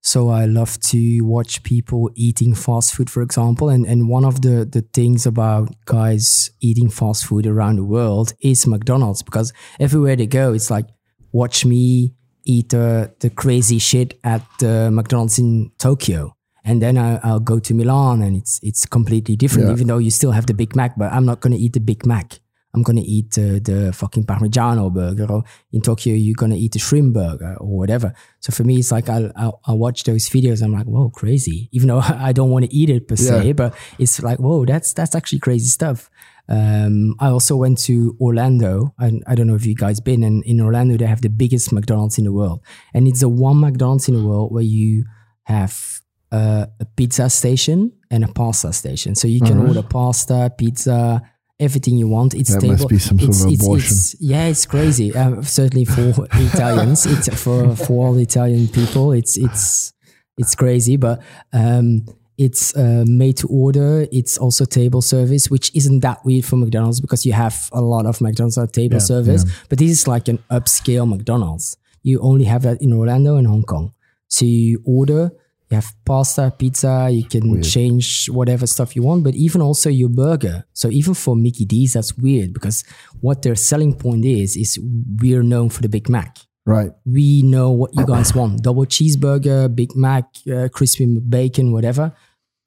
so 0.01 0.29
I 0.29 0.45
love 0.45 0.79
to 0.79 1.21
watch 1.21 1.61
people 1.61 2.09
eating 2.15 2.55
fast 2.55 2.95
food, 2.95 3.09
for 3.09 3.21
example, 3.21 3.69
and 3.69 3.85
and 3.85 4.09
one 4.09 4.25
of 4.25 4.41
the 4.41 4.65
the 4.65 4.81
things 4.93 5.27
about 5.27 5.75
guys 5.85 6.49
eating 6.59 6.89
fast 6.89 7.25
food 7.25 7.45
around 7.45 7.75
the 7.75 7.83
world 7.83 8.33
is 8.41 8.65
McDonald's 8.65 9.21
because 9.21 9.53
everywhere 9.79 10.15
they 10.15 10.25
go, 10.25 10.53
it's 10.53 10.71
like 10.71 10.87
watch 11.31 11.65
me 11.65 12.15
eat 12.45 12.69
the 12.69 13.13
the 13.19 13.29
crazy 13.29 13.77
shit 13.77 14.19
at 14.23 14.41
the 14.59 14.89
McDonald's 14.91 15.37
in 15.37 15.71
Tokyo. 15.77 16.35
And 16.63 16.81
then 16.81 16.97
I, 16.97 17.19
I'll 17.23 17.39
go 17.39 17.59
to 17.59 17.73
Milan, 17.73 18.21
and 18.21 18.35
it's 18.35 18.59
it's 18.63 18.85
completely 18.85 19.35
different. 19.35 19.67
Yeah. 19.67 19.73
Even 19.73 19.87
though 19.87 19.99
you 19.99 20.11
still 20.11 20.31
have 20.31 20.47
the 20.47 20.53
Big 20.53 20.75
Mac, 20.75 20.97
but 20.97 21.11
I'm 21.11 21.25
not 21.25 21.41
going 21.41 21.53
to 21.53 21.59
eat 21.59 21.73
the 21.73 21.79
Big 21.79 22.05
Mac. 22.05 22.39
I'm 22.73 22.83
gonna 22.83 23.01
eat 23.03 23.31
the, 23.31 23.59
the 23.59 23.91
fucking 23.93 24.25
Parmigiano 24.25 24.93
burger, 24.93 25.25
or 25.31 25.43
in 25.71 25.81
Tokyo 25.81 26.13
you're 26.15 26.35
gonna 26.35 26.55
eat 26.55 26.71
the 26.71 26.79
shrimp 26.79 27.13
burger 27.13 27.55
or 27.59 27.67
whatever. 27.77 28.13
So 28.39 28.51
for 28.51 28.63
me, 28.63 28.77
it's 28.77 28.91
like 28.91 29.09
I 29.09 29.29
I, 29.35 29.73
watch 29.73 30.03
those 30.03 30.29
videos. 30.29 30.61
I'm 30.63 30.71
like, 30.73 30.85
whoa, 30.85 31.09
crazy. 31.09 31.69
Even 31.71 31.89
though 31.89 31.99
I 32.03 32.31
don't 32.31 32.49
want 32.49 32.65
to 32.65 32.73
eat 32.73 32.89
it 32.89 33.07
per 33.07 33.15
se, 33.15 33.47
Yeah. 33.47 33.53
but 33.53 33.75
it's 33.99 34.21
like, 34.23 34.39
whoa, 34.39 34.65
that's 34.65 34.93
that's 34.93 35.15
actually 35.15 35.39
crazy 35.39 35.67
stuff. 35.67 36.09
Um, 36.49 37.15
I 37.19 37.27
also 37.27 37.55
went 37.55 37.77
to 37.83 38.15
Orlando. 38.19 38.93
I, 38.99 39.19
I 39.27 39.35
don't 39.35 39.47
know 39.47 39.55
if 39.55 39.65
you 39.65 39.75
guys 39.75 39.99
been. 40.01 40.23
And 40.23 40.43
in 40.43 40.59
Orlando, 40.59 40.97
they 40.97 41.05
have 41.05 41.21
the 41.21 41.29
biggest 41.29 41.71
McDonald's 41.71 42.17
in 42.17 42.25
the 42.25 42.33
world, 42.33 42.61
and 42.93 43.07
it's 43.07 43.21
the 43.21 43.29
one 43.29 43.59
McDonald's 43.59 44.07
in 44.09 44.15
the 44.15 44.25
world 44.25 44.51
where 44.51 44.63
you 44.63 45.05
have 45.43 46.01
uh, 46.31 46.65
a 46.79 46.85
pizza 46.95 47.29
station 47.29 47.91
and 48.09 48.23
a 48.23 48.27
pasta 48.27 48.73
station. 48.73 49.15
So 49.15 49.27
you 49.27 49.39
can 49.39 49.57
Alright. 49.59 49.77
order 49.77 49.87
pasta, 49.87 50.51
pizza, 50.57 51.21
everything 51.61 51.95
you 51.97 52.07
want. 52.07 52.33
It's 52.33 52.49
That 52.53 52.59
stable. 52.59 52.73
must 52.73 52.89
be 52.89 52.99
some 52.99 53.17
sort 53.19 53.29
it's, 53.29 53.43
of 53.45 53.51
it's, 53.51 53.63
abortion. 53.63 53.85
it's- 53.85 54.15
yeah, 54.19 54.45
it's 54.47 54.65
crazy. 54.65 55.15
Um, 55.15 55.43
certainly 55.43 55.85
for 55.85 56.27
Italians, 56.33 57.05
it's 57.05 57.29
for 57.41 57.75
for 57.75 58.07
all 58.07 58.17
Italian 58.17 58.67
people. 58.67 59.13
It's 59.13 59.37
it's 59.37 59.93
it's 60.37 60.55
crazy, 60.55 60.97
but 60.97 61.21
um, 61.53 62.05
it's 62.37 62.75
uh, 62.75 63.03
made 63.07 63.37
to 63.37 63.47
order. 63.47 64.07
It's 64.11 64.37
also 64.37 64.65
table 64.65 65.01
service, 65.01 65.49
which 65.51 65.71
isn't 65.75 65.99
that 66.01 66.25
weird 66.25 66.45
for 66.45 66.55
McDonald's 66.57 66.99
because 66.99 67.25
you 67.25 67.33
have 67.33 67.69
a 67.71 67.81
lot 67.81 68.05
of 68.05 68.19
McDonald's 68.21 68.57
at 68.57 68.73
table 68.73 68.95
Yeah, 68.95 68.99
service. 69.13 69.45
But 69.69 69.77
this 69.79 69.91
is 69.91 70.07
like 70.07 70.27
an 70.27 70.39
upscale 70.49 71.07
McDonald's. 71.07 71.77
You 72.03 72.19
only 72.21 72.45
have 72.45 72.63
that 72.63 72.81
in 72.81 72.93
Orlando 72.93 73.35
and 73.37 73.45
Hong 73.47 73.63
Kong. 73.63 73.93
So 74.27 74.45
you 74.45 74.81
order, 74.85 75.29
you 75.71 75.75
have 75.75 75.93
pasta, 76.05 76.53
pizza, 76.57 77.09
you 77.09 77.23
can 77.23 77.63
change 77.63 78.29
whatever 78.29 78.67
stuff 78.67 78.95
you 78.95 79.03
want, 79.03 79.23
but 79.23 79.35
even 79.35 79.61
also 79.61 79.89
your 79.89 80.09
burger. 80.09 80.65
So 80.73 80.89
even 80.89 81.13
for 81.13 81.35
Mickey 81.35 81.65
D's, 81.65 81.93
that's 81.93 82.17
weird 82.17 82.53
because 82.53 82.83
what 83.21 83.41
their 83.41 83.55
selling 83.55 83.95
point 83.95 84.25
is, 84.25 84.57
is 84.57 84.77
we're 85.21 85.43
known 85.43 85.69
for 85.69 85.81
the 85.81 85.89
Big 85.89 86.09
Mac. 86.09 86.37
Right. 86.63 86.91
we 87.05 87.41
know 87.41 87.71
what 87.71 87.95
you 87.95 88.05
guys 88.05 88.35
want. 88.35 88.61
Double 88.61 88.85
cheeseburger 88.85 89.73
big 89.73 89.95
mac 89.95 90.25
uh, 90.51 90.69
crispy 90.69 91.17
bacon 91.19 91.71
whatever. 91.71 92.13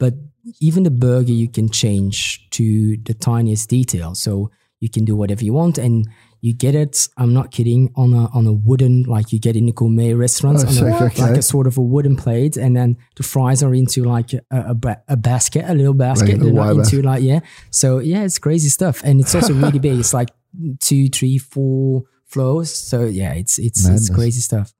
But 0.00 0.14
even 0.60 0.82
the 0.82 0.90
burger 0.90 1.32
you 1.32 1.48
can 1.48 1.70
change 1.70 2.50
to 2.50 2.96
the 3.04 3.14
tiniest 3.14 3.70
detail. 3.70 4.14
So 4.16 4.50
you 4.80 4.90
can 4.90 5.04
do 5.04 5.14
whatever 5.14 5.44
you 5.44 5.52
want 5.52 5.78
and 5.78 6.08
you 6.44 6.52
get 6.52 6.74
it 6.74 7.08
i'm 7.16 7.32
not 7.32 7.50
kidding 7.50 7.82
on 7.96 8.12
a 8.12 8.24
on 8.38 8.46
a 8.46 8.52
wooden 8.52 9.02
like 9.04 9.32
you 9.32 9.38
get 9.38 9.56
in 9.56 9.64
the 9.66 9.72
gourmet 9.72 10.12
restaurants 10.12 10.62
Oh, 10.64 10.68
on 10.86 10.92
a, 10.92 11.04
okay. 11.06 11.22
like 11.22 11.36
a 11.38 11.42
sort 11.42 11.66
of 11.66 11.78
a 11.78 11.80
wooden 11.80 12.16
plate 12.16 12.56
and 12.58 12.76
then 12.76 12.96
the 13.16 13.22
fries 13.22 13.62
are 13.62 13.74
into 13.74 14.04
like 14.04 14.32
a, 14.34 14.42
a, 14.50 14.74
ba- 14.74 15.02
a 15.08 15.16
basket 15.16 15.64
a 15.66 15.74
little 15.74 15.94
basket 15.94 16.32
Like 16.32 16.40
they're 16.40 16.52
not 16.52 16.76
into 16.76 17.00
like 17.02 17.22
yeah 17.22 17.40
so 17.70 17.98
yeah 17.98 18.22
it's 18.24 18.38
crazy 18.38 18.68
stuff 18.68 18.96
and 19.04 19.20
it's 19.22 19.34
also 19.34 19.54
really 19.54 19.78
big 19.78 19.98
it's 19.98 20.12
like 20.12 20.30
two 20.80 21.08
three 21.08 21.38
four 21.38 22.02
floors 22.26 22.70
so 22.90 23.04
yeah 23.04 23.32
it's 23.32 23.58
it's 23.58 23.82
Madness. 23.84 24.08
it's 24.08 24.14
crazy 24.14 24.40
stuff 24.40 24.72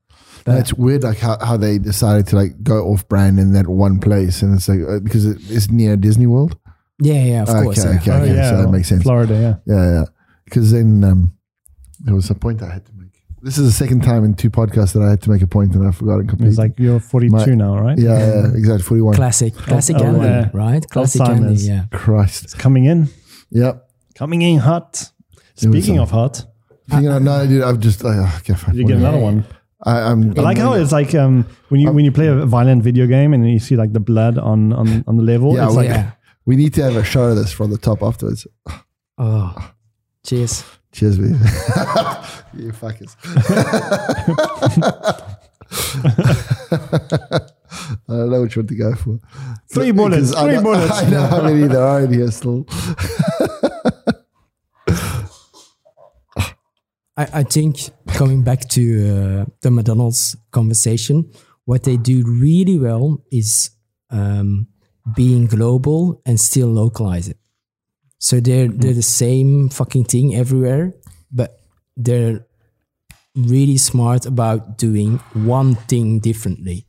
That's 0.45 0.75
weird, 0.75 1.03
like 1.05 1.19
how, 1.19 1.39
how 1.41 1.57
they 1.57 1.79
decided 1.79 2.27
to 2.29 2.37
like 2.37 2.53
go 2.63 2.77
off 2.93 3.09
brand 3.09 3.39
in 3.41 3.55
that 3.55 3.67
one 3.67 3.99
place, 3.99 4.43
and 4.43 4.53
it's 4.55 4.69
like 4.69 4.81
uh, 4.87 5.01
because 5.01 5.25
it 5.25 5.41
is 5.49 5.71
near 5.71 5.97
Disney 5.97 6.27
World. 6.27 6.59
Yeah, 7.01 7.25
yeah, 7.25 7.43
of 7.45 7.49
course. 7.49 7.81
Okay, 7.81 7.95
yeah. 7.95 8.01
okay. 8.01 8.13
Oh, 8.13 8.35
yeah, 8.35 8.51
so 8.51 8.57
that 8.63 8.69
makes 8.69 8.89
sense. 8.89 9.03
Florida, 9.05 9.35
yeah. 9.35 9.55
Yeah, 9.75 9.85
yeah. 9.93 10.05
Because 10.45 10.71
then 10.71 11.03
um, 11.03 11.33
there 12.05 12.15
was 12.15 12.31
a 12.31 12.35
point 12.35 12.63
I 12.63 12.73
had 12.73 12.87
to 12.87 12.93
make. 12.93 13.11
This 13.43 13.59
is 13.59 13.67
the 13.67 13.73
second 13.73 14.03
time 14.03 14.25
in 14.25 14.35
two 14.35 14.49
podcasts 14.49 14.95
that 14.95 15.03
I 15.03 15.11
had 15.11 15.21
to 15.23 15.31
make 15.31 15.43
a 15.43 15.47
point 15.47 15.75
and 15.75 15.87
I 15.87 15.91
forgot 15.91 16.19
it 16.21 16.29
completely. 16.29 16.49
It's 16.49 16.59
like 16.59 16.79
you're 16.79 16.99
42 17.01 17.35
My- 17.37 17.45
now, 17.47 17.79
right? 17.79 17.99
yeah, 17.99 18.19
yeah, 18.19 18.47
exactly. 18.55 18.83
Forty-one. 18.83 19.15
Classic, 19.15 19.55
classic 19.55 19.97
oh, 19.97 20.01
candy, 20.01 20.27
yeah. 20.27 20.51
right? 20.55 20.89
Classic 20.89 21.21
candy, 21.21 21.43
Alzheimer's. 21.49 21.69
yeah. 21.69 21.85
Christ. 21.93 22.45
It's 22.45 22.55
coming 22.55 22.85
in. 22.87 23.09
Yep. 23.51 23.91
Coming 24.15 24.41
in 24.43 24.59
hot. 24.61 25.11
Speaking 25.57 25.99
of 25.99 26.11
hot, 26.11 26.45
You 26.93 27.03
know, 27.03 27.19
no, 27.19 27.47
dude, 27.47 27.63
I've 27.63 27.81
just 27.81 28.03
like, 28.03 28.17
oh, 28.17 28.37
okay, 28.39 28.55
fine. 28.55 28.77
you 28.77 28.87
get 28.87 28.97
another 28.97 29.19
one. 29.19 29.45
I, 29.83 30.01
I'm, 30.01 30.31
I 30.39 30.43
like 30.43 30.57
how 30.59 30.73
it's 30.73 30.93
like 30.93 31.15
um, 31.15 31.47
when 31.69 31.81
you 31.81 31.93
when 31.93 32.07
you 32.07 32.13
play 32.13 32.29
a 32.29 32.47
violent 32.47 32.83
video 32.83 33.07
game 33.07 33.35
and 33.35 33.49
you 33.51 33.59
see 33.59 33.77
like 33.77 33.93
the 33.93 34.01
blood 34.01 34.39
on 34.39 34.73
on, 34.73 35.05
on 35.07 35.17
the 35.19 35.23
level. 35.23 35.55
Yeah, 35.55 35.67
it's 35.67 35.77
we- 35.77 35.83
like 35.83 35.89
Yeah. 35.89 36.11
We 36.47 36.57
need 36.57 36.75
to 36.75 36.83
have 36.83 36.97
a 36.97 37.05
show 37.05 37.25
of 37.25 37.37
this 37.37 37.53
from 37.53 37.71
the 37.71 37.79
top 37.79 38.03
afterwards. 38.03 38.47
Oh, 39.17 39.55
cheers. 40.27 40.65
Cheers, 40.95 41.19
man. 41.19 41.33
you 42.55 42.71
fuckers. 42.71 43.17
I 48.09 48.09
don't 48.09 48.31
know 48.31 48.43
which 48.43 48.57
one 48.57 48.69
to 48.69 48.75
go 48.77 48.95
for. 48.95 49.19
Three 49.73 49.91
bullets, 49.91 50.31
Because 50.31 50.35
I 50.35 50.55
three 50.55 50.63
bullets. 50.63 50.93
I 50.93 51.11
know 51.11 51.27
how 51.27 51.43
many 51.43 51.67
there 51.67 51.83
are 51.83 52.05
in 52.05 52.13
here 52.13 52.31
still. 52.31 52.65
I, 57.17 57.41
I 57.41 57.43
think 57.43 57.91
coming 58.09 58.43
back 58.43 58.69
to 58.71 59.09
uh, 59.09 59.45
the 59.63 59.71
McDonald's 59.73 60.37
conversation, 60.53 61.33
what 61.65 61.83
they 61.83 61.97
do 61.97 62.23
really 62.25 62.79
well 62.79 63.25
is 63.33 63.71
um, 64.11 64.69
being 65.17 65.47
global 65.47 66.23
and 66.25 66.39
still 66.39 66.69
localize 66.69 67.29
it. 67.29 67.39
So 68.29 68.41
they're 68.47 68.69
they're 68.81 68.95
the 69.05 69.11
same 69.25 69.69
fucking 69.79 70.05
thing 70.13 70.35
everywhere, 70.43 70.85
but 71.31 71.51
they're 72.07 72.47
really 73.37 73.77
smart 73.77 74.25
about 74.27 74.79
doing 74.79 75.19
one 75.35 75.75
thing 75.93 76.21
differently 76.21 76.87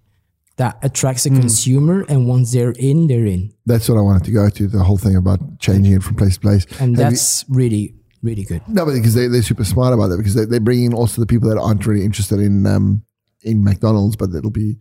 that 0.58 0.78
attracts 0.82 1.26
a 1.26 1.30
consumer, 1.30 2.06
and 2.08 2.26
once 2.26 2.54
they're 2.54 2.72
in, 2.90 3.08
they're 3.08 3.26
in, 3.26 3.52
That's 3.66 3.90
what 3.90 3.98
I 3.98 4.02
wanted 4.02 4.24
to 4.24 4.32
go 4.32 4.48
to. 4.50 4.68
The 4.68 4.84
whole 4.84 4.98
thing 4.98 5.18
about 5.18 5.40
changing 5.60 5.92
it 5.98 6.04
from 6.04 6.16
place 6.16 6.36
to 6.36 6.40
place. 6.40 6.66
and 6.80 6.96
Have 6.96 7.12
you- 7.12 7.18
that's 7.18 7.44
really 7.50 7.96
really 8.24 8.46
good. 8.52 8.62
No, 8.68 8.86
but 8.86 8.94
because 8.94 9.14
they, 9.14 9.28
they're 9.28 9.44
super 9.44 9.66
smart 9.66 9.94
about 9.94 10.08
that 10.08 10.18
because 10.18 10.34
they, 10.36 10.46
they 10.46 10.60
bring 10.60 10.86
in 10.86 10.94
also 10.94 11.20
the 11.22 11.28
people 11.28 11.50
that 11.50 11.60
aren't 11.60 11.86
really 11.86 12.06
interested 12.06 12.40
in 12.40 12.66
um, 12.66 13.04
in 13.42 13.62
McDonald's, 13.64 14.16
but 14.16 14.30
it'll 14.34 14.50
be, 14.66 14.78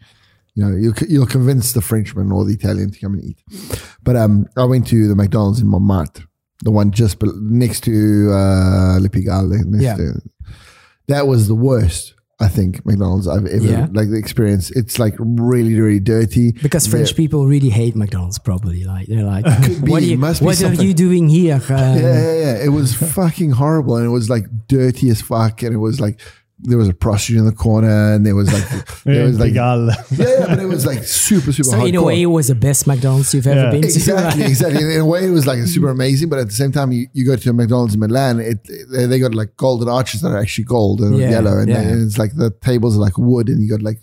you 0.55 0.61
know, 0.65 0.75
you'll, 0.77 0.95
you'll 1.09 1.27
convince 1.39 1.73
the 1.73 1.83
Frenchman 1.83 2.31
or 2.31 2.45
the 2.45 2.55
Italian 2.55 2.93
to 2.93 2.99
come 3.01 3.15
and 3.15 3.25
eat. 3.25 3.39
But 4.05 4.15
um, 4.17 4.47
I 4.57 4.65
went 4.65 4.87
to 4.89 5.09
the 5.09 5.17
McDonald's 5.17 5.61
in 5.61 5.67
Montmartre, 5.67 6.23
the 6.65 6.71
one 6.71 6.91
just 6.91 7.23
next 7.23 7.85
to 7.85 8.31
uh, 8.33 8.99
Le 9.01 9.09
Pigalle. 9.09 9.63
Yeah. 9.81 9.97
to, 9.97 10.21
that 11.07 11.27
was 11.27 11.47
the 11.47 11.55
worst, 11.55 12.15
I 12.41 12.49
think, 12.49 12.85
McDonald's 12.87 13.29
I've 13.29 13.47
ever, 13.47 13.65
Yeah. 13.65 13.87
like 13.93 14.09
the 14.11 14.17
experience. 14.17 14.71
It's 14.71 14.99
like 14.99 15.15
really, 15.19 15.79
really 15.79 16.01
dirty. 16.01 16.53
Because 16.53 16.87
French 16.87 17.15
people 17.15 17.47
really 17.47 17.69
hate 17.69 17.95
McDonald's, 17.95 18.39
probably. 18.39 18.85
Like 18.85 19.07
they're 19.07 19.23
like, 19.23 19.45
be, 19.45 19.91
"What, 19.91 20.03
are 20.03 20.07
you, 20.07 20.19
what 20.19 20.63
are 20.63 20.75
you 20.83 20.95
doing 20.95 21.29
here?" 21.29 21.57
Uh, 21.57 21.69
yeah, 21.69 21.97
yeah, 22.01 22.33
yeah. 22.33 22.65
It 22.65 22.71
was 22.71 22.95
fucking 23.15 23.51
horrible, 23.53 23.97
and 23.97 24.07
it 24.07 24.11
was 24.11 24.31
like 24.31 24.47
dirty 24.67 25.11
as 25.11 25.21
fuck, 25.21 25.63
and 25.63 25.75
it 25.75 25.79
was 25.79 26.01
like 26.01 26.19
there 26.67 26.79
was 26.79 26.89
a 26.89 26.95
prostitute 26.95 27.39
in 27.41 27.45
the 27.47 27.53
corner, 27.53 28.15
and 28.15 28.25
there 28.27 28.35
was 28.35 28.53
like 28.53 28.67
there 29.05 29.25
was 29.27 29.39
like 29.39 29.53
yeah, 29.61 29.87
yeah, 30.11 30.47
but 30.49 30.59
it 30.59 30.67
was 30.67 30.87
like 30.87 31.03
super, 31.05 31.53
super. 31.53 31.65
So 31.71 31.85
in 31.85 31.95
a 31.95 31.99
hardcore. 31.99 32.07
way, 32.07 32.23
it 32.23 32.27
was 32.27 32.49
the 32.49 32.55
best 32.55 32.87
McDonald's 32.87 33.33
you've 33.35 33.47
ever 33.47 33.61
Yeah. 33.65 33.71
been 33.71 33.83
to. 33.83 33.89
Exactly, 33.89 34.45
exactly. 34.55 34.95
In 34.95 35.01
a 35.01 35.05
way, 35.07 35.27
it 35.27 35.31
was 35.31 35.47
like 35.47 35.59
super 35.67 35.91
amazing, 35.91 36.29
but 36.31 36.39
at 36.39 36.47
the 36.47 36.55
same 36.55 36.73
time, 36.73 36.91
you, 36.93 37.07
you 37.13 37.25
go 37.27 37.37
to 37.37 37.51
a 37.51 37.53
McDonald's 37.53 37.95
in 37.95 38.01
Milan, 38.01 38.41
it 38.41 38.67
they, 38.91 39.07
they 39.07 39.19
got 39.19 39.35
like 39.35 39.57
golden 39.57 39.89
arches 39.89 40.23
that 40.23 40.29
are 40.31 40.39
actually 40.39 40.65
gold 40.65 41.01
and 41.01 41.17
Yeah, 41.19 41.31
yellow, 41.31 41.59
and, 41.59 41.69
yeah. 41.69 41.81
and 41.81 42.03
it's 42.03 42.19
like 42.19 42.35
the 42.37 42.51
tables 42.51 42.97
are 42.97 43.01
like 43.01 43.19
wood, 43.19 43.49
and 43.49 43.63
you 43.63 43.69
got 43.69 43.83
like 43.83 44.01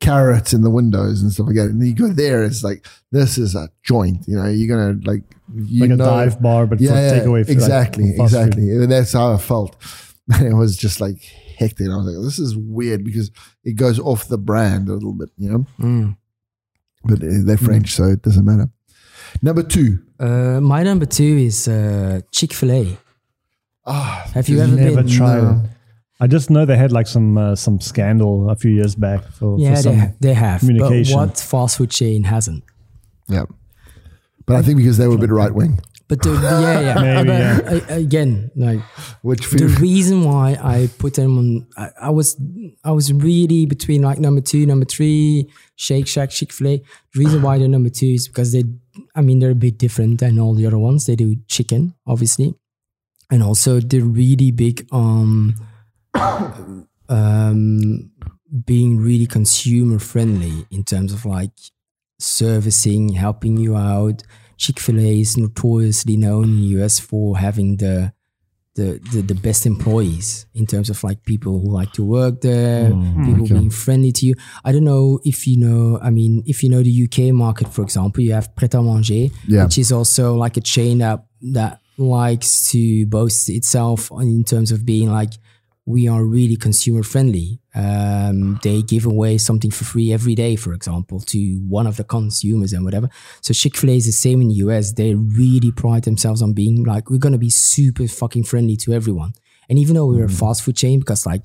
carrots 0.00 0.52
in 0.52 0.62
the 0.62 0.70
windows 0.70 1.22
and 1.22 1.32
stuff 1.32 1.46
like 1.46 1.56
that. 1.56 1.66
And 1.70 1.86
you 1.86 1.94
go 1.94 2.08
there, 2.08 2.44
it's 2.44 2.62
like 2.64 2.86
this 3.10 3.38
is 3.38 3.54
a 3.54 3.70
joint, 3.84 4.26
you 4.28 4.36
know. 4.36 4.46
You're 4.46 4.68
gonna 4.76 4.98
like 5.04 5.22
you 5.54 5.80
like 5.82 5.90
a 5.90 5.96
know, 5.96 6.04
dive 6.04 6.42
bar, 6.42 6.66
but 6.66 6.80
yeah, 6.80 6.90
for 6.90 6.94
yeah, 6.96 7.12
takeaway. 7.22 7.46
food, 7.46 7.48
like, 7.48 7.48
exactly, 7.56 8.10
for 8.12 8.28
fast 8.28 8.32
food. 8.34 8.40
exactly. 8.48 8.70
And 8.72 8.90
that's 8.92 9.12
how 9.12 9.32
I 9.32 9.38
felt. 9.38 9.76
it 10.40 10.54
was 10.54 10.76
just 10.76 11.00
like 11.00 11.16
hectic. 11.62 11.86
I 11.88 11.96
was 11.96 12.06
like, 12.06 12.24
this 12.24 12.38
is 12.38 12.56
weird 12.56 13.04
because 13.04 13.30
it 13.64 13.74
goes 13.76 13.98
off 13.98 14.28
the 14.28 14.38
brand 14.38 14.88
a 14.88 14.94
little 14.94 15.14
bit, 15.14 15.30
you 15.38 15.50
know. 15.50 15.66
Mm. 15.80 16.16
But 17.04 17.18
they're 17.46 17.56
French, 17.56 17.94
so 17.94 18.04
it 18.04 18.22
doesn't 18.22 18.44
matter. 18.44 18.68
Number 19.42 19.62
two. 19.62 19.98
Uh, 20.20 20.60
my 20.60 20.82
number 20.82 21.06
two 21.06 21.36
is 21.48 21.66
uh, 21.68 22.20
Chick 22.30 22.52
Fil 22.52 22.70
A. 22.72 22.96
Ah, 23.84 24.30
Have 24.34 24.48
you 24.48 24.60
ever 24.60 24.76
Never 24.76 24.96
been? 25.02 25.08
tried 25.08 25.42
No. 25.42 25.62
it. 25.64 25.70
I 26.20 26.26
just 26.28 26.50
know 26.50 26.64
they 26.64 26.76
had 26.76 26.92
like 26.92 27.08
some 27.08 27.36
uh, 27.36 27.56
some 27.56 27.80
scandal 27.80 28.48
a 28.50 28.54
few 28.54 28.70
years 28.70 28.94
back 28.94 29.24
for, 29.32 29.58
Yeah, 29.58 29.70
for 29.70 29.74
they, 29.76 29.82
some. 29.82 29.98
ha- 29.98 30.12
they 30.20 30.34
have. 30.34 30.60
But 30.60 30.66
communication. 30.68 31.16
what 31.18 31.40
fast 31.40 31.78
food 31.78 31.90
chain 31.90 32.22
hasn't? 32.24 32.62
yeah. 33.28 33.46
But 34.46 34.56
I 34.56 34.62
think 34.62 34.76
because 34.78 34.98
they 34.98 35.08
were 35.08 35.14
a 35.16 35.18
bit 35.18 35.30
right 35.30 35.52
wing, 35.54 35.80
But 36.08 36.22
the, 36.22 36.32
yeah, 36.32 36.80
yeah. 36.80 36.94
Maybe, 37.22 37.28
but 37.28 37.84
yeah. 37.88 37.94
uh, 37.94 37.98
again, 37.98 38.50
like 38.56 38.80
which 39.22 39.48
the 39.50 39.66
reason 39.80 40.24
why 40.24 40.58
I 40.62 40.88
put 40.98 41.14
them 41.14 41.38
on, 41.38 41.66
I, 41.76 42.06
I 42.06 42.10
was 42.10 42.40
I 42.84 42.92
was 42.92 43.12
really 43.12 43.66
between 43.66 44.02
like 44.02 44.18
number 44.18 44.40
two, 44.40 44.66
number 44.66 44.84
three, 44.84 45.50
Shake 45.76 46.06
Shack, 46.06 46.30
Chick 46.30 46.52
Fil 46.52 46.68
A. 46.68 46.76
The 47.14 47.18
reason 47.18 47.42
why 47.42 47.58
they're 47.58 47.68
number 47.68 47.88
two 47.88 48.06
is 48.06 48.28
because 48.28 48.52
they, 48.52 48.64
I 49.14 49.20
mean, 49.20 49.38
they're 49.38 49.50
a 49.50 49.54
bit 49.54 49.78
different 49.78 50.20
than 50.20 50.38
all 50.38 50.54
the 50.54 50.66
other 50.66 50.78
ones. 50.78 51.06
They 51.06 51.16
do 51.16 51.36
chicken, 51.48 51.94
obviously, 52.06 52.54
and 53.30 53.42
also 53.42 53.80
they're 53.80 54.02
really 54.04 54.50
big 54.50 54.86
on 54.92 55.54
um, 57.08 58.10
being 58.64 58.98
really 59.00 59.26
consumer 59.26 59.98
friendly 59.98 60.66
in 60.70 60.84
terms 60.84 61.12
of 61.12 61.24
like 61.24 61.52
servicing, 62.18 63.10
helping 63.10 63.56
you 63.56 63.76
out. 63.76 64.22
Chick 64.62 64.78
Fil 64.84 65.00
A 65.00 65.20
is 65.24 65.36
notoriously 65.36 66.16
known 66.24 66.44
in 66.44 66.56
the 66.62 66.68
US 66.78 66.94
for 67.08 67.24
having 67.46 67.68
the 67.84 67.96
the, 68.78 68.88
the 69.12 69.20
the 69.30 69.34
best 69.46 69.66
employees 69.66 70.46
in 70.54 70.64
terms 70.72 70.88
of 70.92 70.98
like 71.08 71.18
people 71.32 71.54
who 71.60 71.68
like 71.80 71.92
to 71.98 72.02
work 72.18 72.34
there, 72.40 72.90
Mm, 72.90 73.26
people 73.28 73.46
being 73.56 73.70
friendly 73.84 74.12
to 74.18 74.22
you. 74.28 74.34
I 74.66 74.70
don't 74.72 74.84
know 74.92 75.18
if 75.32 75.38
you 75.48 75.56
know. 75.66 75.98
I 76.00 76.10
mean, 76.18 76.42
if 76.52 76.62
you 76.62 76.70
know 76.72 76.82
the 76.82 76.96
UK 77.06 77.34
market, 77.34 77.68
for 77.74 77.82
example, 77.82 78.22
you 78.26 78.32
have 78.38 78.48
Pret 78.56 78.74
a 78.74 78.80
Manger, 78.82 79.28
Yeah. 79.46 79.64
which 79.64 79.76
is 79.84 79.90
also 79.92 80.24
like 80.44 80.56
a 80.56 80.62
chain 80.74 80.98
that 81.04 81.18
that 81.58 81.80
likes 81.98 82.70
to 82.72 83.04
boast 83.06 83.50
itself 83.50 84.10
in 84.20 84.42
terms 84.44 84.70
of 84.72 84.78
being 84.86 85.08
like 85.20 85.32
we 85.84 86.06
are 86.06 86.24
really 86.24 86.56
consumer 86.56 87.02
friendly. 87.02 87.60
Um, 87.74 88.60
they 88.62 88.82
give 88.82 89.04
away 89.04 89.38
something 89.38 89.70
for 89.70 89.84
free 89.84 90.12
every 90.12 90.34
day, 90.34 90.54
for 90.54 90.72
example, 90.72 91.20
to 91.20 91.56
one 91.68 91.86
of 91.86 91.96
the 91.96 92.04
consumers 92.04 92.72
and 92.72 92.84
whatever. 92.84 93.08
So 93.40 93.52
Chick 93.52 93.76
Fil 93.76 93.90
A 93.90 93.96
is 93.96 94.06
the 94.06 94.12
same 94.12 94.40
in 94.40 94.48
the 94.48 94.54
US. 94.66 94.92
They 94.92 95.14
really 95.14 95.72
pride 95.72 96.04
themselves 96.04 96.40
on 96.40 96.52
being 96.52 96.84
like 96.84 97.10
we're 97.10 97.18
gonna 97.18 97.38
be 97.38 97.50
super 97.50 98.06
fucking 98.06 98.44
friendly 98.44 98.76
to 98.78 98.92
everyone. 98.92 99.32
And 99.68 99.78
even 99.78 99.94
though 99.94 100.06
we're 100.06 100.24
a 100.24 100.28
fast 100.28 100.62
food 100.62 100.76
chain, 100.76 100.98
because 101.00 101.24
like, 101.24 101.44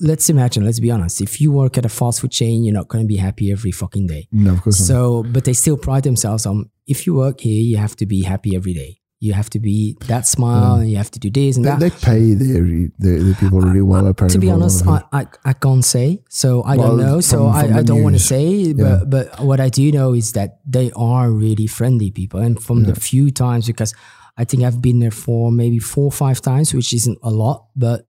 let's 0.00 0.30
imagine, 0.30 0.64
let's 0.64 0.80
be 0.80 0.90
honest, 0.90 1.20
if 1.20 1.40
you 1.40 1.50
work 1.50 1.76
at 1.76 1.84
a 1.84 1.88
fast 1.88 2.20
food 2.20 2.30
chain, 2.30 2.62
you're 2.62 2.74
not 2.74 2.88
gonna 2.88 3.04
be 3.04 3.16
happy 3.16 3.50
every 3.50 3.72
fucking 3.72 4.06
day. 4.06 4.28
No, 4.32 4.52
of 4.52 4.62
course 4.62 4.80
not. 4.80 4.86
So, 4.86 5.22
but 5.24 5.44
they 5.44 5.52
still 5.52 5.76
pride 5.76 6.04
themselves 6.04 6.46
on 6.46 6.70
if 6.86 7.06
you 7.06 7.14
work 7.14 7.40
here, 7.40 7.62
you 7.62 7.76
have 7.76 7.96
to 7.96 8.06
be 8.06 8.22
happy 8.22 8.56
every 8.56 8.74
day. 8.74 9.01
You 9.24 9.34
have 9.34 9.50
to 9.50 9.60
be 9.60 9.96
that 10.08 10.26
smile, 10.26 10.74
and 10.80 10.90
you 10.90 10.96
have 10.96 11.12
to 11.12 11.20
do 11.26 11.30
this 11.30 11.56
and 11.56 11.64
They, 11.64 11.70
that. 11.70 11.78
they 11.80 11.90
pay 11.90 12.34
their, 12.34 12.62
their, 12.98 13.18
their 13.26 13.34
people 13.42 13.60
really 13.60 13.80
well, 13.92 14.04
apparently. 14.08 14.34
to 14.34 14.40
be 14.40 14.48
for 14.48 14.54
a 14.54 14.56
lot 14.56 14.62
honest. 14.64 14.86
I, 15.14 15.20
I, 15.20 15.26
I 15.50 15.52
can't 15.52 15.84
say. 15.84 16.08
So 16.28 16.48
I 16.62 16.74
Well, 16.76 16.88
don't 16.88 16.98
know. 17.06 17.20
So 17.20 17.36
from- 17.52 17.60
from 17.60 17.74
I, 17.74 17.78
I 17.78 17.82
don't 17.84 18.02
want 18.02 18.16
to 18.16 18.24
say. 18.34 18.72
But 18.72 19.08
but 19.14 19.26
what 19.48 19.60
I 19.60 19.68
do 19.68 19.84
know 19.98 20.12
is 20.12 20.32
that 20.32 20.58
they 20.66 20.90
are 20.96 21.30
really 21.30 21.68
friendly 21.68 22.10
people. 22.10 22.40
And 22.40 22.60
from 22.60 22.82
the 22.82 22.96
few 22.98 23.30
times, 23.30 23.66
because 23.68 23.94
I 24.36 24.44
think 24.44 24.64
I've 24.64 24.80
been 24.82 24.98
there 24.98 25.12
for 25.26 25.52
maybe 25.52 25.78
four 25.78 26.06
or 26.06 26.16
five 26.24 26.40
times, 26.40 26.74
which 26.74 26.92
isn't 26.92 27.18
a 27.22 27.30
lot, 27.30 27.66
but 27.76 28.00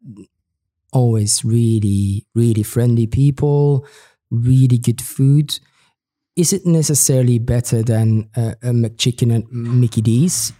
always 0.92 1.46
really, 1.46 2.26
really 2.34 2.64
friendly 2.64 3.06
people, 3.08 3.86
really 4.32 4.80
good 4.80 5.02
food. 5.02 5.60
Is 6.36 6.54
it 6.54 6.66
necessarily 6.66 7.38
better 7.38 7.84
than 7.84 8.30
a, 8.36 8.56
a 8.64 8.72
McChicken 8.74 9.30
and 9.36 9.46
Mickey 9.80 10.02
D's? 10.02 10.54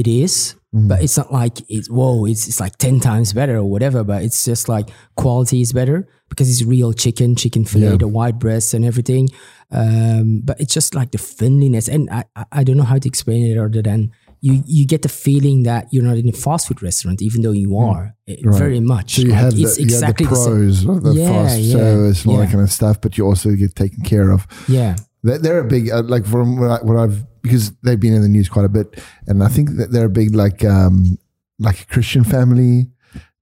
It 0.00 0.06
is, 0.24 0.56
but 0.72 0.98
it's 1.04 1.16
not 1.16 1.32
like 1.32 1.56
it's 1.68 1.88
whoa, 1.88 2.26
it's 2.30 2.44
it's 2.48 2.60
like 2.60 2.76
ten 2.76 3.00
times 3.00 3.32
better 3.32 3.56
or 3.56 3.64
whatever. 3.74 4.04
But 4.04 4.22
it's 4.26 4.44
just 4.44 4.68
like 4.68 4.86
quality 5.22 5.60
is 5.60 5.72
better 5.72 5.98
because 6.28 6.50
it's 6.50 6.62
real 6.64 6.92
chicken, 6.92 7.34
chicken 7.36 7.64
fillet, 7.64 7.92
Yeah. 7.92 7.96
the 8.04 8.08
white 8.18 8.38
breast 8.38 8.74
and 8.74 8.84
everything. 8.84 9.28
Um, 9.70 10.42
but 10.44 10.60
it's 10.60 10.74
just 10.74 10.94
like 10.94 11.10
the 11.12 11.18
friendliness, 11.18 11.88
and 11.88 12.08
I, 12.10 12.24
I 12.52 12.62
don't 12.64 12.76
know 12.76 12.84
how 12.92 12.98
to 12.98 13.08
explain 13.08 13.42
it 13.50 13.58
other 13.58 13.82
than 13.82 14.12
you 14.40 14.62
you 14.66 14.86
get 14.86 15.00
the 15.02 15.08
feeling 15.08 15.62
that 15.64 15.88
you're 15.92 16.04
not 16.04 16.18
in 16.18 16.28
a 16.28 16.32
fast 16.32 16.68
food 16.68 16.82
restaurant, 16.82 17.22
even 17.22 17.42
though 17.42 17.52
you 17.64 17.76
are 17.76 18.14
eh, 18.28 18.36
very 18.44 18.80
much. 18.80 19.14
So 19.16 19.22
you 19.22 19.30
Like, 19.30 19.40
have 19.40 19.56
the, 19.56 19.62
it's 19.62 19.78
you 19.78 19.84
have 19.84 19.88
the 19.88 19.94
exactly 19.96 20.26
the 20.26 20.34
pros 20.34 20.84
the 20.84 21.12
Yeah, 21.14 21.28
fast 21.32 21.58
yeah, 21.60 21.72
service 21.72 22.24
and 22.24 22.32
all 22.32 22.38
that 22.40 22.50
kind 22.50 22.60
of 22.62 22.70
stuff, 22.70 23.00
but 23.00 23.16
you 23.16 23.24
also 23.26 23.50
get 23.56 23.74
taken 23.74 24.04
care 24.04 24.30
of. 24.30 24.46
Yeah, 24.68 24.94
They're, 25.22 25.38
they're 25.38 25.58
a 25.60 25.64
big, 25.64 25.90
uh, 25.90 26.02
like 26.02 26.26
from 26.26 26.58
what, 26.60 26.70
I, 26.70 26.78
what 26.84 26.96
I've, 26.98 27.24
because 27.46 27.72
they've 27.82 27.98
been 28.00 28.14
in 28.14 28.22
the 28.22 28.28
news 28.28 28.48
quite 28.48 28.64
a 28.64 28.68
bit, 28.68 29.00
and 29.26 29.42
I 29.42 29.48
think 29.48 29.70
that 29.78 29.90
they're 29.92 30.06
a 30.06 30.10
big, 30.10 30.34
like, 30.34 30.64
um, 30.64 31.18
like 31.58 31.80
a 31.82 31.86
Christian 31.86 32.24
family 32.24 32.86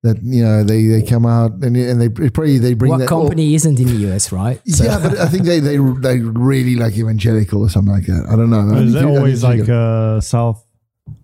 that, 0.03 0.23
you 0.23 0.45
know, 0.45 0.63
they, 0.63 0.87
they 0.87 1.03
come 1.03 1.25
out 1.25 1.53
and, 1.65 1.75
and 1.77 2.01
they 2.01 2.09
probably, 2.11 2.59
they 2.59 2.75
bring 2.75 2.91
what 2.91 2.99
that. 2.99 3.09
company 3.09 3.55
isn't 3.55 3.81
in 3.81 3.87
the 3.87 4.13
US, 4.13 4.31
right? 4.33 4.61
So- 4.69 4.85
yeah, 4.89 5.01
but 5.03 5.19
I 5.19 5.29
think 5.29 5.45
they, 5.45 5.61
they, 5.61 5.79
they 5.79 6.19
really 6.21 6.77
like 6.77 6.93
evangelical 6.97 7.63
or 7.63 7.71
something 7.71 7.93
like 7.93 8.05
that. 8.07 8.27
I 8.31 8.37
don't 8.37 8.51
know. 8.51 8.61
I 8.77 8.81
Is 8.83 8.93
need 8.95 8.99
it 8.99 9.03
to- 9.03 9.09
I 9.09 9.11
need 9.11 9.17
always 9.17 9.43
like 9.43 9.61
it. 9.61 9.71
uh, 9.71 10.21
South, 10.21 10.63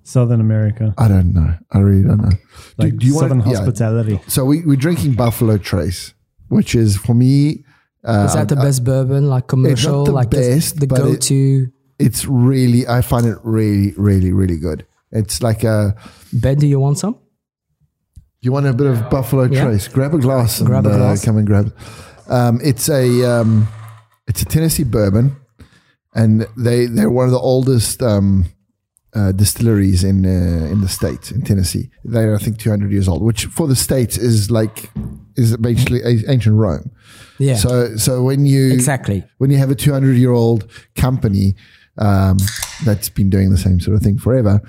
Southern 0.03 0.41
America, 0.41 0.95
I 0.99 1.09
don't 1.09 1.35
know. 1.35 1.55
I 1.71 1.79
really 1.79 2.03
don't 2.09 2.23
know. 2.23 2.31
Do- 2.31 2.39
like 2.79 2.97
do 2.97 3.07
you 3.07 3.15
want- 3.15 3.29
Southern 3.31 3.41
yeah. 3.51 3.57
hospitality? 3.59 4.21
So 4.29 4.45
we, 4.47 4.65
we're 4.65 4.77
drinking 4.77 5.13
Buffalo 5.15 5.59
Trace, 5.59 6.15
which 6.49 6.75
is 6.75 6.97
for 6.97 7.15
me. 7.15 7.65
Uh, 8.03 8.25
Is 8.27 8.35
that 8.35 8.49
the 8.49 8.57
best 8.57 8.83
bourbon, 8.83 9.29
like 9.29 9.47
commercial, 9.47 10.05
the 10.05 10.13
like 10.13 10.31
best, 10.31 10.81
the, 10.81 10.87
the 10.87 10.97
go-to? 10.97 11.71
It's 12.01 12.25
really, 12.27 12.87
I 12.89 13.03
find 13.03 13.27
it 13.27 13.39
really, 13.45 13.93
really, 13.97 14.33
really 14.33 14.57
good. 14.59 14.87
It's 15.13 15.43
like 15.43 15.65
a. 15.65 15.95
Ben, 16.33 16.57
do 16.59 16.67
you 16.67 16.81
want 16.81 16.99
some? 16.99 17.17
You 18.41 18.53
want 18.53 18.67
a 18.67 18.73
bit 18.73 18.87
of 18.87 19.11
Buffalo 19.11 19.45
Yeah. 19.45 19.65
Trace? 19.65 19.89
Grab 19.89 20.15
a 20.15 20.19
glass 20.19 20.61
and 20.61 20.67
Grab 20.69 20.87
a 20.87 20.91
uh, 20.91 21.17
come 21.23 21.37
and 21.37 21.47
grab. 21.47 21.67
it. 21.67 22.33
Um, 22.33 22.61
it's 22.63 22.89
a 22.89 23.25
um, 23.31 23.69
it's 24.27 24.41
a 24.43 24.45
Tennessee 24.47 24.85
bourbon, 24.85 25.37
and 26.15 26.47
they 26.57 26.87
they're 26.87 27.11
one 27.11 27.27
of 27.27 27.33
the 27.33 27.39
oldest 27.41 28.03
um, 28.03 28.47
uh, 29.15 29.33
distilleries 29.33 30.05
in 30.05 30.25
uh, 30.25 30.67
in 30.73 30.81
the 30.81 30.89
state 30.89 31.33
in 31.33 31.43
Tennessee. 31.43 31.91
They're 32.05 32.35
I 32.35 32.39
think 32.39 32.59
200 32.59 32.91
years 32.93 33.09
old, 33.09 33.23
which 33.23 33.45
for 33.47 33.67
the 33.67 33.77
states 33.77 34.17
is 34.17 34.51
like 34.51 34.91
is 35.37 35.57
basically 35.59 36.01
ancient 36.29 36.57
Rome. 36.57 36.93
Yeah, 37.39 37.57
So 37.57 37.97
so 37.97 38.23
when 38.23 38.47
you 38.47 38.73
exactly. 38.73 39.25
when 39.39 39.51
you 39.51 39.59
have 39.59 39.71
a 39.71 39.75
200 39.75 40.17
year 40.17 40.31
old 40.33 40.71
company 40.95 41.57
um, 41.99 42.37
that's 42.85 43.09
been 43.09 43.31
doing 43.31 43.51
the 43.51 43.59
same 43.59 43.81
sort 43.81 43.97
of 43.97 44.03
thing 44.03 44.19
forever, 44.19 44.61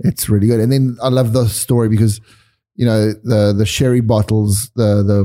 it's 0.00 0.28
really 0.28 0.46
good. 0.46 0.60
And 0.60 0.72
then 0.72 0.96
I 1.02 1.08
love 1.08 1.32
the 1.32 1.46
story 1.48 1.88
because 1.88 2.20
you 2.76 2.86
know 2.86 3.12
the 3.12 3.52
the 3.56 3.66
sherry 3.66 4.00
bottles, 4.00 4.70
the 4.76 5.02
the 5.02 5.20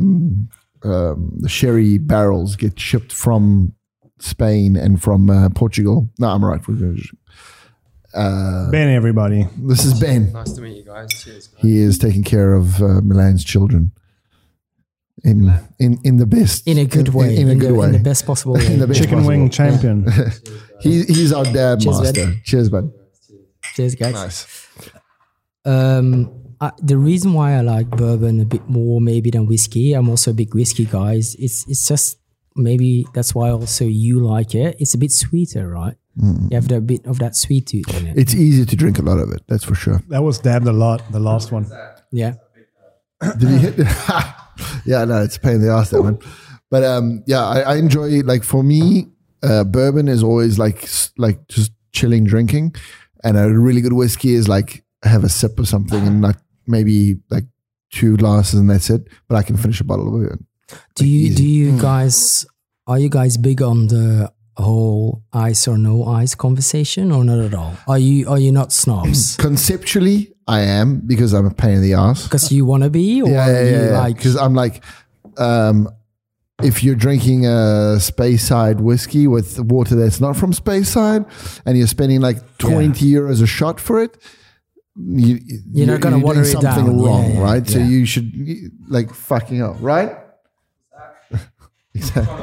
um, 0.89 1.29
the 1.39 1.49
sherry 1.49 1.97
barrels 1.97 2.55
get 2.55 2.79
shipped 2.79 3.13
from 3.13 3.73
Spain 4.19 4.75
and 4.75 5.01
from 5.01 5.29
uh, 5.29 5.49
Portugal. 5.49 6.09
No, 6.19 6.27
I'm 6.29 6.43
right. 6.43 6.61
Uh, 8.13 8.69
Ben, 8.69 8.89
everybody. 8.89 9.47
this 9.57 9.85
is 9.85 9.99
Ben. 9.99 10.31
Nice 10.33 10.51
to 10.53 10.61
meet 10.61 10.77
you 10.77 10.83
guys. 10.85 11.09
Cheers. 11.23 11.49
He 11.57 11.77
is 11.79 11.97
taking 11.97 12.23
care 12.23 12.53
of 12.53 12.81
uh, 12.81 13.01
Milan's 13.01 13.43
children 13.43 13.91
in 15.23 15.51
in 15.79 15.97
in 16.03 16.17
the 16.17 16.25
best 16.25 16.67
In 16.67 16.77
a 16.77 16.85
good 16.85 17.07
in- 17.07 17.13
way. 17.13 17.35
in, 17.37 17.49
a 17.49 17.55
good 17.55 17.69
the, 17.71 17.73
way 17.75 17.87
In 17.87 17.93
the 17.93 17.99
best 17.99 18.25
possible 18.25 18.53
way. 18.55 18.65
In 18.73 18.79
the 18.79 18.87
best 18.87 18.99
Chicken 18.99 19.19
possible. 19.19 19.27
wing 19.29 19.49
champion. 19.49 20.05
He, 20.83 21.03
he's 21.03 21.31
our 21.33 21.45
dad 21.45 21.79
Cheers, 21.81 22.01
master. 22.01 22.25
bud. 22.25 22.41
Cheers, 22.43 22.69
bud. 22.69 22.91
Cheers, 23.75 23.95
guys. 23.95 24.13
Nice. 24.13 24.69
Um, 25.65 26.55
I, 26.59 26.71
the 26.79 26.97
reason 26.97 27.33
why 27.33 27.53
I 27.53 27.61
like 27.61 27.89
bourbon 27.89 28.39
a 28.41 28.45
bit 28.45 28.67
more 28.69 29.01
maybe 29.01 29.31
than 29.31 29.45
whiskey, 29.47 29.93
I'm 29.93 30.09
also 30.09 30.31
a 30.31 30.33
big 30.33 30.53
whiskey 30.53 30.85
guy. 30.85 31.13
is 31.13 31.35
It's 31.39 31.67
it's 31.67 31.87
just 31.87 32.17
maybe 32.55 33.05
that's 33.13 33.33
why 33.33 33.49
also 33.49 33.85
you 33.85 34.19
like 34.25 34.55
it. 34.55 34.75
It's 34.79 34.93
a 34.93 34.97
bit 34.97 35.11
sweeter, 35.11 35.67
right? 35.69 35.95
You 36.15 36.49
have 36.51 36.71
a 36.71 36.79
bit 36.79 37.07
of 37.07 37.17
that 37.19 37.35
sweet 37.35 37.65
tooth 37.67 37.89
in 37.97 38.05
it. 38.07 38.17
It's 38.17 38.35
easy 38.35 38.65
to 38.65 38.75
drink 38.75 38.99
a 38.99 39.01
lot 39.01 39.17
of 39.17 39.31
it. 39.31 39.41
That's 39.47 39.63
for 39.63 39.73
sure. 39.73 40.03
That 40.09 40.21
was 40.21 40.37
dabbed 40.37 40.67
a 40.67 40.71
lot, 40.71 41.01
the 41.11 41.19
last 41.19 41.51
one. 41.51 41.65
yeah. 42.11 42.35
Did 43.37 43.49
he 43.49 43.57
hit? 43.57 43.77
yeah, 44.85 45.05
no, 45.05 45.23
it's 45.23 45.37
a 45.37 45.39
pain 45.39 45.55
in 45.55 45.61
the 45.61 45.71
ass 45.71 45.89
that 45.89 46.01
one. 46.03 46.19
But 46.69 46.83
um, 46.83 47.23
yeah, 47.25 47.43
I, 47.43 47.59
I 47.61 47.75
enjoy 47.77 48.21
like 48.21 48.43
for 48.43 48.63
me, 48.63 49.07
uh, 49.43 49.63
bourbon 49.63 50.07
is 50.07 50.23
always 50.23 50.57
like 50.57 50.87
like 51.17 51.47
just 51.47 51.71
chilling 51.91 52.23
drinking, 52.23 52.75
and 53.23 53.37
a 53.37 53.49
really 53.49 53.81
good 53.81 53.93
whiskey 53.93 54.33
is 54.33 54.47
like 54.47 54.83
have 55.03 55.23
a 55.23 55.29
sip 55.29 55.59
of 55.59 55.67
something 55.67 56.05
and 56.07 56.21
like 56.21 56.37
maybe 56.65 57.17
like 57.29 57.43
two 57.91 58.17
glasses 58.17 58.59
and 58.59 58.69
that's 58.69 58.89
it. 58.89 59.07
But 59.27 59.35
I 59.35 59.43
can 59.43 59.57
finish 59.57 59.81
a 59.81 59.83
bottle 59.83 60.15
of 60.15 60.31
it. 60.31 60.39
Do 60.95 61.05
you 61.05 61.27
easy. 61.27 61.35
do 61.35 61.43
you 61.43 61.81
guys 61.81 62.45
are 62.87 62.99
you 62.99 63.09
guys 63.09 63.37
big 63.37 63.61
on 63.61 63.87
the 63.87 64.31
whole 64.57 65.23
ice 65.33 65.67
or 65.67 65.77
no 65.77 66.05
ice 66.05 66.35
conversation 66.35 67.11
or 67.11 67.23
not 67.23 67.39
at 67.39 67.53
all? 67.53 67.75
Are 67.87 67.99
you 67.99 68.29
are 68.29 68.39
you 68.39 68.51
not 68.51 68.71
snobs? 68.71 69.35
Conceptually, 69.37 70.33
I 70.47 70.61
am 70.61 71.01
because 71.05 71.33
I'm 71.33 71.45
a 71.45 71.53
pain 71.53 71.75
in 71.75 71.81
the 71.81 71.93
ass. 71.93 72.23
Because 72.23 72.51
you 72.51 72.65
want 72.65 72.83
to 72.83 72.89
be, 72.89 73.21
or 73.21 73.29
yeah, 73.29 73.47
yeah, 73.47 73.61
you 73.61 73.71
yeah, 73.71 73.85
yeah. 73.85 73.99
like 73.99 74.17
Because 74.17 74.35
I'm 74.35 74.53
like, 74.53 74.83
um, 75.37 75.89
if 76.63 76.83
you're 76.83 76.95
drinking 76.95 77.45
a 77.45 77.97
Speyside 77.99 78.79
whiskey 78.81 79.27
with 79.27 79.59
water 79.59 79.95
that's 79.95 80.19
not 80.19 80.35
from 80.35 80.53
Speyside, 80.53 81.25
and 81.65 81.77
you're 81.77 81.87
spending 81.87 82.21
like 82.21 82.37
20 82.57 83.05
euros 83.05 83.41
a 83.41 83.47
shot 83.47 83.79
for 83.79 84.01
it, 84.01 84.17
you, 84.95 85.39
You're 85.71 85.87
not 85.87 86.01
gonna 86.01 86.17
doing 86.17 86.23
water 86.25 86.41
it 86.41 86.45
something 86.45 86.85
down. 86.85 86.99
Yeah, 86.99 87.05
wrong, 87.05 87.33
yeah, 87.33 87.41
right? 87.41 87.67
So 87.67 87.79
you 87.79 88.05
should 88.05 88.31
like 88.87 89.13
fucking 89.13 89.61
up, 89.61 89.77
right? 89.79 90.15
Exactly. 91.95 92.33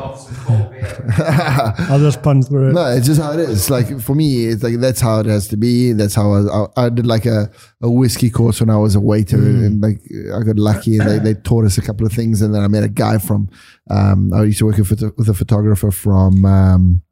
I'll 1.89 1.99
just 1.99 2.23
punch 2.23 2.47
through 2.47 2.71
it. 2.71 2.73
No, 2.73 2.87
it's 2.87 3.07
just 3.07 3.21
how 3.21 3.33
it 3.33 3.41
is. 3.41 3.69
Like 3.71 4.01
for 4.01 4.15
me, 4.15 4.47
it's 4.47 4.63
like 4.63 4.79
that's 4.81 5.01
how 5.01 5.21
it 5.21 5.27
has 5.27 5.49
to 5.49 5.57
be. 5.57 5.93
That's 5.93 6.15
how 6.15 6.33
I, 6.33 6.41
I, 6.77 6.87
I 6.87 6.89
did 6.89 7.07
like 7.07 7.27
a, 7.27 7.51
a 7.83 7.91
whiskey 7.91 8.31
course 8.31 8.61
when 8.61 8.71
I 8.71 8.77
was 8.77 8.95
a 8.95 9.01
waiter, 9.01 9.37
Mm. 9.39 9.67
and 9.67 9.81
like 9.83 10.01
I 10.35 10.43
got 10.45 10.57
lucky, 10.57 10.99
and 10.99 11.09
they, 11.09 11.19
they 11.19 11.35
taught 11.35 11.65
us 11.65 11.79
a 11.79 11.83
couple 11.83 12.07
of 12.07 12.13
things, 12.13 12.43
and 12.43 12.55
then 12.55 12.63
I 12.63 12.69
met 12.69 12.85
a 12.85 12.89
guy 12.89 13.19
from. 13.19 13.49
Um, 13.91 14.33
I 14.33 14.45
used 14.45 14.59
to 14.61 14.67
work 14.67 14.77
with, 14.79 15.03
a- 15.03 15.13
with 15.17 15.29
a 15.29 15.35
photographer 15.35 15.91
from. 15.91 16.45
Um, 16.45 17.03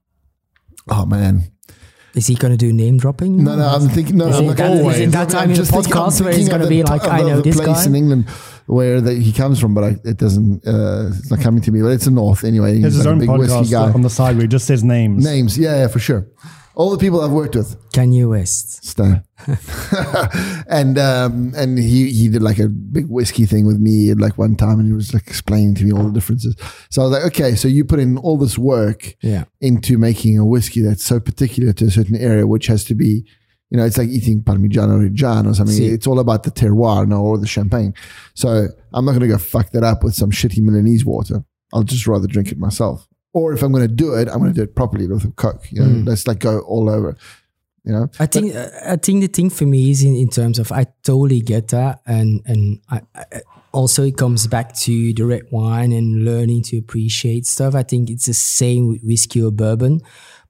oh 0.90 1.06
man, 1.06 1.50
is 2.14 2.26
he 2.26 2.34
going 2.34 2.52
to 2.52 2.56
do 2.56 2.72
name 2.72 2.96
dropping? 2.98 3.44
no, 3.44 3.54
no, 3.56 3.66
I'm 3.68 3.88
thinking. 3.88 4.16
No, 4.16 4.28
Is 4.28 4.36
I'm 4.36 4.44
it 4.44 4.48
like, 4.48 4.56
that- 4.58 4.72
is 4.72 4.80
always. 4.80 4.98
it 5.00 5.10
that 5.12 5.28
time 5.28 5.42
I'm 5.42 5.44
in 5.44 5.50
the 5.50 5.56
just 5.56 5.70
thinking- 5.70 5.92
I'm 5.92 5.98
podcast 6.08 6.20
where 6.24 6.32
he's 6.32 6.48
gonna 6.48 6.66
be 6.66 6.82
like, 6.82 7.04
of 7.04 7.08
I 7.10 7.22
the- 7.22 7.28
know 7.28 7.36
the 7.36 7.42
this 7.42 7.56
place 7.56 7.66
guy? 7.66 7.84
in 7.86 7.94
England 7.94 8.28
where 8.66 9.00
that 9.00 9.16
he 9.16 9.32
comes 9.32 9.58
from, 9.60 9.72
but 9.74 9.84
I, 9.84 9.96
it 10.04 10.16
doesn't. 10.18 10.66
Uh, 10.66 11.08
it's 11.16 11.30
not 11.30 11.40
coming 11.40 11.62
to 11.62 11.70
me. 11.72 11.80
But 11.82 11.88
it's 11.92 12.04
the 12.04 12.10
north 12.10 12.44
anyway. 12.44 12.76
He 12.76 12.82
has 12.82 12.94
He's 12.94 12.98
his 12.98 13.06
like 13.06 13.10
a 13.10 13.12
own 13.12 13.18
big 13.20 13.30
whiskey 13.30 13.54
podcast 13.54 13.70
guy. 13.70 13.92
on 13.92 14.02
the 14.02 14.10
side 14.10 14.36
where 14.36 14.42
he 14.42 14.48
just 14.48 14.66
says 14.66 14.84
names. 14.84 15.24
Names, 15.24 15.56
yeah, 15.58 15.76
yeah, 15.76 15.88
for 15.88 15.98
sure. 15.98 16.26
All 16.78 16.90
the 16.90 16.98
people 16.98 17.20
I've 17.20 17.32
worked 17.32 17.56
with, 17.56 17.76
Kanye 17.90 18.28
West. 18.28 18.84
Stan. 18.84 19.24
and 20.68 20.96
um, 20.98 21.52
and 21.56 21.76
he 21.78 22.10
he 22.12 22.28
did 22.28 22.40
like 22.42 22.58
a 22.60 22.68
big 22.68 23.08
whiskey 23.08 23.46
thing 23.46 23.66
with 23.66 23.78
me 23.80 24.10
at 24.10 24.18
like 24.18 24.38
one 24.38 24.54
time, 24.54 24.78
and 24.78 24.86
he 24.86 24.92
was 24.92 25.12
like 25.12 25.26
explaining 25.26 25.74
to 25.76 25.84
me 25.84 25.90
all 25.92 26.04
the 26.04 26.12
differences. 26.12 26.54
So 26.90 27.02
I 27.02 27.04
was 27.06 27.12
like, 27.12 27.24
okay, 27.26 27.54
so 27.56 27.66
you 27.66 27.84
put 27.84 27.98
in 27.98 28.16
all 28.18 28.38
this 28.38 28.56
work 28.56 29.14
Yeah. 29.22 29.44
into 29.60 29.98
making 29.98 30.38
a 30.38 30.46
whiskey 30.46 30.80
that's 30.80 31.04
so 31.04 31.18
particular 31.18 31.72
to 31.72 31.86
a 31.86 31.90
certain 31.90 32.14
area, 32.16 32.46
which 32.46 32.68
has 32.68 32.84
to 32.84 32.94
be, 32.94 33.26
you 33.70 33.76
know, 33.78 33.84
it's 33.84 33.98
like 33.98 34.08
eating 34.08 34.42
Parmigiano 34.42 35.04
Reggiano 35.04 35.50
or 35.50 35.54
something. 35.54 35.74
Si. 35.74 35.86
It's 35.86 36.06
all 36.06 36.20
about 36.20 36.44
the 36.44 36.52
terroir, 36.52 37.08
no, 37.08 37.20
or 37.22 37.38
the 37.38 37.48
champagne. 37.48 37.92
So 38.34 38.68
I'm 38.94 39.04
not 39.04 39.12
going 39.12 39.22
to 39.22 39.26
go 39.28 39.38
fuck 39.38 39.70
that 39.72 39.82
up 39.82 40.04
with 40.04 40.14
some 40.14 40.30
shitty 40.30 40.58
Milanese 40.60 41.04
water. 41.04 41.44
I'll 41.72 41.82
just 41.82 42.06
rather 42.06 42.28
drink 42.28 42.52
it 42.52 42.58
myself. 42.58 43.07
Or 43.38 43.52
if 43.52 43.62
I'm 43.62 43.72
going 43.72 43.86
to 43.86 43.94
do 43.94 44.14
it, 44.14 44.28
I'm 44.28 44.38
going 44.38 44.52
to 44.52 44.56
do 44.56 44.62
it 44.62 44.74
properly 44.74 45.06
with 45.06 45.24
a 45.24 45.30
Coke. 45.30 45.70
You 45.70 45.80
know, 45.80 45.86
mm. 45.86 46.06
let's 46.06 46.26
like 46.26 46.40
go 46.40 46.58
all 46.60 46.90
over. 46.90 47.16
You 47.84 47.92
know, 47.92 48.10
I 48.18 48.26
think 48.26 48.54
I 48.54 48.96
think 48.96 49.22
the 49.22 49.28
thing 49.28 49.48
for 49.48 49.64
me 49.64 49.90
is 49.90 50.02
in, 50.02 50.14
in 50.14 50.28
terms 50.28 50.58
of 50.58 50.72
I 50.72 50.86
totally 51.04 51.40
get 51.40 51.68
that, 51.68 52.00
and 52.04 52.42
and 52.44 52.80
I, 52.90 53.00
I, 53.14 53.24
also 53.72 54.02
it 54.02 54.16
comes 54.16 54.46
back 54.46 54.74
to 54.80 55.14
the 55.14 55.24
red 55.24 55.44
wine 55.50 55.92
and 55.92 56.24
learning 56.24 56.64
to 56.64 56.78
appreciate 56.78 57.46
stuff. 57.46 57.74
I 57.74 57.84
think 57.84 58.10
it's 58.10 58.26
the 58.26 58.34
same 58.34 58.88
with 58.88 59.02
whiskey 59.02 59.40
or 59.40 59.52
bourbon, 59.52 60.00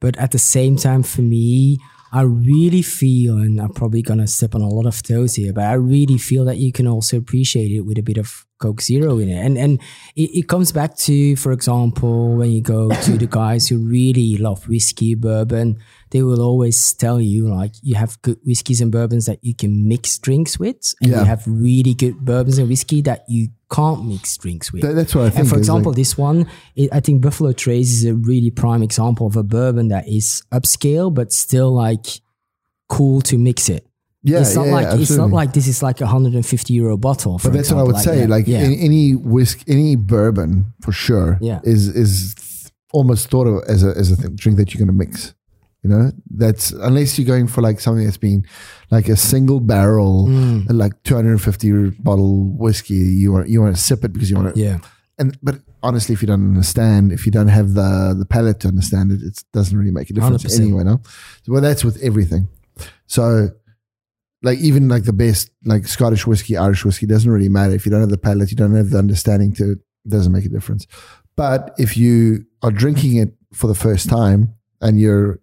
but 0.00 0.16
at 0.16 0.30
the 0.30 0.38
same 0.38 0.76
time, 0.76 1.02
for 1.02 1.22
me, 1.22 1.78
I 2.10 2.22
really 2.22 2.82
feel, 2.82 3.36
and 3.36 3.60
I'm 3.60 3.72
probably 3.72 4.02
gonna 4.02 4.26
step 4.26 4.54
on 4.54 4.62
a 4.62 4.68
lot 4.68 4.86
of 4.86 5.00
toes 5.02 5.34
here, 5.34 5.52
but 5.52 5.64
I 5.64 5.74
really 5.74 6.18
feel 6.18 6.44
that 6.46 6.56
you 6.56 6.72
can 6.72 6.88
also 6.88 7.18
appreciate 7.18 7.70
it 7.70 7.82
with 7.82 7.98
a 7.98 8.02
bit 8.02 8.16
of 8.16 8.47
Coke 8.58 8.80
Zero 8.82 9.18
in 9.18 9.28
it, 9.28 9.36
and 9.44 9.56
and 9.56 9.80
it, 10.16 10.30
it 10.40 10.48
comes 10.48 10.72
back 10.72 10.96
to, 10.98 11.36
for 11.36 11.52
example, 11.52 12.34
when 12.36 12.50
you 12.50 12.60
go 12.62 12.90
to 12.90 13.12
the 13.16 13.26
guys 13.26 13.68
who 13.68 13.78
really 13.78 14.36
love 14.36 14.68
whiskey, 14.68 15.14
bourbon, 15.14 15.78
they 16.10 16.22
will 16.22 16.40
always 16.42 16.92
tell 16.94 17.20
you 17.20 17.48
like 17.48 17.72
you 17.82 17.94
have 17.94 18.20
good 18.22 18.38
whiskeys 18.44 18.80
and 18.80 18.90
bourbons 18.92 19.26
that 19.26 19.38
you 19.42 19.54
can 19.54 19.86
mix 19.88 20.18
drinks 20.18 20.58
with, 20.58 20.94
and 21.00 21.10
Yeah. 21.12 21.20
you 21.20 21.24
have 21.26 21.42
really 21.46 21.94
good 21.94 22.18
bourbons 22.24 22.58
and 22.58 22.68
whiskey 22.68 23.00
that 23.02 23.24
you 23.28 23.48
can't 23.70 24.06
mix 24.06 24.36
drinks 24.36 24.72
with. 24.72 24.82
That- 24.82 24.94
that's 24.96 25.14
what 25.14 25.26
I 25.26 25.30
think. 25.30 25.40
And 25.40 25.48
for 25.48 25.54
is, 25.56 25.68
like- 25.68 25.78
example, 25.78 25.92
this 25.92 26.16
one, 26.18 26.46
it, 26.74 26.88
I 26.92 27.00
think 27.00 27.22
Buffalo 27.22 27.52
Trace 27.52 27.92
is 27.92 28.04
a 28.06 28.14
really 28.14 28.50
prime 28.50 28.82
example 28.82 29.26
of 29.26 29.36
a 29.36 29.42
bourbon 29.42 29.88
that 29.88 30.08
is 30.08 30.42
upscale 30.52 31.12
but 31.12 31.32
still 31.32 31.70
like 31.72 32.06
cool 32.88 33.20
to 33.22 33.36
mix 33.38 33.68
it. 33.68 33.86
Yeah, 34.22 34.40
it's 34.40 34.54
not 34.54 34.66
yeah, 34.66 34.72
like 34.72 34.86
yeah, 34.86 35.00
it's 35.00 35.10
not 35.16 35.30
like 35.30 35.52
this 35.52 35.66
is 35.68 35.82
like 35.82 36.00
a 36.00 36.04
150 36.04 36.72
euro 36.74 36.96
bottle. 36.96 37.38
For 37.38 37.48
But 37.48 37.56
that's 37.56 37.70
what 37.72 37.78
I 37.80 37.82
would 37.84 37.96
example, 37.96 38.14
say. 38.14 38.20
that. 38.26 38.30
Like 38.30 38.46
yeah. 38.48 38.58
any, 38.58 38.80
any 38.80 39.12
whisk, 39.14 39.62
any 39.68 39.96
bourbon 39.96 40.72
for 40.82 40.92
sure, 40.92 41.38
Yeah. 41.40 41.60
is 41.64 41.88
is 41.88 42.34
almost 42.92 43.30
thought 43.30 43.46
of 43.46 43.62
as 43.68 43.84
a 43.84 43.90
as 43.96 44.10
a 44.10 44.16
th- 44.16 44.34
drink 44.36 44.58
that 44.58 44.72
you're 44.74 44.78
going 44.84 44.98
to 44.98 45.04
mix. 45.06 45.34
You 45.84 45.90
know, 45.90 46.10
that's 46.28 46.72
unless 46.72 47.16
you're 47.18 47.26
going 47.26 47.46
for 47.46 47.62
like 47.62 47.78
something 47.80 48.04
that's 48.04 48.16
been 48.18 48.44
like 48.90 49.08
a 49.08 49.16
single 49.16 49.60
barrel, 49.60 50.26
Mm. 50.26 50.66
like 50.72 51.00
250 51.04 51.90
bottle 52.00 52.44
whiskey. 52.58 52.94
You 52.94 53.32
want 53.32 53.48
you 53.48 53.62
want 53.62 53.76
to 53.76 53.80
sip 53.80 54.04
it 54.04 54.12
because 54.12 54.28
you 54.30 54.36
want 54.36 54.54
to. 54.54 54.60
yeah. 54.60 54.78
And 55.20 55.38
but 55.42 55.60
honestly, 55.82 56.12
if 56.14 56.22
you 56.22 56.26
don't 56.26 56.42
understand, 56.50 57.12
if 57.12 57.24
you 57.26 57.32
don't 57.32 57.48
have 57.48 57.74
the 57.74 58.14
the 58.18 58.26
palate 58.26 58.58
to 58.60 58.68
understand 58.68 59.12
it, 59.12 59.22
it 59.22 59.42
doesn't 59.52 59.76
really 59.78 59.92
make 59.92 60.10
a 60.10 60.12
difference 60.14 60.42
100%. 60.44 60.60
anyway. 60.60 60.82
No, 60.84 61.00
so, 61.44 61.52
well, 61.52 61.62
that's 61.62 61.84
with 61.84 61.96
everything. 62.02 62.48
So, 63.06 63.50
like 64.42 64.58
even 64.58 64.88
like 64.88 65.04
the 65.04 65.12
best 65.12 65.50
like 65.64 65.86
Scottish 65.86 66.26
whiskey, 66.26 66.56
Irish 66.56 66.84
whiskey 66.84 67.06
doesn't 67.06 67.30
really 67.30 67.48
matter 67.48 67.74
if 67.74 67.84
you 67.84 67.90
don't 67.90 68.00
have 68.00 68.10
the 68.10 68.18
palate, 68.18 68.50
you 68.50 68.56
don't 68.56 68.74
have 68.74 68.90
the 68.90 68.98
understanding 68.98 69.52
to 69.54 69.72
it. 69.72 69.78
Doesn't 70.06 70.32
make 70.32 70.44
a 70.46 70.48
difference. 70.48 70.86
But 71.36 71.74
if 71.78 71.96
you 71.96 72.44
are 72.62 72.70
drinking 72.70 73.16
it 73.16 73.34
for 73.52 73.66
the 73.66 73.74
first 73.74 74.08
time 74.08 74.54
and 74.80 74.98
you're 74.98 75.40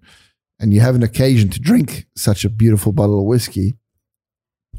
and 0.59 0.73
you 0.73 0.79
have 0.81 0.95
an 0.95 1.03
occasion 1.03 1.49
to 1.49 1.59
drink 1.59 2.05
such 2.15 2.45
a 2.45 2.49
beautiful 2.49 2.91
bottle 2.93 3.19
of 3.19 3.25
whiskey, 3.25 3.75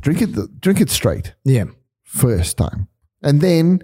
drink 0.00 0.22
it 0.22 0.60
drink 0.60 0.80
it 0.80 0.90
straight 0.90 1.34
Yeah. 1.44 1.64
first 2.04 2.56
time, 2.56 2.88
and 3.22 3.40
then 3.40 3.80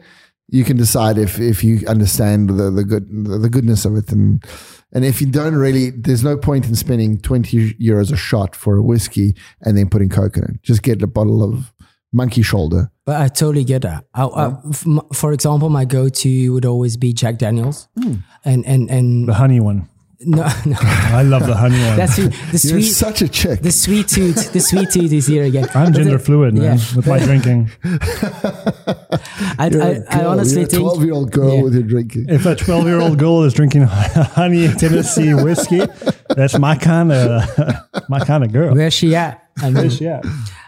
you 0.48 0.64
can 0.64 0.76
decide 0.76 1.18
if 1.18 1.38
if 1.38 1.62
you 1.62 1.86
understand 1.86 2.48
the 2.50 2.70
the 2.70 2.84
good 2.84 3.06
the 3.10 3.48
goodness 3.50 3.84
of 3.84 3.96
it, 3.96 4.10
and 4.12 4.44
and 4.92 5.04
if 5.04 5.20
you 5.20 5.26
don't 5.26 5.54
really, 5.54 5.90
there's 5.90 6.22
no 6.24 6.36
point 6.36 6.66
in 6.66 6.74
spending 6.74 7.18
twenty 7.18 7.72
euros 7.74 8.12
a 8.12 8.16
shot 8.16 8.54
for 8.56 8.76
a 8.76 8.82
whiskey 8.82 9.34
and 9.62 9.76
then 9.76 9.88
putting 9.88 10.08
coke 10.08 10.36
in 10.36 10.44
it. 10.44 10.62
Just 10.62 10.82
get 10.82 11.02
a 11.02 11.06
bottle 11.06 11.42
of 11.42 11.72
monkey 12.12 12.42
shoulder. 12.42 12.90
But 13.06 13.20
I 13.20 13.28
totally 13.28 13.64
get 13.64 13.82
that. 13.82 14.04
I, 14.14 14.24
I, 14.24 14.46
f- 14.70 14.86
m- 14.86 15.00
for 15.12 15.32
example, 15.32 15.70
my 15.70 15.84
go-to 15.84 16.52
would 16.52 16.64
always 16.66 16.96
be 16.96 17.12
Jack 17.12 17.38
Daniels, 17.38 17.88
Hmm. 18.00 18.14
and 18.44 18.64
and 18.66 18.90
and 18.90 19.28
The 19.28 19.34
honey 19.34 19.60
one. 19.60 19.88
No, 20.26 20.42
no, 20.66 20.76
I 20.80 21.22
love 21.22 21.46
the 21.46 21.54
honey 21.54 21.78
one. 21.84 21.96
that's 21.96 22.16
the 22.16 22.28
the 22.28 22.34
You're 22.52 22.80
sweet, 22.82 22.82
such 22.92 23.22
a 23.22 23.28
chick. 23.28 23.60
the 23.62 23.72
sweet 23.72 24.08
tooth, 24.08 24.52
the 24.52 24.60
sweet 24.60 24.90
tooth 24.90 25.12
is 25.12 25.26
here 25.26 25.44
again. 25.44 25.66
I'm 25.74 25.92
But 25.92 25.98
gender 25.98 26.18
the- 26.18 26.24
fluid, 26.24 26.54
man, 26.54 26.62
yeah. 26.78 26.96
with 26.96 27.06
my 27.06 27.18
drinking. 27.24 27.70
I, 27.84 29.68
You're 29.70 29.82
I, 29.82 29.86
a 29.88 30.00
I 30.08 30.18
girl. 30.18 30.30
honestly 30.30 30.60
You're 30.60 30.66
a 30.66 30.70
think 30.70 30.82
twelve-year-old 30.82 31.30
girl 31.32 31.56
Yeah. 31.56 31.62
with 31.62 31.74
your 31.74 31.82
drinking. 31.82 32.26
If 32.28 32.46
a 32.46 32.54
12 32.54 32.84
year 32.86 33.00
old 33.00 33.18
girl 33.18 33.42
is 33.44 33.54
drinking 33.54 33.82
honey 33.82 34.68
Tennessee 34.68 35.34
whiskey, 35.34 35.82
that's 36.28 36.58
my 36.58 36.76
kind 36.76 37.12
of 37.12 37.48
my 38.08 38.20
kind 38.20 38.44
of 38.44 38.52
girl. 38.52 38.74
where's 38.74 38.94
she 38.94 39.14
at? 39.14 39.46
I 39.58 39.70
mean, 39.70 39.90
Yeah. 40.00 40.20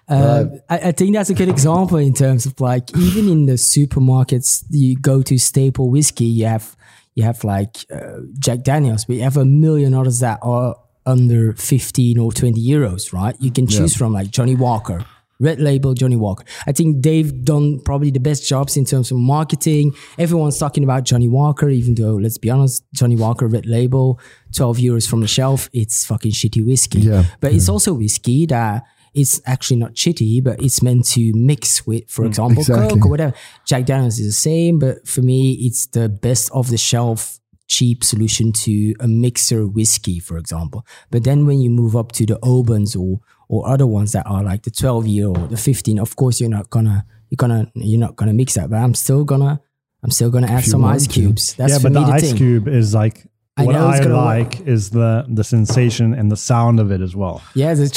Uh, 0.06 0.44
I, 0.68 0.78
I 0.88 0.92
think 0.92 1.14
that's 1.14 1.30
a 1.30 1.34
good 1.34 1.48
example 1.48 1.96
in 1.96 2.12
terms 2.12 2.44
of 2.44 2.60
like 2.60 2.94
even 2.94 3.26
in 3.26 3.46
the 3.46 3.54
supermarkets, 3.54 4.62
you 4.68 4.96
go 4.96 5.22
to 5.22 5.38
staple 5.38 5.90
whiskey, 5.90 6.26
you 6.26 6.44
have 6.44 6.76
you 7.14 7.22
have 7.22 7.44
like 7.44 7.76
uh, 7.92 8.20
Jack 8.38 8.62
Daniels, 8.62 9.04
but 9.04 9.16
you 9.16 9.22
have 9.22 9.36
a 9.36 9.44
million 9.44 9.94
others 9.94 10.20
that 10.20 10.38
are 10.42 10.76
under 11.06 11.52
fifteen 11.54 12.18
or 12.18 12.32
twenty 12.32 12.66
euros, 12.66 13.12
right? 13.12 13.36
You 13.40 13.50
can 13.50 13.66
choose 13.66 13.96
from 13.96 14.12
like 14.12 14.30
Johnnie 14.30 14.56
Walker. 14.56 15.04
Red 15.40 15.60
label 15.60 15.94
Johnnie 15.94 16.16
Walker. 16.16 16.44
I 16.66 16.72
think 16.72 17.02
they've 17.02 17.44
done 17.44 17.80
probably 17.80 18.10
the 18.10 18.20
best 18.20 18.48
jobs 18.48 18.76
in 18.76 18.84
terms 18.84 19.10
of 19.10 19.18
marketing. 19.18 19.92
Everyone's 20.16 20.58
talking 20.58 20.84
about 20.84 21.02
Johnnie 21.02 21.28
Walker, 21.28 21.68
even 21.68 21.96
though, 21.96 22.14
let's 22.14 22.38
be 22.38 22.50
honest, 22.50 22.84
Johnnie 22.94 23.16
Walker 23.16 23.48
red 23.48 23.66
label, 23.66 24.20
12 24.54 24.78
euros 24.78 25.10
from 25.10 25.20
the 25.22 25.26
shelf, 25.26 25.68
it's 25.72 26.06
fucking 26.06 26.30
shitty 26.30 26.64
whiskey. 26.64 27.00
Yeah. 27.00 27.24
But 27.40 27.52
it's 27.52 27.68
also 27.68 27.94
whiskey 27.94 28.46
that 28.46 28.84
it's 29.14 29.40
actually 29.46 29.76
not 29.76 29.94
shitty, 29.94 30.42
but 30.42 30.62
it's 30.62 30.82
meant 30.82 31.06
to 31.10 31.32
mix 31.34 31.86
with, 31.86 32.10
for 32.10 32.24
mm, 32.24 32.28
example, 32.28 32.60
exactly. 32.60 32.88
Coke 32.96 33.06
or 33.06 33.10
whatever. 33.10 33.34
Jack 33.64 33.86
Daniels 33.86 34.18
is 34.18 34.26
the 34.26 34.32
same, 34.32 34.78
but 34.78 35.06
for 35.06 35.22
me, 35.22 35.52
it's 35.52 35.86
the 35.86 36.08
best 36.08 36.50
of 36.52 36.68
the 36.70 36.76
shelf 36.76 37.38
cheap 37.66 38.04
solution 38.04 38.52
to 38.52 38.94
a 39.00 39.08
mixer 39.08 39.66
whiskey, 39.66 40.18
for 40.18 40.36
example. 40.36 40.84
But 41.10 41.24
then 41.24 41.46
when 41.46 41.60
you 41.60 41.70
move 41.70 41.96
up 41.96 42.12
to 42.12 42.26
the 42.26 42.38
Obans 42.40 42.98
or 42.98 43.20
or 43.48 43.68
other 43.68 43.86
ones 43.86 44.12
that 44.12 44.26
are 44.26 44.42
like 44.42 44.62
the 44.62 44.70
12 44.70 45.06
year 45.06 45.28
or 45.28 45.36
the 45.36 45.56
15, 45.56 45.98
of 45.98 46.16
course 46.16 46.40
you're 46.40 46.50
not 46.50 46.70
gonna 46.70 47.04
you're 47.30 47.36
gonna 47.36 47.70
you're 47.74 48.00
not 48.00 48.16
gonna 48.16 48.32
mix 48.32 48.54
that. 48.54 48.70
But 48.70 48.76
I'm 48.76 48.94
still 48.94 49.24
gonna 49.24 49.60
I'm 50.02 50.10
still 50.10 50.30
gonna 50.30 50.48
add 50.48 50.64
some 50.64 50.84
ice 50.84 51.06
to. 51.06 51.12
cubes. 51.12 51.54
That's 51.54 51.72
yeah, 51.72 51.78
but 51.82 51.92
the 51.92 52.00
the 52.00 52.12
ice 52.12 52.22
thing. 52.22 52.36
cube 52.36 52.68
is 52.68 52.94
like 52.94 53.26
I 53.56 53.64
what 53.64 53.76
I 53.76 54.02
gonna 54.02 54.16
like 54.16 54.60
is 54.62 54.90
the 54.90 55.24
the 55.28 55.44
sensation 55.44 56.14
and 56.14 56.30
the 56.30 56.36
sound 56.36 56.80
of 56.80 56.90
it 56.90 57.00
as 57.00 57.14
well. 57.14 57.42
Yeah, 57.54 57.74
the 57.74 57.88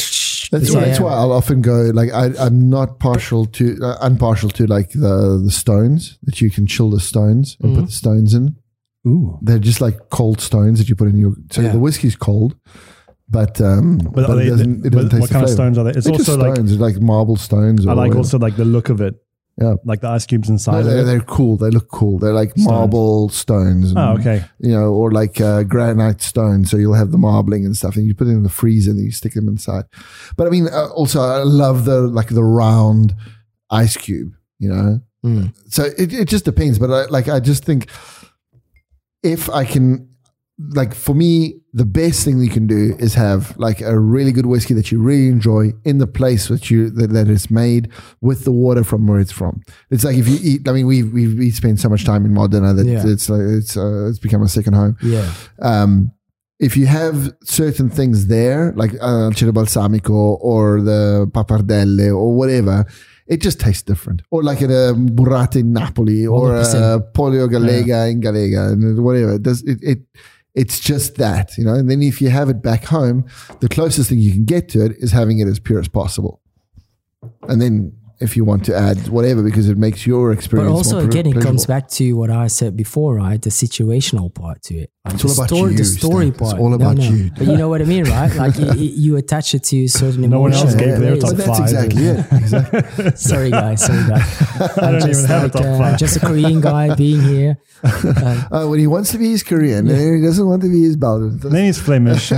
That's 0.51 0.69
yeah, 0.71 0.79
why. 0.79 0.85
That's 0.85 0.99
why 0.99 1.13
I'll 1.13 1.31
often 1.33 1.61
go 1.61 1.91
like 1.93 2.11
I, 2.13 2.29
I'm 2.39 2.69
not 2.69 2.99
partial 2.99 3.45
to 3.47 3.77
uh, 3.83 3.97
unpartial 4.01 4.49
to 4.51 4.65
like 4.67 4.91
the 4.91 5.41
the 5.43 5.51
stones 5.51 6.17
that 6.23 6.39
you 6.41 6.49
can 6.49 6.65
chill 6.67 6.89
the 6.89 6.99
stones 6.99 7.57
and 7.61 7.71
Mm-hmm. 7.71 7.81
put 7.81 7.85
the 7.87 7.91
stones 7.93 8.33
in. 8.33 8.55
Ooh. 9.07 9.37
They're 9.41 9.59
just 9.59 9.81
like 9.81 10.09
cold 10.09 10.39
stones 10.41 10.79
that 10.79 10.89
you 10.89 10.95
put 10.95 11.07
in 11.09 11.17
your. 11.17 11.33
So 11.51 11.61
Yeah. 11.61 11.71
the 11.73 11.79
whiskey's 11.79 12.15
cold, 12.15 12.55
but 13.29 13.59
um, 13.61 13.97
But, 13.97 14.13
but, 14.13 14.29
are 14.29 14.33
it 14.33 14.43
they, 14.43 14.49
doesn't. 14.49 14.85
It 14.85 14.89
doesn't 14.91 15.09
taste 15.09 15.21
what 15.21 15.29
the 15.29 15.33
kind 15.33 15.43
of 15.45 15.49
stones 15.51 15.77
are 15.77 15.83
they? 15.83 15.91
It's 15.91 16.05
They're 16.05 16.15
just 16.17 16.29
also 16.29 16.41
like 16.41 16.55
stones, 16.55 16.79
like 16.79 16.99
marble 17.01 17.35
stones. 17.35 17.85
Or 17.85 17.89
I 17.91 17.93
like 17.93 17.97
whatever. 18.09 18.17
also 18.19 18.39
like 18.39 18.55
the 18.55 18.65
look 18.65 18.89
of 18.89 19.01
it. 19.01 19.15
Yeah. 19.59 19.73
Like 19.85 20.01
the 20.01 20.09
ice 20.09 20.25
cubes 20.27 20.49
No, 20.49 20.53
inside 20.53 20.83
they're, 20.83 21.03
they're 21.03 21.19
cool. 21.19 21.57
They 21.57 21.71
look 21.71 21.89
cool. 21.89 22.19
They're 22.19 22.31
like 22.33 22.51
Stones. 22.51 22.67
marble 22.67 23.29
stones. 23.29 23.89
and, 23.89 23.97
Oh, 23.99 24.15
okay. 24.19 24.43
You 24.59 24.71
know, 24.71 24.93
or 24.93 25.11
like 25.11 25.41
uh, 25.41 25.63
granite 25.63 26.21
stones. 26.21 26.69
So 26.69 26.77
you'll 26.77 26.93
have 26.93 27.11
the 27.11 27.17
marbling 27.17 27.65
and 27.65 27.75
stuff, 27.75 27.95
and 27.95 28.05
you 28.05 28.13
put 28.13 28.27
it 28.27 28.31
in 28.31 28.43
the 28.43 28.49
freezer 28.49 28.91
and 28.91 28.99
you 28.99 29.11
stick 29.11 29.33
them 29.33 29.47
inside. 29.47 29.85
But 30.35 30.45
I 30.45 30.49
mean, 30.51 30.67
uh, 30.67 30.89
also 30.89 31.21
I 31.21 31.41
love 31.43 31.85
the 31.85 32.01
like 32.01 32.29
the 32.29 32.43
round 32.43 33.15
ice 33.71 33.97
cube. 33.97 34.33
You 34.59 34.69
know, 34.69 34.99
Mm. 35.25 35.53
so 35.67 35.83
it, 35.83 36.13
it 36.13 36.27
just 36.27 36.45
depends. 36.45 36.77
But 36.77 36.91
I, 36.91 37.05
like 37.09 37.27
I 37.27 37.39
just 37.39 37.65
think 37.65 37.89
if 39.23 39.49
I 39.49 39.65
can, 39.65 40.06
like 40.59 40.95
for 40.95 41.13
me, 41.13 41.61
the 41.73 41.85
best 41.85 42.25
thing 42.25 42.39
you 42.39 42.49
can 42.49 42.65
do 42.65 42.95
is 42.97 43.13
have 43.13 43.55
like 43.57 43.79
a 43.81 43.99
really 43.99 44.31
good 44.31 44.47
whiskey 44.47 44.73
that 44.73 44.91
you 44.91 44.99
really 44.99 45.27
enjoy 45.27 45.71
in 45.85 45.99
the 45.99 46.07
place 46.07 46.47
that 46.47 46.71
you 46.71 46.89
that, 46.89 47.11
that 47.11 47.27
it's 47.27 47.51
made 47.51 47.91
with 48.21 48.43
the 48.43 48.51
water 48.51 48.83
from 48.83 49.05
where 49.05 49.19
it's 49.19 49.31
from. 49.31 49.61
It's 49.91 50.03
like 50.03 50.17
if 50.17 50.27
you 50.27 50.39
eat. 50.41 50.67
I 50.67 50.71
mean, 50.71 50.87
we 50.87 51.03
we 51.03 51.27
we 51.35 51.51
spend 51.51 51.79
so 51.79 51.89
much 51.89 52.05
time 52.05 52.25
in 52.25 52.33
Modena 52.33 52.73
that 52.73 52.85
Yeah. 52.87 53.03
it's 53.05 53.29
like 53.29 53.41
it's 53.41 53.77
uh, 53.77 54.07
it's 54.09 54.17
become 54.19 54.41
a 54.41 54.47
second 54.47 54.73
home. 54.73 54.97
Yeah. 55.03 55.31
Um, 55.61 56.11
if 56.59 56.75
you 56.75 56.87
have 56.87 57.31
certain 57.43 57.87
things 57.91 58.25
there, 58.25 58.73
like 58.75 58.91
uh, 58.99 59.29
Ciro 59.33 59.51
Balsamico 59.51 60.39
or 60.41 60.81
the 60.81 61.29
Pappardelle 61.31 62.09
or 62.15 62.33
whatever, 62.35 62.83
it 63.27 63.41
just 63.41 63.59
tastes 63.59 63.83
different. 63.83 64.23
Or 64.31 64.41
like 64.41 64.63
at 64.63 64.71
a 64.71 64.95
burrata 64.97 65.57
in 65.57 65.71
Napoli 65.73 66.25
or 66.25 66.55
a 66.57 66.63
100%. 66.63 67.11
Polio 67.13 67.47
Gallega 67.47 68.09
in 68.09 68.21
Gallega 68.21 68.71
and 68.71 69.03
whatever. 69.03 69.33
It 69.35 69.43
does 69.43 69.61
it, 69.63 69.77
it 69.83 69.99
It's 70.57 70.79
just 70.79 71.15
that, 71.17 71.57
you 71.57 71.63
know. 71.63 71.75
And 71.75 71.89
then 71.89 72.01
if 72.01 72.19
you 72.19 72.29
have 72.29 72.49
it 72.49 72.63
back 72.63 72.85
home, 72.85 73.25
the 73.59 73.69
closest 73.69 74.09
thing 74.09 74.17
you 74.17 74.31
can 74.31 74.43
get 74.43 74.67
to 74.69 74.83
it 74.83 74.93
is 74.97 75.11
having 75.11 75.37
it 75.37 75.47
as 75.47 75.59
pure 75.59 75.79
as 75.79 75.87
possible. 75.87 76.41
And 77.43 77.61
then 77.61 77.96
if 78.19 78.35
you 78.35 78.43
want 78.45 78.65
to 78.65 78.75
add 78.75 79.09
whatever, 79.09 79.43
because 79.43 79.69
it 79.69 79.77
makes 79.77 80.05
your 80.07 80.31
experience. 80.31 80.69
But 80.71 80.75
also, 80.75 80.99
more 81.01 81.07
ple- 81.09 81.19
again, 81.19 81.37
it 81.37 81.41
comes 81.41 81.65
back 81.65 81.87
to 81.91 82.13
what 82.13 82.29
I 82.31 82.47
said 82.47 82.75
before, 82.75 83.15
right? 83.15 83.41
The 83.41 83.49
situational 83.51 84.33
part 84.33 84.61
to 84.63 84.75
it. 84.75 84.91
Like 85.05 85.13
It's 85.15 85.23
all 85.23 85.29
the 85.29 85.35
about 85.41 85.47
story, 85.49 85.71
you, 85.73 85.77
The 85.77 85.85
story 85.85 86.13
Stan. 86.25 86.27
It's 86.29 86.39
part. 86.39 86.59
all 86.59 86.73
about 86.73 86.97
no. 86.97 87.03
you. 87.03 87.31
But 87.37 87.47
you 87.47 87.57
know 87.57 87.69
what 87.69 87.81
I 87.81 87.85
mean, 87.85 88.03
right? 88.05 88.33
Like 88.35 88.57
you, 88.57 88.71
you 88.73 89.17
attach 89.17 89.53
it 89.55 89.63
to 89.65 89.87
certain 89.87 90.29
No 90.29 90.41
one 90.41 90.51
else 90.53 90.73
gave 90.75 90.89
and 90.95 91.03
their 91.03 91.13
ways. 91.13 91.21
top 91.23 91.31
But 91.31 91.37
that's 91.37 91.59
five. 91.59 91.69
exactly 91.69 92.05
it. 92.07 92.25
Exactly. 92.41 93.11
Sorry, 93.15 93.51
guys. 93.51 93.85
Sorry, 93.85 94.03
guys. 94.09 94.41
I 94.77 94.91
don't 94.91 95.09
even 95.09 95.25
have 95.25 95.43
a 95.45 95.49
top 95.49 95.65
uh, 95.65 95.77
five. 95.77 95.99
just 95.99 96.17
a 96.17 96.19
Korean 96.19 96.59
guy 96.59 96.93
being 97.03 97.21
here. 97.21 97.57
Uh, 97.83 98.65
when 98.67 98.79
he 98.79 98.87
wants 98.87 99.11
to 99.11 99.17
be, 99.17 99.25
he's 99.27 99.43
Korean. 99.43 99.87
And 99.87 100.15
he 100.17 100.21
doesn't 100.25 100.45
want 100.45 100.61
to 100.63 100.69
be, 100.69 100.79
he's 100.79 100.95
Belgian. 100.97 101.37
Then 101.39 101.65
he's 101.65 101.79
Flemish. 101.79 102.31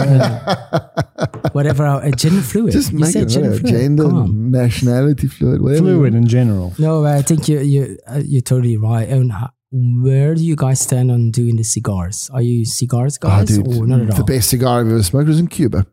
Whatever. 1.54 1.86
Uh, 1.86 2.12
gender 2.12 2.42
fluid. 2.42 2.72
Just 2.74 2.92
you 2.92 3.00
make 3.00 3.12
said 3.12 3.24
it 3.24 3.30
gender 3.30 3.50
whatever, 3.50 3.68
fluid. 3.68 3.82
gender, 3.82 4.04
Come 4.04 4.16
on. 4.18 4.52
nationality 4.52 5.28
fluid, 5.28 5.62
Fluid 5.78 6.16
in 6.16 6.26
general. 6.28 6.74
No, 6.80 7.06
I 7.06 7.22
think 7.22 7.48
you 7.48 7.60
you 7.60 7.98
uh, 8.08 8.22
you're 8.26 8.42
totally 8.42 8.78
right. 8.78 9.08
And 9.08 9.32
where 9.72 10.34
do 10.36 10.44
you 10.44 10.56
guys 10.56 10.82
stand 10.82 11.12
on 11.12 11.30
doing 11.32 11.56
the 11.58 11.64
cigars? 11.64 12.30
Are 12.34 12.42
you 12.42 12.66
cigars 12.66 13.20
Oh, 13.22 13.28
guys 13.28 13.48
dude, 13.48 13.68
or 13.68 13.86
not 13.86 14.02
at 14.02 14.16
the 14.16 14.24
best 14.24 14.50
cigar 14.50 14.80
I've 14.82 14.88
ever 14.88 15.04
smoked 15.04 15.28
was 15.28 15.40
in 15.40 15.48
Cuba. 15.48 15.86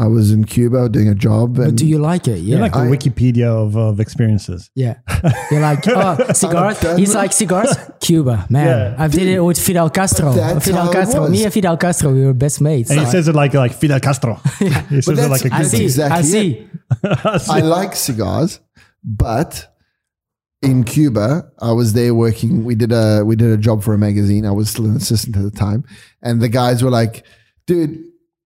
I 0.00 0.06
was 0.06 0.30
in 0.30 0.44
Cuba 0.44 0.88
doing 0.88 1.08
a 1.08 1.14
job. 1.16 1.56
But 1.56 1.74
do 1.74 1.84
you 1.84 1.98
like 1.98 2.28
it? 2.28 2.38
Yeah. 2.38 2.50
You're 2.58 2.60
like 2.60 2.72
the 2.72 2.78
Wikipedia 2.86 3.46
of, 3.48 3.76
of 3.76 3.98
experiences. 3.98 4.70
Yeah. 4.76 4.98
You're 5.50 5.60
like, 5.60 5.82
oh, 5.88 6.32
cigars. 6.34 6.78
He's 6.96 7.16
like, 7.16 7.32
cigars? 7.32 7.74
Cuba, 8.00 8.46
man. 8.48 8.66
Yeah. 8.92 8.94
I 8.96 9.08
did 9.08 9.26
it 9.26 9.40
with 9.40 9.58
Fidel 9.58 9.90
Castro. 9.90 10.32
That's 10.34 10.64
Fidel 10.66 10.92
Castro. 10.92 11.26
Me 11.26 11.42
and 11.42 11.52
Fidel 11.52 11.76
Castro, 11.76 12.12
we 12.14 12.24
were 12.24 12.32
best 12.32 12.60
mates. 12.60 12.90
And 12.90 13.00
he 13.00 13.06
Like, 13.06 13.10
says 13.12 13.26
it 13.26 13.34
like 13.34 13.54
like 13.54 13.72
Fidel 13.72 13.98
Castro. 13.98 14.34
He 14.88 15.02
says 15.02 15.18
it 15.18 15.28
like 15.28 15.44
a 15.46 15.52
I 15.52 15.62
see. 15.64 15.82
exactly 15.82 16.16
I 16.16 16.22
see. 16.22 16.68
I 17.50 17.58
like 17.62 17.96
cigars, 17.96 18.60
but 19.16 19.74
in 20.60 20.84
Cuba, 20.84 21.50
I 21.60 21.72
was 21.72 21.92
there 21.92 22.14
working. 22.14 22.64
We 22.64 22.74
did 22.74 22.92
a 22.92 23.22
we 23.24 23.36
did 23.36 23.50
a 23.50 23.56
job 23.56 23.82
for 23.82 23.94
a 23.94 23.98
magazine. 23.98 24.44
I 24.44 24.50
was 24.50 24.70
still 24.70 24.86
an 24.86 24.96
assistant 24.96 25.36
at 25.36 25.42
the 25.42 25.50
time, 25.52 25.84
and 26.20 26.40
the 26.42 26.48
guys 26.48 26.82
were 26.82 26.90
like, 26.90 27.24
"Dude, 27.66 28.04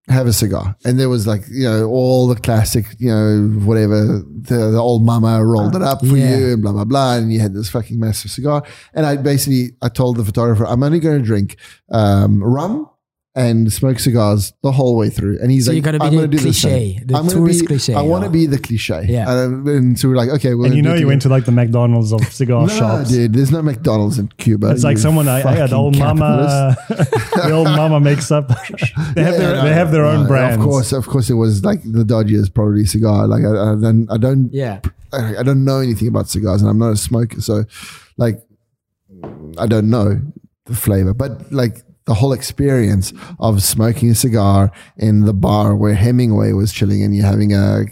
have 0.09 0.27
a 0.27 0.33
cigar." 0.33 0.77
And 0.85 1.01
there 1.01 1.09
was 1.09 1.27
like 1.27 1.43
you 1.51 1.65
know 1.65 1.89
all 1.89 2.29
the 2.29 2.37
classic, 2.37 2.85
you 2.99 3.09
know 3.09 3.49
whatever 3.65 4.05
the, 4.43 4.71
the 4.73 4.79
old 4.79 5.07
mama 5.07 5.43
rolled 5.45 5.75
it 5.75 5.83
up 5.83 6.01
for 6.01 6.17
Yeah. 6.17 6.37
you 6.37 6.53
and 6.53 6.63
blah 6.63 6.73
blah 6.73 6.85
blah, 6.85 7.17
and 7.17 7.33
you 7.33 7.41
had 7.41 7.55
this 7.55 7.71
fucking 7.71 7.99
massive 7.99 8.31
cigar. 8.31 8.63
And 8.93 9.07
I 9.07 9.17
basically 9.17 9.71
I 9.81 9.89
told 9.89 10.17
the 10.19 10.25
photographer, 10.25 10.67
"I'm 10.67 10.83
only 10.83 11.01
going 11.01 11.19
to 11.19 11.25
drink 11.25 11.57
um, 11.91 12.45
rum." 12.45 12.89
And 13.35 13.73
smoke 13.73 13.99
cigars 13.99 14.53
the 14.63 14.73
whole 14.73 14.95
way 14.95 15.09
through, 15.09 15.39
and 15.41 15.51
he's 15.51 15.65
So 15.65 15.71
like, 15.71 15.77
you 15.77 15.81
gotta 15.83 15.99
be 15.99 16.05
"I'm 16.05 16.15
gonna 16.15 16.29
do 16.29 16.37
the 16.37 16.43
cliche, 16.43 16.97
same. 16.99 17.07
the 17.07 17.15
I'm 17.15 17.23
gonna 17.23 17.35
tourist 17.37 17.61
be, 17.63 17.67
cliche, 17.67 17.95
I 17.95 18.03
want 18.03 18.25
to 18.25 18.31
be 18.31 18.45
the 18.45 18.59
cliche. 18.59 19.07
Yeah. 19.09 19.33
And, 19.33 19.67
and 19.67 19.99
so 19.99 20.09
we're 20.11 20.17
like, 20.17 20.29
okay, 20.29 20.53
we're 20.53 20.67
and 20.67 20.75
you 20.75 20.83
know 20.83 20.93
you 20.93 21.07
went 21.07 21.23
to 21.23 21.31
like 21.31 21.47
the 21.47 21.51
McDonald's 21.53 22.13
of 22.13 22.23
cigar 22.31 22.69
together. 22.69 22.79
shops. 22.79 23.09
Dude, 23.09 23.33
there's 23.33 23.51
no 23.51 23.63
McDonald's 23.63 24.19
in 24.19 24.29
Cuba. 24.37 24.69
It's 24.73 24.85
like 24.85 24.99
someone 24.99 25.29
I, 25.29 25.37
I 25.37 25.53
had 25.53 25.71
fucking 25.71 25.75
old 25.75 25.97
mama. 25.99 26.77
the 26.91 27.51
old 27.55 27.69
mama 27.69 28.01
makes 28.01 28.31
up. 28.31 28.49
they 28.49 28.55
have 28.55 29.33
Yeah, 29.33 29.39
their 29.39 29.55
no, 29.57 29.63
they 29.65 29.73
have 29.73 29.93
their 29.93 30.05
own 30.05 30.25
no, 30.25 30.29
brands. 30.29 30.59
Of 30.59 30.63
course, 30.69 30.93
of 30.93 31.07
course, 31.07 31.31
it 31.31 31.35
was 31.35 31.65
like 31.65 31.83
the 31.85 32.05
dodgiest 32.05 32.53
probably 32.53 32.85
cigar. 32.85 33.27
Like 33.27 33.45
I, 33.45 33.49
I 33.73 33.77
don't, 33.81 34.11
I 34.11 34.19
don't, 34.19 34.51
Yeah. 34.53 34.81
I 35.11 35.37
I 35.39 35.43
don't 35.43 35.65
know 35.65 35.79
anything 35.81 36.09
about 36.09 36.29
cigars, 36.29 36.61
and 36.61 36.71
I'm 36.71 36.79
not 36.79 36.91
a 36.93 36.97
smoker, 36.99 37.41
so 37.41 37.65
like 38.19 38.43
I 39.57 39.67
don't 39.67 39.89
know 39.89 40.21
the 40.67 40.75
flavor, 40.75 41.15
but 41.15 41.51
like 41.51 41.83
the 42.13 42.19
whole 42.21 42.35
experience 42.35 43.07
of 43.39 43.63
smoking 43.63 44.11
a 44.11 44.15
cigar 44.15 44.71
in 44.97 45.15
the 45.29 45.33
bar 45.33 45.75
where 45.83 45.95
Hemingway 45.95 46.53
was 46.53 46.71
chilling, 46.79 47.03
and 47.03 47.15
you're 47.17 47.25
having 47.35 47.53
a 47.55 47.85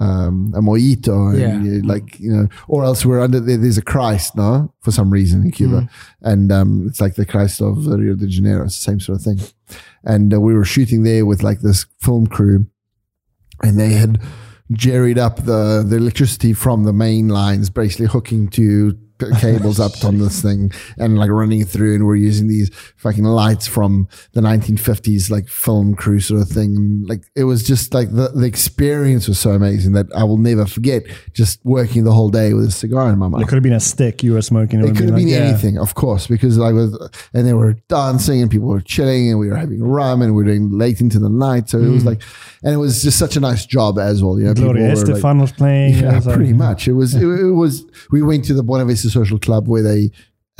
um, 0.00 0.52
a 0.54 0.60
mojito, 0.60 1.16
and 1.34 1.66
Yeah. 1.66 1.80
like 1.94 2.08
you 2.20 2.30
know, 2.34 2.46
or 2.68 2.84
else 2.84 3.04
we're 3.04 3.20
under 3.26 3.40
there, 3.40 3.56
there's 3.62 3.78
a 3.78 3.82
Christ, 3.94 4.36
no, 4.36 4.72
for 4.84 4.92
some 4.92 5.10
reason 5.10 5.42
in 5.42 5.50
Cuba, 5.50 5.80
and 6.22 6.50
um, 6.52 6.70
it's 6.88 7.00
like 7.00 7.16
the 7.16 7.26
Christ 7.26 7.60
of 7.60 7.74
Rio 7.86 8.14
de 8.14 8.26
Janeiro, 8.28 8.64
it's 8.64 8.78
the 8.78 8.84
same 8.90 9.00
sort 9.00 9.18
of 9.18 9.24
thing, 9.24 9.40
and 10.04 10.32
uh, 10.32 10.40
we 10.40 10.54
were 10.54 10.64
shooting 10.74 11.02
there 11.02 11.26
with 11.26 11.42
like 11.42 11.60
this 11.62 11.84
film 12.00 12.26
crew, 12.28 12.66
and 13.62 13.78
they 13.78 13.92
had 13.94 14.20
jerried 14.72 15.18
up 15.18 15.36
the, 15.44 15.84
the 15.90 15.96
electricity 15.96 16.52
from 16.52 16.84
the 16.84 16.92
main 16.92 17.26
lines, 17.28 17.68
basically 17.70 18.06
hooking 18.06 18.46
to 18.48 18.96
cables 19.40 19.80
up 19.80 20.04
on 20.04 20.18
this 20.18 20.42
thing 20.42 20.72
and 20.96 21.18
like 21.18 21.30
running 21.30 21.60
it 21.60 21.68
through. 21.68 21.94
And 21.94 22.06
we're 22.06 22.16
using 22.16 22.48
these 22.48 22.70
fucking 22.96 23.24
lights 23.24 23.66
from 23.66 24.08
the 24.32 24.40
1950s, 24.40 25.30
like 25.30 25.48
film 25.48 25.94
crew 25.94 26.20
sort 26.20 26.42
of 26.42 26.48
thing. 26.48 26.76
And, 26.76 27.08
like 27.08 27.22
it 27.34 27.44
was 27.44 27.62
just 27.62 27.94
like 27.94 28.10
the, 28.10 28.28
the 28.28 28.46
experience 28.46 29.28
was 29.28 29.38
so 29.38 29.50
amazing 29.50 29.92
that 29.92 30.06
I 30.14 30.24
will 30.24 30.38
never 30.38 30.66
forget 30.66 31.04
just 31.32 31.64
working 31.64 32.04
the 32.04 32.12
whole 32.12 32.30
day 32.30 32.54
with 32.54 32.66
a 32.66 32.70
cigar 32.70 33.10
in 33.10 33.18
my 33.18 33.28
mouth. 33.28 33.42
It 33.42 33.48
could 33.48 33.54
have 33.54 33.62
been 33.62 33.72
a 33.72 33.80
stick 33.80 34.22
you 34.22 34.34
were 34.34 34.42
smoking. 34.42 34.80
It 34.80 34.84
would 34.84 34.96
could 34.96 35.06
have 35.06 35.14
like, 35.14 35.20
been 35.20 35.28
yeah. 35.28 35.38
anything, 35.38 35.78
of 35.78 35.94
course, 35.94 36.26
because 36.26 36.58
I 36.58 36.72
was, 36.72 36.96
and 37.32 37.46
they 37.46 37.52
were 37.52 37.74
dancing 37.88 38.42
and 38.42 38.50
people 38.50 38.68
were 38.68 38.80
chilling 38.80 39.30
and 39.30 39.38
we 39.38 39.48
were 39.48 39.56
having 39.56 39.82
rum 39.82 40.22
and 40.22 40.34
we 40.34 40.42
were 40.42 40.50
doing 40.50 40.70
late 40.70 41.00
into 41.00 41.18
the 41.18 41.28
night. 41.28 41.68
So 41.68 41.78
it 41.78 41.88
was 41.88 42.02
mm. 42.02 42.06
like, 42.06 42.22
and 42.62 42.74
it 42.74 42.78
was 42.78 43.02
just 43.02 43.18
such 43.18 43.36
a 43.36 43.40
nice 43.40 43.66
job 43.66 43.98
as 43.98 44.22
well. 44.22 44.38
You 44.38 44.46
know, 44.46 44.54
Gloria 44.54 44.88
were 44.88 44.94
like- 44.94 45.22
Estefan 45.22 45.40
was 45.40 45.52
playing. 45.52 45.94
yeah, 45.94 46.14
was 46.14 46.26
like- 46.26 46.36
pretty 46.36 46.52
much. 46.52 46.88
It 46.88 46.94
was, 46.94 47.14
it, 47.14 47.22
it 47.22 47.52
was, 47.52 47.84
we 48.10 48.22
went 48.22 48.44
to 48.46 48.54
the 48.54 48.62
Buena 48.62 48.84
Vista 48.84 49.07
Social 49.10 49.38
Club 49.38 49.68
where 49.68 49.82
they 49.82 50.10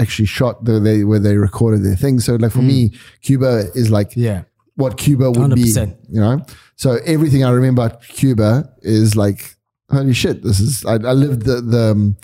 actually 0.01 0.27
shot 0.27 0.65
the, 0.65 0.79
they, 0.81 1.05
where 1.05 1.19
they 1.19 1.37
recorded 1.37 1.83
their 1.85 1.97
thing. 1.97 2.21
So 2.21 2.37
like 2.37 2.53
for 2.53 2.63
me, 2.63 2.93
Cuba 3.23 3.65
is 3.75 3.91
like 3.91 4.13
Yeah. 4.17 4.43
what 4.77 4.97
Cuba 4.97 5.31
would 5.31 5.55
be, 5.55 5.65
100%. 5.65 5.97
you 6.09 6.21
know? 6.21 6.41
So 6.77 6.99
everything 7.05 7.43
I 7.45 7.51
remember 7.51 7.83
about 7.83 8.03
Cuba 8.03 8.71
is 8.83 9.17
like, 9.17 9.57
holy 9.91 10.13
shit, 10.15 10.43
this 10.45 10.61
is, 10.61 10.85
I, 10.85 10.93
I 10.95 11.13
lived 11.13 11.43
the, 11.43 11.61
the, 11.61 11.91
um, 11.91 12.17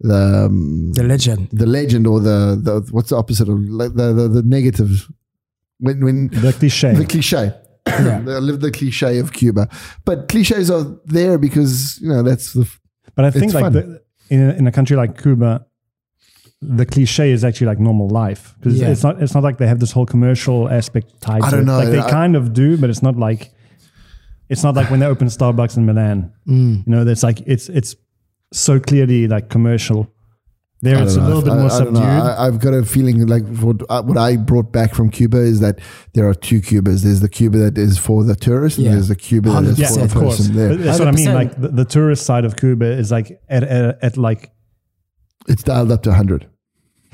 the, 0.00 0.44
um, 0.46 0.92
The 0.92 1.04
legend. 1.04 1.48
the 1.52 1.64
legend 1.66 2.06
or 2.06 2.20
the, 2.20 2.58
the 2.62 2.86
what's 2.90 3.08
the 3.10 3.16
opposite 3.16 3.48
of 3.48 3.58
like 3.70 3.94
the, 3.94 4.12
the, 4.12 4.28
the 4.28 4.42
negative 4.42 5.08
when, 5.78 6.04
when 6.04 6.28
The 6.28 6.52
cliche. 6.52 6.92
the 6.94 7.06
cliche. 7.06 7.54
Yeah. 7.86 8.22
I 8.28 8.38
live 8.38 8.60
the 8.60 8.70
cliche 8.70 9.18
of 9.18 9.32
Cuba, 9.32 9.68
but 10.04 10.28
cliches 10.28 10.70
are 10.70 10.84
there 11.06 11.38
because 11.38 11.98
you 12.00 12.08
know 12.08 12.22
that's 12.22 12.52
the 12.54 12.66
But 13.14 13.26
I 13.26 13.30
think 13.30 13.44
It's 13.46 13.54
like 13.54 13.72
the, 13.72 14.00
in 14.34 14.40
a, 14.50 14.52
in 14.60 14.66
a 14.66 14.72
country 14.72 14.96
like 14.96 15.12
Cuba, 15.22 15.66
the 16.60 16.86
cliche 16.86 17.30
is 17.30 17.44
actually 17.44 17.66
like 17.72 17.78
normal 17.88 18.08
life 18.08 18.54
because 18.58 18.78
Yeah. 18.80 18.88
it's 18.92 19.02
not 19.02 19.22
it's 19.22 19.34
not 19.34 19.42
like 19.42 19.58
they 19.58 19.66
have 19.66 19.80
this 19.80 19.92
whole 19.92 20.06
commercial 20.06 20.68
aspect 20.78 21.06
tied 21.20 21.42
I 21.42 21.50
to 21.50 21.56
don't 21.56 21.60
it. 21.62 21.64
know. 21.70 21.78
Like 21.78 21.90
they 21.90 22.00
I- 22.00 22.10
kind 22.10 22.34
of 22.36 22.52
do, 22.52 22.76
but 22.78 22.88
it's 22.90 23.02
not 23.02 23.16
like 23.16 23.42
it's 24.48 24.62
not 24.62 24.74
like 24.74 24.90
when 24.90 25.00
they 25.00 25.06
open 25.06 25.28
Starbucks 25.28 25.76
in 25.76 25.84
Milan. 25.86 26.32
Mm. 26.46 26.86
You 26.86 26.90
know, 26.92 27.04
that's 27.04 27.22
like 27.22 27.40
it's 27.46 27.68
it's 27.68 27.96
so 28.52 28.78
clearly 28.80 29.26
like 29.28 29.48
commercial. 29.48 30.00
There, 30.84 31.02
it's 31.02 31.14
a 31.14 31.16
don't 31.16 31.24
know. 31.30 31.34
little 31.36 31.42
bit 31.42 31.52
I- 31.52 31.56
more 31.56 31.66
I 31.72 31.78
don't 31.78 31.92
know. 31.94 32.00
subdued. 32.00 32.38
I, 32.38 32.46
I've 32.46 32.58
got 32.60 32.74
a 32.74 32.84
feeling 32.84 33.26
like 33.26 33.44
what, 33.58 33.76
uh, 33.88 34.02
what 34.02 34.16
I 34.18 34.36
brought 34.36 34.70
back 34.72 34.94
from 34.94 35.10
Cuba 35.10 35.38
is 35.38 35.60
that 35.60 35.80
there 36.12 36.28
are 36.28 36.34
two 36.34 36.60
Cubas. 36.60 37.02
There's 37.02 37.20
the 37.20 37.28
Cuba 37.28 37.58
that 37.58 37.78
is 37.78 37.98
for 37.98 38.22
the 38.24 38.36
tourist, 38.36 38.78
Yeah. 38.78 38.88
and 38.88 38.96
there's 38.96 39.08
the 39.08 39.16
Cuba 39.16 39.50
that 39.50 39.64
is 39.64 39.78
yeah, 39.78 39.88
for 39.88 39.94
the 39.94 40.04
of 40.04 40.14
course. 40.14 40.36
person 40.38 40.54
there. 40.56 40.68
But 40.70 40.78
that's 40.84 40.98
what 40.98 41.08
I 41.08 41.12
mean. 41.12 41.32
Like 41.34 41.60
the, 41.60 41.68
the 41.68 41.84
tourist 41.84 42.24
side 42.26 42.44
of 42.44 42.56
Cuba 42.56 42.86
is 42.86 43.10
like 43.10 43.40
at, 43.48 43.62
at, 43.64 43.98
at 44.02 44.16
like 44.16 44.50
It's 45.48 45.62
dialed 45.62 45.90
up 45.92 46.02
to 46.04 46.10
100. 46.10 46.48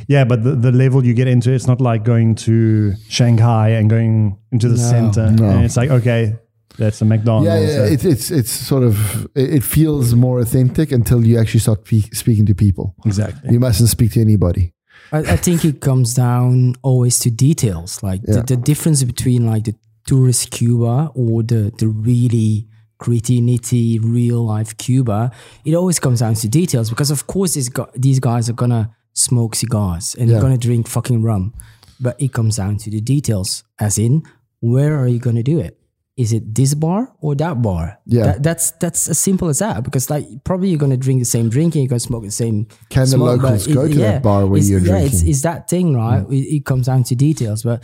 Yeah, 0.08 0.24
but 0.24 0.42
the, 0.42 0.52
the 0.56 0.72
level 0.72 1.04
you 1.04 1.12
get 1.14 1.28
into, 1.28 1.52
it's 1.52 1.66
not 1.66 1.80
like 1.80 2.04
going 2.04 2.34
to 2.46 2.94
Shanghai 3.08 3.68
and 3.70 3.88
going 3.90 4.38
into 4.50 4.68
the 4.68 4.76
No. 4.76 4.82
center. 4.90 5.30
No. 5.30 5.44
And 5.50 5.64
it's 5.64 5.76
like, 5.76 5.90
okay, 5.90 6.38
that's 6.78 7.00
a 7.02 7.04
McDonald's. 7.04 7.46
Yeah, 7.46 7.60
yeah. 7.60 7.92
It's 7.92 8.04
it's 8.04 8.30
it's 8.30 8.50
sort 8.50 8.82
of 8.82 9.24
it 9.34 9.54
it 9.54 9.64
feels 9.64 10.14
more 10.14 10.40
authentic 10.40 10.92
until 10.92 11.24
you 11.26 11.38
actually 11.38 11.60
start 11.60 11.84
pe- 11.84 12.10
speaking 12.12 12.46
to 12.46 12.54
people. 12.54 12.94
exactly. 13.04 13.52
You 13.52 13.60
mustn't 13.60 13.88
speak 13.88 14.12
to 14.12 14.20
anybody. 14.20 14.72
I, 15.12 15.18
I 15.18 15.36
think 15.36 15.64
it 15.64 15.80
comes 15.80 16.14
down 16.14 16.74
always 16.82 17.18
to 17.20 17.30
details, 17.30 18.02
like 18.02 18.20
Yeah. 18.26 18.36
the, 18.36 18.54
the 18.54 18.56
difference 18.56 19.02
between 19.04 19.46
like 19.46 19.64
the 19.64 19.74
tourist 20.06 20.50
Cuba 20.50 21.10
or 21.14 21.42
the 21.42 21.72
the 21.78 21.88
really 21.88 22.66
gritty, 22.98 23.40
nitty, 23.40 23.98
real 24.02 24.44
life 24.44 24.76
Cuba. 24.76 25.30
It 25.64 25.74
always 25.74 25.98
comes 25.98 26.20
down 26.20 26.34
to 26.34 26.48
details 26.48 26.90
because, 26.90 27.10
of 27.10 27.26
course, 27.26 27.54
these 27.54 27.68
gu- 27.70 27.90
these 27.96 28.20
guys 28.20 28.48
are 28.48 28.54
gonna 28.56 28.94
smoke 29.14 29.56
cigars 29.56 30.14
and 30.14 30.28
Yeah. 30.28 30.34
they're 30.34 30.42
gonna 30.42 30.58
drink 30.58 30.86
fucking 30.86 31.22
rum, 31.22 31.52
but 31.98 32.14
it 32.20 32.32
comes 32.32 32.56
down 32.56 32.76
to 32.78 32.90
the 32.90 33.00
details, 33.00 33.64
as 33.78 33.98
in 33.98 34.22
where 34.60 34.96
are 35.00 35.08
you 35.08 35.18
gonna 35.18 35.42
do 35.42 35.58
it? 35.58 35.79
Is 36.16 36.32
it 36.34 36.54
this 36.54 36.74
bar 36.74 37.14
or 37.20 37.34
that 37.36 37.62
bar? 37.62 37.98
Yeah. 38.04 38.24
That, 38.24 38.42
that's 38.42 38.70
that's 38.72 39.08
as 39.08 39.18
simple 39.18 39.48
as 39.48 39.60
that. 39.60 39.84
Because 39.84 40.10
like 40.10 40.26
probably 40.44 40.68
you're 40.68 40.78
gonna 40.78 40.98
drink 40.98 41.20
the 41.20 41.24
same 41.24 41.48
drink 41.48 41.74
and 41.74 41.82
you're 41.84 41.88
gonna 41.88 42.00
smoke 42.00 42.24
the 42.24 42.30
same. 42.30 42.66
Can 42.90 43.02
the 43.02 43.06
smoke, 43.06 43.40
but 43.40 43.52
locals 43.52 43.66
go 43.68 43.88
to 43.88 43.94
that 43.94 44.22
bar 44.22 44.44
where 44.46 44.58
it's- 44.58 44.68
you're 44.68 44.80
yeah, 44.80 44.98
It's, 44.98 45.10
drinking? 45.12 45.30
it's 45.30 45.42
that 45.42 45.70
thing, 45.70 45.94
right? 45.96 46.22
Mm. 46.22 46.32
It, 46.32 46.56
it 46.56 46.64
comes 46.66 46.86
down 46.86 47.04
to 47.04 47.14
details, 47.14 47.62
but 47.62 47.82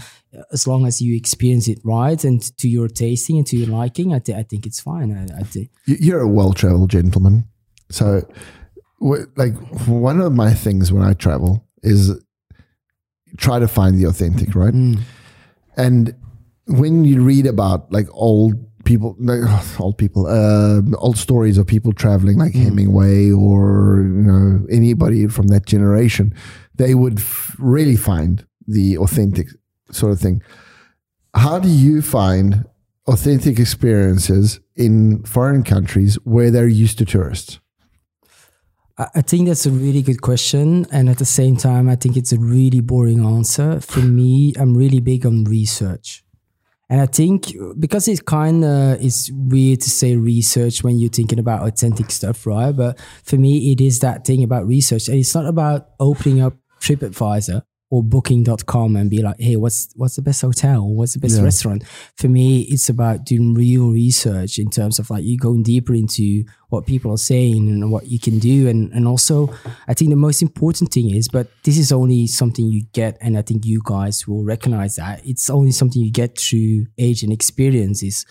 as 0.53 0.67
long 0.67 0.87
as 0.87 1.01
you 1.01 1.17
experience 1.17 1.67
it 1.67 1.79
right 1.83 2.23
and 2.25 2.43
to 2.59 2.69
your 2.69 2.89
tasting 2.89 3.39
and 3.39 3.47
to 3.47 3.57
your 3.57 3.69
liking, 3.69 4.13
I, 4.13 4.19
thi- 4.19 4.35
I 4.35 4.43
think 4.43 4.67
it's 4.67 4.81
fine. 4.81 5.17
I, 5.17 5.39
I 5.41 5.43
think. 5.45 5.71
You- 5.87 5.97
You're 6.01 6.21
a 6.21 6.29
well-traveled 6.29 6.91
gentleman, 6.91 7.45
so 7.91 8.23
like 9.01 9.55
one 9.87 10.21
of 10.21 10.33
my 10.33 10.53
things 10.53 10.93
when 10.93 11.03
I 11.03 11.15
travel 11.15 11.65
is 11.83 12.13
try 13.39 13.59
to 13.61 13.69
find 13.69 13.97
the 13.99 14.05
authentic, 14.09 14.55
right? 14.55 14.75
Mm. 14.75 15.01
And 15.77 16.15
when 16.67 17.05
you 17.05 17.23
read 17.23 17.47
about 17.47 17.93
like 17.93 18.07
old 18.13 18.55
people, 18.85 19.17
like, 19.19 19.41
old 19.81 19.99
people, 19.99 20.27
uh, 20.27 20.81
old 20.99 21.19
stories 21.19 21.59
of 21.59 21.67
people 21.67 21.93
traveling, 21.93 22.39
like 22.39 22.55
Hemingway 22.55 23.31
or 23.31 23.99
you 24.03 24.23
know 24.31 24.67
anybody 24.71 25.27
from 25.27 25.49
that 25.49 25.67
generation, 25.67 26.35
they 26.75 26.95
would 26.95 27.19
f- 27.19 27.55
really 27.59 27.97
find 27.97 28.47
the 28.67 28.99
authentic 28.99 29.49
sort 29.91 30.13
of 30.13 30.21
thing. 30.21 30.43
How 31.35 31.59
do 31.59 31.69
you 31.69 32.03
find 32.03 32.65
authentic 33.07 33.59
experiences 33.59 34.59
in 34.75 35.23
foreign 35.25 35.63
countries 35.63 36.17
where 36.25 36.51
they're 36.51 36.67
used 36.67 36.99
to 36.99 37.05
tourists? 37.05 37.61
I 38.99 39.21
think 39.21 39.47
that's 39.47 39.67
a 39.67 39.71
really 39.71 40.01
good 40.01 40.23
question. 40.23 40.87
And 40.91 41.11
at 41.11 41.19
the 41.19 41.27
same 41.27 41.57
time, 41.57 41.87
I 41.87 41.97
think 41.97 42.17
it's 42.17 42.33
a 42.33 42.39
really 42.39 42.81
boring 42.81 43.27
answer. 43.27 43.79
For 43.79 44.01
me, 44.01 44.55
I'm 44.59 44.75
really 44.75 45.01
big 45.01 45.27
on 45.27 45.45
research. 45.45 46.25
And 46.89 47.01
I 47.01 47.07
think 47.07 47.53
because 47.79 48.07
it's 48.07 48.21
kind 48.21 48.65
of 48.65 49.03
it's 49.03 49.31
weird 49.33 49.81
to 49.81 49.91
say 49.91 50.15
research 50.15 50.85
when 50.85 50.99
you're 50.99 51.11
thinking 51.11 51.41
about 51.41 51.67
authentic 51.67 52.11
stuff, 52.11 52.47
right? 52.47 52.71
But 52.71 53.01
for 53.25 53.37
me, 53.37 53.73
it 53.73 53.81
is 53.81 53.99
that 54.01 54.25
thing 54.25 54.45
about 54.45 54.67
research. 54.67 55.09
And 55.09 55.19
it's 55.19 55.35
not 55.35 55.47
about 55.47 55.89
opening 55.99 56.41
up 56.41 56.55
TripAdvisor 56.81 57.63
or 57.89 58.03
booking.com 58.03 58.97
and 58.97 59.09
be 59.09 59.23
like, 59.23 59.37
hey, 59.39 59.55
what's 59.57 59.93
what's 59.95 60.17
the 60.17 60.23
best 60.23 60.43
hotel? 60.43 60.87
What's 60.89 61.13
the 61.15 61.21
best 61.21 61.37
Yeah. 61.37 61.45
restaurant? 61.45 61.85
For 62.17 62.29
me, 62.29 62.63
it's 62.63 62.89
about 62.89 63.25
doing 63.25 63.55
real 63.55 63.91
research 63.93 64.59
in 64.59 64.71
terms 64.71 64.99
of 64.99 65.09
like 65.09 65.23
you 65.25 65.39
going 65.39 65.63
deeper 65.63 65.95
into 65.95 66.45
what 66.69 66.85
people 66.85 67.13
are 67.13 67.17
saying 67.19 67.69
and 67.69 67.93
what 67.93 68.09
you 68.09 68.19
can 68.19 68.41
do. 68.41 68.69
And 68.69 68.91
and 68.93 69.07
also 69.07 69.55
I 69.87 69.95
think 69.95 70.11
the 70.11 70.17
most 70.17 70.43
important 70.43 70.91
thing 70.93 71.11
is, 71.15 71.29
but 71.29 71.47
this 71.63 71.79
is 71.79 71.93
only 71.93 72.27
something 72.27 72.67
you 72.69 72.83
get, 72.93 73.17
and 73.21 73.39
I 73.39 73.43
think 73.43 73.65
you 73.65 73.81
guys 73.85 74.27
will 74.27 74.43
recognize 74.43 74.97
that. 74.97 75.25
It's 75.25 75.49
only 75.49 75.71
something 75.71 76.03
you 76.03 76.11
get 76.11 76.37
through 76.39 76.87
age 76.99 77.23
and 77.23 77.33
experience 77.33 78.03
is 78.03 78.27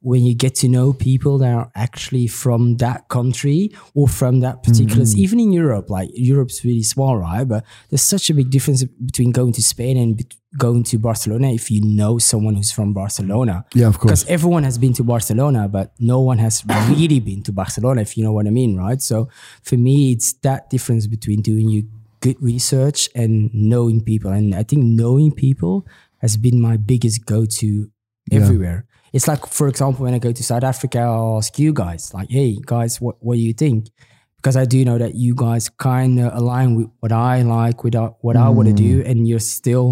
when 0.00 0.24
you 0.24 0.34
get 0.34 0.54
to 0.54 0.68
know 0.68 0.92
people 0.92 1.38
that 1.38 1.52
are 1.52 1.70
actually 1.74 2.26
from 2.26 2.76
that 2.76 3.08
country 3.08 3.70
or 3.94 4.06
from 4.06 4.40
that 4.40 4.62
particular 4.62 5.02
mm-hmm. 5.02 5.18
even 5.18 5.40
in 5.40 5.52
Europe 5.52 5.90
like 5.90 6.08
Europe's 6.14 6.64
really 6.64 6.82
small 6.82 7.16
right? 7.16 7.44
But 7.44 7.64
there's 7.90 8.02
such 8.02 8.30
a 8.30 8.34
big 8.34 8.50
difference 8.50 8.84
between 8.84 9.32
going 9.32 9.52
to 9.54 9.62
Spain 9.62 9.96
and 9.96 10.34
going 10.56 10.84
to 10.84 10.98
Barcelona 10.98 11.52
if 11.52 11.70
you 11.70 11.82
know 11.84 12.18
someone 12.18 12.54
who's 12.54 12.72
from 12.72 12.94
Barcelona. 12.94 13.64
Yeah, 13.74 13.88
of 13.88 13.98
course. 13.98 14.22
because 14.22 14.30
everyone 14.30 14.64
has 14.64 14.78
been 14.78 14.92
to 14.94 15.02
Barcelona 15.02 15.68
but 15.68 15.92
no 15.98 16.20
one 16.20 16.38
has 16.38 16.64
really 16.88 17.20
been 17.20 17.42
to 17.44 17.52
Barcelona 17.52 18.02
if 18.02 18.16
you 18.16 18.24
know 18.24 18.32
what 18.32 18.46
I 18.46 18.50
mean 18.50 18.76
right? 18.76 19.00
So 19.02 19.28
for 19.62 19.76
me 19.76 20.12
it's 20.12 20.34
that 20.42 20.70
difference 20.70 21.06
between 21.06 21.42
doing 21.42 21.68
you 21.68 21.88
good 22.20 22.42
research 22.42 23.08
and 23.14 23.50
knowing 23.52 24.02
people. 24.02 24.30
And 24.30 24.54
I 24.54 24.62
think 24.62 24.84
knowing 24.84 25.32
people 25.32 25.86
has 26.18 26.36
been 26.36 26.60
my 26.60 26.76
biggest 26.76 27.26
go-to 27.26 27.90
everywhere 28.32 28.86
it's 29.16 29.26
like, 29.32 29.42
for 29.58 29.66
example, 29.72 30.04
when 30.04 30.14
I 30.14 30.18
go 30.18 30.32
to 30.32 30.42
South 30.50 30.62
Africa, 30.72 30.98
I'll 31.00 31.38
ask 31.38 31.58
you 31.58 31.72
guys, 31.72 32.12
like, 32.16 32.28
hey, 32.30 32.50
guys, 32.74 33.00
what, 33.00 33.16
what 33.24 33.34
do 33.38 33.40
you 33.40 33.54
think? 33.62 33.88
Because 34.36 34.56
I 34.62 34.64
do 34.74 34.84
know 34.84 34.98
that 34.98 35.14
you 35.24 35.32
guys 35.34 35.64
kind 35.70 36.20
of 36.20 36.28
align 36.40 36.68
with 36.76 36.88
what 37.00 37.12
I 37.12 37.42
like, 37.42 37.82
with 37.84 37.94
uh, 37.94 38.10
what 38.20 38.36
I 38.36 38.48
want 38.56 38.68
to 38.68 38.74
do, 38.74 38.92
Mm. 39.02 39.08
and 39.10 39.16
you're 39.28 39.46
still 39.58 39.88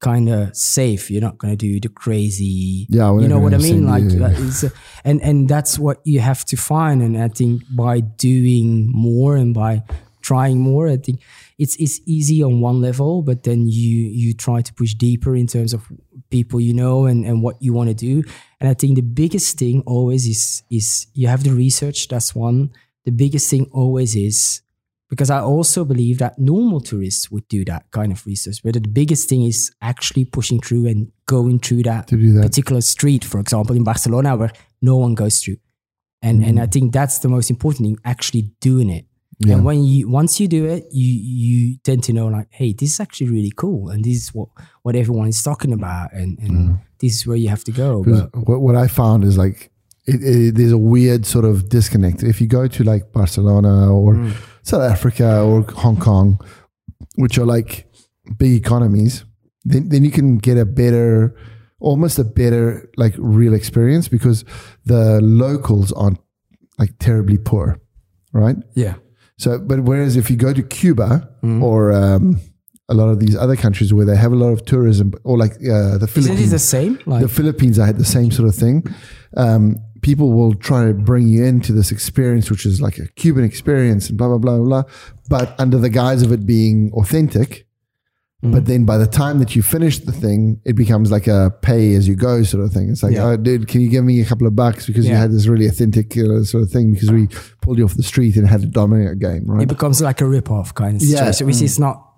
kind 0.00 0.28
of 0.28 0.54
safe. 0.54 1.02
You're 1.10 1.22
not 1.28 1.38
going 1.38 1.56
to 1.56 1.62
do 1.68 1.72
the 1.80 1.88
crazy, 1.88 2.86
Yeah, 2.90 3.10
you 3.20 3.28
know 3.28 3.38
what 3.38 3.54
I 3.54 3.58
mean? 3.58 3.86
Like, 3.86 4.04
like 4.24 4.36
it's, 4.38 4.64
and 5.08 5.18
and 5.22 5.48
that's 5.48 5.78
what 5.78 5.98
you 6.04 6.20
have 6.20 6.44
to 6.46 6.56
find. 6.56 7.00
And 7.00 7.14
I 7.16 7.28
think 7.28 7.62
by 7.74 8.00
doing 8.00 8.90
more 8.92 9.36
and 9.36 9.54
by 9.54 9.82
trying 10.24 10.58
more, 10.58 10.88
I 10.88 10.96
think 10.96 11.20
it's 11.58 11.76
it's 11.76 12.00
easy 12.06 12.42
on 12.42 12.60
one 12.60 12.80
level, 12.80 13.22
but 13.22 13.42
then 13.42 13.66
you 13.68 13.96
you 14.22 14.34
try 14.34 14.62
to 14.62 14.74
push 14.74 14.94
deeper 14.94 15.36
in 15.36 15.46
terms 15.46 15.72
of 15.74 15.86
people 16.30 16.60
you 16.60 16.74
know 16.74 17.06
and, 17.06 17.24
and 17.24 17.42
what 17.42 17.56
you 17.60 17.72
want 17.72 17.90
to 17.90 17.94
do. 17.94 18.24
And 18.58 18.68
I 18.68 18.74
think 18.74 18.96
the 18.96 19.02
biggest 19.02 19.58
thing 19.58 19.82
always 19.86 20.26
is 20.26 20.62
is 20.70 21.06
you 21.12 21.28
have 21.28 21.44
the 21.44 21.52
research, 21.52 22.08
that's 22.08 22.34
one. 22.34 22.70
The 23.04 23.12
biggest 23.12 23.50
thing 23.50 23.68
always 23.70 24.16
is 24.16 24.62
because 25.10 25.30
I 25.30 25.40
also 25.40 25.84
believe 25.84 26.18
that 26.18 26.38
normal 26.38 26.80
tourists 26.80 27.30
would 27.30 27.46
do 27.48 27.64
that 27.66 27.90
kind 27.90 28.10
of 28.10 28.26
research. 28.26 28.62
But 28.64 28.74
the 28.74 28.80
biggest 28.80 29.28
thing 29.28 29.42
is 29.44 29.70
actually 29.80 30.24
pushing 30.24 30.60
through 30.60 30.86
and 30.86 31.12
going 31.26 31.58
through 31.58 31.82
that 31.84 32.08
that. 32.08 32.42
particular 32.42 32.80
street, 32.80 33.24
for 33.24 33.38
example, 33.38 33.76
in 33.76 33.84
Barcelona, 33.84 34.36
where 34.36 34.52
no 34.80 34.96
one 34.96 35.14
goes 35.14 35.40
through. 35.40 35.58
And 36.22 36.42
and 36.42 36.58
I 36.58 36.66
mm. 36.66 36.72
think 36.72 36.92
that's 36.92 37.18
the 37.18 37.28
most 37.28 37.50
important 37.50 37.86
thing, 37.86 37.98
actually 38.04 38.42
doing 38.60 38.90
it. 38.90 39.06
Yeah. 39.38 39.54
And 39.54 39.64
when 39.64 39.84
you 39.84 40.08
once 40.08 40.38
you 40.40 40.48
do 40.48 40.64
it, 40.66 40.84
you 40.92 41.12
you 41.12 41.78
tend 41.82 42.04
to 42.04 42.12
know 42.12 42.26
like, 42.28 42.48
hey, 42.50 42.72
this 42.72 42.92
is 42.92 43.00
actually 43.00 43.30
really 43.30 43.52
cool, 43.56 43.88
and 43.90 44.04
this 44.04 44.16
is 44.16 44.34
what 44.34 44.48
what 44.82 44.94
everyone 44.96 45.28
is 45.28 45.42
talking 45.42 45.72
about, 45.72 46.12
and 46.12 46.38
and 46.38 46.78
this 47.00 47.14
is 47.16 47.26
where 47.26 47.36
you 47.36 47.48
have 47.48 47.64
to 47.64 47.72
go. 47.72 48.02
But 48.04 48.34
what, 48.48 48.60
what 48.60 48.76
I 48.76 48.86
found 48.86 49.24
is 49.24 49.36
like 49.36 49.70
it, 50.06 50.22
it, 50.22 50.54
there's 50.54 50.72
a 50.72 50.78
weird 50.78 51.26
sort 51.26 51.44
of 51.44 51.68
disconnect. 51.68 52.22
If 52.22 52.40
you 52.40 52.46
go 52.46 52.68
to 52.68 52.84
like 52.84 53.12
Barcelona 53.12 53.92
or 53.92 54.14
Mm. 54.14 54.32
South 54.62 54.82
Africa 54.82 55.42
or 55.42 55.62
Hong 55.82 55.98
Kong, 55.98 56.38
which 57.16 57.36
are 57.38 57.44
like 57.44 57.86
big 58.38 58.52
economies, 58.52 59.24
then, 59.64 59.88
then 59.90 60.04
you 60.04 60.10
can 60.10 60.38
get 60.38 60.56
a 60.56 60.64
better, 60.64 61.34
almost 61.80 62.18
a 62.18 62.24
better 62.24 62.88
like 62.96 63.14
real 63.18 63.52
experience 63.54 64.08
because 64.08 64.44
the 64.86 65.20
locals 65.20 65.92
aren't 65.92 66.18
like 66.78 66.98
terribly 66.98 67.36
poor, 67.38 67.78
right? 68.32 68.56
yeah, 68.74 68.94
So, 69.38 69.58
but 69.58 69.80
whereas 69.80 70.16
if 70.16 70.30
you 70.30 70.36
go 70.36 70.52
to 70.52 70.62
Cuba 70.62 71.28
Mm. 71.42 71.62
or 71.62 71.92
um, 71.92 72.40
a 72.88 72.94
lot 72.94 73.08
of 73.08 73.18
these 73.20 73.36
other 73.36 73.56
countries 73.56 73.92
where 73.92 74.06
they 74.06 74.16
have 74.16 74.32
a 74.32 74.36
lot 74.36 74.52
of 74.52 74.64
tourism, 74.64 75.12
or 75.24 75.36
like 75.36 75.52
uh, 75.52 75.98
the 75.98 76.06
Philippines, 76.06 76.48
it 76.48 76.50
the 76.50 76.58
same? 76.58 76.98
Like, 77.06 77.22
the 77.22 77.28
Philippines, 77.28 77.78
I 77.78 77.86
had 77.86 77.98
the 77.98 78.04
same 78.04 78.30
sort 78.30 78.48
of 78.48 78.54
thing. 78.54 78.84
Um, 79.36 79.76
people 80.02 80.32
will 80.32 80.54
try 80.54 80.86
to 80.86 80.94
bring 80.94 81.26
you 81.28 81.44
into 81.44 81.72
this 81.72 81.90
experience, 81.90 82.50
which 82.50 82.64
is 82.66 82.80
like 82.80 82.98
a 82.98 83.08
Cuban 83.16 83.44
experience 83.44 84.08
and 84.08 84.16
blah, 84.18 84.28
blah, 84.28 84.38
blah, 84.38 84.58
blah, 84.58 84.82
but 85.28 85.54
under 85.58 85.78
the 85.78 85.88
guise 85.90 86.22
of 86.22 86.30
it 86.32 86.46
being 86.46 86.90
authentic. 86.94 87.66
Mm. 88.44 88.52
But 88.52 88.66
then 88.66 88.84
by 88.84 88.98
the 88.98 89.06
time 89.06 89.38
that 89.38 89.56
you 89.56 89.62
finish 89.62 89.98
the 89.98 90.12
thing, 90.12 90.60
it 90.64 90.74
becomes 90.76 91.10
like 91.10 91.26
a 91.26 91.50
pay 91.62 91.94
as 91.94 92.06
you 92.06 92.14
go 92.14 92.42
sort 92.42 92.62
of 92.62 92.72
thing. 92.72 92.90
It's 92.90 93.02
like, 93.02 93.14
Yeah. 93.14 93.24
oh, 93.30 93.36
dude, 93.36 93.66
can 93.68 93.80
you 93.80 93.88
give 93.88 94.04
me 94.04 94.20
a 94.20 94.24
couple 94.24 94.46
of 94.46 94.54
bucks 94.54 94.86
because 94.86 95.06
you 95.08 95.14
had 95.14 95.32
this 95.32 95.46
really 95.46 95.66
authentic 95.66 96.16
uh, 96.18 96.44
sort 96.44 96.62
of 96.62 96.70
thing 96.70 96.92
because 96.92 97.10
we 97.10 97.28
pulled 97.62 97.78
you 97.78 97.84
off 97.84 97.94
the 97.94 98.02
street 98.02 98.36
and 98.36 98.46
had 98.46 98.62
a 98.62 98.66
dominant 98.66 99.18
game, 99.20 99.44
right? 99.46 99.62
it 99.62 99.68
becomes 99.68 100.00
like 100.02 100.20
a 100.20 100.26
rip-off 100.26 100.74
kind 100.74 100.96
of 100.96 101.02
Yeah. 101.02 101.30
situation, 101.30 101.46
which 101.46 101.62
is 101.62 101.78
not 101.78 102.10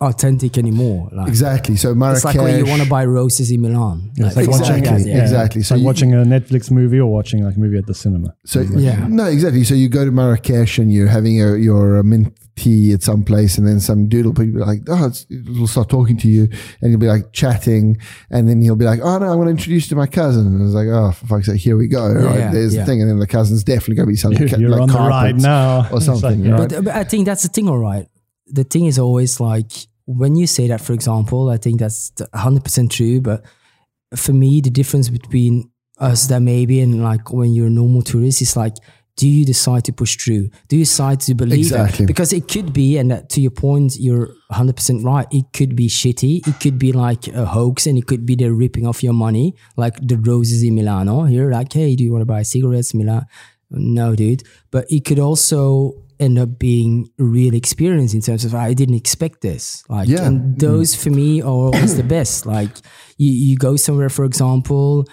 authentic 0.00 0.56
anymore. 0.58 1.08
Like, 1.12 1.26
Exactly. 1.28 1.74
So 1.76 1.92
Marrakesh. 1.94 2.18
it's 2.18 2.24
like 2.24 2.36
when 2.36 2.58
you 2.58 2.66
want 2.66 2.82
to 2.82 2.88
buy 2.88 3.04
roses 3.04 3.50
in 3.50 3.60
Milan. 3.62 4.12
It's 4.16 4.36
like 4.36 4.46
things 4.46 4.48
watching, 4.60 4.84
that, 4.84 4.92
Exactly, 4.94 5.10
yeah. 5.10 5.22
exactly. 5.22 5.58
It's 5.60 5.68
So 5.68 5.74
like 5.74 5.80
you- 5.80 5.86
watching 5.86 6.14
a 6.14 6.18
Netflix 6.18 6.70
movie 6.70 7.00
or 7.00 7.10
watching 7.12 7.44
like 7.44 7.56
a 7.56 7.58
movie 7.58 7.78
at 7.78 7.86
the 7.86 7.94
cinema. 7.94 8.34
So 8.46 8.60
Yeah. 8.60 9.06
no, 9.08 9.24
exactly. 9.24 9.64
So 9.64 9.74
you 9.74 9.88
go 9.88 10.04
to 10.04 10.12
Marrakesh 10.12 10.78
and 10.78 10.92
you're 10.92 11.08
having 11.08 11.42
a, 11.42 11.56
your 11.56 12.00
mint 12.04 12.32
tea 12.58 12.92
at 12.92 13.02
some 13.02 13.24
place, 13.24 13.56
and 13.56 13.66
then 13.66 13.80
some 13.80 14.08
dude 14.08 14.26
will 14.26 14.32
be 14.32 14.46
like, 14.46 14.80
"Oh," 14.88 15.06
it's, 15.06 15.26
will 15.30 15.66
start 15.66 15.88
talking 15.88 16.16
to 16.18 16.28
you, 16.28 16.48
and 16.80 16.90
you'll 16.90 17.00
be 17.00 17.06
like 17.06 17.32
chatting, 17.32 17.98
and 18.30 18.48
then 18.48 18.60
he'll 18.60 18.76
be 18.76 18.84
like, 18.84 19.00
"Oh 19.02 19.18
no, 19.18 19.26
I'm 19.26 19.36
going 19.36 19.46
to 19.46 19.50
introduce 19.50 19.86
you 19.86 19.90
to 19.90 19.96
my 19.96 20.06
cousin," 20.06 20.46
and 20.46 20.62
it's 20.62 20.74
like, 20.74 20.88
"Oh, 20.88 21.12
for 21.12 21.26
fuck's 21.26 21.46
sake, 21.46 21.60
here 21.60 21.76
we 21.76 21.88
go!" 21.88 22.12
right? 22.12 22.52
There's 22.52 22.74
yeah. 22.74 22.82
the 22.82 22.86
thing, 22.86 23.00
and 23.00 23.10
then 23.10 23.18
the 23.18 23.26
cousin's 23.26 23.64
definitely 23.64 23.96
going 23.96 24.06
to 24.06 24.12
be 24.12 24.16
something 24.16 24.48
You're, 24.60 24.70
like 24.70 24.82
on 24.82 24.88
the 24.88 24.94
ride 24.94 25.10
carpets 25.10 25.42
now 25.42 25.88
or 25.90 26.00
something. 26.00 26.44
like, 26.44 26.60
right? 26.60 26.68
But, 26.70 26.84
but 26.84 26.94
I 26.94 27.04
think 27.04 27.24
that's 27.26 27.42
the 27.42 27.48
thing, 27.48 27.68
all 27.68 27.78
right. 27.78 28.06
The 28.46 28.64
thing 28.64 28.86
is 28.86 28.98
always 28.98 29.40
like 29.40 29.72
when 30.08 30.36
you 30.36 30.46
say 30.46 30.68
that, 30.68 30.80
for 30.80 30.94
example, 30.94 31.50
I 31.50 31.58
think 31.58 31.80
that's 31.80 32.10
the 32.10 32.26
100% 32.34 32.90
true. 32.90 33.20
But 33.20 33.44
for 34.16 34.32
me, 34.32 34.62
the 34.62 34.70
difference 34.70 35.10
between 35.10 35.70
us 35.98 36.28
that 36.28 36.40
maybe 36.40 36.80
and 36.80 37.02
like 37.02 37.30
when 37.30 37.52
you're 37.52 37.66
a 37.66 37.70
normal 37.70 38.00
tourist 38.00 38.40
is 38.40 38.56
like, 38.56 38.74
do 39.18 39.26
you 39.28 39.44
decide 39.44 39.82
to 39.84 39.92
push 39.92 40.16
through? 40.16 40.48
Do 40.68 40.76
you 40.76 40.84
decide 40.84 41.18
to 41.26 41.34
believe 41.34 41.58
Exactly. 41.66 42.04
it? 42.04 42.06
Because 42.06 42.32
it 42.32 42.46
could 42.46 42.72
be, 42.72 42.96
and 42.98 43.08
to 43.30 43.40
your 43.40 43.50
point, 43.50 43.96
you're 43.98 44.28
100% 44.52 45.04
right. 45.04 45.26
It 45.32 45.46
could 45.52 45.74
be 45.74 45.88
shitty. 45.88 46.46
It 46.46 46.60
could 46.60 46.78
be 46.78 46.92
like 46.92 47.26
a 47.28 47.44
hoax 47.44 47.86
and 47.88 47.98
it 47.98 48.06
could 48.06 48.24
be 48.24 48.34
they're 48.36 48.54
ripping 48.54 48.86
off 48.86 49.02
your 49.02 49.12
money, 49.12 49.54
like 49.76 49.96
the 50.00 50.16
roses 50.18 50.62
in 50.62 50.74
Milano. 50.76 51.24
Here, 51.24 51.50
like, 51.50 51.72
hey, 51.72 51.96
do 51.96 52.04
you 52.04 52.12
want 52.12 52.22
to 52.22 52.26
buy 52.26 52.42
cigarettes, 52.44 52.94
Milan? 52.94 53.26
No, 53.70 54.14
dude. 54.14 54.44
But 54.70 54.86
it 54.88 55.04
could 55.04 55.18
also 55.18 55.94
end 56.20 56.38
up 56.38 56.58
being 56.58 57.10
a 57.18 57.24
real 57.24 57.54
experience 57.54 58.14
in 58.14 58.20
terms 58.20 58.44
of 58.44 58.54
I 58.54 58.72
didn't 58.74 58.94
expect 58.96 59.40
this. 59.40 59.82
Like, 59.88 60.08
Yeah. 60.08 60.26
and 60.26 60.58
those 60.60 60.94
for 60.94 61.10
me 61.10 61.42
are 61.42 61.46
always 61.66 61.96
the 61.96 62.02
best. 62.16 62.46
Like, 62.46 62.70
you, 63.18 63.30
you 63.32 63.56
go 63.56 63.76
somewhere, 63.76 64.08
for 64.10 64.24
example, 64.24 65.06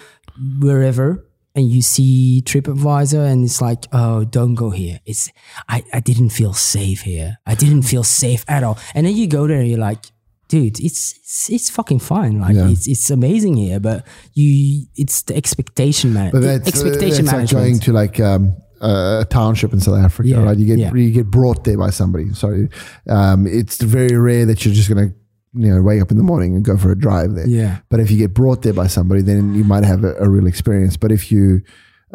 wherever, 0.60 1.26
and 1.56 1.70
you 1.72 1.82
see 1.82 2.44
TripAdvisor, 2.46 3.26
and 3.32 3.46
it's 3.46 3.62
like, 3.62 3.86
oh, 3.94 4.26
don't 4.26 4.56
go 4.56 4.70
here. 4.70 5.00
It's 5.06 5.32
I, 5.70 5.84
I 5.94 6.00
didn't 6.02 6.30
feel 6.30 6.54
safe 6.54 7.02
here. 7.02 7.38
I 7.46 7.56
didn't 7.56 7.84
feel 7.84 8.04
safe 8.22 8.44
at 8.48 8.64
all. 8.64 8.78
And 8.94 9.06
then 9.08 9.16
you 9.16 9.28
go 9.28 9.48
there, 9.48 9.60
and 9.60 9.68
you're 9.70 9.80
like. 9.80 10.00
Dude, 10.48 10.80
it's, 10.80 11.14
it's 11.18 11.50
it's 11.50 11.70
fucking 11.72 11.98
fine. 11.98 12.40
Like 12.40 12.56
Yeah. 12.56 12.70
it's 12.70 12.88
it's 12.88 13.10
amazing 13.10 13.56
here, 13.56 13.80
but 13.80 14.06
you 14.36 14.86
it's 14.96 15.24
the 15.24 15.36
expectation 15.36 16.14
man. 16.14 16.30
But 16.32 16.42
that's, 16.44 16.68
expectation 16.68 17.26
that's 17.26 17.52
like 17.52 17.64
going 17.64 17.80
to 17.80 17.92
like 17.92 18.20
um, 18.20 18.56
a 18.80 19.26
township 19.28 19.74
in 19.74 19.80
South 19.80 19.98
Africa, 19.98 20.30
Yeah, 20.30 20.44
right? 20.44 20.56
You 20.56 20.68
get 20.68 20.78
yeah. 20.78 20.94
you 20.94 21.10
get 21.10 21.32
brought 21.32 21.64
there 21.64 21.80
by 21.80 21.90
somebody. 21.90 22.32
Sorry, 22.34 22.70
um, 23.10 23.48
it's 23.48 23.82
very 23.82 24.16
rare 24.16 24.46
that 24.46 24.64
you're 24.64 24.74
just 24.76 24.88
going 24.88 25.10
to 25.10 25.16
you 25.56 25.74
know 25.74 25.82
wake 25.82 26.02
up 26.02 26.12
in 26.12 26.18
the 26.18 26.24
morning 26.24 26.56
and 26.56 26.66
go 26.66 26.78
for 26.78 26.92
a 26.92 26.98
drive 26.98 27.36
there. 27.36 27.48
Yeah. 27.48 27.80
But 27.90 28.00
if 28.00 28.12
you 28.12 28.18
get 28.18 28.34
brought 28.34 28.62
there 28.62 28.74
by 28.74 28.88
somebody, 28.88 29.22
then 29.22 29.56
you 29.56 29.64
might 29.64 29.84
have 29.84 30.04
a, 30.04 30.16
a 30.16 30.30
real 30.30 30.48
experience. 30.48 30.98
But 30.98 31.12
if 31.12 31.32
you, 31.32 31.62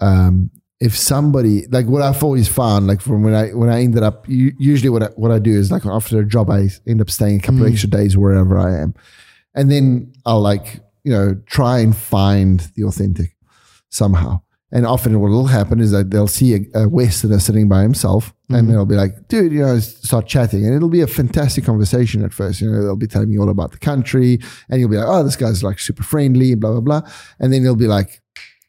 um, 0.00 0.50
if 0.80 0.96
somebody 0.96 1.66
like 1.68 1.86
what 1.86 2.02
I've 2.02 2.22
always 2.22 2.48
found, 2.48 2.86
like 2.86 3.00
from 3.00 3.22
when 3.22 3.34
I 3.34 3.48
when 3.50 3.68
I 3.68 3.82
ended 3.82 4.02
up, 4.02 4.24
usually 4.28 4.90
what 4.90 5.02
I, 5.02 5.06
what 5.16 5.30
I 5.30 5.38
do 5.38 5.52
is 5.52 5.70
like 5.70 5.86
after 5.86 6.18
a 6.20 6.26
job, 6.26 6.50
I 6.50 6.68
end 6.86 7.00
up 7.00 7.10
staying 7.10 7.38
a 7.38 7.42
couple 7.42 7.62
of 7.64 7.72
extra 7.72 7.90
days 7.90 8.16
wherever 8.16 8.58
I 8.58 8.80
am, 8.80 8.94
and 9.54 9.70
then 9.70 10.12
I'll 10.24 10.40
like 10.40 10.80
you 11.04 11.12
know 11.12 11.40
try 11.46 11.78
and 11.78 11.96
find 11.96 12.60
the 12.76 12.84
authentic 12.84 13.36
somehow. 13.88 14.40
And 14.72 14.86
often 14.86 15.18
what 15.20 15.30
will 15.30 15.46
happen 15.46 15.80
is 15.80 15.90
that 15.90 16.10
they'll 16.10 16.28
see 16.28 16.54
a, 16.54 16.82
a 16.82 16.88
Westerner 16.88 17.40
sitting 17.40 17.68
by 17.68 17.82
himself 17.82 18.32
and 18.50 18.68
they'll 18.70 18.86
be 18.86 18.94
like, 18.94 19.28
dude, 19.28 19.52
you 19.52 19.60
know, 19.60 19.78
start 19.78 20.26
chatting. 20.26 20.64
And 20.66 20.74
it'll 20.74 20.88
be 20.88 21.00
a 21.02 21.06
fantastic 21.06 21.64
conversation 21.64 22.24
at 22.24 22.32
first. 22.32 22.60
You 22.60 22.70
know, 22.70 22.82
they'll 22.82 22.96
be 22.96 23.06
telling 23.06 23.30
me 23.30 23.38
all 23.38 23.48
about 23.50 23.72
the 23.72 23.78
country 23.78 24.38
and 24.68 24.80
you'll 24.80 24.90
be 24.90 24.96
like, 24.96 25.08
oh, 25.08 25.22
this 25.22 25.36
guy's 25.36 25.62
like 25.62 25.78
super 25.78 26.02
friendly, 26.02 26.54
blah, 26.54 26.72
blah, 26.72 26.80
blah. 26.80 27.02
And 27.38 27.52
then 27.52 27.62
he'll 27.62 27.76
be 27.76 27.86
like, 27.86 28.20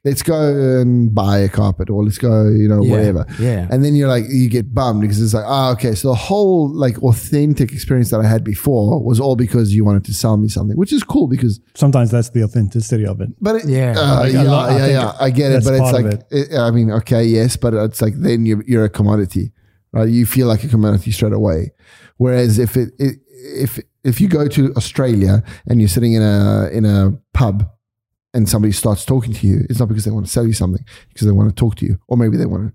let's 0.04 0.24
go 0.24 0.80
and 0.82 1.14
buy 1.14 1.38
a 1.38 1.48
carpet 1.48 1.88
or 1.88 2.04
let's 2.04 2.18
go, 2.18 2.50
you 2.50 2.68
know, 2.68 2.82
Yeah, 2.84 2.90
whatever. 2.92 3.26
yeah. 3.40 3.68
And 3.70 3.86
then 3.86 3.94
you're 3.94 4.08
like, 4.08 4.24
you 4.30 4.50
get 4.50 4.74
bummed 4.74 5.02
because 5.02 5.22
it's 5.22 5.36
like, 5.36 5.46
oh, 5.48 5.74
okay. 5.74 5.94
So 5.94 6.08
the 6.08 6.16
whole 6.16 6.74
like 6.74 6.98
authentic 7.04 7.72
experience 7.72 8.10
that 8.10 8.20
I 8.20 8.26
had 8.28 8.44
before 8.44 9.00
was 9.04 9.20
all 9.20 9.36
because 9.36 9.76
you 9.76 9.86
wanted 9.86 10.04
to 10.06 10.14
sell 10.16 10.38
me 10.38 10.48
something, 10.48 10.76
which 10.76 10.92
is 10.92 11.04
cool 11.04 11.28
because 11.28 11.60
Sometimes 11.76 12.10
that's 12.10 12.32
the 12.32 12.44
authenticity 12.44 13.06
of 13.06 13.22
it. 13.22 13.30
but 13.40 13.58
it, 13.58 13.70
Yeah. 13.70 13.94
uh, 13.96 14.20
Like, 14.22 14.34
yeah, 14.34 14.42
lot- 14.42 14.70
I 14.70 14.74
yeah, 14.74 14.80
think 14.80 14.92
yeah, 14.94 15.14
I 15.20 15.30
get 15.30 15.52
it. 15.52 15.64
But 15.64 15.74
it's 15.76 15.92
like, 15.94 16.24
it- 16.32 16.58
I 16.58 16.72
mean, 16.72 16.90
okay, 16.90 17.24
yes, 17.24 17.56
but 17.56 17.76
it's 17.76 18.02
like 18.02 18.16
then 18.16 18.48
you're, 18.48 18.64
you're 18.66 18.86
a 18.86 18.90
commodity, 18.90 19.52
right? 19.94 20.10
You 20.10 20.26
feel 20.26 20.48
like 20.48 20.64
a 20.64 20.68
commodity 20.68 21.12
straight 21.12 21.34
away. 21.34 21.72
Whereas 22.18 22.60
if 22.60 22.78
it, 22.78 22.94
it 23.00 23.18
if 23.30 23.80
if 24.04 24.22
you 24.22 24.28
go 24.28 24.48
to 24.48 24.74
Australia 24.76 25.44
and 25.68 25.80
you're 25.80 25.90
sitting 25.90 26.14
in 26.14 26.22
a 26.22 26.70
in 26.72 26.86
a 26.86 27.18
pub 27.34 27.70
and 28.34 28.48
somebody 28.48 28.72
starts 28.72 29.06
talking 29.06 29.34
to 29.34 29.48
you, 29.48 29.66
it's 29.70 29.80
not 29.80 29.88
because 29.90 30.06
they 30.06 30.12
want 30.12 30.26
to 30.26 30.32
sell 30.32 30.46
you 30.48 30.54
something, 30.54 30.84
because 31.10 31.26
they 31.28 31.34
want 31.34 31.50
to 31.50 31.56
talk 31.56 31.76
to 31.76 31.86
you, 31.86 31.98
or 32.08 32.18
maybe 32.18 32.38
they 32.38 32.46
want 32.46 32.68
to, 32.72 32.74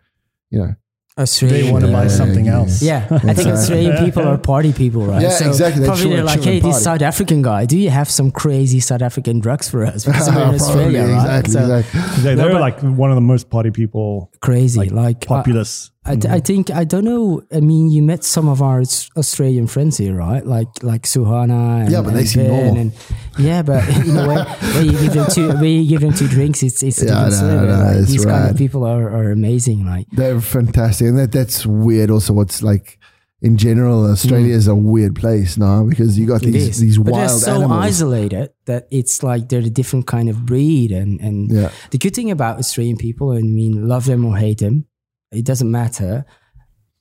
you 0.51 0.59
know, 0.59 0.75
Australian. 1.19 1.67
They 1.67 1.73
want 1.73 1.87
to 1.87 1.93
buy 1.93 2.09
something 2.09 2.45
yeah. 2.45 2.55
else. 2.55 2.83
Yeah, 2.83 3.07
I 3.11 3.19
think 3.33 3.39
right. 3.39 3.47
Australian 3.55 3.97
people 4.05 4.25
are 4.25 4.37
party 4.37 4.75
people, 4.75 5.07
right? 5.07 5.23
Yeah, 5.23 5.49
exactly. 5.49 5.81
They 5.81 5.87
probably 5.87 6.11
they're 6.11 6.25
like, 6.25 6.43
hey, 6.43 6.61
this. 6.61 6.85
South 6.85 7.01
African 7.01 7.41
guy, 7.41 7.65
do 7.65 7.79
you 7.79 7.89
have 7.89 8.11
some 8.11 8.31
crazy 8.31 8.81
South 8.81 9.01
African 9.01 9.41
drugs 9.41 9.71
for 9.71 9.87
us? 9.87 10.05
Because 10.07 10.29
we're 10.29 10.35
in 10.53 10.59
Probably, 10.59 10.61
Australia, 10.61 11.03
right? 11.05 11.39
exactly, 11.39 11.53
So, 11.53 11.77
exactly. 11.77 12.23
They, 12.23 12.35
No, 12.35 12.43
they're 12.43 12.53
but- 12.53 12.61
like 12.61 12.81
one 12.81 13.11
of 13.11 13.15
the 13.15 13.23
most 13.23 13.49
party 13.49 13.71
people, 13.71 14.31
Crazy, 14.41 14.79
like, 14.79 14.91
like, 14.91 15.25
I- 15.25 15.27
populous. 15.27 15.91
I, 16.07 16.37
I 16.37 16.41
think 16.41 16.71
I 16.71 16.85
don't 16.85 17.05
know. 17.05 17.43
I 17.53 17.61
mean, 17.61 17.91
you 17.91 18.03
met 18.03 18.23
some 18.25 18.49
of 18.49 18.63
our 18.63 18.81
Australian 19.17 19.67
friends 19.67 19.97
here, 19.99 20.15
right? 20.15 20.45
Like 20.47 20.69
like 20.83 21.03
Suhana. 21.03 21.83
And, 21.83 21.91
Yeah, 21.91 22.03
but 22.03 22.13
they 22.15 22.21
and 22.21 22.29
seem 22.29 22.43
Ben 22.45 22.53
normal. 22.53 22.81
And, 22.83 22.93
yeah, 23.39 23.63
but 23.63 23.83
in 24.07 24.17
a 24.17 24.29
way, 24.29 24.43
where 24.75 24.83
you 24.85 24.93
give 24.93 25.13
them 25.15 25.27
two, 25.31 25.49
where 25.49 25.65
you 25.65 25.89
give 25.89 26.01
them 26.01 26.15
two 26.15 26.29
drinks, 26.29 26.63
it's 26.63 26.83
it's 26.83 27.03
a 27.03 27.07
Yeah, 27.07 27.29
different 27.29 27.53
no, 27.55 27.67
no, 27.67 27.83
right? 27.85 28.07
These 28.07 28.25
kind 28.25 28.51
of 28.51 28.57
people 28.57 28.85
are, 28.85 29.09
are 29.11 29.31
amazing. 29.33 29.85
Like 29.85 30.07
They're 30.13 30.41
fantastic, 30.41 31.09
and 31.09 31.19
that 31.19 31.33
that's 31.33 31.67
weird. 31.67 32.11
Also, 32.11 32.33
what's 32.33 32.63
like 32.63 32.99
in 33.43 33.57
general, 33.59 34.11
Australia 34.11 34.55
is 34.55 34.67
a 34.67 34.75
weird 34.75 35.15
place 35.15 35.59
now 35.59 35.85
because 35.85 36.19
you 36.19 36.27
got 36.27 36.41
Mm. 36.41 36.53
these 36.53 36.79
these 36.81 36.99
but 36.99 37.13
wild 37.13 37.31
they're 37.31 37.39
so 37.39 37.55
animals. 37.57 37.85
isolated 37.85 38.51
that 38.65 38.87
it's 38.91 39.23
like 39.23 39.49
they're 39.51 39.61
a 39.61 39.69
different 39.71 40.07
kind 40.07 40.29
of 40.31 40.47
breed. 40.47 40.91
And 40.91 41.21
and 41.21 41.51
Yeah. 41.53 41.71
the 41.91 41.99
good 41.99 42.15
thing 42.15 42.31
about 42.31 42.59
Australian 42.59 42.97
people, 42.97 43.33
I 43.33 43.43
mean, 43.43 43.87
love 43.89 44.07
them 44.07 44.25
or 44.25 44.37
hate 44.39 44.59
them, 44.59 44.87
it 45.33 45.45
doesn't 45.45 45.71
matter. 45.71 46.25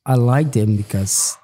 I 0.06 0.16
like 0.16 0.52
them 0.52 0.76
because 0.76 1.38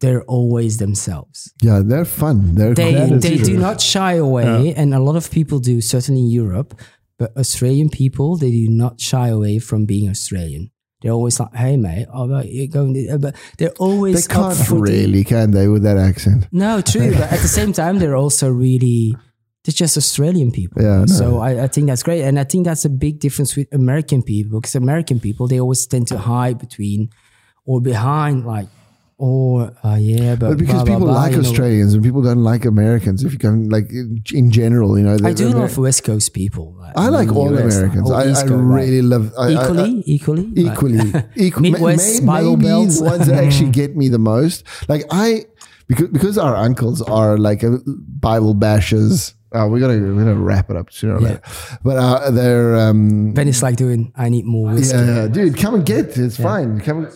they're 0.00 0.22
always 0.24 0.78
themselves. 0.78 1.52
Yeah, 1.62 1.82
they're 1.84 2.04
fun. 2.04 2.54
They're 2.54 2.74
they 2.74 2.94
That 2.94 3.12
is 3.12 3.22
they 3.22 3.36
do 3.36 3.56
not 3.56 3.80
shy 3.80 4.14
away, 4.14 4.74
and 4.74 4.94
a 4.94 5.00
lot 5.00 5.16
of 5.16 5.30
people 5.30 5.58
do, 5.58 5.80
certainly 5.80 6.22
in 6.22 6.30
Europe. 6.30 6.78
But 7.18 7.34
Australian 7.36 7.88
people, 7.88 8.36
they 8.36 8.50
do 8.50 8.68
not 8.68 9.00
shy 9.00 9.28
away 9.28 9.58
from 9.58 9.86
being 9.86 10.08
Australian. 10.10 10.70
They're 11.00 11.12
always 11.12 11.40
like, 11.40 11.54
"Hey, 11.54 11.76
mate, 11.76 12.06
oh, 12.12 12.28
but 12.28 12.52
you're 12.52 12.66
going," 12.66 12.92
to, 12.94 13.18
but 13.18 13.34
they're 13.58 13.70
always 13.78 14.26
they 14.26 14.34
always 14.34 14.58
can't 14.58 14.70
up 14.70 14.80
really, 14.80 15.24
can 15.24 15.52
they, 15.52 15.68
with 15.68 15.82
that 15.84 15.96
accent? 15.96 16.46
No, 16.52 16.80
true, 16.82 17.12
but 17.12 17.32
at 17.32 17.40
the 17.40 17.48
same 17.48 17.72
time, 17.72 17.98
they're 17.98 18.16
also 18.16 18.50
really. 18.50 19.16
They're 19.66 19.72
just 19.72 19.96
Australian 19.96 20.52
people. 20.52 20.80
Yeah, 20.80 21.00
no. 21.00 21.06
So 21.06 21.38
I, 21.40 21.64
I 21.64 21.66
think 21.66 21.88
that's 21.88 22.02
great. 22.04 22.22
And 22.22 22.38
I 22.38 22.44
think 22.44 22.64
that's 22.64 22.84
a 22.84 22.88
big 22.88 23.18
difference 23.18 23.56
with 23.56 23.66
American 23.74 24.22
people 24.22 24.60
because 24.60 24.76
American 24.76 25.18
people, 25.20 25.48
they 25.48 25.58
always 25.60 25.84
tend 25.86 26.06
to 26.08 26.18
hide 26.18 26.58
between 26.58 27.10
or 27.64 27.80
behind, 27.80 28.46
like, 28.46 28.68
or, 29.18 29.72
uh, 29.82 29.96
yeah, 29.98 30.36
but. 30.36 30.50
But 30.50 30.58
because 30.58 30.84
blah, 30.84 30.84
people 30.84 31.06
blah, 31.06 31.14
like 31.14 31.32
you 31.32 31.42
know. 31.42 31.48
Australians 31.48 31.94
and 31.94 32.02
people 32.04 32.22
don't 32.22 32.44
like 32.44 32.64
Americans, 32.64 33.24
if 33.24 33.32
you 33.32 33.38
can, 33.38 33.68
like 33.70 33.90
in 33.90 34.50
general, 34.50 34.96
you 34.98 35.04
know, 35.04 35.14
I 35.14 35.32
do 35.32 35.48
they're- 35.48 35.58
love 35.58 35.76
West 35.78 36.04
Coast 36.04 36.32
people. 36.34 36.76
Like, 36.78 36.92
I 36.96 37.08
like 37.08 37.32
all 37.34 37.50
US, 37.58 37.76
Americans. 37.76 38.10
I, 38.10 38.28
East 38.30 38.44
I 38.44 38.48
Coast, 38.48 38.62
right. 38.62 38.80
really 38.84 39.02
love 39.02 39.32
I- 39.38 39.42
I- 39.46 39.62
equally, 39.64 40.02
equally, 40.06 40.42
like- 40.44 40.72
equally, 40.72 41.24
equally. 41.36 41.70
Midwest, 41.72 42.22
may, 42.22 42.42
maybe 42.42 42.62
Belt. 42.66 42.90
the 42.90 43.02
ones 43.04 43.26
that 43.26 43.42
actually 43.44 43.70
get 43.80 43.96
me 43.96 44.08
the 44.08 44.18
most. 44.18 44.62
Like 44.88 45.02
I, 45.10 45.46
because 45.88 46.08
because 46.08 46.36
our 46.38 46.54
uncles 46.54 47.00
are 47.02 47.38
like 47.38 47.62
Bible 48.20 48.54
bashers. 48.54 49.32
Uh, 49.56 49.66
we're 49.68 49.80
gonna 49.80 49.98
we're 50.14 50.24
gonna 50.24 50.34
wrap 50.34 50.68
it 50.70 50.76
up 50.76 50.92
sooner 50.92 51.16
or 51.16 51.20
Yeah. 51.22 51.28
later. 51.28 51.42
But 51.82 51.96
uh, 51.96 52.30
they're 52.30 52.76
um, 52.76 53.32
Ben 53.32 53.48
is 53.48 53.62
like 53.62 53.76
doing. 53.76 54.12
I 54.16 54.28
need 54.28 54.44
more 54.44 54.72
whiskey. 54.72 54.96
yeah, 54.98 55.14
yeah, 55.22 55.28
dude, 55.28 55.56
come 55.56 55.74
and 55.74 55.86
get 55.86 56.06
it. 56.10 56.18
It's 56.18 56.36
fine. 56.36 56.80
Come. 56.80 57.08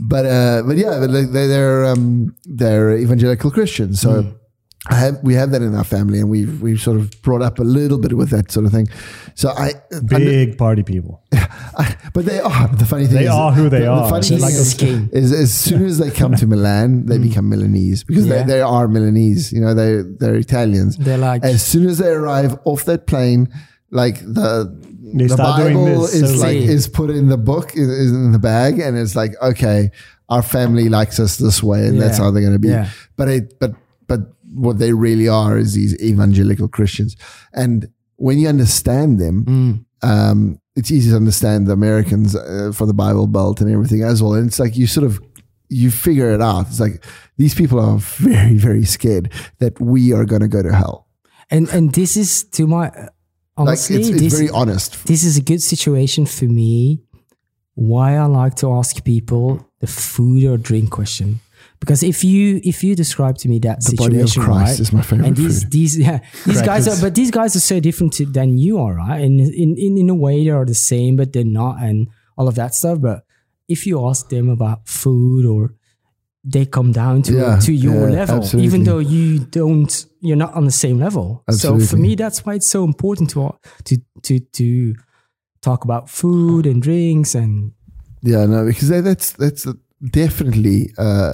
But 0.00 0.26
uh, 0.26 0.62
but 0.66 0.76
yeah, 0.76 1.00
but 1.00 1.10
like, 1.10 1.30
they- 1.32 1.48
they're 1.48 1.84
um, 1.86 2.34
they're 2.44 2.96
evangelical 2.96 3.50
Christians, 3.50 4.00
so. 4.00 4.22
Hmm. 4.22 4.30
I 4.86 4.94
have, 4.94 5.18
we 5.22 5.34
have 5.34 5.50
that 5.50 5.60
in 5.60 5.74
our 5.74 5.84
family, 5.84 6.20
and 6.20 6.30
we've 6.30 6.62
we've 6.62 6.80
sort 6.80 6.98
of 6.98 7.10
brought 7.22 7.42
up 7.42 7.58
a 7.58 7.64
little 7.64 7.98
bit 7.98 8.16
with 8.16 8.30
that 8.30 8.52
sort 8.52 8.64
of 8.64 8.72
thing. 8.72 8.88
So 9.34 9.50
I, 9.50 9.72
Big 10.06 10.56
party 10.56 10.82
people. 10.82 11.22
I 11.32 11.96
but 12.14 12.24
they 12.24 12.38
are. 12.38 12.68
The 12.68 12.86
funny 12.86 13.06
thing 13.06 13.16
They 13.16 13.24
is, 13.24 13.30
are 13.30 13.52
who 13.52 13.68
they 13.68 13.80
the, 13.80 13.88
are. 13.88 14.04
The 14.04 14.10
funny 14.10 14.28
thing 14.28 14.40
like 14.40 14.52
is, 14.52 14.74
Jesus 14.74 14.74
King. 14.74 15.10
is 15.12 15.32
as 15.32 15.52
soon 15.52 15.84
as 15.84 15.98
they 15.98 16.10
come 16.10 16.34
to 16.36 16.46
Milan, 16.46 17.06
they 17.06 17.18
mm. 17.18 17.28
become 17.28 17.50
Milanese 17.50 18.04
because 18.04 18.26
Yeah. 18.26 18.42
they, 18.42 18.54
they 18.54 18.60
are 18.60 18.86
Milanese. 18.88 19.52
You 19.52 19.60
know, 19.60 19.74
they 19.74 20.02
they're 20.02 20.36
Italians. 20.36 20.96
They're 20.96 21.18
like- 21.18 21.44
as 21.44 21.62
soon 21.62 21.86
as 21.88 21.98
they 21.98 22.10
arrive 22.10 22.56
off 22.64 22.84
that 22.84 23.06
plane, 23.06 23.48
like 23.90 24.20
the 24.20 24.72
They 25.14 25.26
the 25.26 25.34
start 25.34 25.60
doing 25.60 25.76
Bible 25.76 26.02
this, 26.02 26.14
is 26.14 26.40
so 26.40 26.46
like 26.46 26.58
See. 26.58 26.64
is 26.64 26.86
put 26.88 27.10
in 27.10 27.28
the 27.28 27.38
book 27.38 27.74
is, 27.74 27.88
is 27.88 28.12
in 28.12 28.32
the 28.32 28.38
bag, 28.38 28.78
and 28.78 28.96
it's 28.96 29.16
like 29.16 29.32
okay, 29.42 29.90
our 30.28 30.42
family 30.42 30.88
likes 30.88 31.18
us 31.18 31.36
this 31.36 31.62
way, 31.62 31.86
and 31.86 32.00
that's 32.00 32.18
how 32.18 32.30
they're 32.30 32.42
going 32.42 32.52
to 32.54 32.58
be. 32.58 32.68
Yeah. 32.68 32.90
But 33.16 33.28
it 33.28 33.58
but 33.58 33.72
but 34.06 34.20
what 34.52 34.78
they 34.78 34.92
really 34.92 35.28
are 35.28 35.58
is 35.58 35.74
these 35.74 35.94
evangelical 36.02 36.68
Christians, 36.68 37.16
and 37.52 37.88
when 38.16 38.38
you 38.38 38.48
understand 38.48 39.20
them 39.20 39.44
Mm. 39.44 39.84
um, 40.02 40.60
it's 40.76 40.92
easy 40.92 41.10
to 41.10 41.16
understand 41.16 41.66
the 41.66 41.72
Americans 41.72 42.36
uh, 42.36 42.70
for 42.72 42.86
the 42.86 42.94
Bible 42.94 43.26
Belt 43.26 43.60
and 43.60 43.68
everything 43.70 44.02
as 44.04 44.22
well. 44.22 44.34
And 44.34 44.46
it's 44.46 44.60
like 44.60 44.76
you 44.76 44.86
sort 44.86 45.04
of 45.04 45.20
you 45.68 45.90
figure 45.90 46.30
it 46.30 46.40
out. 46.40 46.68
It's 46.68 46.78
like 46.80 47.04
these 47.36 47.54
people 47.54 47.80
are 47.80 47.98
very 47.98 48.56
very 48.56 48.84
scared 48.84 49.32
that 49.58 49.80
we 49.80 50.12
are 50.12 50.24
going 50.24 50.42
to 50.42 50.48
go 50.48 50.62
to 50.62 50.72
hell. 50.72 51.08
And 51.50 51.68
and 51.70 51.92
this 51.92 52.16
is 52.16 52.44
to 52.52 52.66
my 52.66 52.92
honestly, 53.56 53.96
like 53.96 54.00
it's, 54.00 54.10
it's 54.10 54.20
this, 54.22 54.34
very 54.38 54.50
honest. 54.50 55.04
this 55.06 55.24
is 55.24 55.36
a 55.36 55.42
good 55.42 55.62
situation 55.62 56.26
for 56.26 56.44
me. 56.44 57.02
Why 57.74 58.16
I 58.16 58.26
like 58.26 58.54
to 58.56 58.72
ask 58.72 59.04
people 59.04 59.68
the 59.80 59.86
food 59.86 60.44
or 60.44 60.56
drink 60.58 60.90
question. 60.90 61.40
Because 61.80 62.02
if 62.02 62.24
you 62.24 62.60
if 62.64 62.82
you 62.82 62.94
describe 62.96 63.38
to 63.38 63.48
me 63.48 63.58
that 63.60 63.84
The 63.84 63.96
body 63.96 64.20
of 64.20 64.28
situation, 64.28 64.42
Christ 64.42 64.70
right, 64.70 64.80
is 64.80 64.92
my 64.92 65.02
favorite 65.02 65.26
and 65.28 65.36
these 65.36 65.62
food. 65.62 65.72
these 65.72 65.98
yeah 65.98 66.18
these 66.44 66.60
guys 66.62 66.88
are 66.88 67.00
but 67.00 67.14
these 67.14 67.30
guys 67.30 67.54
are 67.54 67.60
so 67.60 67.78
different 67.80 68.12
to, 68.14 68.26
than 68.26 68.58
you 68.58 68.78
are, 68.78 68.94
right? 68.94 69.20
And 69.20 69.40
in, 69.40 69.76
in 69.76 69.96
in 69.98 70.10
a 70.10 70.14
way 70.14 70.44
they 70.44 70.50
are 70.50 70.64
the 70.66 70.74
same, 70.74 71.16
but 71.16 71.32
they're 71.32 71.44
not, 71.44 71.80
and 71.80 72.08
all 72.36 72.48
of 72.48 72.54
that 72.56 72.74
stuff. 72.74 73.00
But 73.00 73.24
if 73.68 73.86
you 73.86 74.06
ask 74.08 74.28
them 74.28 74.48
about 74.48 74.88
food 74.88 75.44
or 75.46 75.74
they 76.44 76.64
come 76.66 76.92
down 76.92 77.22
to 77.22 77.32
Yeah, 77.32 77.58
to 77.60 77.72
your 77.72 78.08
yeah, 78.08 78.20
level, 78.20 78.36
absolutely. 78.36 78.66
even 78.66 78.84
though 78.84 78.98
you 79.00 79.38
don't, 79.40 80.06
you're 80.20 80.36
not 80.36 80.54
on 80.54 80.64
the 80.64 80.72
same 80.72 80.98
level. 80.98 81.42
So 81.50 81.78
for 81.78 81.96
me, 81.96 82.14
that's 82.14 82.44
why 82.44 82.54
it's 82.54 82.68
so 82.70 82.84
important 82.84 83.30
to 83.30 83.54
to 83.84 83.98
to 84.22 84.38
to 84.40 84.94
talk 85.60 85.84
about 85.84 86.08
food 86.10 86.66
and 86.66 86.82
drinks 86.82 87.34
and 87.34 87.72
Yeah, 88.22 88.46
no, 88.46 88.64
because 88.66 88.88
that's 88.88 89.32
that's 89.32 89.66
definitely 90.10 90.90
uh, 90.98 91.32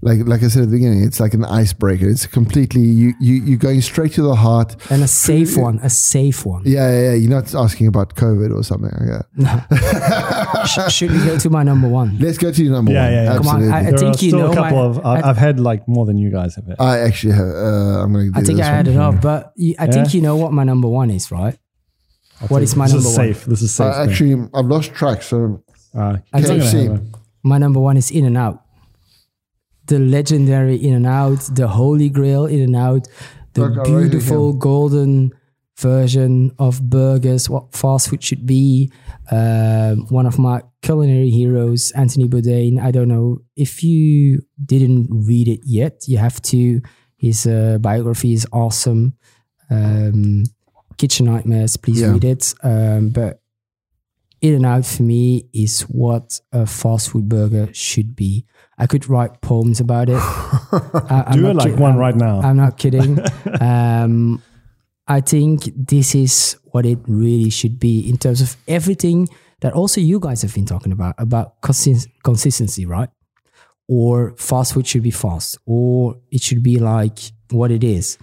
like 0.00 0.20
like 0.26 0.42
I 0.44 0.48
said 0.48 0.62
at 0.62 0.68
the 0.70 0.76
beginning. 0.76 1.02
It's 1.02 1.18
like 1.18 1.34
an 1.34 1.44
icebreaker. 1.44 2.08
It's 2.08 2.26
completely 2.26 2.82
you 2.82 3.14
you 3.20 3.34
you're 3.34 3.58
going 3.58 3.80
straight 3.80 4.12
to 4.12 4.22
the 4.22 4.36
heart. 4.36 4.76
and 4.90 5.02
a 5.02 5.08
safe 5.08 5.56
one, 5.56 5.80
a 5.82 5.90
safe 5.90 6.46
one. 6.46 6.62
Yeah, 6.64 6.88
yeah, 6.90 7.02
yeah. 7.10 7.14
You're 7.14 7.30
not 7.30 7.52
asking 7.54 7.88
about 7.88 8.14
COVID 8.14 8.54
or 8.56 8.62
something 8.62 8.90
like 8.90 9.24
that. 9.38 10.66
Sh- 10.68 10.92
Should 10.94 11.10
we 11.10 11.18
go 11.24 11.36
to 11.38 11.50
my 11.50 11.62
number 11.64 11.88
one? 11.88 12.16
Let's 12.18 12.38
go 12.38 12.52
to 12.52 12.62
your 12.62 12.72
number 12.72 12.92
Yeah, 12.92 13.04
one. 13.04 13.12
yeah, 13.12 13.24
yeah. 13.24 13.36
Come 13.38 13.48
on, 13.48 13.54
Absolutely. 13.56 13.72
I- 13.74 13.82
there 13.82 13.98
think 13.98 14.16
are 14.16 14.24
you 14.24 14.30
still 14.30 14.38
know 14.38 14.52
a 14.52 14.54
couple 14.54 14.76
my- 14.78 14.84
of. 14.84 15.06
I, 15.06 15.20
I- 15.20 15.30
I've 15.30 15.36
had 15.36 15.60
like 15.60 15.88
more 15.88 16.06
than 16.06 16.16
you 16.18 16.30
guys 16.30 16.54
have 16.54 16.66
had. 16.66 16.76
I 16.78 16.98
actually 17.00 17.34
have. 17.34 17.48
Uh, 17.48 18.02
I'm 18.02 18.12
going 18.12 18.32
to. 18.32 18.38
I 18.38 18.42
think 18.42 18.58
I 18.60 18.62
this 18.62 18.66
added 18.68 18.96
one. 18.96 19.16
up, 19.16 19.20
but 19.22 19.52
you, 19.56 19.74
I 19.78 19.86
think 19.88 20.14
you 20.14 20.20
know 20.22 20.36
what 20.36 20.52
my 20.52 20.64
number 20.64 20.88
one 20.88 21.10
is, 21.10 21.30
right? 21.32 21.58
What 22.48 22.62
is 22.62 22.76
my 22.76 22.84
this 22.86 22.94
number 22.94 23.08
is 23.08 23.16
one? 23.18 23.26
safe. 23.34 23.44
This 23.46 23.62
is 23.62 23.74
safe. 23.74 23.92
Uh, 23.92 24.04
actually, 24.04 24.48
I've 24.54 24.66
lost 24.66 24.94
track. 24.94 25.22
So 25.22 25.64
uh, 25.92 25.98
I 25.98 26.22
I'm 26.32 26.42
think- 26.44 26.62
gonna 26.62 26.64
have 26.92 27.00
a- 27.00 27.18
My 27.42 27.58
number 27.58 27.80
one 27.80 27.96
is 27.96 28.10
In 28.12 28.24
and 28.26 28.36
Out. 28.36 28.62
The 29.88 29.98
legendary 29.98 30.76
In 30.76 30.94
and 30.94 31.06
Out, 31.06 31.40
the 31.54 31.68
Holy 31.68 32.08
Grail 32.08 32.46
In 32.46 32.60
and 32.60 32.76
Out, 32.76 33.08
the 33.54 33.68
raise 33.68 33.88
beautiful 33.88 34.52
golden 34.52 35.32
version 35.78 36.50
of 36.58 36.82
burgers, 36.90 37.48
what 37.48 37.72
fast 37.74 38.10
food 38.10 38.22
should 38.22 38.46
be. 38.46 38.90
Um, 39.30 40.06
one 40.08 40.26
of 40.26 40.38
my 40.38 40.62
culinary 40.82 41.30
heroes, 41.30 41.90
Anthony 41.92 42.28
Bourdain. 42.28 42.80
I 42.82 42.90
don't 42.90 43.08
know 43.08 43.38
if 43.56 43.82
you 43.84 44.42
didn't 44.64 45.08
read 45.10 45.48
it 45.48 45.60
yet. 45.64 46.04
You 46.06 46.18
have 46.18 46.40
to. 46.42 46.80
His 47.16 47.46
uh, 47.46 47.78
biography 47.80 48.32
is 48.32 48.46
awesome. 48.52 49.14
Um, 49.70 50.44
Kitchen 50.96 51.26
Nightmares, 51.26 51.76
please 51.76 52.00
Yeah. 52.00 52.12
read 52.12 52.24
it. 52.24 52.54
Um, 52.62 53.10
but 53.10 53.40
In 54.40 54.54
and 54.54 54.66
Out 54.66 54.86
for 54.86 55.02
me 55.02 55.48
is 55.52 55.82
what 55.82 56.40
a 56.52 56.64
fast 56.66 57.10
food 57.10 57.28
burger 57.28 57.68
should 57.72 58.14
be. 58.16 58.46
I 58.78 58.86
could 58.86 59.08
write 59.08 59.40
poems 59.40 59.80
about 59.80 60.08
it. 60.08 60.16
I, 60.20 61.32
Do 61.34 61.48
it 61.48 61.54
like 61.56 61.76
one 61.76 61.92
I'm- 61.92 61.98
right 61.98 62.14
now. 62.14 62.40
I'm 62.40 62.56
not 62.56 62.78
kidding. 62.78 63.18
um, 63.60 64.42
I 65.06 65.20
think 65.20 65.64
this 65.74 66.14
is 66.14 66.56
what 66.66 66.84
it 66.86 66.98
really 67.06 67.50
should 67.50 67.80
be 67.80 68.08
in 68.08 68.18
terms 68.18 68.40
of 68.40 68.56
everything 68.68 69.28
that 69.60 69.72
also 69.72 70.00
you 70.00 70.20
guys 70.20 70.42
have 70.42 70.54
been 70.54 70.66
talking 70.66 70.92
about 70.92 71.14
about 71.18 71.60
consist- 71.62 72.08
consistency, 72.22 72.86
right? 72.86 73.08
Or 73.88 74.34
fast 74.36 74.74
food 74.74 74.86
should 74.86 75.02
be 75.02 75.10
fast, 75.10 75.56
or 75.64 76.16
it 76.30 76.42
should 76.42 76.62
be 76.62 76.78
like 76.78 77.18
what 77.50 77.70
it 77.70 77.82
is. 77.82 78.18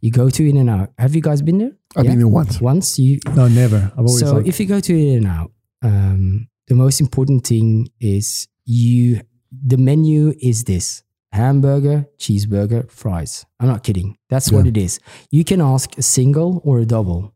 You 0.00 0.12
go 0.12 0.30
to 0.30 0.48
In 0.48 0.56
and 0.56 0.70
Out. 0.70 0.92
Have 0.96 1.16
you 1.16 1.20
guys 1.20 1.42
been 1.42 1.58
there? 1.58 1.72
I've 1.96 2.06
been 2.06 2.18
there 2.18 2.28
once. 2.28 2.60
Once 2.60 2.98
you 3.00 3.18
no, 3.34 3.48
never. 3.48 3.90
I've 3.94 3.98
always 3.98 4.20
so 4.20 4.34
like, 4.36 4.46
if 4.46 4.60
you 4.60 4.66
go 4.66 4.78
to 4.78 4.92
In 4.96 5.16
and 5.18 5.26
Out, 5.26 5.50
um, 5.82 6.48
the 6.68 6.74
most 6.76 7.00
important 7.00 7.44
thing 7.46 7.88
is 8.00 8.46
you. 8.64 9.20
The 9.66 9.76
menu 9.76 10.34
is 10.40 10.64
this: 10.64 11.02
hamburger, 11.32 12.06
cheeseburger, 12.18 12.90
fries. 12.90 13.46
I'm 13.60 13.68
not 13.68 13.82
kidding. 13.82 14.16
That's 14.28 14.52
what 14.52 14.66
it 14.66 14.76
is. 14.76 15.00
You 15.30 15.44
can 15.44 15.60
ask 15.60 15.96
a 15.98 16.02
single 16.02 16.60
or 16.64 16.80
a 16.80 16.86
double. 16.86 17.34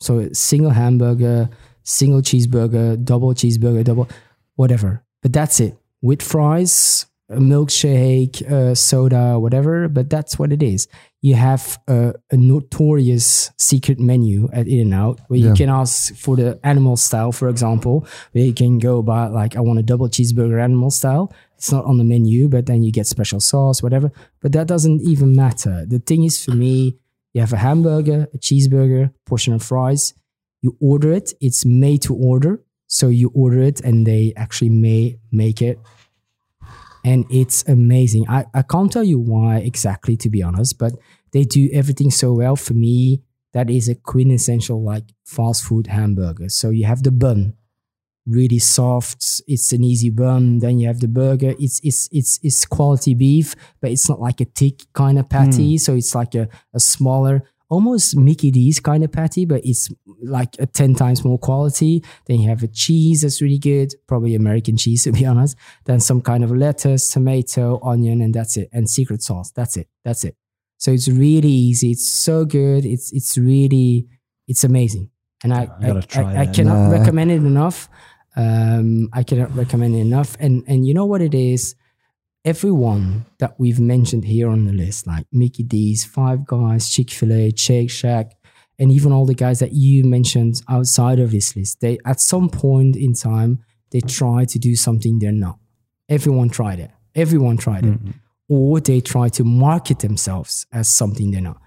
So 0.00 0.28
single 0.32 0.70
hamburger, 0.70 1.48
single 1.82 2.20
cheeseburger, 2.22 3.02
double 3.02 3.34
cheeseburger, 3.34 3.84
double, 3.84 4.08
whatever. 4.56 5.04
But 5.22 5.32
that's 5.32 5.60
it. 5.60 5.78
With 6.02 6.20
fries, 6.20 7.06
a 7.34 7.40
milkshake, 7.40 8.42
uh, 8.50 8.74
soda, 8.74 9.38
whatever. 9.38 9.88
But 9.88 10.10
that's 10.10 10.38
what 10.38 10.52
it 10.52 10.62
is. 10.62 10.88
You 11.22 11.34
have 11.36 11.78
a, 11.88 12.14
a 12.30 12.36
notorious 12.36 13.50
secret 13.56 13.98
menu 13.98 14.48
at 14.52 14.68
In 14.68 14.80
and 14.80 14.94
Out 14.94 15.20
where 15.28 15.40
you 15.40 15.54
can 15.54 15.70
ask 15.70 16.14
for 16.14 16.36
the 16.36 16.60
animal 16.62 16.96
style, 16.96 17.32
for 17.32 17.48
example, 17.48 18.06
where 18.32 18.44
you 18.44 18.52
can 18.52 18.78
go 18.78 19.02
by 19.02 19.28
like, 19.28 19.56
I 19.56 19.60
want 19.60 19.78
a 19.78 19.82
double 19.82 20.08
cheeseburger 20.08 20.62
animal 20.62 20.90
style. 20.90 21.32
It's 21.56 21.72
not 21.72 21.86
on 21.86 21.96
the 21.96 22.04
menu, 22.04 22.48
but 22.48 22.66
then 22.66 22.82
you 22.82 22.92
get 22.92 23.06
special 23.06 23.40
sauce, 23.40 23.82
whatever. 23.82 24.12
But 24.42 24.52
that 24.52 24.66
doesn't 24.66 25.00
even 25.00 25.34
matter. 25.34 25.86
The 25.86 25.98
thing 25.98 26.24
is 26.24 26.44
for 26.44 26.52
me, 26.52 26.98
you 27.32 27.40
have 27.40 27.54
a 27.54 27.56
hamburger, 27.58 28.28
a 28.34 28.38
cheeseburger, 28.38 29.12
portion 29.24 29.54
of 29.54 29.62
fries. 29.62 30.12
You 30.60 30.76
order 30.80 31.10
it. 31.12 31.32
It's 31.40 31.64
made 31.64 32.02
to 32.02 32.14
order. 32.14 32.62
So 32.86 33.08
you 33.08 33.32
order 33.34 33.62
it 33.62 33.80
and 33.80 34.06
they 34.06 34.34
actually 34.36 34.68
may 34.68 35.18
make 35.32 35.62
it. 35.62 35.78
And 37.04 37.26
it's 37.30 37.62
amazing. 37.68 38.26
I, 38.28 38.46
I 38.54 38.62
can't 38.62 38.90
tell 38.90 39.04
you 39.04 39.18
why 39.18 39.58
exactly, 39.58 40.16
to 40.16 40.30
be 40.30 40.42
honest, 40.42 40.78
but 40.78 40.94
they 41.32 41.44
do 41.44 41.68
everything 41.72 42.10
so 42.10 42.32
well. 42.32 42.56
For 42.56 42.72
me, 42.72 43.22
that 43.52 43.68
is 43.68 43.88
a 43.88 43.94
quintessential 43.94 44.82
like 44.82 45.04
fast 45.24 45.64
food 45.64 45.88
hamburger. 45.88 46.48
So 46.48 46.70
you 46.70 46.86
have 46.86 47.02
the 47.02 47.12
bun, 47.12 47.54
really 48.26 48.58
soft. 48.58 49.42
It's 49.46 49.72
an 49.72 49.84
easy 49.84 50.10
bun. 50.10 50.58
Then 50.60 50.78
you 50.78 50.86
have 50.86 51.00
the 51.00 51.08
burger. 51.08 51.54
It's 51.58 51.80
it's 51.84 52.08
it's 52.10 52.40
it's 52.42 52.64
quality 52.64 53.14
beef, 53.14 53.54
but 53.80 53.90
it's 53.90 54.08
not 54.08 54.20
like 54.20 54.40
a 54.40 54.46
thick 54.46 54.82
kind 54.94 55.18
of 55.18 55.28
patty. 55.28 55.72
Hmm. 55.72 55.76
So 55.76 55.94
it's 55.94 56.14
like 56.14 56.34
a, 56.34 56.48
a 56.72 56.80
smaller, 56.80 57.42
almost 57.74 58.16
Mickey 58.16 58.50
D's 58.50 58.80
kind 58.80 59.02
of 59.04 59.10
patty, 59.12 59.44
but 59.44 59.60
it's 59.64 59.88
like 60.22 60.56
a 60.58 60.66
10 60.66 60.94
times 60.94 61.24
more 61.24 61.38
quality. 61.38 62.02
Then 62.26 62.40
you 62.40 62.48
have 62.48 62.62
a 62.62 62.68
cheese 62.68 63.20
that's 63.22 63.42
really 63.42 63.58
good, 63.58 63.94
probably 64.06 64.34
American 64.34 64.76
cheese 64.76 65.04
to 65.04 65.12
be 65.12 65.26
honest. 65.32 65.56
Then 65.84 66.00
some 66.00 66.20
kind 66.22 66.42
of 66.44 66.50
lettuce, 66.50 67.10
tomato, 67.12 67.80
onion, 67.82 68.20
and 68.22 68.32
that's 68.34 68.56
it. 68.56 68.68
And 68.72 68.88
secret 68.88 69.22
sauce. 69.22 69.50
That's 69.50 69.76
it. 69.76 69.88
That's 70.04 70.24
it. 70.24 70.36
So 70.78 70.90
it's 70.92 71.08
really 71.08 71.48
easy. 71.70 71.90
It's 71.92 72.08
so 72.08 72.44
good. 72.44 72.84
It's 72.84 73.12
it's 73.12 73.36
really 73.38 74.06
it's 74.48 74.64
amazing. 74.64 75.10
And 75.42 75.52
I 75.52 75.68
I 75.82 75.90
I, 75.90 76.22
I, 76.22 76.40
I 76.42 76.46
cannot 76.46 76.88
Nah. 76.88 76.98
recommend 76.98 77.30
it 77.30 77.42
enough. 77.54 77.88
Um, 78.36 79.08
I 79.12 79.22
cannot 79.22 79.54
recommend 79.56 79.94
it 79.94 80.00
enough. 80.00 80.36
And 80.40 80.64
and 80.66 80.86
you 80.86 80.94
know 80.94 81.06
what 81.06 81.22
it 81.22 81.34
is? 81.34 81.74
Everyone 82.44 83.24
that 83.38 83.58
we've 83.58 83.80
mentioned 83.80 84.26
here 84.26 84.48
on 84.48 84.66
the 84.66 84.72
list, 84.72 85.06
like 85.06 85.26
Mickey 85.32 85.62
D's, 85.62 86.04
Five 86.04 86.46
Guys, 86.46 86.90
Chick 86.90 87.10
Fil 87.10 87.32
A, 87.32 87.52
Shake 87.56 87.90
Shack, 87.90 88.32
and 88.78 88.92
even 88.92 89.12
all 89.12 89.24
the 89.24 89.34
guys 89.34 89.60
that 89.60 89.72
you 89.72 90.04
mentioned 90.04 90.56
outside 90.68 91.20
of 91.20 91.30
this 91.30 91.56
list, 91.56 91.80
they 91.80 91.98
at 92.04 92.20
some 92.20 92.50
point 92.50 92.96
in 92.96 93.14
time 93.14 93.64
they 93.92 94.00
try 94.00 94.44
to 94.44 94.58
do 94.58 94.74
something 94.74 95.18
they're 95.18 95.32
not. 95.32 95.58
Everyone 96.08 96.50
tried 96.50 96.80
it. 96.80 96.90
Everyone 97.14 97.56
tried 97.56 97.86
it, 97.86 97.94
mm-hmm. 97.94 98.10
or 98.48 98.80
they 98.80 99.00
try 99.00 99.28
to 99.30 99.44
market 99.44 100.00
themselves 100.00 100.66
as 100.72 100.88
something 100.88 101.30
they're 101.30 101.40
not. 101.40 101.60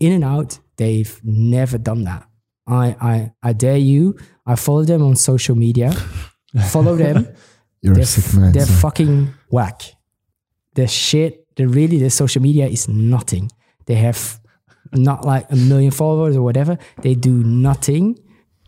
In 0.00 0.12
and 0.12 0.24
out, 0.24 0.58
they've 0.76 1.18
never 1.24 1.78
done 1.78 2.04
that. 2.04 2.28
I 2.66 2.96
I 3.00 3.32
I 3.42 3.52
dare 3.52 3.78
you. 3.78 4.18
I 4.44 4.56
follow 4.56 4.82
them 4.84 5.02
on 5.02 5.16
social 5.16 5.54
media. 5.54 5.92
follow 6.68 6.96
them. 6.96 7.28
You're 7.80 7.94
They're, 7.94 8.02
a 8.02 8.06
sick 8.06 8.38
man. 8.38 8.52
they're 8.52 8.66
so- 8.66 8.72
fucking 8.74 9.32
whack. 9.50 9.82
The 10.74 10.86
shit, 10.86 11.46
the 11.56 11.66
really, 11.66 11.98
the 11.98 12.10
social 12.10 12.42
media 12.42 12.66
is 12.66 12.88
nothing. 12.88 13.50
They 13.86 13.94
have 13.96 14.38
not 14.92 15.24
like 15.24 15.46
a 15.50 15.56
million 15.56 15.90
followers 15.90 16.36
or 16.36 16.42
whatever. 16.42 16.78
They 17.02 17.14
do 17.14 17.42
nothing. 17.44 18.18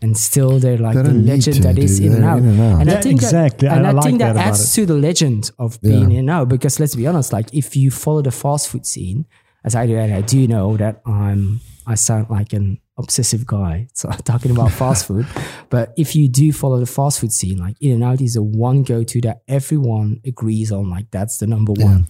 And 0.03 0.17
still, 0.17 0.57
they're 0.59 0.79
like 0.79 0.95
They 0.95 1.03
the 1.03 1.11
legend 1.13 1.57
to, 1.57 1.61
that 1.63 1.77
is 1.77 1.99
in 1.99 2.13
and 2.13 2.25
out. 2.25 2.39
in 2.39 2.47
and 2.49 2.59
out. 2.59 2.81
And 2.81 2.89
I 2.89 3.01
think 3.01 3.21
exactly. 3.21 3.67
That, 3.67 3.77
and 3.77 3.85
I- 3.87 3.91
I, 3.91 3.97
I 3.97 4.01
think 4.01 4.17
that, 4.19 4.33
that 4.33 4.47
about 4.47 4.47
adds 4.47 4.73
to 4.73 4.85
the 4.87 4.95
legend 4.95 5.51
of 5.59 5.77
Yeah. 5.83 5.91
being 5.91 6.11
in 6.11 6.17
and 6.19 6.29
out. 6.31 6.49
Because 6.49 6.79
let's 6.79 6.95
be 6.95 7.05
honest, 7.05 7.31
like 7.31 7.53
if 7.53 7.75
you 7.75 7.91
follow 7.91 8.23
the 8.23 8.31
fast 8.31 8.67
food 8.69 8.85
scene, 8.87 9.25
as 9.63 9.75
I 9.75 9.85
do, 9.85 9.95
and 9.97 10.11
I 10.11 10.21
do 10.21 10.47
know 10.47 10.75
that 10.77 11.01
I'm, 11.05 11.59
I 11.85 11.93
sound 11.93 12.31
like 12.31 12.51
an 12.53 12.79
obsessive 13.03 13.45
guy. 13.45 13.87
So 13.93 14.09
I'm 14.09 14.19
talking 14.19 14.51
about 14.51 14.71
fast 14.71 15.05
food. 15.05 15.27
But 15.69 15.93
if 15.97 16.15
you 16.15 16.27
do 16.27 16.51
follow 16.51 16.79
the 16.79 16.85
fast 16.85 17.19
food 17.19 17.31
scene, 17.31 17.57
like 17.57 17.75
In 17.81 17.91
and 17.91 18.03
Out 18.03 18.21
is 18.21 18.33
the 18.33 18.41
one 18.41 18.83
go 18.83 19.03
to 19.03 19.21
that 19.21 19.41
everyone 19.47 20.21
agrees 20.25 20.71
on. 20.71 20.89
Like 20.89 21.11
that's 21.11 21.37
the 21.37 21.47
number 21.47 21.73
one. 21.73 22.07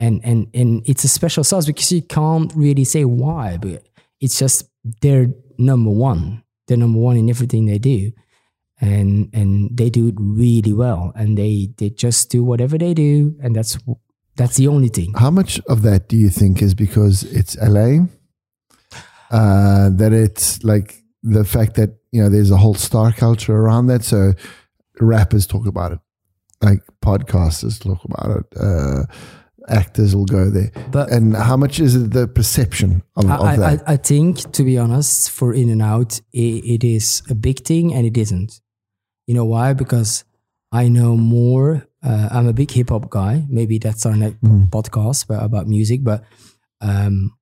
And 0.00 0.20
and 0.24 0.48
and 0.52 0.82
it's 0.84 1.04
a 1.04 1.08
special 1.08 1.44
sauce 1.44 1.66
because 1.66 1.92
you 1.92 2.02
can't 2.02 2.52
really 2.56 2.84
say 2.84 3.04
why, 3.04 3.56
but 3.56 3.84
it's 4.20 4.38
just 4.38 4.68
they're 5.00 5.28
number 5.58 5.90
one. 5.90 6.42
They're 6.66 6.76
number 6.76 6.98
one 6.98 7.16
in 7.16 7.30
everything 7.30 7.66
they 7.66 7.78
do. 7.78 8.12
And 8.80 9.30
and 9.32 9.76
they 9.76 9.90
do 9.90 10.08
it 10.08 10.14
really 10.18 10.72
well. 10.72 11.12
And 11.14 11.38
they 11.38 11.68
they 11.76 11.90
just 11.90 12.30
do 12.30 12.42
whatever 12.42 12.78
they 12.78 12.94
do. 12.94 13.36
And 13.42 13.54
that's 13.54 13.78
that's 14.36 14.56
the 14.56 14.68
only 14.68 14.88
thing. 14.88 15.12
How 15.14 15.30
much 15.30 15.60
of 15.68 15.82
that 15.82 16.08
do 16.08 16.16
you 16.16 16.30
think 16.30 16.62
is 16.62 16.74
because 16.74 17.22
it's 17.24 17.56
LA? 17.60 18.06
Uh, 19.32 19.88
that 19.96 20.12
it's 20.12 20.62
like 20.62 21.02
the 21.22 21.44
fact 21.44 21.74
that 21.76 21.90
you 22.12 22.22
know 22.22 22.28
there's 22.28 22.50
a 22.50 22.56
whole 22.56 22.74
star 22.74 23.12
culture 23.12 23.56
around 23.56 23.86
that. 23.86 24.04
So 24.04 24.32
rappers 25.00 25.46
talk 25.46 25.66
about 25.66 25.92
it, 25.92 25.98
like 26.60 26.80
podcasters 27.02 27.80
talk 27.82 28.04
about 28.04 28.36
it. 28.38 28.46
Uh, 28.60 29.04
actors 29.68 30.14
will 30.14 30.26
go 30.26 30.50
there. 30.50 30.70
But 30.90 31.10
And 31.12 31.36
how 31.36 31.56
much 31.56 31.80
is 31.80 31.94
it 31.94 32.10
the 32.12 32.26
perception 32.28 33.02
of, 33.16 33.24
of 33.24 33.40
I, 33.40 33.52
I, 33.52 33.56
that? 33.56 33.82
I 33.86 33.96
think, 33.96 34.52
to 34.52 34.64
be 34.64 34.76
honest, 34.76 35.30
for 35.30 35.54
In 35.54 35.70
and 35.70 35.80
Out, 35.80 36.20
it, 36.32 36.64
it 36.64 36.84
is 36.84 37.22
a 37.30 37.34
big 37.34 37.64
thing 37.64 37.94
and 37.94 38.04
it 38.04 38.16
isn't. 38.18 38.60
You 39.26 39.34
know 39.34 39.44
why? 39.44 39.72
Because 39.72 40.24
I 40.72 40.88
know 40.88 41.16
more. 41.16 41.86
Uh, 42.02 42.28
I'm 42.32 42.48
a 42.48 42.52
big 42.52 42.70
hip 42.72 42.88
hop 42.90 43.08
guy. 43.08 43.46
Maybe 43.48 43.78
that's 43.78 44.04
our 44.04 44.16
next 44.16 44.42
Mm. 44.42 44.68
podcast 44.70 45.26
but 45.28 45.40
about 45.42 45.68
music, 45.68 46.02
but 46.02 46.24
um, 46.80 47.32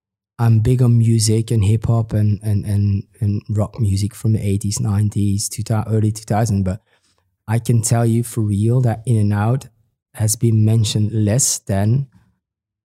I'm 0.41 0.61
big 0.61 0.81
on 0.81 0.97
music 0.97 1.51
and 1.51 1.63
hip 1.63 1.85
hop 1.87 2.15
and, 2.15 2.41
and, 2.43 2.65
and, 2.65 3.03
and 3.21 3.43
rock 3.51 3.79
music 3.79 4.15
from 4.15 4.33
the 4.33 4.39
80s, 4.39 4.81
90s, 4.81 5.49
2000, 5.51 5.93
early 5.93 6.11
2000. 6.13 6.63
But 6.65 6.81
I 7.47 7.59
can 7.59 7.83
tell 7.83 8.07
you 8.07 8.23
for 8.23 8.41
real 8.41 8.81
that 8.81 9.03
In 9.05 9.17
and 9.19 9.35
Out 9.35 9.69
has 10.15 10.37
been 10.37 10.65
mentioned 10.65 11.13
less 11.13 11.59
than 11.59 12.09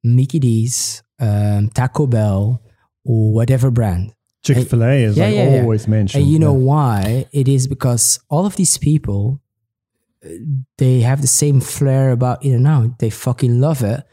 Mickey 0.03 0.39
D's, 0.39 1.01
um, 1.19 1.69
Taco 1.69 2.07
Bell, 2.07 2.61
or 3.05 3.31
whatever 3.33 3.71
brand. 3.71 4.13
Chick 4.43 4.67
Fil 4.67 4.83
A 4.83 5.03
is 5.03 5.15
Yeah, 5.17 5.25
like 5.27 5.35
yeah, 5.35 5.55
yeah. 5.55 5.61
always 5.61 5.87
mentioned. 5.87 6.23
And 6.23 6.31
you 6.31 6.37
know 6.39 6.53
Yeah. 6.57 6.65
why? 6.65 7.25
It 7.31 7.47
is 7.47 7.67
because 7.67 8.19
all 8.29 8.45
of 8.45 8.57
these 8.57 8.77
people, 8.77 9.41
uh, 10.25 10.29
they 10.77 10.99
have 11.01 11.21
the 11.21 11.27
same 11.27 11.61
flair 11.61 12.11
about 12.11 12.43
In 12.43 12.53
and 12.53 12.67
Out. 12.67 12.99
They 12.99 13.09
fucking 13.09 13.61
love 13.61 13.81
it. 13.81 14.03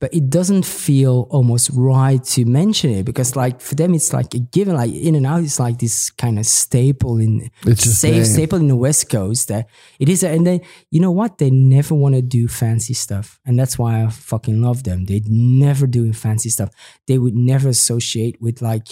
But 0.00 0.14
it 0.14 0.30
doesn't 0.30 0.64
feel 0.64 1.26
almost 1.30 1.70
right 1.74 2.22
to 2.22 2.44
mention 2.44 2.90
it 2.90 3.04
because 3.04 3.34
like 3.34 3.60
for 3.60 3.74
them 3.74 3.94
it's 3.94 4.12
like 4.12 4.32
a 4.34 4.38
given 4.38 4.74
like 4.76 4.92
in 4.92 5.14
and 5.16 5.26
out 5.26 5.42
is 5.42 5.58
like 5.58 5.78
this 5.78 6.10
kind 6.10 6.38
of 6.38 6.46
staple 6.46 7.18
in 7.18 7.50
It's 7.66 7.84
safe 7.98 8.24
staple 8.26 8.58
in 8.60 8.68
the 8.68 8.76
west 8.76 9.10
coast 9.10 9.48
that 9.48 9.66
it 9.98 10.08
is. 10.08 10.22
And 10.22 10.46
then 10.46 10.60
you 10.90 11.00
know 11.00 11.10
what? 11.10 11.38
They 11.38 11.50
never 11.50 11.94
want 11.96 12.14
to 12.14 12.22
do 12.22 12.46
fancy 12.48 12.94
stuff. 12.94 13.40
And 13.44 13.58
that's 13.58 13.76
why 13.78 14.04
i 14.04 14.08
fucking 14.08 14.62
love 14.62 14.84
them. 14.84 15.06
They 15.06 15.20
never 15.26 15.86
doing 15.88 16.12
fancy 16.12 16.50
stuff. 16.50 16.70
They 17.08 17.18
would 17.18 17.34
never 17.34 17.68
associate 17.68 18.40
with 18.40 18.62
like 18.62 18.88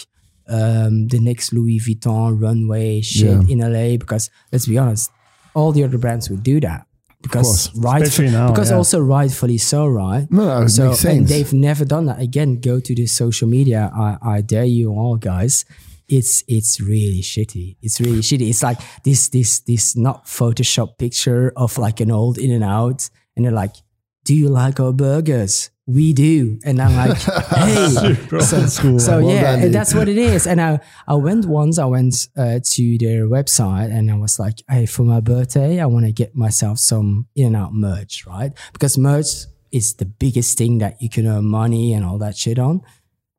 um 0.49 1.09
the 1.09 1.19
next 1.21 1.53
louis 1.53 1.81
vuitton 1.81 2.41
runway 2.41 3.01
shit 3.01 3.27
Yeah. 3.49 3.53
in 3.53 3.59
la 3.61 3.97
because 3.97 4.31
let's 4.53 4.67
be 4.67 4.79
honest 4.79 5.11
all 5.55 5.73
the 5.73 5.83
other 5.83 5.99
brands 5.99 6.31
would 6.31 6.45
do 6.45 6.61
that 6.61 6.87
because 7.23 7.71
course. 7.71 7.77
right 7.77 8.19
now, 8.19 8.49
because 8.51 8.71
yeah. 8.71 8.77
also 8.77 9.01
rightfully 9.01 9.59
so 9.59 9.87
right? 9.87 10.31
No, 10.31 10.45
no, 10.45 10.63
it 10.63 10.69
so 10.69 10.89
makes 10.89 11.05
and 11.05 11.27
they've 11.27 11.53
never 11.53 11.85
done 11.85 12.07
that. 12.07 12.21
Again 12.21 12.61
go 12.61 12.81
to 12.81 12.95
the 12.95 13.07
social 13.07 13.49
media. 13.49 13.91
I 13.95 14.19
i 14.23 14.41
dare 14.41 14.65
you 14.65 14.91
all 14.91 15.17
guys. 15.17 15.65
It's 16.09 16.45
it's 16.47 16.81
really 16.81 17.21
shitty. 17.23 17.77
It's 17.83 18.01
really 18.01 18.21
shitty. 18.21 18.49
It's 18.49 18.63
like 18.63 18.79
this 19.03 19.29
this 19.29 19.61
this 19.61 19.97
not 19.97 20.27
photoshop 20.27 20.99
picture 20.99 21.53
of 21.57 21.79
like 21.79 22.01
an 22.01 22.11
old 22.11 22.39
in 22.39 22.53
and 22.53 22.65
out 22.65 23.09
and 23.37 23.45
they're 23.45 23.53
like 23.53 23.77
do 24.25 24.35
you 24.35 24.49
like 24.49 24.81
our 24.81 24.93
burgers 24.93 25.71
we 25.87 26.13
do. 26.13 26.59
And 26.65 26.83
i'm 26.83 26.95
like 26.97 27.17
hey. 27.55 28.15
So, 28.41 28.67
so 28.67 29.19
Well 29.19 29.31
yeah 29.31 29.61
done, 29.61 29.71
that's 29.71 29.95
what 29.95 30.09
it 30.09 30.19
is. 30.19 30.47
And 30.47 30.61
i 30.61 30.81
i 31.07 31.15
went 31.15 31.47
once 31.47 31.79
i 31.79 31.85
went 31.85 32.29
uh, 32.37 32.59
to 32.63 32.99
their 32.99 33.27
website 33.27 33.91
and 33.91 34.11
i 34.11 34.15
was 34.15 34.39
like 34.39 34.57
hey 34.69 34.87
for 34.87 35.03
my 35.05 35.21
birthday 35.21 35.81
i 35.81 35.87
want 35.87 36.07
to 36.07 36.13
get 36.13 36.35
myself 36.35 36.79
some 36.79 37.27
in 37.37 37.47
and 37.47 37.57
out 37.57 37.73
merch 37.73 38.27
right? 38.27 38.53
Because 38.73 38.99
merch 38.99 39.47
is 39.73 39.95
the 39.95 40.07
biggest 40.07 40.59
thing 40.59 40.79
that 40.79 41.01
you 41.01 41.09
can 41.09 41.27
earn 41.27 41.45
money 41.45 41.93
and 41.93 42.05
all 42.05 42.19
that 42.19 42.37
shit 42.37 42.59
on. 42.59 42.83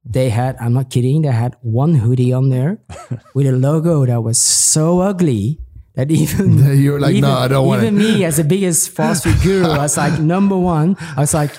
They 0.05 0.29
had 0.29 0.55
i'm 0.61 0.71
not 0.71 0.89
kidding 0.89 1.23
they 1.23 1.31
had 1.31 1.57
one 1.61 1.95
hoodie 1.95 2.31
on 2.31 2.49
there 2.49 2.79
with 3.35 3.45
a 3.45 3.51
logo 3.51 4.05
that 4.05 4.21
was 4.21 4.41
so 4.41 5.01
ugly 5.01 5.59
that 5.95 6.11
even 6.11 6.59
you're 6.79 6.99
like, 6.99 7.15
even, 7.15 7.29
"No, 7.29 7.37
I 7.37 7.47
don't 7.49 7.67
want 7.67 7.81
even 7.83 7.99
it." 7.99 7.99
me 7.99 8.23
as 8.23 8.37
the 8.37 8.45
biggest 8.45 8.91
fast 8.91 9.23
food 9.25 9.35
guru 9.41 9.65
I 9.65 9.79
was 9.79 9.97
like 9.97 10.17
number 10.19 10.57
one 10.57 10.95
I 11.17 11.19
was 11.19 11.33
like 11.33 11.51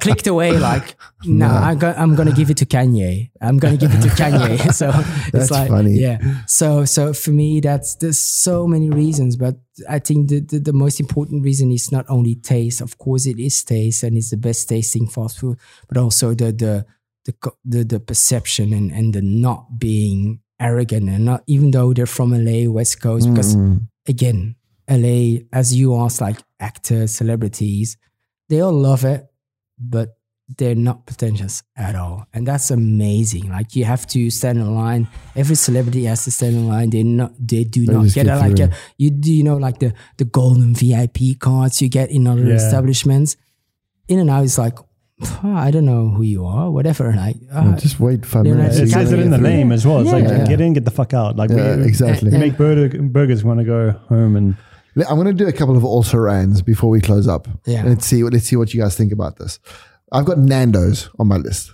clicked 0.00 0.26
away 0.26 0.56
like 0.58 0.96
no, 1.24 1.46
I'm, 1.46 1.78
go- 1.78 1.94
I'm 1.96 2.14
gonna 2.14 2.32
give 2.32 2.50
it 2.50 2.56
to 2.58 2.66
Kanye. 2.66 3.30
I'm 3.40 3.58
gonna 3.58 3.76
give 3.76 3.92
it 3.94 4.00
to 4.02 4.08
Kanye. 4.20 4.72
So 4.80 4.90
That's 4.90 5.34
it's 5.34 5.50
like 5.50 5.68
funny. 5.68 5.98
yeah. 5.98 6.18
So 6.46 6.84
so 6.84 7.12
for 7.12 7.30
me 7.30 7.60
that's 7.60 7.96
there's 7.96 8.18
so 8.20 8.66
many 8.66 8.90
reasons 8.90 9.36
but 9.36 9.56
I 9.88 9.98
think 9.98 10.28
the, 10.28 10.40
the 10.40 10.58
the 10.58 10.72
most 10.72 11.00
important 11.00 11.42
reason 11.44 11.70
is 11.72 11.90
not 11.92 12.04
only 12.08 12.34
taste. 12.36 12.80
Of 12.80 12.98
course 12.98 13.26
it 13.26 13.38
is 13.38 13.62
taste 13.64 14.02
and 14.02 14.16
it's 14.16 14.30
the 14.30 14.36
best 14.36 14.68
tasting 14.68 15.06
fast 15.08 15.38
food 15.38 15.58
but 15.88 15.96
also 15.98 16.34
the 16.34 16.52
the 16.52 16.86
the 17.24 17.34
the, 17.64 17.84
the 17.84 18.00
perception 18.00 18.72
and 18.72 18.90
and 18.92 19.14
the 19.14 19.22
not 19.22 19.78
being 19.78 20.40
arrogant 20.60 21.08
and 21.08 21.24
not 21.24 21.42
even 21.46 21.70
though 21.72 21.92
they're 21.92 22.06
from 22.06 22.30
LA 22.32 22.70
West 22.70 23.00
Coast 23.00 23.28
because 23.30 23.56
Mm. 23.56 23.88
again, 24.06 24.54
LA, 24.88 25.40
as 25.52 25.74
you 25.74 25.96
asked, 25.96 26.20
like 26.20 26.36
actors, 26.60 27.14
celebrities, 27.14 27.96
they 28.48 28.60
all 28.60 28.72
love 28.72 29.04
it, 29.04 29.26
but 29.78 30.16
they're 30.58 30.74
not 30.74 31.06
pretentious 31.06 31.62
at 31.74 31.94
all. 31.94 32.26
And 32.34 32.46
that's 32.46 32.70
amazing. 32.70 33.48
Like 33.48 33.74
you 33.74 33.84
have 33.86 34.06
to 34.08 34.28
stand 34.30 34.58
in 34.58 34.74
line. 34.74 35.08
Every 35.34 35.56
celebrity 35.56 36.04
has 36.04 36.24
to 36.24 36.30
stand 36.30 36.54
in 36.56 36.68
line. 36.68 36.90
They 36.90 37.02
not 37.02 37.32
they 37.38 37.64
do 37.64 37.86
not 37.86 38.04
get, 38.12 38.26
get 38.26 38.38
like 38.38 38.58
a, 38.60 38.70
you 38.98 39.10
do 39.10 39.32
you 39.32 39.42
know 39.42 39.56
like 39.56 39.78
the 39.78 39.94
the 40.18 40.26
golden 40.26 40.74
VIP 40.74 41.38
cards 41.40 41.80
you 41.80 41.88
get 41.88 42.10
in 42.10 42.26
other 42.26 42.44
Yeah. 42.44 42.56
establishments. 42.56 43.36
In-N-Out 44.06 44.44
is 44.44 44.58
like 44.58 44.78
"Oh, 44.78 45.54
I 45.56 45.70
don't 45.70 45.86
know 45.86 46.10
who 46.10 46.22
you 46.22 46.44
are, 46.44 46.70
whatever. 46.70 47.10
Like 47.16 47.36
uh, 47.50 47.76
Just 47.78 47.98
wait 47.98 48.26
five 48.26 48.44
They're 48.44 48.54
minutes. 48.54 48.76
not- 48.78 48.84
it 48.86 48.90
says 48.90 49.12
it 49.12 49.20
in 49.20 49.30
the 49.30 49.38
name 49.38 49.72
as 49.72 49.86
well. 49.86 50.00
It's 50.00 50.12
like 50.12 50.24
Yeah. 50.24 50.44
get 50.46 50.60
in, 50.60 50.74
get 50.74 50.84
the 50.84 50.90
fuck 50.90 51.14
out. 51.14 51.36
Like 51.36 51.48
Yeah, 51.50 51.76
we, 51.76 51.84
exactly. 51.84 52.30
we 52.30 52.36
make 52.36 52.58
burger, 52.58 53.00
burgers 53.02 53.42
want 53.44 53.60
to 53.60 53.64
go 53.64 53.92
home 54.10 54.36
and 54.36 54.56
I'm 54.96 55.16
going 55.16 55.26
to 55.26 55.32
do 55.32 55.46
a 55.48 55.52
couple 55.52 55.76
of 55.76 55.84
also 55.84 56.18
rans 56.18 56.62
before 56.62 56.90
we 56.90 57.00
close 57.00 57.26
up. 57.26 57.48
Yeah. 57.66 57.82
Let's 57.84 58.06
see. 58.06 58.22
Let's 58.22 58.46
see 58.46 58.56
what 58.56 58.72
you 58.72 58.80
guys 58.80 58.96
think 58.96 59.12
about 59.12 59.36
this. 59.38 59.58
I've 60.12 60.24
got 60.24 60.38
Nando's 60.38 61.10
on 61.18 61.26
my 61.26 61.36
list 61.36 61.72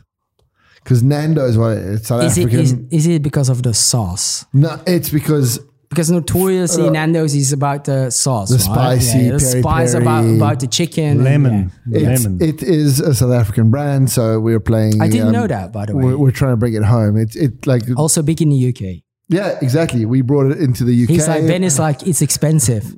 because 0.82 1.02
Nando's, 1.02 1.58
well, 1.58 1.70
it's 1.70 2.08
South 2.08 2.22
is 2.24 2.38
African. 2.38 2.60
is, 2.60 2.72
is 2.90 3.06
it 3.06 3.22
because 3.22 3.48
of 3.50 3.62
the 3.62 3.74
sauce? 3.74 4.46
no, 4.52 4.80
it's 4.86 5.10
because 5.10 5.60
Because 5.90 6.08
notoriously 6.10 6.86
Uh, 6.86 6.90
Nando's 6.92 7.34
is 7.34 7.52
about 7.52 7.84
the 7.84 8.10
sauce, 8.10 8.48
the 8.48 8.56
right? 8.70 9.00
spicy 9.02 9.24
the 9.30 9.38
peri 9.38 9.60
spice 9.60 9.92
about 9.94 10.22
peri. 10.22 10.36
about 10.36 10.60
the 10.60 10.68
chicken, 10.68 11.04
and- 11.04 11.24
lemon, 11.24 11.72
yeah. 11.88 12.10
it's, 12.12 12.24
lemon. 12.24 12.40
it 12.40 12.62
is 12.62 13.00
a 13.00 13.12
South 13.14 13.32
African 13.32 13.70
brand. 13.70 14.08
So 14.08 14.38
we're 14.40 14.60
playing. 14.60 15.02
I 15.02 15.08
didn't 15.08 15.26
um, 15.26 15.32
know 15.32 15.46
that, 15.48 15.72
by 15.72 15.86
the 15.86 15.96
way. 15.96 16.04
We're, 16.04 16.16
we're 16.16 16.30
trying 16.30 16.52
to 16.52 16.56
bring 16.56 16.74
it 16.74 16.84
home. 16.84 17.16
It's 17.18 17.34
it 17.36 17.66
like 17.66 17.82
also 17.96 18.22
big 18.22 18.40
in 18.40 18.50
the 18.50 18.68
UK. 18.70 19.02
yeah, 19.28 19.58
exactly. 19.60 20.06
We 20.06 20.22
brought 20.22 20.52
it 20.52 20.58
into 20.58 20.84
the 20.84 20.94
UK. 21.02 21.10
He's 21.10 21.28
like 21.28 21.44
Ben 21.46 21.64
is 21.64 21.78
like 21.78 22.06
it's 22.06 22.22
expensive. 22.22 22.94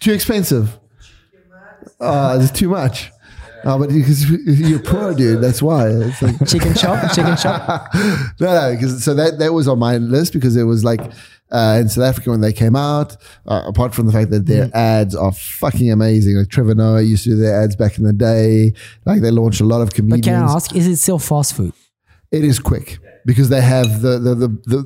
Too 0.00 0.12
expensive. 0.12 0.78
Uh, 2.00 2.38
it's 2.40 2.52
too 2.52 2.68
much. 2.68 3.10
Uh, 3.64 3.78
but 3.78 3.90
because 3.90 4.28
you're 4.28 4.80
poor, 4.80 5.14
dude, 5.14 5.40
that's 5.40 5.62
why. 5.62 5.86
It's 5.88 6.20
like, 6.20 6.34
Chicken 6.48 6.74
chop, 6.74 7.12
chicken 7.14 7.36
chop. 7.36 7.94
no, 7.94 8.46
no, 8.46 8.72
because 8.74 9.04
so 9.04 9.14
that 9.14 9.38
that 9.38 9.52
was 9.52 9.68
on 9.68 9.78
my 9.78 9.98
list 9.98 10.32
because 10.32 10.56
it 10.56 10.64
was 10.64 10.82
like 10.82 11.00
uh, 11.52 11.78
in 11.80 11.88
South 11.88 12.04
Africa 12.04 12.30
when 12.30 12.40
they 12.40 12.52
came 12.52 12.74
out. 12.74 13.16
Uh, 13.46 13.62
apart 13.66 13.94
from 13.94 14.06
the 14.06 14.12
fact 14.12 14.30
that 14.30 14.42
Mm. 14.44 14.46
their 14.46 14.70
ads 14.74 15.14
are 15.14 15.30
fucking 15.30 15.92
amazing, 15.92 16.36
like 16.36 16.48
Trevor 16.48 16.74
Noah 16.74 17.02
used 17.02 17.22
to 17.24 17.30
do 17.30 17.36
their 17.36 17.62
ads 17.62 17.76
back 17.76 17.98
in 17.98 18.04
the 18.04 18.12
day. 18.12 18.72
Like 19.06 19.20
they 19.20 19.30
launched 19.30 19.60
a 19.60 19.64
lot 19.64 19.80
of 19.80 19.90
But 20.08 20.22
can 20.24 20.34
I 20.34 20.52
ask, 20.52 20.74
is 20.74 20.88
it 20.88 20.96
still 20.96 21.20
fast 21.20 21.54
food? 21.54 21.72
It 22.32 22.42
is 22.44 22.58
quick 22.58 22.98
because 23.26 23.48
they 23.48 23.60
have 23.60 24.02
the 24.02 24.18
the 24.18 24.34
the, 24.34 24.48
the, 24.66 24.76
the, 24.76 24.82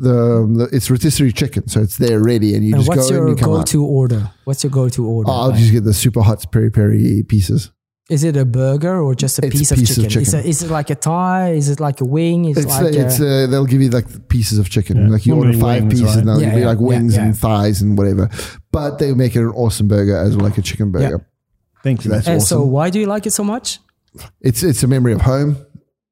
the 0.59 0.69
it's 0.73 0.91
rotisserie 0.91 1.33
chicken, 1.33 1.69
so 1.69 1.81
it's 1.81 1.97
there 1.97 2.23
ready, 2.23 2.55
and 2.55 2.65
you 2.65 2.75
And 2.75 2.85
just 2.85 2.89
what's 2.97 3.11
go 3.11 3.19
and 3.27 3.29
you 3.31 3.37
come 3.37 3.53
out. 3.53 3.57
go-to 3.67 3.85
order? 3.85 4.31
What's 4.45 4.63
your 4.65 4.71
go-to 4.71 5.07
order? 5.07 5.31
Oh, 5.31 5.35
I'll 5.35 5.49
Like, 5.51 5.59
just 5.59 5.73
get 5.73 5.85
the 5.85 5.95
super 5.95 6.23
hot 6.23 6.45
peri 6.53 6.71
peri 6.71 7.23
pieces. 7.27 7.71
is 8.09 8.23
it 8.23 8.37
a 8.37 8.45
burger 8.45 9.01
or 9.03 9.15
just 9.17 9.39
a 9.41 9.47
It's 9.47 9.55
a 9.55 9.59
piece, 9.59 9.71
of, 9.73 9.79
piece 9.79 9.97
of 9.99 10.05
chicken? 10.09 10.23
Is, 10.23 10.35
it, 10.35 10.47
is 10.47 10.63
it 10.63 10.71
like 10.71 10.91
a 10.91 10.95
thigh? 10.95 11.51
Is 11.53 11.69
it 11.69 11.81
like 11.81 12.01
a 12.01 12.05
wing? 12.05 12.45
Is 12.45 12.57
It's 12.59 12.67
it 12.67 12.83
like 12.85 12.95
it's 12.95 13.19
a, 13.21 13.45
uh, 13.45 13.47
they'll 13.49 13.67
give 13.67 13.83
you 13.83 13.91
like 13.91 14.29
pieces 14.29 14.59
of 14.61 14.71
chicken. 14.71 14.97
Yeah. 14.97 15.09
Like 15.15 15.27
you 15.27 15.35
order 15.35 15.53
five 15.55 15.83
wings, 15.83 15.95
pieces, 15.95 16.07
right? 16.07 16.19
and 16.19 16.29
they'll 16.29 16.41
Yeah, 16.41 16.47
give 16.51 16.55
you 16.59 16.65
yeah, 16.67 16.67
like 16.73 16.79
yeah, 16.81 16.87
wings 16.93 17.17
yeah. 17.17 17.25
and 17.25 17.37
thighs 17.37 17.83
and 17.83 17.99
whatever. 17.99 18.31
But 18.71 18.99
they 18.99 19.13
make 19.15 19.35
it 19.35 19.41
an 19.41 19.49
awesome 19.49 19.89
burger 19.89 20.17
as 20.17 20.37
well, 20.37 20.45
like 20.49 20.57
a 20.59 20.63
chicken 20.63 20.93
burger. 20.93 21.27
Thank 21.83 22.05
you. 22.05 22.11
That's 22.13 22.27
and 22.29 22.37
awesome. 22.37 22.59
so 22.59 22.65
why 22.65 22.91
do 22.91 23.01
you 23.01 23.07
like 23.07 23.27
it 23.27 23.33
so 23.33 23.43
much? 23.45 23.81
It's 24.41 24.63
it's 24.63 24.83
a 24.85 24.87
memory 24.89 25.13
of 25.13 25.23
home. 25.23 25.57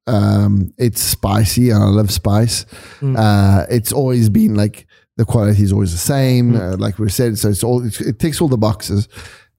Um, 0.07 0.73
it's 0.77 1.01
spicy, 1.01 1.69
and 1.71 1.81
I 1.83 1.87
love 1.87 2.11
spice. 2.11 2.65
Mm. 2.99 3.17
Uh, 3.17 3.65
it's 3.69 3.91
always 3.91 4.29
been 4.29 4.55
like 4.55 4.85
the 5.17 5.25
quality 5.25 5.63
is 5.63 5.71
always 5.71 5.91
the 5.91 5.97
same, 5.97 6.53
Mm. 6.53 6.73
uh, 6.73 6.77
like 6.77 6.99
we 6.99 7.09
said. 7.09 7.37
So 7.37 7.49
it's 7.49 7.63
all 7.63 7.85
it's, 7.85 8.01
it 8.01 8.19
ticks 8.19 8.41
all 8.41 8.47
the 8.47 8.57
boxes, 8.57 9.07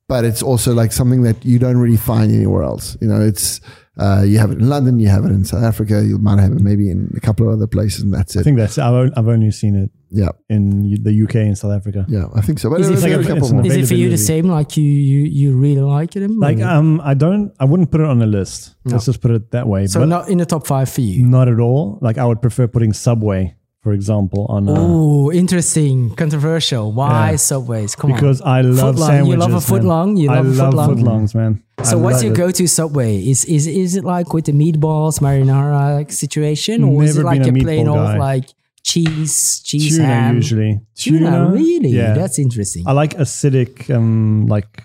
but 0.08 0.24
it's 0.24 0.42
also 0.42 0.72
like 0.74 0.92
something 0.92 1.22
that 1.22 1.44
you 1.44 1.58
don't 1.58 1.78
really 1.78 1.96
find 1.96 2.30
anywhere 2.32 2.62
else. 2.62 2.96
You 3.00 3.08
know, 3.08 3.20
it's 3.20 3.60
uh, 3.98 4.22
you 4.26 4.38
have 4.38 4.50
it 4.50 4.58
in 4.58 4.68
London, 4.68 4.98
you 5.00 5.08
have 5.08 5.24
it 5.24 5.30
in 5.30 5.44
South 5.44 5.62
Africa, 5.62 6.04
you 6.04 6.18
might 6.18 6.38
have 6.38 6.52
it 6.52 6.60
maybe 6.60 6.90
in 6.90 7.10
a 7.16 7.20
couple 7.20 7.46
of 7.48 7.54
other 7.54 7.66
places, 7.66 8.02
and 8.02 8.12
that's 8.12 8.36
it. 8.36 8.40
I 8.40 8.42
think 8.42 8.58
that's 8.58 8.76
I've, 8.78 8.92
on- 8.92 9.12
I've 9.16 9.28
only 9.28 9.50
seen 9.50 9.74
it 9.74 9.90
Yeah, 10.10 10.30
in 10.50 11.02
the 11.02 11.22
UK 11.24 11.36
and 11.36 11.56
South 11.56 11.72
Africa. 11.72 12.04
yeah, 12.08 12.26
I 12.34 12.40
think 12.42 12.58
so. 12.58 12.68
But 12.70 12.80
Is 12.80 12.88
there's 12.88 13.04
it 13.04 13.12
a 13.12 13.16
like 13.16 13.24
a- 13.24 13.28
couple 13.28 13.44
it's 13.44 13.52
more. 13.52 13.60
an 13.62 13.66
Is 13.66 13.76
it 13.76 13.86
for 13.88 13.94
you 13.94 14.08
the 14.10 14.14
Availability. 14.14 14.22
same? 14.24 14.46
Like 14.48 14.76
you 14.76 14.84
you, 14.84 15.20
you 15.24 15.56
really 15.58 15.80
like 15.80 16.14
it? 16.16 16.30
Like 16.30 16.58
or- 16.58 16.64
um, 16.64 17.00
I 17.02 17.14
don't, 17.14 17.52
I 17.58 17.64
wouldn't 17.64 17.90
put 17.90 18.00
it 18.02 18.06
on 18.06 18.20
a 18.22 18.26
list. 18.26 18.74
No. 18.84 18.92
Let's 18.92 19.06
just 19.06 19.20
put 19.22 19.30
it 19.30 19.50
that 19.52 19.66
way. 19.66 19.86
so 19.86 20.00
but 20.00 20.06
not 20.08 20.28
in 20.28 20.38
the 20.38 20.46
top 20.46 20.66
five 20.66 20.88
for 20.90 21.00
you. 21.00 21.26
not 21.26 21.48
at 21.48 21.58
all. 21.58 21.98
Like 22.02 22.18
I 22.18 22.24
would 22.26 22.40
prefer 22.42 22.66
putting 22.68 22.92
Subway, 22.92 23.56
for 23.86 23.92
example, 23.92 24.46
on 24.48 24.66
Oh, 24.68 25.30
interesting, 25.30 26.10
controversial. 26.16 26.90
Why 26.90 27.30
Yeah. 27.30 27.36
subways? 27.36 27.94
Come 27.94 28.10
on. 28.10 28.16
because 28.18 28.40
I 28.42 28.62
love 28.62 28.96
Footlong. 28.96 29.06
sandwiches. 29.06 29.28
You 29.32 29.36
love 29.44 29.54
a 29.62 29.64
footlong? 29.70 30.08
You 30.20 30.28
I 30.30 30.40
love 30.40 30.46
a 30.46 30.50
love 30.50 30.74
footlong? 30.74 30.98
footlongs, 30.98 31.34
man. 31.36 31.62
So 31.84 31.96
I 31.96 32.02
what's 32.02 32.20
your 32.24 32.32
it. 32.32 32.36
go-to 32.36 32.66
Subway? 32.66 33.12
Is 33.32 33.44
is 33.44 33.68
is 33.68 33.94
it 33.94 34.02
like 34.02 34.28
with 34.34 34.46
the 34.46 34.52
meatballs 34.62 35.20
marinara 35.26 36.10
situation, 36.10 36.82
or 36.82 37.04
is 37.04 37.16
it 37.16 37.24
like 37.24 37.46
a 37.46 37.50
a 37.50 37.52
plain 37.64 37.86
old 37.86 37.98
guy. 37.98 38.18
like 38.18 38.46
cheese 38.82 39.60
cheese 39.68 39.96
Tuna 39.98 40.08
ham? 40.08 40.34
usually. 40.42 40.80
Tuna, 40.96 41.48
really? 41.52 41.90
Yeah. 41.90 42.14
That's 42.14 42.40
interesting. 42.40 42.82
I 42.90 42.92
like 43.02 43.12
acidic. 43.24 43.88
Um, 43.94 44.46
like 44.48 44.82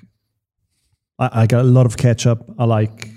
I, 1.18 1.28
I 1.42 1.44
got 1.48 1.62
a 1.62 1.72
lot 1.78 1.88
of 1.90 1.98
ketchup. 1.98 2.40
I 2.60 2.66
like 2.66 3.10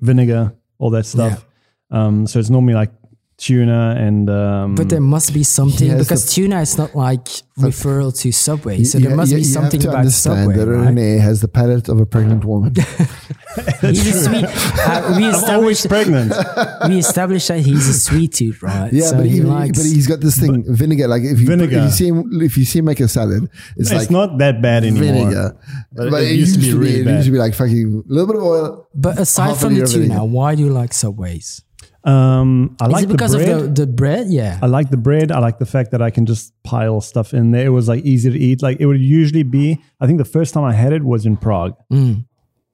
vinegar, 0.00 0.52
all 0.78 0.90
that 0.90 1.06
stuff. 1.06 1.46
Um, 1.90 2.26
so 2.26 2.38
it's 2.40 2.50
normally 2.50 2.74
like 2.82 2.92
tuna 3.40 3.94
and 3.98 4.28
um, 4.30 4.74
But 4.74 4.88
there 4.90 5.00
must 5.00 5.32
be 5.32 5.42
something 5.42 5.96
because 5.98 6.24
the- 6.26 6.32
tuna 6.32 6.60
is 6.60 6.76
not 6.78 6.94
like 6.94 7.26
referral 7.58 8.12
to 8.20 8.30
Subway, 8.32 8.84
so 8.84 8.98
You- 8.98 9.08
there 9.08 9.16
must 9.16 9.32
you- 9.32 9.38
be 9.38 9.42
you 9.42 9.48
something 9.48 9.80
have 9.80 9.88
to 9.88 9.88
about 9.88 9.98
understand 10.04 10.38
Subway. 10.40 10.56
that 10.56 10.66
right? 10.70 10.86
Rene 10.88 11.18
has 11.18 11.40
the 11.40 11.48
palate 11.48 11.88
of 11.88 11.98
a 12.00 12.06
pregnant 12.06 12.44
woman. 12.44 12.74
He's 13.80 14.06
a 14.14 14.24
sweet. 14.24 14.44
Uh, 14.44 15.14
we 15.16 15.24
I'm 15.26 15.34
always 15.34 15.78
established 15.82 15.88
pregnant. 15.88 16.32
we 16.88 16.98
established 16.98 17.48
that 17.48 17.58
he's 17.60 17.88
a 17.88 17.94
sweet 17.94 18.32
tooth, 18.34 18.62
right? 18.62 18.92
Yeah, 18.92 19.06
so 19.10 19.16
but, 19.16 19.26
he 19.26 19.38
even, 19.38 19.48
likes. 19.50 19.76
but 19.78 19.86
he's 19.86 20.06
got 20.06 20.20
this 20.20 20.38
thing 20.38 20.62
vinegar. 20.68 21.08
Like 21.08 21.22
if 21.24 21.40
you 21.40 21.46
Vinegar. 21.46 21.78
if 21.78 21.82
you 21.84 21.90
see 21.90 22.08
him 22.08 22.40
if 22.42 22.56
you 22.56 22.64
see 22.64 22.78
him 22.78 22.84
make 22.84 23.00
a 23.00 23.08
salad, 23.08 23.50
it's, 23.76 23.90
it's 23.90 23.92
like 23.92 24.10
not 24.10 24.38
that 24.38 24.62
bad 24.62 24.84
anymore. 24.84 25.02
vinegar. 25.02 25.56
But 25.92 26.22
it 26.22 26.36
used 26.36 26.54
to 26.54 26.60
be 26.60 26.72
really 26.74 27.00
It 27.00 27.04
bad. 27.06 27.14
used 27.16 27.26
to 27.26 27.32
be 27.32 27.38
like 27.38 27.54
fucking 27.54 28.04
a 28.08 28.12
little 28.12 28.26
bit 28.28 28.36
of 28.36 28.42
oil. 28.42 28.86
but 28.94 29.18
aside 29.18 29.56
from 29.56 29.74
the 29.74 29.84
tuna, 29.86 30.04
vinegar. 30.14 30.24
why 30.24 30.54
do 30.54 30.62
you 30.62 30.70
like 30.70 30.92
Subways? 30.94 31.62
Um, 32.04 32.76
I 32.80 32.86
Is 32.86 32.92
like 32.92 33.04
it 33.04 33.08
because 33.08 33.32
the 33.32 33.38
bread. 33.38 33.48
of 33.50 33.74
the, 33.74 33.86
the 33.86 33.92
bread? 33.92 34.26
Yeah. 34.30 34.58
I 34.62 34.66
like 34.66 34.88
the 34.90 34.96
bread. 34.96 35.30
I 35.30 35.38
like 35.38 35.58
the 35.58 35.66
fact 35.66 35.90
that 35.90 36.00
I 36.00 36.10
can 36.10 36.24
just 36.26 36.52
pile 36.62 37.00
stuff 37.00 37.34
in 37.34 37.50
there. 37.50 37.66
It 37.66 37.70
was 37.70 37.88
like 37.88 38.04
easy 38.04 38.30
to 38.30 38.38
eat. 38.38 38.62
Like 38.62 38.80
it 38.80 38.86
would 38.86 39.00
usually 39.00 39.42
be. 39.42 39.78
I 40.00 40.06
think 40.06 40.18
the 40.18 40.24
first 40.24 40.54
time 40.54 40.64
I 40.64 40.72
had 40.72 40.92
it 40.92 41.02
was 41.04 41.26
in 41.26 41.36
Prague, 41.36 41.74
Mm. 41.92 42.24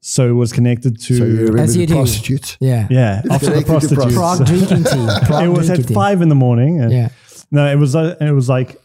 so 0.01 0.29
it 0.29 0.33
was 0.33 0.53
connected 0.53 0.99
to. 1.01 1.17
So 1.17 1.55
As 1.57 1.75
you 1.75 1.81
the 1.85 1.87
do. 1.87 1.93
prostitutes. 1.95 2.57
Yeah. 2.61 2.87
yeah, 2.89 3.21
after 3.29 3.47
the 3.47 3.63
connected 3.63 3.89
to 3.89 3.95
prostitutes. 3.95 4.15
Prague 4.15 4.45
drinking 4.45 4.83
tea. 4.85 5.07
Prague 5.25 5.43
it 5.45 5.49
was 5.49 5.69
at 5.69 5.85
five 5.89 6.21
in 6.21 6.29
the 6.29 6.35
morning. 6.35 6.79
and- 6.81 6.91
Yeah. 6.91 7.09
No, 7.51 7.65
it 7.69 7.75
was. 7.77 7.95
Uh, 7.95 8.15
it 8.21 8.31
was 8.31 8.47
like 8.49 8.77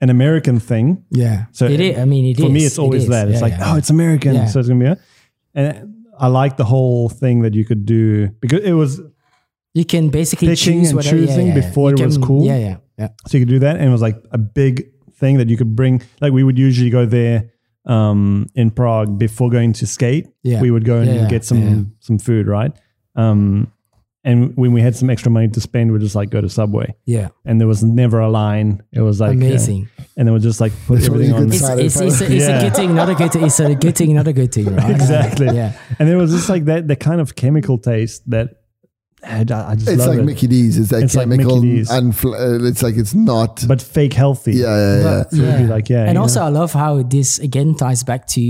an 0.00 0.08
American 0.08 0.58
thing. 0.58 1.04
Yeah. 1.10 1.46
So 1.52 1.66
it 1.66 1.80
is. 1.80 1.98
I 1.98 2.04
mean, 2.06 2.24
it 2.26 2.38
is. 2.38 2.44
for 2.44 2.50
me, 2.50 2.64
it's 2.64 2.78
always 2.78 3.02
is. 3.04 3.08
that. 3.10 3.28
It's 3.28 3.36
Yeah, 3.36 3.42
like, 3.42 3.52
yeah. 3.58 3.72
oh, 3.74 3.76
it's 3.76 3.90
American, 3.90 4.34
Yeah. 4.34 4.46
so 4.46 4.60
it's 4.60 4.68
gonna 4.68 4.80
be. 4.80 4.86
A, 4.86 4.98
and 5.54 5.94
I 6.18 6.28
like 6.28 6.56
the 6.56 6.64
whole 6.64 7.08
thing 7.10 7.42
that 7.42 7.54
you 7.54 7.64
could 7.66 7.84
do 7.86 8.28
because 8.40 8.60
it 8.64 8.72
was 8.72 9.00
you 9.74 9.84
can 9.84 10.08
basically 10.08 10.48
picking 10.48 10.80
choose 10.80 10.88
and 10.90 10.96
whatever. 10.96 11.16
yeah, 11.16 11.26
choosing 11.26 11.46
yeah, 11.48 11.54
yeah. 11.54 11.60
before 11.68 11.90
You 11.90 11.96
it 11.96 12.06
was 12.06 12.18
cool. 12.18 12.44
Yeah, 12.44 12.58
yeah, 12.58 12.76
yeah. 12.98 13.08
so 13.26 13.38
you 13.38 13.44
could 13.44 13.50
do 13.52 13.58
that, 13.60 13.76
and 13.76 13.84
it 13.84 13.92
was 13.92 14.02
like 14.02 14.16
a 14.32 14.38
big 14.38 14.90
thing 15.14 15.38
that 15.38 15.48
you 15.48 15.56
could 15.56 15.74
bring. 15.76 16.02
Like 16.20 16.32
we 16.32 16.42
would 16.42 16.58
usually 16.58 16.90
go 16.90 17.06
there 17.06 17.50
um, 17.86 18.46
in 18.54 18.70
Prague 18.70 19.18
before 19.18 19.50
going 19.50 19.72
to 19.74 19.86
skate. 19.86 20.28
Yeah. 20.42 20.60
we 20.60 20.70
would 20.70 20.84
go 20.84 20.98
and 20.98 21.06
Yeah, 21.06 21.22
yeah, 21.22 21.28
get 21.28 21.44
some 21.44 21.62
yeah. 21.62 21.82
some 22.00 22.18
food, 22.18 22.46
right? 22.46 22.72
Um, 23.16 23.72
and 24.22 24.54
when 24.54 24.72
we 24.72 24.82
had 24.82 24.94
some 24.94 25.08
extra 25.08 25.30
money 25.30 25.48
to 25.48 25.60
spend, 25.62 25.92
we'd 25.92 26.02
just 26.02 26.14
like 26.14 26.28
go 26.28 26.42
to 26.42 26.48
Subway, 26.50 26.94
Yeah. 27.06 27.28
and 27.46 27.58
there 27.58 27.66
was 27.66 27.82
never 27.82 28.20
a 28.20 28.28
line. 28.28 28.82
It 28.92 29.00
was 29.00 29.18
like 29.18 29.30
uh, 29.30 29.32
Amazing. 29.32 29.88
and 30.14 30.28
they 30.28 30.32
would 30.32 30.42
just 30.42 30.60
like 30.60 30.72
put 30.86 31.02
everything 31.02 31.32
on. 31.32 31.44
could 31.44 31.54
It's, 31.54 31.60
Side 31.62 31.78
it's, 31.78 31.98
it's, 31.98 32.20
a, 32.20 32.24
it's 32.24 32.46
Yeah. 32.46 32.58
a 32.58 32.64
good 32.64 32.76
thing, 32.76 32.94
not 32.94 33.08
a 33.08 33.14
good 33.14 33.32
thing. 33.32 33.44
It's 33.44 33.58
a 33.60 33.74
good 33.74 33.96
thing, 33.96 34.14
not 34.14 34.28
a 34.28 34.34
good 34.34 34.52
thing, 34.52 34.76
right? 34.76 34.90
exactly. 34.94 35.46
Yeah. 35.46 35.72
And 35.98 36.06
there 36.06 36.18
was 36.18 36.32
just 36.32 36.50
like 36.50 36.66
that, 36.66 36.86
the 36.86 36.96
kind 36.96 37.18
of 37.18 37.34
chemical 37.34 37.78
taste 37.78 38.28
that 38.28 38.59
I, 39.22 39.40
I 39.40 39.74
just 39.74 39.88
It's 39.88 39.98
love 39.98 40.08
like 40.08 40.18
it. 40.20 40.24
Mickey 40.24 40.46
D's. 40.46 40.78
It's 40.78 40.92
like 40.92 41.04
It's 41.04 41.14
like 41.14 41.28
chemical. 41.28 41.56
Mickey 41.62 41.76
D's. 41.78 41.90
unfl- 41.90 42.34
uh, 42.62 42.64
it's 42.66 42.82
like 42.82 42.96
it's 42.96 43.14
not. 43.14 43.64
but 43.68 43.80
fake 43.82 44.12
healthy. 44.14 44.52
yeah, 44.52 44.66
yeah, 44.76 44.96
yeah. 44.96 45.02
But, 45.24 45.30
So 45.30 45.42
it'd 45.42 45.58
be 45.58 45.66
like, 45.66 45.88
yeah. 45.88 46.04
And 46.08 46.16
also, 46.18 46.40
know. 46.40 46.46
I 46.46 46.48
love 46.48 46.72
how 46.72 47.02
this 47.02 47.38
again 47.38 47.74
ties 47.74 48.02
back 48.02 48.26
to 48.28 48.40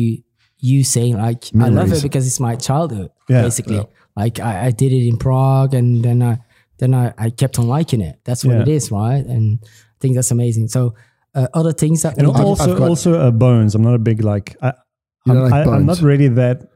you 0.62 0.84
saying, 0.84 1.16
like, 1.16 1.46
I 1.58 1.68
love 1.68 1.92
it 1.92 2.02
because 2.02 2.26
it's 2.26 2.38
my 2.40 2.54
childhood, 2.56 3.10
Yeah. 3.28 3.42
basically. 3.42 3.84
Like, 4.16 4.38
I, 4.40 4.66
I 4.66 4.70
did 4.70 4.92
it 4.92 5.08
in 5.08 5.16
Prague 5.16 5.72
and 5.74 6.04
then 6.04 6.22
I, 6.22 6.38
then 6.78 6.94
I, 6.94 7.14
I 7.16 7.30
kept 7.30 7.58
on 7.58 7.66
liking 7.66 8.00
it. 8.02 8.18
That's 8.24 8.44
what 8.44 8.56
Yeah. 8.56 8.62
it 8.62 8.68
is, 8.68 8.90
right? 8.90 9.24
And 9.24 9.58
I 9.62 9.66
think 10.00 10.14
that's 10.16 10.30
amazing. 10.30 10.68
So, 10.68 10.94
uh, 11.34 11.46
other 11.54 11.72
things 11.72 12.02
that 12.02 12.18
and 12.18 12.26
we 12.28 12.34
also, 12.34 12.72
I've 12.72 12.78
got- 12.78 12.88
also 12.88 13.18
uh, 13.18 13.30
bones. 13.30 13.74
I'm 13.74 13.82
not 13.82 13.94
a 13.94 13.98
big 13.98 14.22
like. 14.22 14.56
I, 14.62 14.68
You 14.68 15.32
I'm, 15.32 15.34
don't 15.34 15.50
like 15.50 15.66
I, 15.66 15.70
I'm 15.74 15.86
not 15.86 16.00
really 16.02 16.28
that 16.28 16.68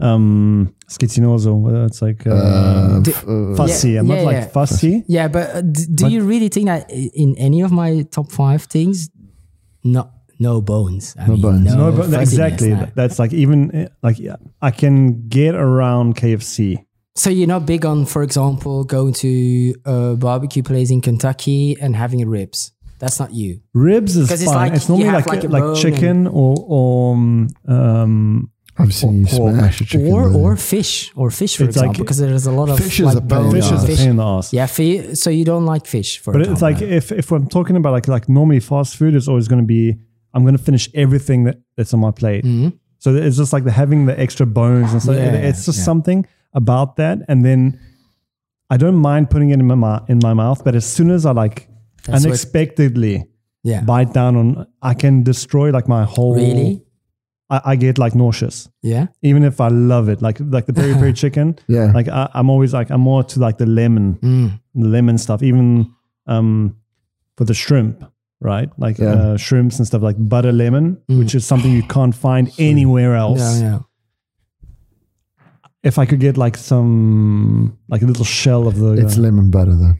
um 0.00 0.74
schizinoso. 0.98 1.52
uh, 1.66 1.86
It's 1.86 2.00
like 2.02 2.26
uh, 2.26 2.30
Uh, 2.34 3.02
f- 3.06 3.24
uh, 3.28 3.54
fussy. 3.56 3.90
Yeah, 3.92 4.00
I'm 4.00 4.06
not 4.08 4.22
like 4.24 4.36
yeah. 4.36 4.46
fussy. 4.48 5.04
Yeah, 5.08 5.28
but 5.28 5.50
uh, 5.54 5.60
d- 5.62 5.86
do 5.94 6.08
you 6.08 6.22
really 6.24 6.48
think 6.48 6.66
that 6.66 6.90
in 6.90 7.34
any 7.38 7.62
of 7.62 7.70
my 7.72 8.02
top 8.10 8.30
five 8.32 8.62
things, 8.64 9.08
no, 9.84 10.08
no 10.38 10.60
bones? 10.60 11.14
I 11.18 11.26
no 11.26 11.36
bones. 11.36 11.64
No, 11.74 11.90
No, 11.90 11.96
but 11.96 12.04
fuzziness, 12.10 12.32
exactly. 12.32 12.70
no. 12.70 12.86
That's 12.94 13.18
like 13.18 13.32
even 13.32 13.70
uh, 13.70 13.88
like 14.02 14.18
yeah, 14.18 14.36
I 14.60 14.70
can 14.70 15.28
get 15.28 15.54
around 15.54 16.16
KFC. 16.16 16.78
So 17.14 17.28
you're 17.30 17.46
not 17.48 17.66
big 17.66 17.84
on, 17.84 18.06
for 18.06 18.22
example, 18.22 18.84
going 18.84 19.12
to 19.14 19.74
a 19.84 20.16
barbecue 20.16 20.62
place 20.62 20.90
in 20.90 21.00
Kentucky 21.02 21.76
and 21.80 21.94
having 21.94 22.26
ribs. 22.26 22.72
That's 23.00 23.18
not 23.18 23.32
you. 23.34 23.60
Ribs 23.74 24.16
is 24.16 24.28
'Cause 24.28 24.40
it's 24.42 24.50
like 24.54 24.72
It's, 24.74 24.88
you 24.88 24.94
normally 24.96 25.12
like 25.12 25.26
like 25.26 25.42
like 25.50 25.62
bone 25.62 25.74
chicken 25.74 26.26
or 26.28 26.54
or 26.66 27.14
um, 27.14 27.48
um 27.66 28.50
I've 28.78 28.94
seen 28.94 29.14
you 29.20 29.26
or- 29.38 29.52
smash 29.52 29.80
a 29.80 29.84
chicken. 29.84 30.12
or 30.12 30.22
or 30.32 30.56
fish 30.56 31.12
or 31.14 31.30
fish, 31.30 31.56
for 31.56 31.64
It's 31.64 31.76
like- 31.76 31.90
example, 31.90 32.04
because 32.04 32.18
there's 32.18 32.46
a 32.46 32.52
lot 32.52 32.68
of 32.70 32.78
Fish 32.78 33.00
is 33.00 33.06
like 33.06 33.16
a 33.16 33.20
pain 33.20 33.40
in 33.40 33.48
the 33.50 33.54
fish 33.56 33.64
is 33.66 33.70
a 33.70 33.92
ass. 33.92 33.98
pain 33.98 34.10
in 34.10 34.16
the 34.16 34.24
ass. 34.24 34.52
Yeah, 34.52 34.66
fi- 34.66 35.14
so 35.14 35.28
you 35.30 35.44
don't 35.44 35.66
like 35.66 35.86
fish, 35.86 36.18
for 36.22 36.32
But 36.32 36.40
example. 36.42 36.52
it's 36.52 36.62
like 36.80 36.82
if 36.82 37.12
if 37.12 37.30
I'm 37.32 37.46
talking 37.48 37.76
about 37.76 37.92
like 37.92 38.08
like 38.08 38.28
normally 38.28 38.60
fast 38.60 38.96
food, 38.96 39.14
it's 39.14 39.28
always 39.28 39.46
going 39.48 39.60
to 39.62 39.66
be 39.66 39.96
I'm 40.34 40.42
going 40.44 40.56
to 40.56 40.62
finish 40.62 40.88
everything 40.94 41.44
that, 41.44 41.56
that's 41.76 41.92
on 41.92 42.00
my 42.00 42.10
plate. 42.10 42.44
So 42.98 43.14
it's 43.14 43.36
just 43.36 43.52
like 43.52 43.64
the 43.64 43.70
having 43.72 44.06
the 44.06 44.18
extra 44.18 44.46
bones 44.46 44.92
and 44.92 45.02
stuff. 45.02 45.16
Mm-hmm. 45.16 45.34
Yeah, 45.34 45.48
it's 45.50 45.66
just 45.66 45.78
yeah. 45.78 45.84
something 45.84 46.26
about 46.54 46.96
that, 46.96 47.18
and 47.28 47.44
then 47.44 47.78
I 48.70 48.76
don't 48.78 48.96
mind 48.96 49.28
putting 49.28 49.50
it 49.50 49.58
in 49.60 49.66
my 49.66 49.74
mou- 49.74 50.04
in 50.08 50.18
my 50.22 50.32
mouth. 50.32 50.64
But 50.64 50.74
as 50.74 50.86
soon 50.86 51.10
as 51.10 51.26
I 51.26 51.32
like 51.32 51.68
That's 52.06 52.08
what- 52.24 52.26
unexpectedly 52.28 53.24
yeah, 53.64 53.82
bite 53.82 54.12
down 54.14 54.36
on, 54.36 54.66
I 54.80 54.94
can 54.94 55.22
destroy 55.22 55.70
like 55.70 55.86
my 55.88 56.04
whole. 56.04 56.34
really, 56.34 56.82
I, 57.54 57.60
I 57.72 57.76
get 57.76 57.98
like 57.98 58.14
nauseous, 58.14 58.68
yeah, 58.82 59.06
even 59.22 59.44
if 59.44 59.60
I 59.60 59.68
love 59.68 60.08
it. 60.12 60.22
Like 60.22 60.38
like 60.40 60.66
the 60.66 60.72
peri 60.72 60.94
peri 60.94 61.12
chicken. 61.22 61.58
Yeah. 61.68 61.92
Like 61.94 62.08
I, 62.08 62.28
I'm 62.34 62.48
always 62.50 62.72
like 62.72 62.90
I'm 62.90 63.00
more 63.02 63.22
to 63.24 63.40
like 63.46 63.58
the 63.58 63.66
lemon 63.66 64.14
Mm. 64.22 64.60
the 64.74 64.88
lemon 64.88 65.18
stuff, 65.18 65.42
even 65.42 65.92
um, 66.26 66.76
for 67.36 67.44
the 67.44 67.54
shrimp, 67.54 68.04
right? 68.40 68.70
Like 68.78 68.98
Yeah. 68.98 69.14
uh, 69.14 69.36
shrimps 69.36 69.78
and 69.78 69.86
stuff 69.86 70.02
like 70.02 70.16
butter 70.18 70.52
lemon, 70.52 70.96
which 71.08 71.34
is 71.34 71.44
something 71.46 71.70
you 71.72 71.82
can't 71.82 72.14
find 72.14 72.50
anywhere 72.58 73.14
else. 73.16 73.40
yeah, 73.40 73.60
yeah. 73.70 73.78
If 75.82 75.98
I 75.98 76.06
could 76.06 76.20
get 76.20 76.36
like 76.36 76.56
some, 76.56 77.76
like 77.88 78.02
a 78.02 78.06
little 78.06 78.24
shell 78.24 78.68
of 78.68 78.78
the 78.78 78.92
It's 78.92 79.18
uh, 79.18 79.20
lemon 79.22 79.50
butter 79.50 79.74
though, 79.74 79.94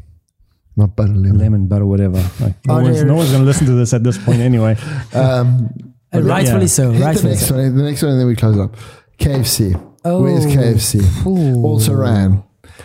not 0.77 0.95
butter 0.95 1.13
lemon. 1.13 1.39
lemon 1.39 1.67
butter, 1.67 1.85
whatever. 1.87 2.23
Like, 2.41 2.55
no, 2.67 2.75
one's, 2.83 3.03
no 3.03 3.15
one's 3.17 3.31
going 3.31 3.43
to 3.43 3.47
listen 3.47 3.67
to 3.67 3.73
this 3.75 3.93
at 3.93 4.05
this 4.05 4.17
point 4.17 4.41
anyway. 4.41 4.77
Um, 5.13 5.69
And 6.13 6.25
rightfully 6.27 6.67
so, 6.69 6.91
hit 6.91 6.99
the 7.23 7.29
next 7.29 7.47
so. 7.49 7.57
one. 7.57 7.77
The 7.77 7.83
next 7.83 8.03
one, 8.03 8.13
and 8.13 8.21
then 8.21 8.27
we 8.27 8.37
close 8.37 8.59
up. 8.59 8.77
KFC. 9.19 9.75
Oh, 10.05 10.23
Where's. 10.23 10.47
KFC? 10.47 11.27
Ooh. 11.27 11.65
Also 11.65 11.95
ran. 11.95 12.43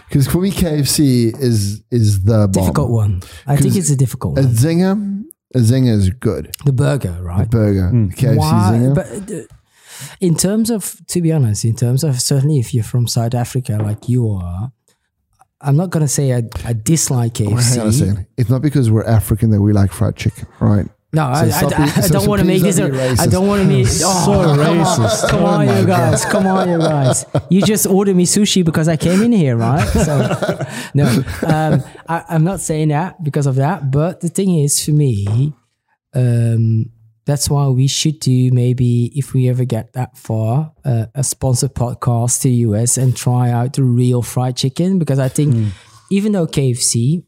Because 0.08 0.28
for 0.28 0.40
me, 0.40 0.52
KFC 0.52 1.38
is 1.40 1.84
is 1.92 2.24
the 2.24 2.48
bomb. 2.48 2.52
difficult 2.52 2.92
one. 2.92 3.22
I 3.46 3.58
think 3.58 3.76
it's 3.76 3.90
a 3.90 3.96
difficult 3.96 4.38
A 4.38 4.44
one. 4.44 4.52
zinger, 4.54 5.24
a 5.56 5.60
zinger 5.60 5.94
is 5.94 6.10
good. 6.12 6.52
The 6.66 6.72
burger, 6.74 7.18
right? 7.22 7.50
Burger, 7.50 7.92
KFC 7.92 8.38
Why? 8.38 8.72
zinger. 8.74 8.96
But 8.96 9.32
uh, 9.36 9.42
in 10.22 10.36
terms 10.36 10.70
of, 10.70 10.96
to 11.08 11.22
be 11.22 11.32
honest, 11.32 11.66
in 11.66 11.76
terms 11.76 12.04
of 12.04 12.22
certainly 12.22 12.60
if 12.60 12.74
you're 12.74 12.84
from 12.84 13.08
South 13.08 13.34
Africa 13.34 13.78
like 13.82 14.08
you 14.08 14.30
are, 14.30 14.72
I'm 15.60 15.76
not 15.76 15.90
gonna 15.90 16.08
say 16.08 16.34
I, 16.34 16.44
I 16.64 16.74
dislike 16.74 17.38
Well, 17.40 17.50
hang 17.58 17.80
on 17.80 17.88
a 17.88 17.90
KFC. 17.90 17.94
second. 18.00 18.28
It's 18.38 18.50
not 18.50 18.62
because 18.62 18.92
we're 18.92 19.04
African 19.06 19.50
that 19.52 19.62
we 19.62 19.74
like 19.74 19.92
fried 19.92 20.16
chicken, 20.16 20.48
right? 20.60 20.88
No, 21.18 21.24
I, 21.24 21.30
I, 21.30 21.44
I, 21.44 21.84
I 21.84 21.88
so- 22.02 22.14
don't 22.14 22.28
want 22.28 22.42
to 22.42 22.46
make 22.48 22.62
this. 22.62 22.78
A, 22.78 22.86
I 23.20 23.26
don't 23.26 23.48
want 23.48 23.64
to 23.64 23.68
be 23.68 23.82
oh, 23.82 23.86
So 23.86 24.32
come 24.32 24.50
on, 24.50 24.60
racist. 24.60 25.30
Come 25.30 25.44
Oh 25.44 25.46
on, 25.48 25.68
you 25.78 25.86
guys. 25.88 26.26
Come 26.26 26.46
on, 26.48 26.70
you 26.70 26.78
guys. 26.78 27.26
You 27.50 27.62
just 27.64 27.88
ordered 27.88 28.16
me 28.16 28.26
sushi 28.26 28.64
because 28.64 28.88
I 28.88 28.98
came 28.98 29.24
in 29.24 29.32
here, 29.32 29.56
right? 29.58 29.88
So, 29.88 30.14
no, 30.94 31.06
um, 31.48 31.84
I, 32.08 32.24
I'm 32.30 32.44
not 32.44 32.60
saying 32.60 32.90
that 32.90 33.24
because 33.24 33.48
of 33.48 33.56
that. 33.56 33.90
But 33.90 34.22
the 34.22 34.30
thing 34.30 34.60
is, 34.60 34.84
for 34.86 34.92
me, 34.92 35.54
um, 36.14 36.92
that's 37.26 37.50
why 37.50 37.68
we 37.68 37.88
should 37.88 38.20
do 38.20 38.52
maybe 38.52 39.12
if 39.18 39.34
we 39.34 39.50
ever 39.50 39.66
get 39.66 39.94
that 39.94 40.18
far 40.18 40.72
uh, 40.86 41.08
a 41.16 41.24
sponsored 41.24 41.74
podcast 41.74 42.42
to 42.42 42.50
US 42.50 42.98
and 42.98 43.18
try 43.18 43.50
out 43.50 43.74
the 43.74 43.84
real 43.84 44.22
fried 44.22 44.56
chicken 44.56 45.00
because 45.00 45.20
I 45.20 45.30
think 45.30 45.74
even 46.12 46.32
though 46.32 46.48
KFC, 46.48 47.24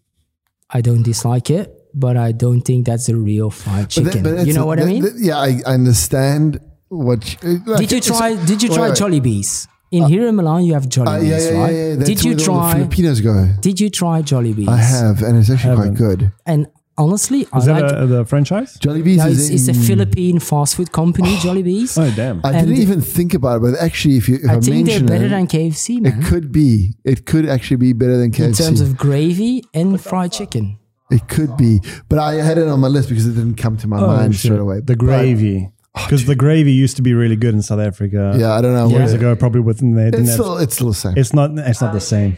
I 0.69 0.81
don't 0.81 1.03
dislike 1.03 1.49
it, 1.49 1.75
but 1.93 2.17
I 2.17 2.31
don't 2.31 2.61
think 2.61 2.85
that's 2.85 3.09
a 3.09 3.15
real 3.15 3.49
fried 3.49 3.83
But 3.85 3.89
chicken. 3.89 4.23
that- 4.23 4.35
but 4.37 4.47
you 4.47 4.53
know 4.53 4.65
what 4.65 4.79
I 4.79 4.85
mean? 4.85 5.03
that- 5.03 5.17
yeah, 5.19 5.37
I, 5.37 5.61
I 5.65 5.73
understand 5.73 6.59
what. 6.89 7.41
You, 7.43 7.61
like, 7.65 7.79
did 7.79 7.91
you 7.91 8.01
try? 8.01 8.35
Did 8.45 8.63
you 8.63 8.69
try 8.69 8.89
wait. 8.89 8.97
Jollibees? 8.97 9.67
In 9.91 10.03
here 10.05 10.27
in 10.27 10.35
Milan, 10.35 10.65
you 10.65 10.73
have 10.73 10.85
Uh, 10.85 10.89
Jollibees, 10.89 11.27
yeah, 11.29 11.37
yeah, 11.51 11.61
right? 11.63 11.73
yeah, 11.73 11.87
yeah. 11.93 12.03
Did 12.03 12.23
you 12.23 12.29
where 12.31 12.37
the 12.37 12.43
try? 12.43 12.73
Filipinos 12.73 13.21
go. 13.21 13.49
Did 13.61 13.79
you 13.81 13.89
try 13.89 14.21
Jollibees? 14.21 14.67
I 14.67 14.77
have, 14.77 15.23
and 15.23 15.37
it's 15.37 15.49
actually 15.49 15.75
quite 15.77 15.95
good. 15.95 16.31
And 16.45 16.67
honestly, 16.95 17.47
I 17.51 17.57
Is 17.57 17.67
like. 17.67 17.91
a, 17.91 18.05
the 18.05 18.23
franchise? 18.25 18.77
Jollibees 18.77 19.17
no, 19.17 19.27
is 19.27 19.49
it's, 19.49 19.67
it's 19.67 19.77
a 19.77 19.81
Philippine 19.87 20.37
fast 20.39 20.75
food 20.75 20.91
company, 20.91 21.35
Jollibees. 21.37 21.97
Oh 21.97 22.11
damn! 22.15 22.39
I 22.43 22.51
and- 22.51 22.67
didn't 22.67 22.81
even 22.83 23.01
think 23.01 23.33
about 23.33 23.57
it, 23.57 23.61
but 23.71 23.79
actually, 23.79 24.17
if 24.17 24.29
you 24.29 24.35
if 24.35 24.49
I, 24.49 24.55
I 24.55 24.59
think 24.59 24.85
they're 24.87 25.03
better 25.03 25.25
it, 25.25 25.29
than 25.29 25.47
KFC, 25.47 26.01
man. 26.01 26.21
it 26.21 26.25
could 26.25 26.51
be. 26.51 26.93
It 27.03 27.25
could 27.25 27.47
actually 27.49 27.77
be 27.77 27.93
better 27.93 28.17
than 28.17 28.31
KFC. 28.31 28.45
in 28.47 28.53
terms 28.53 28.81
of 28.81 28.95
gravy 28.97 29.63
and 29.73 29.99
fried 29.99 30.31
chicken. 30.31 30.77
It 31.11 31.27
could 31.27 31.57
be, 31.57 31.81
but 32.07 32.19
I 32.19 32.35
had 32.35 32.57
it 32.57 32.67
on 32.67 32.79
my 32.79 32.87
list 32.87 33.09
because 33.09 33.25
it 33.27 33.33
didn't 33.33 33.55
come 33.55 33.77
to 33.77 33.87
my 33.87 33.97
oh, 33.99 34.07
mind 34.07 34.29
Oh, 34.29 34.31
shit. 34.31 34.41
straight 34.41 34.59
away. 34.59 34.77
The 34.77 34.95
But- 34.95 34.99
gravy, 34.99 35.69
oh, 35.95 36.03
because 36.05 36.25
the 36.25 36.35
gravy 36.35 36.71
used 36.71 36.95
to 36.97 37.01
be 37.01 37.13
really 37.13 37.35
good 37.35 37.53
in 37.53 37.61
South 37.61 37.79
Africa. 37.79 38.35
yeah, 38.37 38.53
I 38.53 38.61
don't 38.61 38.73
know. 38.73 38.89
years 38.89 39.11
where- 39.11 39.15
ago, 39.19 39.35
probably 39.35 39.61
within 39.61 39.95
there. 39.95 40.11
It's 40.13 40.33
still 40.33 40.57
it's 40.57 40.75
still 40.75 40.89
the 40.89 40.93
same. 40.95 41.13
It's 41.17 41.33
not. 41.33 41.51
It's 41.57 41.81
not 41.81 41.93
the 41.93 41.99
same. 42.01 42.37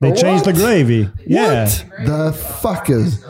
They 0.00 0.08
changed 0.08 0.22
They 0.22 0.22
changed 0.22 0.44
the 0.44 0.52
gravy. 0.52 1.10
Yeah. 1.26 1.64
What 1.64 2.06
the 2.06 2.30
fuckers? 2.62 3.24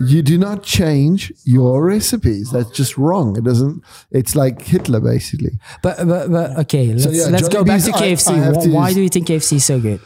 You 0.00 0.22
do 0.22 0.36
not 0.38 0.64
change 0.64 1.32
your 1.44 1.84
recipes. 1.84 2.50
That's 2.50 2.70
just 2.70 2.98
wrong. 2.98 3.36
It 3.38 3.44
doesn't. 3.44 3.80
It's 4.10 4.34
like 4.34 4.60
Hitler, 4.60 4.98
basically. 5.00 5.52
But 5.84 5.98
but, 6.08 6.32
but 6.32 6.58
okay, 6.62 6.92
let's 6.92 7.06
yeah, 7.06 7.26
let's 7.26 7.48
go 7.48 7.62
back 7.62 7.80
to 7.82 7.92
KFC. 7.92 8.32
I 8.32 8.38
have 8.38 8.56
Why- 8.56 8.64
to 8.64 8.70
Why 8.70 8.92
do 8.92 9.02
you 9.02 9.08
think 9.08 9.28
KFC 9.28 9.56
is 9.56 9.64
so 9.64 9.78
good? 9.78 10.00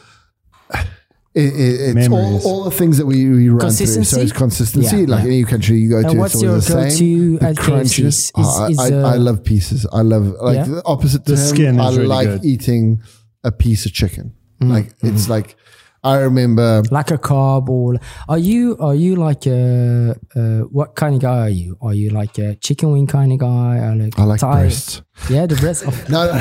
It, 1.35 1.41
it, 1.53 1.97
it's 1.97 2.09
all, 2.09 2.41
all 2.47 2.63
the 2.63 2.71
things 2.71 2.97
that 2.97 3.05
we, 3.05 3.29
we 3.29 3.49
run 3.49 3.59
through. 3.59 3.69
So 3.71 3.77
Consistency? 3.85 4.21
it's 4.21 4.31
consistency. 4.31 4.97
Yeah, 5.01 5.05
like 5.07 5.21
yeah. 5.23 5.27
any 5.29 5.43
country 5.43 5.77
you 5.77 5.89
go 5.89 6.01
to, 6.01 6.17
what's 6.17 6.33
it's 6.33 6.43
always 6.43 6.69
your 6.69 6.81
the 6.83 6.89
same. 6.89 7.37
go-to 7.37 7.37
The 7.39 7.45
at 7.49 7.55
crunchiness. 7.55 8.31
Oh, 8.35 8.41
Is- 8.41 8.79
I, 8.79 8.85
is, 8.85 8.91
I, 8.91 8.95
I 8.97 9.15
uh, 9.15 9.17
love 9.19 9.43
pieces. 9.43 9.85
I 9.93 10.01
love 10.01 10.25
like 10.41 10.55
Yeah? 10.55 10.63
the 10.65 10.81
opposite 10.85 11.25
The 11.25 11.35
to 11.35 11.41
him. 11.41 11.47
skin 11.47 11.79
I 11.79 11.89
really 11.91 12.07
like 12.07 12.27
good. 12.27 12.45
eating 12.45 13.03
a 13.43 13.51
piece 13.51 13.85
of 13.85 13.93
chicken. 13.93 14.33
Mm, 14.59 14.69
Like 14.71 14.93
it's 15.03 15.29
like 15.29 15.55
I 16.03 16.19
remember. 16.19 16.81
Like 16.91 17.11
a 17.11 17.17
carb 17.17 17.67
or 17.69 17.95
are 18.27 18.37
you 18.37 18.77
are 18.79 18.95
you 18.95 19.15
like 19.15 19.45
a 19.47 20.15
uh, 20.35 20.59
what 20.71 20.95
kind 20.95 21.15
of 21.15 21.21
guy 21.21 21.39
are 21.39 21.49
you? 21.49 21.77
Are 21.81 21.93
you 21.93 22.09
like 22.11 22.37
a 22.37 22.55
chicken 22.55 22.91
wing 22.91 23.07
kind 23.07 23.31
of 23.33 23.39
guy? 23.39 23.77
Or 23.79 23.95
like 23.95 24.17
I 24.19 24.23
like 24.23 24.39
Thai? 24.39 24.61
breasts. 24.61 25.01
Yeah, 25.29 25.45
the 25.45 25.55
breast. 25.55 25.85
Of, 25.85 26.09
No, 26.15 26.25
no, 26.27 26.33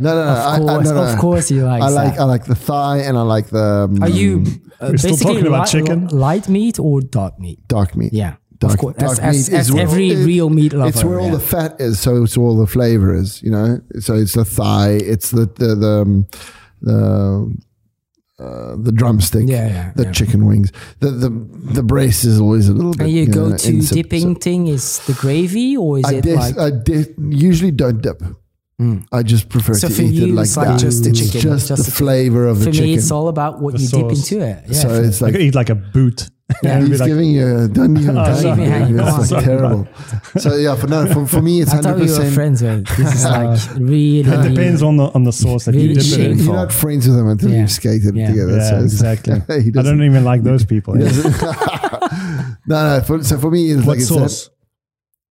no, 0.00 0.14
no. 0.14 0.24
no. 0.24 0.30
I- 0.30 0.54
I- 0.54 0.58
course, 0.58 0.88
no, 0.88 0.94
no. 0.94 1.02
of 1.12 1.18
course 1.18 1.50
you 1.50 1.64
like 1.64 1.82
I 1.82 1.88
like 1.90 2.14
that. 2.14 2.20
I 2.20 2.24
like 2.24 2.44
the 2.46 2.54
thigh 2.56 2.98
and 2.98 3.16
I 3.16 3.22
like 3.22 3.46
the. 3.48 3.62
Um, 3.88 4.02
are 4.02 4.08
you 4.08 4.44
uh, 4.80 4.88
We're 4.90 4.96
still 4.98 5.10
basically 5.12 5.34
talking 5.34 5.46
about 5.46 5.58
light, 5.58 5.68
chicken? 5.68 6.06
light 6.08 6.48
meat 6.48 6.78
or 6.80 7.00
dark 7.00 7.38
meat? 7.38 7.60
dark 7.68 7.94
meat? 7.96 8.12
Yeah, 8.12 8.34
Dark, 8.58 8.74
of 8.74 8.80
course. 8.80 8.96
Dark 8.96 9.18
as, 9.20 9.48
meat 9.50 9.56
as 9.58 9.68
is 9.68 9.72
where- 9.72 9.82
every 9.82 10.10
it- 10.10 10.26
real 10.26 10.50
meat 10.50 10.72
lover. 10.72 10.88
It's 10.88 11.04
where 11.04 11.20
all 11.20 11.26
yeah. 11.28 11.34
the 11.34 11.40
fat 11.40 11.80
is, 11.80 12.00
so 12.00 12.24
it's 12.24 12.36
where 12.36 12.46
all 12.48 12.56
the 12.56 12.66
flavor 12.66 13.14
is. 13.14 13.40
You 13.44 13.52
know, 13.52 13.80
so 14.00 14.14
it's 14.14 14.32
the 14.34 14.44
thigh, 14.44 14.92
it's 15.12 15.30
the 15.30 15.46
the 15.46 15.74
the 15.76 16.02
um, 16.02 16.26
the, 16.82 17.56
uh, 18.38 18.74
the 18.76 18.90
drumstick, 18.92 19.44
Yeah, 19.48 19.68
yeah, 19.68 19.92
the 19.94 20.04
yeah. 20.04 20.12
chicken 20.12 20.46
wings. 20.46 20.72
The 21.00 21.10
the 21.10 21.30
the 21.74 21.82
brace 21.82 22.24
is 22.24 22.40
always 22.40 22.68
a 22.68 22.72
little 22.74 22.92
bit. 22.92 23.02
and 23.06 23.10
your 23.12 23.24
you 23.26 23.32
go-to 23.32 23.68
insipid. 23.68 24.02
dipping 24.10 24.34
thing 24.36 24.66
is 24.68 24.98
the 25.06 25.12
gravy, 25.14 25.76
or 25.76 25.98
is 25.98 26.04
I, 26.04 26.14
it 26.14 26.22
dis- 26.24 26.36
like 26.36 26.58
I 26.58 26.70
di- 26.70 27.14
usually 27.18 27.70
don't 27.70 28.00
dip. 28.02 28.22
I 29.12 29.22
just 29.22 29.48
prefer 29.48 29.74
So 29.74 29.88
to 29.88 29.94
for 29.94 30.02
eat 30.02 30.08
it 30.08 30.12
you, 30.14 30.34
like 30.34 30.44
it's 30.46 30.56
like 30.56 30.66
that. 30.68 30.80
just 30.80 31.04
the 31.04 31.10
It's 31.10 31.20
chicken, 31.20 31.40
just, 31.40 31.68
just 31.68 31.84
the 31.84 31.90
the 31.90 31.96
flavor 31.96 32.48
of 32.48 32.58
the 32.58 32.64
chicken. 32.66 32.80
for 32.80 32.84
me? 32.86 32.94
It's 32.94 33.10
all 33.12 33.28
about 33.28 33.62
what 33.62 33.74
The 33.74 33.80
you 33.80 33.88
dip 33.88 34.10
into 34.10 34.40
it. 34.40 34.64
Yeah, 34.66 34.72
so 34.82 34.88
for- 34.88 35.04
it's 35.04 35.22
I 35.22 35.26
like 35.26 35.32
could 35.34 35.40
eat 35.42 35.54
like 35.54 35.70
a 35.70 35.76
boot. 35.76 36.28
Yeah. 36.62 36.80
He's 36.84 37.00
like, 37.00 37.08
giving 37.08 37.30
you 37.30 37.68
don't 37.68 37.96
even 37.96 38.16
Oh, 38.18 38.24
touch 38.24 38.38
sorry. 38.42 38.48
it. 38.48 38.56
Leave 38.56 38.58
me 38.58 38.64
hanging. 38.66 38.98
It's 38.98 39.10
Come 39.10 39.28
like 39.36 39.44
terrible. 39.44 39.88
So 40.38 40.56
yeah, 40.56 40.74
for 40.76 40.86
no, 40.86 41.06
for, 41.12 41.26
for 41.26 41.42
me 41.42 41.60
it's 41.62 41.72
I 41.72 41.76
hundred 41.76 41.88
thought 41.90 41.94
we 41.96 42.00
were 42.02 42.16
percent. 42.16 42.34
friends 42.34 42.62
with. 42.62 42.86
This 42.96 43.14
is 43.14 43.24
like 43.74 43.80
really. 43.80 44.20
it 44.20 44.48
depends 44.48 44.82
on 44.82 44.96
the 44.96 45.04
on 45.14 45.24
the 45.24 45.32
sauce 45.32 45.64
that 45.66 45.74
you 45.74 45.88
Really 45.88 45.94
dip 45.94 46.18
it 46.18 46.36
You're 46.38 46.54
not 46.54 46.72
friends 46.72 47.08
with 47.08 47.18
him 47.18 47.28
until 47.28 47.50
Yeah. 47.50 47.60
you've 47.60 47.70
skated 47.70 48.14
Yeah. 48.16 48.28
together. 48.30 48.56
Yeah, 48.58 48.70
so 48.70 48.78
exactly. 48.78 49.34
I 49.48 49.82
don't 49.82 50.02
even 50.02 50.24
like 50.24 50.42
those 50.42 50.64
people. 50.64 50.98
yeah. 51.00 51.10
no, 52.66 52.96
no. 52.98 53.02
For, 53.06 53.22
so 53.22 53.38
for 53.38 53.50
me, 53.50 53.70
it's 53.70 53.80
What 53.80 53.88
like 53.88 53.98
it's 53.98 54.08
sauce? 54.08 54.50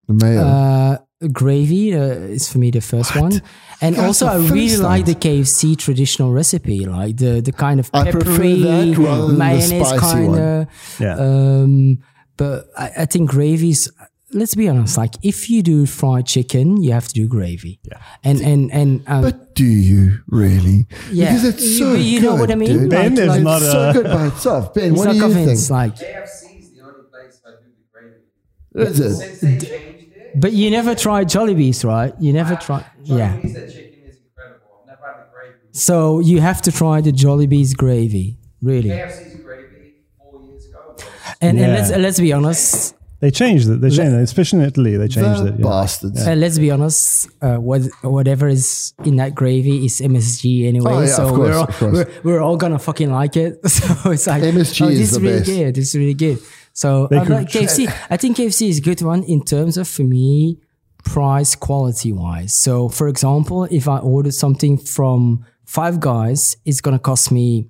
the 0.08 0.14
mayo. 0.14 0.41
Uh, 0.41 0.98
gravy 1.32 1.94
uh, 1.95 2.02
is 2.36 2.52
for 2.52 2.58
me 2.60 2.72
the 2.72 2.82
first 2.82 3.16
one, 3.16 3.41
and 3.82 3.95
That's 3.95 4.22
also 4.22 4.28
I 4.28 4.36
really 4.38 4.70
first 4.70 4.82
like 4.84 5.06
the. 5.06 5.16
KFC 5.16 5.78
traditional 5.78 6.32
recipe, 6.34 6.86
like 6.86 7.18
the 7.18 7.40
the 7.41 7.52
kind 7.54 7.80
of 7.80 7.90
I 7.94 8.04
peppery 8.12 8.62
that 8.62 8.98
rather 8.98 9.28
than 9.28 9.32
the 9.32 9.38
mayonnaise 9.38 9.94
kind 10.00 10.36
of. 10.40 10.68
Yeah. 11.00 11.16
Um, 11.18 12.00
but 12.38 12.66
I, 12.78 12.91
I 13.00 13.06
think 13.06 13.30
gravies. 13.30 13.90
Let's 14.36 14.56
be 14.56 14.68
honest. 14.68 14.98
Like 14.98 15.14
if 15.22 15.48
you 15.52 15.62
do 15.62 15.86
fried 15.86 16.26
chicken, 16.26 16.82
you 16.82 16.91
have 16.91 17.08
to 17.08 17.14
do 17.14 17.28
gravy. 17.28 17.80
Yeah. 17.84 18.02
And 18.24 18.41
and 18.41 18.72
and 18.74 19.04
um, 19.08 19.22
but 19.22 19.54
do 19.54 19.64
you 19.64 20.18
really? 20.28 20.88
yeah, 21.12 21.28
Because 21.34 21.44
it's 21.54 21.78
so 21.78 21.94
you, 21.94 22.20
good, 22.20 22.26
know 22.26 22.36
what 22.38 22.50
I 22.50 22.56
mean. 22.56 22.70
dude. 22.80 22.90
Ben 22.90 23.14
is 23.16 23.38
not 23.40 23.62
it's 23.62 23.68
a- 23.68 23.72
so 23.72 23.94
good 23.94 24.06
by 24.06 24.26
itself. 24.28 24.74
Ben, 24.74 24.90
It's 24.91 24.98
what 24.98 25.10
do 25.10 25.16
you 25.16 25.22
convinced, 25.22 25.68
think? 25.68 25.72
like, 25.72 25.95
KFC 25.95 26.60
is 26.60 26.72
the 26.72 26.82
only 26.82 27.04
place 27.12 27.40
I 27.45 27.52
do 27.62 27.70
the 27.78 27.86
gravy. 27.94 28.90
Is 28.90 29.00
it? 29.44 30.02
Since 30.34 30.43
they 30.43 30.49
changed 30.49 30.49
it, 30.49 30.51
but 30.51 30.53
you 30.53 30.72
never 30.72 30.95
tried 30.95 31.27
Jollibees, 31.30 31.84
right? 31.85 32.14
You 32.19 32.34
never 32.34 32.55
tried. 32.55 32.85
Yeah. 33.03 33.34
Chinese 33.35 33.53
that 33.53 33.68
chicken 33.73 34.03
is 34.10 34.18
incredible. 34.18 34.81
I've 34.81 34.88
never 34.88 35.05
had 35.05 35.26
the 35.26 35.31
gravy. 35.34 35.57
So 35.72 36.19
you 36.19 36.41
have 36.41 36.61
to 36.64 36.72
try 36.72 37.01
the 37.01 37.11
Jollibees 37.11 37.76
gravy, 37.76 38.38
really. 38.61 38.89
KFC's 38.89 39.35
gravy 39.43 39.93
four 40.18 40.41
years 40.43 40.65
ago. 40.68 40.80
was- 40.97 41.03
And, 41.41 41.60
and 41.60 41.72
let's 41.73 41.89
let's 41.91 42.19
be 42.19 42.34
honest. 42.34 42.95
They 43.19 43.31
changed 43.31 43.69
it. 43.69 43.80
They 43.80 43.89
changed 43.89 44.15
it, 44.18 44.22
especially 44.22 44.60
in 44.60 44.65
Italy. 44.65 44.97
They 44.97 45.07
changed 45.07 45.43
The 45.43 45.47
it. 45.53 45.55
Yeah. 45.60 45.64
bastards. 45.65 46.27
Uh, 46.27 46.34
let's 46.35 46.60
be 46.60 46.69
honest. 46.72 47.30
Uh, 47.41 47.55
what, 47.55 47.81
whatever 48.01 48.49
is 48.49 48.93
in 49.05 49.15
that 49.15 49.34
gravy 49.34 49.85
is 49.85 50.01
MSG 50.01 50.68
anyway. 50.68 50.91
Oh, 50.91 50.99
yeah, 50.99 51.05
so 51.07 51.27
of 51.30 51.38
we're, 51.38 51.38
course, 51.38 51.55
all, 51.55 51.64
of 51.64 51.77
course. 51.77 51.93
we're 52.26 52.34
we're 52.34 52.41
all 52.41 52.57
gonna 52.57 52.80
fucking 52.80 53.10
like 53.14 53.38
it. 53.38 53.60
So 53.69 54.11
it's 54.11 54.27
like 54.27 54.43
MSG 54.43 54.85
oh, 54.85 54.89
is 54.89 54.99
this 54.99 55.11
the 55.11 55.22
really 55.22 55.39
best. 55.39 55.45
good. 55.49 55.76
This 55.76 55.88
is 55.88 55.95
really 55.95 56.14
good. 56.15 56.39
So 56.74 57.08
I 57.12 57.24
like 57.24 57.48
KFC. 57.50 57.88
I 58.10 58.18
think 58.18 58.38
KFC 58.38 58.70
is 58.70 58.80
a 58.80 58.82
good 58.82 59.02
one 59.02 59.24
in 59.24 59.44
terms 59.44 59.78
of 59.78 59.88
for 59.88 60.04
me 60.04 60.60
price 61.04 61.56
quality 61.56 62.12
wise. 62.12 62.54
So 62.54 62.90
for 62.90 63.08
example, 63.08 63.66
if 63.66 63.88
I 63.88 64.00
order 64.00 64.32
something 64.32 64.78
from 64.78 65.45
Five 65.66 66.00
Guys, 66.00 66.58
it's 66.66 66.82
gonna 66.82 67.00
cost 67.00 67.32
me 67.32 67.70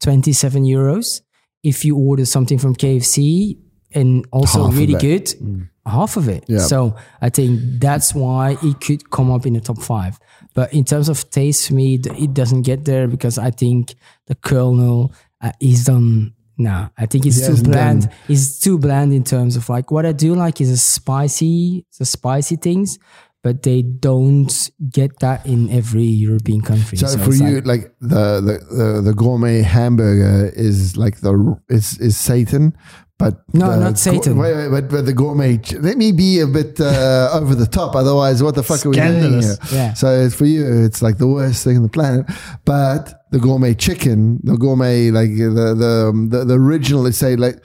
twenty 0.00 0.32
seven 0.32 0.64
euros. 0.64 1.20
If 1.62 1.84
you 1.84 1.96
order 1.96 2.24
something 2.24 2.58
from 2.58 2.74
KFC 2.76 3.58
and 3.94 4.26
also 4.32 4.64
Half 4.66 4.76
really 4.76 4.94
good, 4.94 5.32
half 5.86 6.16
of 6.16 6.28
it. 6.28 6.44
Yeah. 6.46 6.58
So 6.58 6.96
I 7.22 7.30
think 7.30 7.60
that's 7.80 8.14
why 8.14 8.56
it 8.62 8.80
could 8.80 9.10
come 9.10 9.30
up 9.30 9.46
in 9.46 9.54
the 9.54 9.60
top 9.60 9.78
five. 9.80 10.18
But 10.52 10.72
in 10.74 10.84
terms 10.84 11.08
of 11.08 11.30
taste, 11.30 11.68
for 11.68 11.74
me, 11.74 11.94
it 11.94 12.34
doesn't 12.34 12.62
get 12.62 12.84
there 12.84 13.08
because 13.08 13.38
I 13.38 13.50
think 13.50 13.94
the 14.26 14.34
Colonel 14.34 15.12
uh, 15.40 15.52
is 15.60 15.84
done. 15.84 16.33
Nah, 16.56 16.88
I 16.96 17.06
think 17.06 17.26
it's 17.26 17.40
He 17.46 17.54
too 17.54 17.62
bland. 17.62 18.02
done- 18.02 18.10
It's 18.28 18.58
too 18.60 18.78
bland 18.78 19.12
in 19.12 19.24
terms 19.24 19.56
of 19.56 19.68
like 19.68 19.90
what 19.90 20.06
I 20.06 20.12
do 20.12 20.34
like 20.34 20.60
is 20.60 20.70
a 20.70 20.76
spicy, 20.76 21.84
the 21.98 22.04
spicy 22.04 22.56
things, 22.56 22.98
but 23.42 23.62
they 23.62 23.82
don't 23.82 24.70
get 24.90 25.18
that 25.20 25.44
in 25.46 25.68
every 25.70 26.04
European 26.04 26.60
country. 26.62 26.96
So, 26.98 27.18
for 27.18 27.34
you, 27.34 27.60
like- 27.60 27.66
like, 27.66 27.84
the, 28.00 28.40
the, 28.40 28.74
the 28.76 29.00
the 29.02 29.14
gourmet 29.14 29.62
hamburger 29.62 30.50
is 30.54 30.96
like 30.96 31.20
the 31.20 31.56
is 31.68 31.98
is 31.98 32.16
Satan, 32.16 32.74
but 33.18 33.42
No, 33.52 33.70
the 33.70 33.76
not 33.78 33.98
Satan. 33.98 34.36
wait, 34.36 34.68
wait, 34.70 34.88
but, 34.88 35.06
the 35.06 35.12
gourmet. 35.12 35.60
Let 35.80 35.96
me 35.96 36.10
be 36.12 36.40
a 36.40 36.46
bit 36.46 36.80
uh, 36.80 37.30
over 37.32 37.54
the 37.54 37.66
top. 37.66 37.94
Otherwise, 37.94 38.42
what 38.42 38.54
the 38.54 38.62
fuck 38.62 38.84
are 38.84 38.90
we 38.90 38.96
doing 38.96 39.40
here? 39.40 39.56
Yeah. 39.72 39.92
So 39.94 40.28
for 40.30 40.46
you, 40.46 40.84
it's 40.84 41.00
like 41.00 41.18
the 41.18 41.28
worst 41.28 41.62
thing 41.64 41.76
on 41.76 41.82
the 41.84 41.88
planet. 41.88 42.26
But 42.64 43.24
the 43.30 43.38
gourmet 43.38 43.74
chicken, 43.74 44.40
the 44.42 44.56
gourmet 44.56 45.10
like 45.10 45.30
the 45.30 45.74
the 45.82 46.28
the, 46.30 46.44
the 46.44 46.54
original, 46.54 47.02
let's 47.02 47.18
say 47.18 47.36
like 47.36 47.64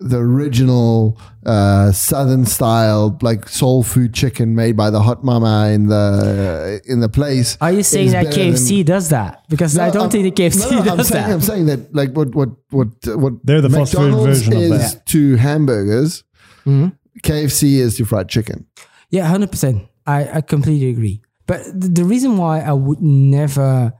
the 0.00 0.18
original 0.18 1.18
uh, 1.44 1.90
southern 1.90 2.46
style 2.46 3.18
like 3.20 3.48
soul 3.48 3.82
food 3.82 4.14
chicken 4.14 4.54
made 4.54 4.76
by 4.76 4.90
the 4.90 5.00
hot 5.02 5.24
mama 5.24 5.68
in 5.70 5.88
the 5.88 6.80
in 6.86 7.00
the 7.00 7.08
place. 7.08 7.58
are 7.60 7.72
you 7.72 7.82
saying 7.82 8.06
is 8.06 8.12
that 8.12 8.26
better 8.26 8.40
KFC 8.40 8.84
does 8.84 9.08
that? 9.08 9.42
Because 9.48 9.76
I 9.76 9.90
don't 9.90 10.02
I'm- 10.02 10.10
think 10.10 10.34
the 10.34 10.42
KFC 10.42 10.70
no, 10.70 10.78
no, 10.78 10.84
does 10.84 10.98
I'm 10.98 11.04
saying, 11.04 11.26
that. 11.26 11.34
I'm 11.34 11.40
saying 11.40 11.66
that 11.66 11.94
like 11.94 12.12
what 12.12 12.34
what 12.34 12.50
what 12.70 12.88
what 13.06 13.32
They're 13.44 13.60
the 13.60 13.70
fast 13.70 13.92
food 13.94 14.02
McDonald's 14.12 14.38
version 14.42 14.52
of 14.52 14.62
is 14.62 14.94
that. 14.94 15.06
to 15.06 15.36
hamburgers. 15.36 16.22
Mm-hmm. 16.64 16.88
KFC 17.24 17.78
is 17.78 17.96
to 17.96 18.04
fried 18.04 18.28
chicken. 18.28 18.66
Yeah, 19.10 19.26
hundred 19.26 19.50
percent. 19.50 19.88
I, 20.06 20.36
I 20.38 20.40
completely 20.42 20.90
agree. 20.90 21.22
But 21.46 21.64
the, 21.64 21.88
the 21.88 22.04
reason 22.04 22.36
why 22.36 22.60
I 22.60 22.72
would 22.72 23.00
never, 23.00 23.92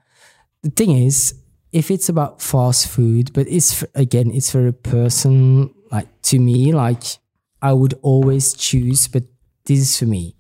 the 0.63 0.71
thing 0.71 0.93
is, 0.93 1.35
if 1.73 1.91
it's 1.91 2.09
about 2.09 2.41
fast 2.41 2.87
food, 2.89 3.33
but 3.33 3.47
it's 3.49 3.75
for, 3.75 3.89
again, 3.95 4.31
it's 4.31 4.51
for 4.51 4.67
a 4.69 4.73
person 4.73 5.75
like 5.91 6.09
to 6.23 6.39
me, 6.39 6.73
like 6.73 7.03
I 7.63 7.73
would 7.73 7.95
always 8.03 8.55
choose. 8.55 9.09
But 9.09 9.25
this 9.65 9.79
is 9.81 9.99
for 9.99 10.07
me, 10.07 10.37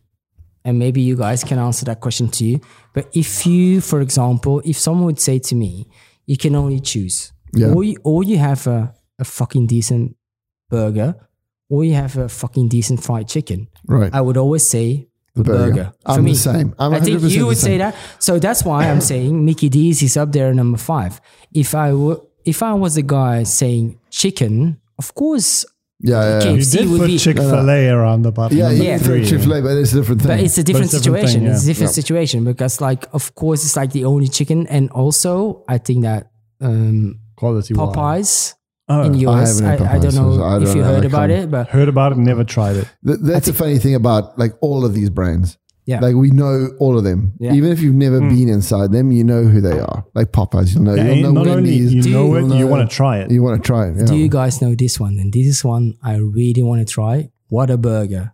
and 0.64 0.78
maybe 0.78 1.00
you 1.00 1.16
guys 1.16 1.44
can 1.44 1.58
answer 1.58 1.84
that 1.86 2.00
question 2.00 2.28
too. 2.28 2.60
But 2.94 3.08
if 3.12 3.46
you, 3.46 3.80
for 3.80 4.00
example, 4.00 4.60
if 4.64 4.76
someone 4.78 5.04
would 5.06 5.20
say 5.20 5.38
to 5.38 5.54
me, 5.54 5.86
you 6.26 6.36
can 6.36 6.54
only 6.54 6.80
choose, 6.80 7.32
Yeah. 7.54 7.72
or 7.72 7.84
you, 7.84 7.96
or 8.04 8.24
you 8.24 8.38
have 8.38 8.66
a, 8.66 8.94
a 9.18 9.24
fucking 9.24 9.66
decent 9.66 10.16
burger, 10.70 11.14
or 11.68 11.84
you 11.84 11.94
have 11.94 12.16
a 12.16 12.28
fucking 12.28 12.68
decent 12.68 13.02
fried 13.02 13.28
chicken. 13.28 13.68
Right. 13.86 14.12
I 14.12 14.20
would 14.20 14.36
always 14.36 14.66
say 14.66 15.08
the 15.34 15.44
burger. 15.44 15.70
burger. 15.70 15.92
I'm 16.06 16.16
For 16.16 16.22
me, 16.22 16.32
the 16.32 16.38
same. 16.38 16.74
I'm 16.78 16.94
I 16.94 17.00
think 17.00 17.22
you 17.22 17.46
would 17.46 17.56
say 17.58 17.78
that. 17.78 17.94
So 18.18 18.38
that's 18.38 18.64
why 18.64 18.86
I'm 18.88 19.00
saying 19.00 19.44
Mickey 19.44 19.68
D's 19.68 20.02
is 20.02 20.16
up 20.16 20.32
there 20.32 20.52
number 20.54 20.78
five. 20.78 21.20
If 21.52 21.74
I 21.74 21.92
were, 21.94 22.20
if 22.44 22.62
I 22.62 22.72
was 22.74 22.94
the 22.96 23.02
guy 23.02 23.44
saying 23.44 23.98
chicken, 24.10 24.80
of 24.98 25.14
course, 25.14 25.64
yeah, 26.00 26.22
yeah. 26.22 26.36
Okay. 26.38 26.54
You 26.54 26.64
did 26.64 26.88
would 26.90 27.00
put 27.00 27.18
Chick-fil-A 27.18 27.88
around 27.88 28.22
the 28.22 28.30
bottom. 28.32 28.56
Yeah, 28.56 28.68
number 28.68 28.84
yeah, 28.84 28.98
three. 28.98 29.26
Chick-fil-A, 29.26 29.62
but 29.62 29.76
it's 29.76 29.92
a 29.92 29.96
different 29.96 30.22
thing. 30.22 30.28
but 30.28 30.40
it's 30.40 30.56
a 30.58 30.62
different 30.62 30.86
it's 30.86 30.94
a 30.94 31.02
different 31.02 31.28
situation. 31.28 31.40
thing, 31.42 31.50
It's 31.50 31.62
a 31.64 31.66
yeah. 31.66 31.70
different 31.72 31.92
situation 31.94 32.44
because, 32.44 32.80
like, 32.80 33.06
of 33.12 33.34
course, 33.34 33.64
it's 33.64 33.74
like 33.76 33.90
the 33.92 34.04
only 34.04 34.28
chicken, 34.28 34.66
and 34.68 34.90
also 34.90 35.64
I 35.68 35.78
think 35.78 36.02
that 36.04 36.30
um, 36.60 37.18
Quality 37.36 37.74
wise. 37.74 37.94
Popeyes 37.94 38.54
Oh, 38.90 39.02
in 39.02 39.14
US, 39.28 39.60
haven't 39.60 39.86
I, 39.86 39.96
I, 39.96 39.98
don't 39.98 40.14
know 40.14 40.36
so 40.38 40.42
I 40.42 40.56
if 40.56 40.62
don't 40.64 40.76
you 40.76 40.82
know. 40.82 40.88
heard 40.88 41.04
about 41.04 41.30
it, 41.30 41.50
but 41.50 41.68
Heard 41.68 41.88
about 41.88 42.12
it, 42.12 42.18
never 42.18 42.42
tried 42.42 42.76
it. 42.76 42.88
Th- 43.06 43.18
that's 43.20 43.46
the 43.46 43.52
funny 43.52 43.78
thing 43.78 43.94
about 43.94 44.38
like 44.38 44.52
all 44.62 44.84
of 44.86 44.94
these 44.94 45.10
brands. 45.10 45.58
Yeah. 45.88 46.00
Like 46.00 46.16
we 46.16 46.30
know 46.30 46.68
all 46.78 46.98
of 46.98 47.04
them. 47.04 47.32
Yeah. 47.40 47.54
Even 47.54 47.72
if 47.72 47.80
you've 47.80 47.94
never 47.94 48.20
been 48.20 48.48
inside 48.50 48.92
them, 48.92 49.10
you 49.10 49.24
know 49.24 49.44
who 49.44 49.60
they 49.62 49.78
are. 49.80 50.04
Like 50.14 50.32
Popeyes, 50.32 50.74
you'll 50.74 50.82
know. 50.84 50.94
Yeah, 50.94 51.10
you'll 51.12 51.32
know 51.32 51.42
not 51.42 51.46
only 51.46 51.70
Wendy's. 51.70 51.94
you 51.94 52.02
Do 52.02 52.10
know 52.10 52.26
you- 52.36 52.52
it, 52.52 52.58
you 52.58 52.66
want 52.66 52.82
to 52.88 52.94
try 52.94 53.14
it. 53.20 53.30
you 53.30 53.42
want 53.42 53.62
to 53.62 53.66
try 53.66 53.88
it. 53.88 53.96
Yeah. 53.96 54.04
Do 54.04 54.14
you 54.14 54.28
guys 54.28 54.60
know 54.60 54.74
this 54.74 55.00
one? 55.00 55.18
And 55.18 55.32
this 55.32 55.46
is 55.46 55.64
one 55.64 55.84
I 56.02 56.16
really 56.16 56.62
want 56.62 56.86
to 56.86 56.92
try. 56.98 57.30
What 57.48 57.70
a 57.70 57.78
burger! 57.78 58.32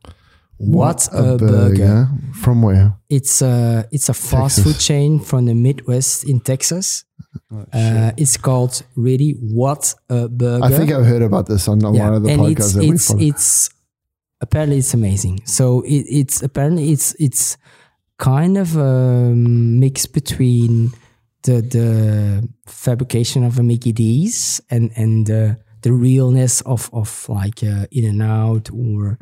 What, 0.56 1.08
a, 1.12 1.36
burger. 1.36 2.08
From 2.42 2.62
where? 2.62 2.96
It's 3.08 3.42
a 3.42 3.86
it's 3.92 4.08
a 4.08 4.14
fast 4.14 4.56
Texas. 4.56 4.64
food 4.64 4.80
chain 4.80 5.18
from 5.20 5.44
the 5.46 5.54
Midwest 5.54 6.24
in 6.24 6.40
Texas. 6.40 7.04
uh, 7.72 8.12
it's 8.16 8.36
called 8.36 8.82
really 8.96 9.32
What 9.40 9.94
a 10.08 10.28
Burger. 10.28 10.64
I 10.64 10.70
think 10.70 10.90
I've 10.92 11.06
heard 11.06 11.22
about 11.22 11.46
this 11.46 11.68
on, 11.68 11.84
on 11.84 11.94
yeah, 11.94 12.04
one 12.04 12.14
of 12.14 12.22
the 12.22 12.30
and 12.30 12.40
podcasts 12.40 12.56
it's 12.58 12.72
that 12.74 12.80
we 12.82 12.90
it's 12.94 13.06
follow. 13.08 13.20
it's 13.20 13.70
apparently 14.44 14.78
it's 14.78 14.94
amazing. 14.94 15.40
So 15.46 15.80
it, 15.82 16.04
it's 16.20 16.42
apparently 16.42 16.92
it's 16.92 17.14
it's 17.18 17.56
kind 18.18 18.56
of 18.58 18.76
a 18.76 19.32
mix 19.34 20.06
between 20.06 20.92
the 21.42 21.56
the 21.62 22.48
fabrication 22.66 23.42
of 23.44 23.58
a 23.58 23.62
Mickey 23.62 23.92
D's 23.92 24.60
and 24.70 24.92
and 24.96 25.26
the 25.26 25.56
the 25.80 25.92
realness 25.92 26.60
of 26.62 26.90
of 26.92 27.08
like 27.28 27.64
uh, 27.64 27.86
In-N-Out 27.90 28.70
or 28.70 29.18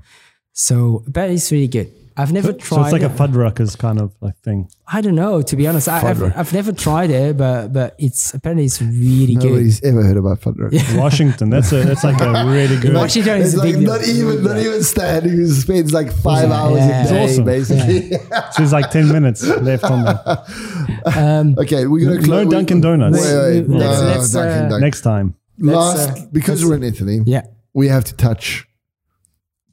so. 0.53 1.03
Apparently 1.07 1.37
it's 1.37 1.53
really 1.53 1.69
good. 1.69 1.91
I've 2.17 2.33
never 2.33 2.49
So 2.49 2.59
tried. 2.59 2.77
So 2.77 2.83
it's 2.85 2.93
like 2.93 3.03
a 3.03 3.07
it. 3.07 3.13
Fuddruckers 3.13 3.79
kind 3.79 4.01
of 4.01 4.15
like 4.21 4.37
thing. 4.39 4.69
I 4.87 5.01
don't 5.01 5.15
know. 5.15 5.41
To 5.43 5.57
be 5.57 5.67
honest, 5.67 5.89
I, 5.89 6.09
I've 6.11 6.23
I've 6.37 6.53
never 6.53 6.73
tried 6.73 7.11
it, 7.11 7.37
but 7.37 7.73
but 7.73 7.95
it's 7.99 8.35
apparently 8.35 8.65
it's 8.67 8.81
really 8.83 9.35
good. 9.35 9.45
Nobody's 9.45 9.83
ever 9.83 10.03
heard 10.03 10.17
about 10.17 10.41
Fuddruck. 10.41 10.97
Washington. 10.99 11.51
That's 11.51 11.73
a 11.73 11.83
that's 11.85 12.05
like 12.05 12.21
a 12.21 12.45
really 12.47 12.79
good. 12.79 12.95
Washington 12.95 13.41
is 13.41 13.55
It's 13.55 13.63
a 13.63 13.65
like 13.65 13.75
big 13.75 13.81
deal. 13.81 13.93
not 13.95 14.07
even 14.07 14.43
not 14.45 14.59
even 14.59 14.83
Stan 14.83 15.23
who 15.23 15.47
spends 15.49 15.93
like 15.93 16.13
five 16.13 16.49
Yeah, 16.49 16.55
hours 16.61 16.79
yeah. 16.79 17.05
a 17.05 17.09
day, 17.09 17.25
It's 17.25 17.33
awesome. 17.33 17.45
basically. 17.45 18.11
So 18.53 18.63
it's 18.63 18.73
like 18.73 18.91
ten 18.91 19.09
minutes 19.09 19.43
left 19.47 19.85
on 19.85 20.05
the 20.05 21.03
Um, 21.17 21.55
okay, 21.59 21.87
we're 21.87 22.05
gonna 22.07 22.21
No 22.21 22.25
close. 22.43 22.51
Dunkin' 22.53 22.81
Donuts. 22.81 23.19
Wait, 23.21 23.35
wait, 23.61 23.69
no, 23.69 23.77
Let's- 23.79 24.01
let's, 24.03 24.31
Dunkin' 24.33 24.53
uh, 24.53 24.63
Donuts. 24.69 24.81
next 24.83 25.01
time. 25.03 25.35
Last, 25.59 26.11
uh, 26.11 26.27
because 26.33 26.65
we're 26.65 26.77
in 26.77 26.83
Italy, 26.83 27.21
yeah. 27.27 27.43
we 27.75 27.89
have 27.89 28.05
to 28.05 28.15
touch 28.17 28.67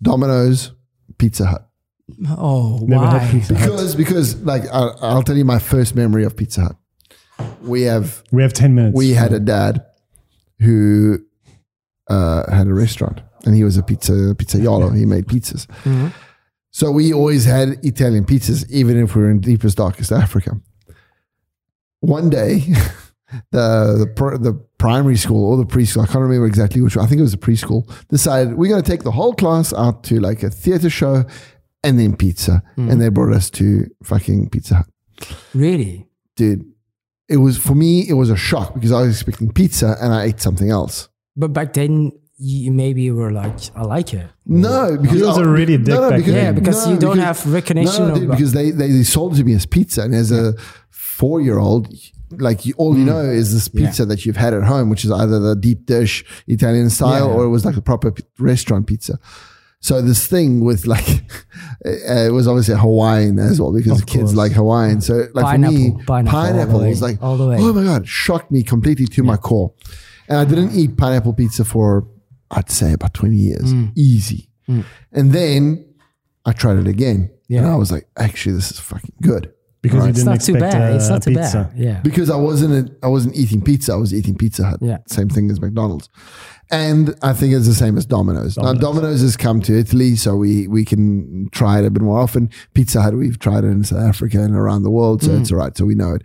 Domino's, 0.01 0.71
Pizza 1.17 1.45
Hut. 1.45 1.68
Oh, 2.30 2.80
Never 2.84 3.03
why? 3.06 3.18
had 3.18 3.31
pizza. 3.31 3.56
Hut. 3.56 3.69
Because, 3.69 3.95
because, 3.95 4.41
like, 4.44 4.64
I'll, 4.72 4.98
I'll 5.02 5.23
tell 5.23 5.38
you 5.38 5.45
my 5.45 5.60
first 5.60 5.95
memory 5.95 6.23
of 6.23 6.36
Pizza 6.36 6.61
Hut. 6.61 6.76
We 7.61 7.84
have 7.84 8.23
We 8.31 8.41
have 8.41 8.53
ten 8.53 8.76
minutes. 8.76 8.95
we 8.98 9.11
had 9.11 9.31
a 9.34 9.40
dad 9.40 9.86
who 10.60 11.19
uh, 12.10 12.52
had 12.52 12.68
a 12.68 12.73
restaurant 12.73 13.22
and 13.45 13.56
he 13.56 13.64
was 13.64 13.77
a 13.77 13.84
pizza 13.84 14.11
pizzaiolo. 14.11 14.95
He 14.98 15.06
made 15.06 15.26
pizzas. 15.27 15.65
So 16.72 16.91
we 16.91 17.14
always 17.14 17.45
had 17.45 17.77
Italian 17.84 18.26
pizzas, 18.26 18.69
even 18.69 18.98
if 19.02 19.15
we 19.15 19.22
were 19.23 19.30
in 19.31 19.40
deepest, 19.40 19.77
darkest 19.77 20.11
Africa. 20.11 20.60
One 22.02 22.30
day, 22.30 22.60
the 23.52 23.95
the, 23.99 24.11
pr- 24.15 24.38
the 24.38 24.53
primary 24.77 25.18
school 25.18 25.49
or 25.52 25.57
the 25.57 25.65
preschool, 25.65 26.03
I 26.03 26.07
can't 26.07 26.19
remember 26.19 26.45
exactly 26.45 26.81
which 26.81 26.95
one, 26.95 27.06
I 27.06 27.07
think 27.10 27.19
it 27.19 27.23
was 27.23 27.31
the 27.31 27.38
preschool, 27.38 27.90
decided 28.10 28.53
we're 28.56 28.69
going 28.69 28.81
to 28.84 28.90
take 28.90 29.03
the 29.03 29.11
whole 29.11 29.34
class 29.34 29.73
out 29.73 30.03
to 30.06 30.19
like 30.19 30.44
a 30.44 30.49
theater 30.49 30.90
show 30.90 31.26
and 31.84 31.99
then 31.99 32.15
pizza. 32.15 32.64
And 32.77 32.91
mm. 32.91 32.99
they 32.99 33.10
brought 33.10 33.34
us 33.34 33.49
to 33.51 33.85
fucking 34.03 34.49
Pizza 34.49 34.76
Hut 34.76 34.88
Really? 35.53 36.07
dude, 36.35 36.65
it 37.27 37.38
was 37.38 37.57
for 37.57 37.76
me, 37.76 38.07
it 38.10 38.14
was 38.14 38.30
a 38.30 38.35
shock 38.35 38.73
because 38.73 38.91
I 38.91 39.01
was 39.01 39.15
expecting 39.15 39.51
pizza 39.51 39.97
and 40.01 40.14
I 40.14 40.23
ate 40.23 40.39
something 40.41 40.69
else. 40.69 41.10
But 41.35 41.53
back 41.53 41.73
then, 41.73 42.11
you 42.38 42.72
maybe 42.72 43.11
were 43.11 43.31
like, 43.31 43.60
I 43.76 43.84
like 43.84 44.14
it. 44.14 44.26
No, 44.45 44.97
because 44.99 45.22
it 45.22 45.26
was 45.26 45.38
I- 45.38 45.41
already 45.41 45.76
a 45.76 45.77
dick 45.77 45.99
back 45.99 46.23
then. 46.23 46.34
Yeah, 46.34 46.51
because 46.53 46.88
you 46.88 46.97
don't 46.97 47.18
have 47.19 47.45
recognition 47.51 47.99
No, 47.99 48.07
no, 48.07 48.14
of- 48.14 48.19
dude, 48.22 48.30
because 48.31 48.53
they, 48.53 48.72
they 48.72 48.88
they 48.88 49.03
sold 49.03 49.34
it 49.34 49.38
to 49.38 49.43
me 49.43 49.53
as 49.53 49.65
pizza, 49.65 50.03
and 50.03 50.15
as 50.15 50.31
a 50.31 50.53
four 50.89 51.41
year 51.41 51.60
old, 51.60 51.93
like 52.31 52.65
you, 52.65 52.73
all 52.77 52.95
you 52.97 53.03
mm. 53.03 53.07
know 53.07 53.19
is 53.22 53.53
this 53.53 53.68
pizza 53.68 54.06
that 54.06 54.26
you've 54.26 54.38
had 54.38 54.53
at 54.53 54.64
home, 54.64 54.89
which 54.89 55.03
is 55.03 55.11
either 55.11 55.38
the 55.39 55.56
deep 55.56 55.85
dish 55.85 56.23
Italian 56.47 56.89
style 56.89 57.27
Yeah. 57.27 57.34
or 57.34 57.43
it 57.43 57.49
was 57.49 57.65
like 57.65 57.76
a 57.76 57.81
proper 57.81 58.11
p- 58.11 58.23
restaurant 58.39 58.88
pizza. 58.88 59.19
So 59.81 60.01
this 60.01 60.27
thing 60.27 60.60
with 60.60 60.85
like, 60.85 61.07
uh, 61.85 61.89
it 62.27 62.34
was 62.34 62.47
obviously 62.47 62.76
Hawaiian 62.76 63.39
as 63.39 63.61
well 63.61 63.72
because 63.73 64.01
Of 64.01 64.07
kids 64.07 64.23
course. 64.23 64.34
like 64.35 64.51
Hawaiian. 64.51 64.99
So 65.01 65.27
like 65.34 65.56
for 65.56 65.57
me, 65.72 65.91
Pineapple, 66.06 66.31
pineapple 66.31 66.73
all 66.73 66.80
the 66.80 66.84
way, 66.84 66.89
was 66.89 67.01
like, 67.01 67.22
all 67.23 67.38
the 67.38 67.47
way. 67.47 67.57
oh 67.60 67.73
my 67.73 67.84
god, 67.84 68.07
shocked 68.07 68.51
me 68.51 68.61
completely 68.64 69.06
to 69.07 69.23
my 69.23 69.38
core. 69.38 69.73
And 70.27 70.38
I 70.38 70.45
didn't 70.45 70.76
eat 70.76 70.97
pineapple 70.97 71.34
pizza 71.34 71.64
for 71.65 72.06
I'd 72.51 72.69
say 72.69 72.93
about 72.93 73.14
twenty 73.14 73.38
years, 73.38 73.73
Mm. 73.73 73.91
easy. 73.95 74.49
And 74.68 75.31
then 75.31 75.85
I 76.45 76.51
tried 76.51 76.77
it 76.77 76.88
again, 76.88 77.31
and 77.49 77.65
I 77.65 77.76
was 77.76 77.91
like, 77.91 78.07
actually, 78.18 78.53
this 78.56 78.72
is 78.72 78.80
fucking 78.80 79.15
good 79.22 79.51
because 79.81 80.03
you 80.03 80.10
It's 80.10 80.19
didn't 80.19 80.34
not 80.34 80.41
too 80.41 80.53
bad. 80.60 80.91
a, 80.91 80.95
it's 80.95 81.10
not 81.10 81.23
too 81.23 81.31
pizza. 81.34 81.69
bad. 81.73 81.80
Yeah. 81.80 81.99
because 82.01 82.30
I 82.30 82.35
wasn't 82.35 82.91
I 83.01 83.07
wasn't 83.07 83.35
eating 83.35 83.61
pizza. 83.61 83.93
I 83.93 83.95
was 83.95 84.14
eating 84.14 84.35
Pizza 84.35 84.65
Hut. 84.65 84.80
Yeah. 84.81 84.97
Same 85.07 85.30
thing 85.30 85.49
as 85.49 85.60
McDonald's. 85.61 86.10
And 86.71 87.15
I 87.23 87.33
think 87.33 87.53
it's 87.53 87.65
the 87.67 87.73
same 87.73 87.97
as 87.97 88.05
Domino's. 88.05 88.55
Now 88.57 88.73
Domino's 88.73 89.21
has 89.21 89.35
come 89.35 89.59
to 89.61 89.77
Italy, 89.77 90.15
so 90.15 90.35
we 90.35 90.67
we 90.67 90.85
can 90.85 91.49
try 91.51 91.79
it 91.79 91.85
a 91.85 91.89
bit 91.89 92.03
more 92.03 92.19
often. 92.19 92.49
Pizza 92.75 93.01
Hut, 93.01 93.15
we've 93.15 93.39
tried 93.39 93.63
it 93.63 93.67
in 93.67 93.83
South 93.83 93.99
Africa 94.07 94.39
and 94.41 94.55
around 94.55 94.83
the 94.83 94.91
world, 94.91 95.23
so 95.23 95.29
Mm. 95.31 95.41
it's 95.41 95.51
all 95.51 95.57
right. 95.57 95.75
So 95.75 95.85
we 95.85 95.95
know 95.95 96.13
it. 96.13 96.21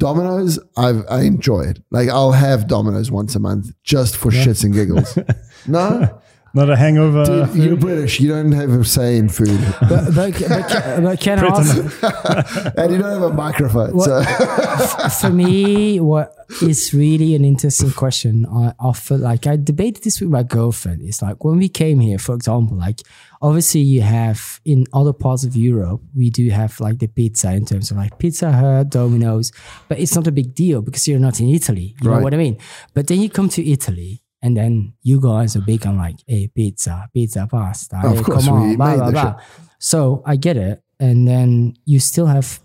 Domino's, 0.00 0.60
I've, 0.76 1.04
I 1.10 1.22
enjoy 1.22 1.62
it. 1.62 1.80
Like 1.90 2.08
I'll 2.08 2.32
have 2.32 2.68
Domino's 2.68 3.10
once 3.10 3.34
a 3.34 3.40
month 3.40 3.72
just 3.82 4.16
for 4.16 4.30
shits 4.30 4.62
and 4.64 4.72
giggles. 4.72 5.18
no, 5.66 6.20
Not 6.58 6.70
a 6.70 6.76
hangover. 6.76 7.24
dude, 7.24 7.54
you're 7.54 7.76
British. 7.76 8.18
You 8.18 8.30
don't 8.30 8.50
have 8.50 8.70
a 8.70 8.84
say 8.84 9.16
in 9.16 9.28
food, 9.28 9.60
But, 9.80 10.12
but, 10.12 10.32
but, 10.32 11.02
but 11.02 11.20
can 11.20 11.38
I 11.38 11.46
ask, 11.46 11.76
and 12.76 12.92
you 12.92 12.98
don't 12.98 13.12
have 13.12 13.22
a 13.22 13.32
microphone. 13.32 14.00
So. 14.00 14.24
for 15.20 15.30
me, 15.30 16.00
what 16.00 16.34
is 16.60 16.92
really 16.92 17.36
an 17.36 17.44
interesting 17.44 17.92
question. 17.92 18.44
I, 18.46 18.72
I 18.80 18.92
feel 18.92 19.18
like 19.18 19.46
I 19.46 19.54
debated 19.54 20.02
this 20.02 20.20
with 20.20 20.30
my 20.30 20.42
girlfriend. 20.42 21.02
It's 21.02 21.22
like 21.22 21.44
when 21.44 21.58
we 21.58 21.68
came 21.68 22.00
here, 22.00 22.18
for 22.18 22.34
example, 22.34 22.76
like 22.76 23.02
obviously 23.40 23.82
you 23.82 24.00
have 24.02 24.60
in 24.64 24.86
other 24.92 25.12
parts 25.12 25.44
of 25.44 25.54
Europe, 25.54 26.00
we 26.16 26.28
do 26.28 26.50
have 26.50 26.80
like 26.80 26.98
the 26.98 27.06
pizza 27.06 27.52
in 27.52 27.66
terms 27.66 27.92
of 27.92 27.98
like 27.98 28.18
Pizza 28.18 28.50
Hut, 28.50 28.90
Domino's, 28.90 29.52
but 29.86 30.00
it's 30.00 30.16
not 30.16 30.26
a 30.26 30.32
big 30.32 30.56
deal 30.56 30.82
because 30.82 31.06
you're 31.06 31.20
not 31.20 31.38
in 31.38 31.50
Italy. 31.50 31.94
You 32.02 32.10
know 32.10 32.18
what 32.20 32.34
I 32.34 32.38
mean? 32.38 32.58
But 32.94 33.06
then 33.06 33.20
you 33.20 33.30
come 33.30 33.48
to 33.50 33.64
Italy. 33.64 34.22
And 34.40 34.56
then 34.56 34.94
you 35.02 35.20
guys 35.20 35.56
are 35.56 35.60
big 35.60 35.86
on 35.86 35.96
like, 35.96 36.16
hey, 36.26 36.48
pizza, 36.48 37.08
pizza, 37.12 37.46
pasta. 37.50 37.96
Of 38.04 38.16
hey, 38.16 38.22
course, 38.22 38.44
come 38.46 38.54
on, 38.54 38.68
we 38.68 38.76
blah, 38.76 38.96
blah, 38.96 39.10
blah. 39.10 39.40
So 39.78 40.22
I 40.24 40.36
get 40.36 40.56
it. 40.56 40.82
And 41.00 41.26
then 41.26 41.74
you 41.84 42.00
still 42.00 42.26
have 42.26 42.60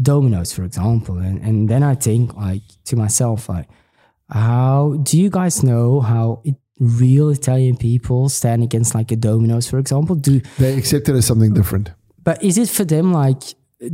Domino's, 0.00 0.52
for 0.52 0.64
example, 0.64 1.18
and, 1.18 1.40
and 1.42 1.68
then 1.68 1.82
I 1.82 1.94
think 1.94 2.34
like 2.34 2.62
to 2.86 2.96
myself, 2.96 3.48
like, 3.48 3.68
how 4.30 4.98
do 5.02 5.20
you 5.20 5.28
guys 5.30 5.62
know 5.62 6.00
how 6.00 6.40
it, 6.44 6.56
real 6.80 7.30
Italian 7.30 7.76
people 7.76 8.28
stand 8.28 8.62
against 8.62 8.94
like 8.94 9.12
a 9.12 9.16
Domino's, 9.16 9.68
for 9.68 9.78
example? 9.78 10.16
Do 10.16 10.40
They 10.58 10.76
accept 10.76 11.08
it 11.08 11.14
as 11.14 11.26
something 11.26 11.52
different. 11.54 11.90
but 12.24 12.42
is 12.42 12.58
it 12.58 12.68
for 12.68 12.84
them 12.84 13.12
like 13.12 13.42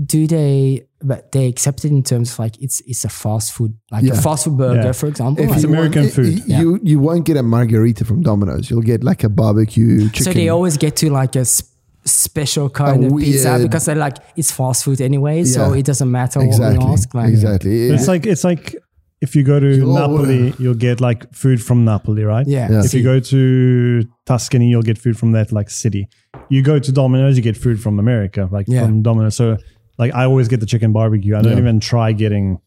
do 0.05 0.27
they 0.27 0.82
but 1.01 1.32
they 1.32 1.47
accept 1.47 1.85
it 1.85 1.90
in 1.93 2.02
terms 2.02 2.32
of 2.32 2.39
like 2.40 2.60
it's 2.60 2.81
it's 2.86 3.05
a 3.05 3.09
fast 3.09 3.52
food 3.52 3.74
like 3.90 4.05
Yeah. 4.05 4.12
a 4.15 4.16
fast 4.20 4.44
food 4.44 4.56
burger, 4.59 4.82
Yeah. 4.82 4.93
for 4.93 5.06
example? 5.06 5.44
If 5.44 5.52
It's 5.52 5.62
you 5.62 5.69
American 5.70 6.02
want, 6.02 6.12
food. 6.15 6.43
You, 6.47 6.56
you 6.59 6.81
you 6.82 6.98
won't 7.01 7.24
get 7.24 7.36
a 7.36 7.43
margarita 7.43 8.05
from 8.05 8.23
Domino's. 8.23 8.69
You'll 8.70 8.82
get 8.82 9.02
like 9.05 9.24
a 9.24 9.28
barbecue 9.28 10.09
chicken. 10.10 10.24
so 10.24 10.32
they 10.32 10.48
always 10.51 10.77
get 10.77 10.97
to 10.97 11.10
like 11.10 11.36
a 11.36 11.40
s- 11.40 11.62
special 12.05 12.69
kind 12.70 13.05
A 13.05 13.06
of 13.06 13.12
oh, 13.12 13.16
pizza 13.19 13.51
weird- 13.51 13.62
because 13.62 13.85
they're 13.86 13.94
like 13.94 14.16
it's 14.36 14.51
fast 14.51 14.85
food 14.85 15.01
anyway, 15.01 15.44
so 15.44 15.73
it 15.73 15.85
doesn't 15.86 16.10
matter 16.10 16.40
exactly 16.43 16.78
what 16.78 16.86
we 16.89 16.93
ask. 16.93 17.15
Like, 17.15 17.28
exactly. 17.31 17.89
It's 17.89 18.09
like 18.09 18.27
it's 18.27 18.44
like 18.44 18.77
if 19.20 19.35
you 19.35 19.43
go 19.43 19.59
to 19.60 19.77
You 19.77 19.90
all- 19.90 19.94
Napoli, 20.19 20.55
you'll 20.59 20.74
get 20.89 21.01
like 21.01 21.32
food 21.35 21.62
from 21.62 21.85
Napoli, 21.85 22.24
right? 22.24 22.47
Yeah. 22.47 22.70
Yeah. 22.70 22.85
If 22.85 22.94
you 22.94 23.02
go 23.02 23.19
to 23.20 24.02
Tuscany, 24.27 24.69
you'll 24.69 24.82
get 24.90 24.98
food 24.98 25.16
from 25.19 25.32
that 25.32 25.51
like 25.52 25.70
city. 25.70 26.09
You 26.51 26.62
go 26.62 26.78
to 26.78 26.93
Domino's, 26.93 27.36
you 27.36 27.43
get 27.43 27.56
food 27.56 27.81
from 27.81 27.98
America, 27.98 28.48
like 28.52 28.66
Yeah. 28.69 28.85
from 28.86 29.02
Domino's. 29.02 29.35
So 29.36 29.56
like 29.98 30.14
I 30.14 30.24
always 30.24 30.48
get 30.48 30.60
the 30.60 30.66
chicken 30.66 30.92
barbecue. 30.92 31.36
I 31.36 31.42
don't 31.42 31.52
Yeah. 31.52 31.58
even 31.58 31.80
try 31.80 32.12
getting 32.12 32.58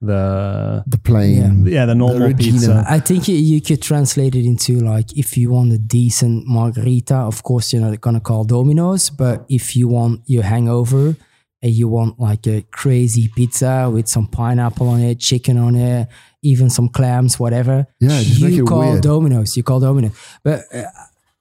the 0.00 0.84
the 0.86 0.98
plain. 0.98 1.66
yeah 1.66 1.84
the 1.86 1.94
normal 1.94 2.28
Regina. 2.28 2.52
pizza. 2.52 2.84
I 2.88 3.00
think 3.00 3.26
you, 3.28 3.34
you 3.36 3.60
could 3.60 3.82
translate 3.82 4.34
it 4.36 4.44
into 4.46 4.78
like 4.80 5.16
if 5.16 5.36
you 5.36 5.50
want 5.50 5.72
a 5.72 5.78
decent 5.78 6.46
margarita, 6.46 7.16
of 7.16 7.42
course 7.42 7.72
you're 7.72 7.82
not 7.82 8.00
gonna 8.00 8.20
call 8.20 8.44
Domino's, 8.44 9.10
but 9.10 9.44
if 9.48 9.74
you 9.76 9.88
want 9.88 10.20
your 10.26 10.44
hangover 10.44 11.16
and 11.62 11.72
you 11.72 11.88
want 11.88 12.20
like 12.20 12.46
a 12.46 12.62
crazy 12.70 13.28
pizza 13.34 13.90
with 13.92 14.06
some 14.06 14.28
pineapple 14.28 14.88
on 14.88 15.00
it, 15.00 15.18
chicken 15.18 15.58
on 15.58 15.74
it, 15.74 16.06
even 16.42 16.70
some 16.70 16.88
clams, 16.88 17.40
whatever, 17.40 17.84
Yeah, 17.98 18.20
just 18.22 18.38
you 18.38 18.48
make 18.48 18.58
it 18.60 18.66
call 18.66 18.90
weird. 18.92 19.02
Domino's. 19.02 19.56
You 19.56 19.64
call 19.64 19.80
Domino's, 19.80 20.12
but 20.44 20.60
uh, 20.72 20.84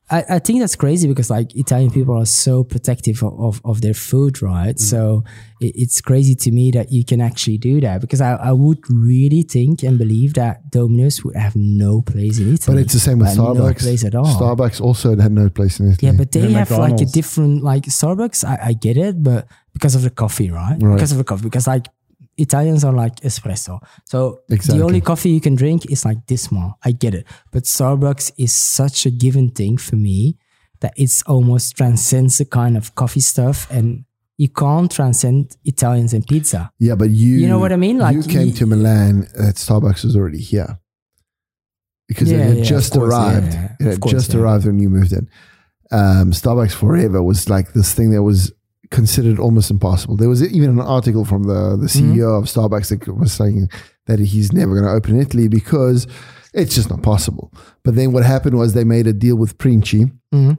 I, 0.09 0.23
I 0.29 0.39
think 0.39 0.61
that's 0.61 0.77
crazy 0.77 1.07
because 1.07 1.29
like 1.29 1.53
Italian 1.55 1.91
people 1.91 2.17
are 2.17 2.25
so 2.25 2.63
protective 2.63 3.21
of, 3.23 3.37
of, 3.39 3.61
of 3.65 3.81
their 3.81 3.93
food, 3.93 4.41
right? 4.41 4.75
Mm. 4.75 4.79
So 4.79 5.23
it, 5.59 5.73
it's 5.75 5.99
crazy 5.99 6.33
to 6.35 6.51
me 6.51 6.71
that 6.71 6.93
you 6.93 7.03
can 7.03 7.19
actually 7.19 7.57
do 7.57 7.81
that 7.81 7.99
because 7.99 8.21
I, 8.21 8.35
I 8.35 8.53
would 8.53 8.79
really 8.89 9.41
think 9.41 9.83
and 9.83 9.97
believe 9.97 10.35
that 10.35 10.71
Domino's 10.71 11.25
would 11.25 11.35
have 11.35 11.55
no 11.57 12.01
place 12.01 12.39
in 12.39 12.53
Italy. 12.53 12.77
But 12.77 12.81
it's 12.83 12.93
the 12.93 13.01
same 13.01 13.19
with 13.19 13.29
Starbucks. 13.29 13.55
No 13.57 13.73
place 13.73 14.05
at 14.05 14.15
all. 14.15 14.25
Starbucks 14.25 14.79
also 14.79 15.17
had 15.17 15.31
no 15.31 15.49
place 15.49 15.79
in 15.81 15.91
Italy. 15.91 16.11
Yeah, 16.11 16.17
but 16.17 16.31
they 16.31 16.43
Even 16.43 16.53
have 16.53 16.71
like 16.71 17.01
a 17.01 17.05
different 17.05 17.63
like 17.63 17.83
Starbucks. 17.83 18.45
I, 18.45 18.67
I 18.67 18.73
get 18.73 18.95
it, 18.95 19.21
but 19.21 19.47
because 19.73 19.93
of 19.93 20.03
the 20.03 20.09
coffee, 20.09 20.49
right? 20.49 20.77
Right. 20.79 20.95
Because 20.95 21.11
of 21.11 21.17
the 21.17 21.25
coffee, 21.25 21.43
because 21.43 21.67
like 21.67 21.87
Italians 22.37 22.83
are 22.83 22.93
like 22.93 23.15
espresso. 23.21 23.79
So 24.05 24.39
Exactly. 24.49 24.77
the 24.79 24.85
only 24.85 25.01
coffee 25.01 25.29
you 25.29 25.41
can 25.41 25.55
drink 25.55 25.89
is 25.91 26.05
like 26.05 26.25
this 26.27 26.43
small. 26.43 26.77
I 26.83 26.91
get 26.91 27.13
it, 27.15 27.25
but 27.51 27.63
Starbucks 27.63 28.31
is 28.37 28.53
such 28.53 29.05
a 29.05 29.09
given 29.11 29.49
thing 29.49 29.77
for 29.77 29.95
me 29.95 30.37
that 30.81 30.93
it's 30.95 31.23
almost 31.23 31.75
transcends 31.75 32.37
the 32.37 32.45
kind 32.45 32.77
of 32.77 32.93
coffee 32.93 33.19
stuff, 33.21 33.67
and 33.71 34.05
you 34.37 34.47
can't 34.49 34.91
transcend 34.91 35.57
Italians 35.65 36.13
and 36.13 36.25
pizza. 36.27 36.71
Yeah, 36.77 36.93
but 36.93 37.09
you 37.09 37.37
You 37.37 37.47
know 37.47 37.57
what 37.57 37.71
I 37.73 37.77
mean? 37.77 37.97
Like, 37.97 38.13
you 38.15 38.21
came 38.21 38.47
you- 38.49 38.53
to 38.53 38.65
Milan 38.67 39.21
that 39.35 39.55
Starbucks 39.55 40.03
was 40.03 40.15
already 40.15 40.37
here 40.41 40.77
because 42.07 42.31
Yeah, 42.31 42.37
it 42.37 42.47
had 42.47 42.57
yeah, 42.57 42.63
just 42.63 42.93
course, 42.93 43.11
arrived. 43.13 43.53
yeah, 43.53 43.75
It 43.79 43.85
had 43.87 43.99
course, 43.99 44.11
just 44.13 44.35
arrived 44.35 44.65
when 44.67 44.79
you 44.79 44.89
moved 44.89 45.11
in. 45.13 45.27
Um, 45.91 46.31
Starbucks 46.31 46.73
Forever 46.73 47.23
was 47.23 47.49
like 47.49 47.73
this 47.73 47.93
thing 47.93 48.11
that 48.11 48.21
was 48.21 48.51
considered 48.89 49.39
almost 49.39 49.69
impossible. 49.71 50.15
There 50.17 50.29
was 50.29 50.43
even 50.53 50.69
an 50.71 50.81
article 50.81 51.25
from 51.25 51.43
the 51.43 51.77
the 51.77 51.87
Mm-hmm. 51.87 52.13
CEO 52.13 52.37
of 52.39 52.45
Starbucks 52.45 52.89
that 52.89 53.13
was 53.17 53.33
saying 53.33 53.69
that 54.05 54.19
he's 54.19 54.51
never 54.53 54.71
going 54.73 54.85
to 54.85 54.91
open 54.91 55.15
in 55.15 55.21
Italy 55.21 55.47
because 55.47 56.07
it's 56.53 56.73
just 56.75 56.89
not 56.89 57.01
possible. 57.03 57.51
But 57.83 57.95
then 57.95 58.11
what 58.13 58.23
happened 58.23 58.57
was 58.57 58.73
they 58.73 58.83
made 58.85 59.05
a 59.07 59.13
deal 59.13 59.35
with 59.35 59.57
Princi, 59.57 60.11
and 60.31 60.57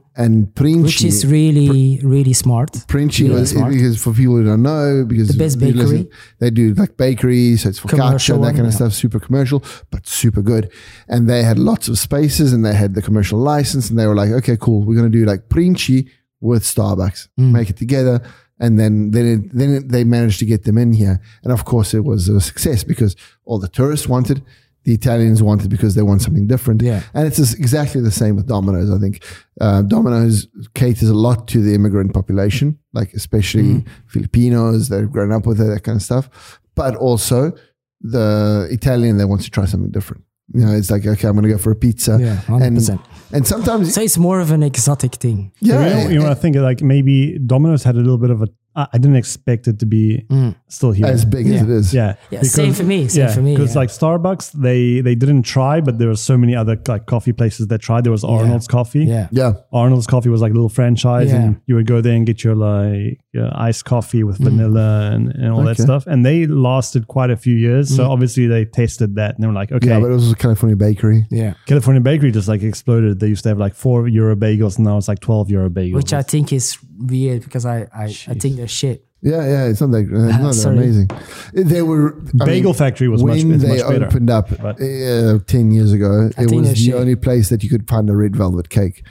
Princi, 0.55 0.75
Mm-hmm. 0.75 0.83
which 0.83 1.03
is 1.03 1.25
really, 1.25 1.99
really 2.03 2.33
smart. 2.33 2.71
Princi 2.87 3.21
Really 3.23 3.35
was 3.41 3.51
smart. 3.51 3.73
because 3.73 4.01
for 4.01 4.13
people 4.13 4.35
who 4.37 4.43
don't 4.43 4.61
know, 4.63 5.05
because 5.05 5.27
The 5.29 5.37
best 5.37 5.59
you 5.59 5.71
listen- 5.73 5.97
bakery. 6.03 6.09
they 6.39 6.49
do 6.51 6.73
like 6.73 6.95
bakery, 6.97 7.55
so 7.57 7.69
it's 7.69 7.79
focaccia 7.79 7.89
Commercial 7.89 8.35
and 8.35 8.43
that 8.45 8.53
kind 8.55 8.67
of 8.67 8.73
yeah. 8.73 8.77
stuff, 8.77 8.93
super 8.93 9.19
commercial, 9.19 9.63
but 9.91 10.05
super 10.07 10.41
good. 10.41 10.71
And 11.07 11.29
they 11.29 11.43
had 11.43 11.57
lots 11.59 11.87
of 11.87 11.97
spaces, 11.99 12.53
and 12.53 12.63
they 12.65 12.73
had 12.75 12.93
the 12.95 13.01
commercial 13.01 13.39
license, 13.39 13.89
and 13.89 13.97
they 13.99 14.07
were 14.07 14.15
like, 14.15 14.31
okay, 14.31 14.57
cool, 14.59 14.83
we're 14.85 14.95
gonna 14.95 15.09
do 15.09 15.25
like 15.25 15.49
Princi 15.49 16.07
with 16.41 16.63
Starbucks, 16.63 17.27
Mm. 17.39 17.51
make 17.51 17.69
it 17.69 17.77
together. 17.77 18.21
And 18.61 18.77
then 18.77 19.11
then 19.11 19.25
it, 19.25 19.57
then 19.57 19.73
it, 19.75 19.89
they 19.89 20.03
managed 20.03 20.39
to 20.39 20.45
get 20.45 20.63
them 20.63 20.77
in 20.77 20.91
here, 20.93 21.21
and 21.43 21.51
of 21.53 21.63
course 21.63 21.93
it 21.93 22.03
was 22.03 22.27
a 22.27 22.41
success 22.41 22.83
because 22.83 23.15
all 23.45 23.57
the 23.57 23.69
tourists 23.69 24.05
wanted, 24.07 24.43
the 24.83 24.93
Italians 24.93 25.41
wanted 25.41 25.69
because 25.69 25.95
they 25.95 26.01
want 26.01 26.21
something 26.21 26.45
different. 26.47 26.81
Yeah. 26.81 27.01
And 27.13 27.25
it's 27.25 27.39
exactly 27.53 28.01
the 28.01 28.11
same 28.11 28.35
with 28.35 28.47
Domino's. 28.47 28.91
I 28.91 28.97
think 28.99 29.23
uh, 29.61 29.81
Domino's 29.83 30.47
caters 30.73 31.07
a 31.09 31.13
lot 31.13 31.47
to 31.49 31.61
the 31.61 31.73
immigrant 31.73 32.13
population, 32.13 32.77
like 32.91 33.13
especially 33.13 33.85
Filipinos 34.07 34.89
that 34.89 34.99
have 35.01 35.11
grown 35.11 35.31
up 35.31 35.45
with 35.45 35.61
it, 35.61 35.65
that 35.65 35.83
kind 35.83 35.95
of 35.95 36.01
stuff. 36.01 36.59
But 36.75 36.95
also 36.97 37.53
the 38.01 38.67
Italian 38.71 39.17
that 39.17 39.27
wants 39.27 39.45
to 39.45 39.51
try 39.51 39.65
something 39.65 39.91
different. 39.91 40.23
You 40.53 40.65
know, 40.65 40.73
it's 40.75 40.89
like 40.89 41.05
okay, 41.05 41.27
I'm 41.27 41.33
going 41.35 41.43
to 41.43 41.49
go 41.49 41.57
for 41.57 41.71
a 41.71 41.75
pizza. 41.75 42.17
Yeah, 42.19 42.41
and 42.47 42.77
100%. 42.77 42.99
and 43.33 43.45
sometimes 43.45 43.93
So 43.93 44.01
it's 44.01 44.17
more 44.17 44.39
of 44.39 44.51
an 44.51 44.63
exotic 44.63 45.15
thing. 45.15 45.51
yeah, 45.59 45.73
you 45.73 45.89
know, 46.03 46.09
you 46.09 46.19
know, 46.19 46.29
I 46.31 46.33
think 46.33 46.55
like 46.55 46.81
maybe 46.81 47.37
Domino's 47.39 47.83
had 47.83 47.95
a 47.95 47.99
little 47.99 48.17
bit 48.17 48.31
of 48.31 48.41
a. 48.41 48.47
I 48.75 48.87
I 48.93 48.97
didn't 48.97 49.15
expect 49.17 49.67
it 49.67 49.79
to 49.79 49.85
be 49.85 50.25
still 50.67 50.91
here. 50.91 51.07
as 51.07 51.25
big 51.25 51.47
as 51.47 51.61
it 51.63 51.69
is. 51.69 51.93
yeah, 51.93 52.15
Yeah, 52.31 52.41
same 52.43 52.73
for 52.73 52.83
me, 52.83 53.07
same 53.07 53.29
for 53.29 53.41
me, 53.41 53.55
Because 53.55 53.73
yeah. 53.75 53.79
like 53.81 53.89
Starbucks, 53.89 54.51
they 54.53 55.01
they 55.01 55.15
didn't 55.15 55.43
try, 55.43 55.81
but 55.81 55.97
there 55.99 56.07
were 56.07 56.15
so 56.15 56.37
many 56.37 56.55
other 56.55 56.77
like 56.87 57.05
coffee 57.05 57.33
places 57.33 57.67
that 57.67 57.79
tried. 57.79 58.03
There 58.03 58.11
was 58.11 58.23
Arnold's 58.23 58.67
Coffee. 58.67 59.05
Yeah. 59.05 59.27
Yeah. 59.31 59.53
Arnold's 59.73 60.07
Coffee 60.07 60.29
was 60.29 60.41
like 60.41 60.51
a 60.51 60.55
little 60.55 60.69
franchise, 60.69 61.29
Yeah. 61.29 61.41
and 61.41 61.61
you 61.65 61.75
would 61.75 61.87
go 61.87 62.01
there 62.01 62.13
and 62.15 62.25
get 62.25 62.43
your 62.43 62.55
like 62.55 63.19
uh, 63.37 63.49
iced 63.53 63.85
coffee 63.85 64.23
with 64.23 64.37
vanilla 64.37 65.11
and, 65.13 65.29
and 65.35 65.51
all 65.51 65.63
that 65.63 65.77
stuff. 65.77 66.07
And 66.07 66.25
they 66.25 66.47
lasted 66.47 67.07
quite 67.07 67.29
a 67.29 67.37
few 67.37 67.55
years. 67.55 67.95
So 67.95 68.09
obviously 68.09 68.47
they 68.47 68.65
tested 68.65 69.15
that 69.15 69.35
and 69.35 69.43
they 69.43 69.47
were 69.47 69.53
like, 69.53 69.71
okay, 69.71 69.87
Yeah, 69.89 69.99
but 69.99 70.07
it 70.11 70.13
was 70.13 70.31
a 70.31 70.35
California 70.35 70.75
bakery. 70.75 71.25
Yeah. 71.29 71.53
California 71.65 72.01
Bakery 72.01 72.31
just 72.31 72.47
like 72.47 72.63
exploded. 72.63 73.19
They 73.19 73.27
used 73.27 73.43
to 73.43 73.49
have 73.49 73.57
like 73.59 73.75
four 73.75 74.07
euro 74.07 74.35
bagels, 74.35 74.77
and 74.77 74.85
now 74.85 74.97
it's 74.97 75.07
like 75.07 75.19
twelve 75.19 75.49
euro 75.49 75.69
bagels. 75.69 75.93
Which 75.95 76.13
I 76.13 76.21
think 76.23 76.51
is 76.53 76.77
weird 76.97 77.43
because 77.43 77.65
I, 77.65 77.87
I, 77.93 78.05
I 78.05 78.33
think 78.33 78.58
they're 78.59 78.67
shit. 78.67 79.05
Yeah, 79.21 79.43
yeah, 79.45 79.65
it's 79.65 79.81
not 79.81 79.91
that, 79.91 80.03
it's 80.03 80.11
not 80.11 80.41
that 80.43 80.53
Sorry. 80.53 80.77
amazing. 80.77 81.09
They 81.53 81.81
were 81.81 82.15
I 82.41 82.45
Bagel 82.45 82.71
mean, 82.71 82.77
Factory 82.77 83.07
was 83.09 83.21
much, 83.23 83.43
when 83.43 83.51
is 83.53 83.61
they 83.61 83.67
much 83.67 83.87
better. 83.87 84.05
opened 84.05 84.29
up 84.29 84.49
But- 84.61 84.81
uh, 84.81 85.39
10 85.45 85.71
years 85.71 85.91
ago, 85.91 86.29
I 86.37 86.43
it 86.43 86.49
think 86.49 86.51
was 86.51 86.67
they're 86.67 86.73
the 86.73 86.79
shit. 86.79 86.95
only 86.95 87.15
place 87.15 87.49
that 87.49 87.61
you 87.63 87.69
could 87.69 87.85
find 87.89 88.09
a 88.09 88.15
red 88.15 88.35
velvet 88.35 88.69
cake 88.69 89.03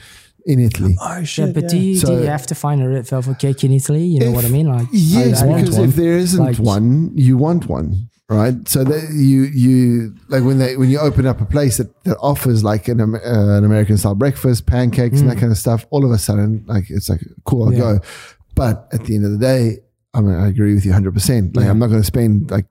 in 0.47 0.61
Italy. 0.61 0.97
oh 0.99 1.19
Yeah, 1.37 1.53
but 1.53 1.69
do 1.69 1.77
you, 1.77 2.01
do 2.01 2.13
you 2.13 2.19
have 2.37 2.47
to 2.47 2.55
find 2.55 2.81
a 2.83 2.89
red 2.89 3.07
velvet 3.07 3.39
cake 3.39 3.63
in 3.65 3.73
Italy? 3.73 4.05
You 4.05 4.21
know 4.21 4.29
If- 4.29 4.35
what 4.37 4.45
I 4.47 4.49
mean? 4.49 4.69
Like, 4.69 4.87
Yes, 4.93 5.43
I, 5.43 5.51
I 5.53 5.61
because 5.61 5.77
if 5.79 5.95
there 5.97 6.17
isn't 6.17 6.43
Like- 6.43 6.57
one, 6.57 7.11
you 7.15 7.37
want 7.37 7.67
one, 7.69 8.09
right? 8.31 8.57
So 8.67 8.85
that 8.85 9.11
you 9.13 9.43
you 9.65 10.15
like 10.29 10.43
when 10.43 10.59
they 10.59 10.79
when 10.79 10.89
you 10.89 11.01
open 11.01 11.27
up 11.27 11.43
a 11.43 11.45
place 11.45 11.77
that, 11.77 11.89
that 12.05 12.17
offers 12.19 12.65
like 12.65 12.89
an 12.89 13.01
Am- 13.03 13.15
uh, 13.15 13.59
an 13.59 13.65
American 13.65 13.99
style 13.99 14.15
breakfast, 14.15 14.65
pancakes, 14.65 15.21
and 15.21 15.29
that 15.31 15.37
kind 15.37 15.53
of 15.53 15.59
stuff. 15.59 15.85
All 15.91 16.03
of 16.05 16.11
a 16.13 16.19
sudden, 16.19 16.65
like 16.67 16.87
it's 16.89 17.09
like 17.11 17.21
cool, 17.45 17.65
I'll 17.65 17.71
Mm. 17.73 17.75
Yeah. 17.75 17.79
go. 17.99 18.01
But 18.59 18.89
at 18.93 19.05
the 19.05 19.15
end 19.15 19.25
of 19.25 19.33
the 19.33 19.39
day, 19.39 19.79
I 20.15 20.21
mean, 20.21 20.35
I 20.35 20.49
agree 20.49 20.75
with 20.75 20.85
you 20.85 20.93
hundred 20.93 21.15
percent. 21.15 21.57
Like 21.57 21.67
I'm 21.67 21.79
not 21.79 21.87
going 21.89 22.01
to 22.01 22.07
spend 22.07 22.51
like 22.51 22.67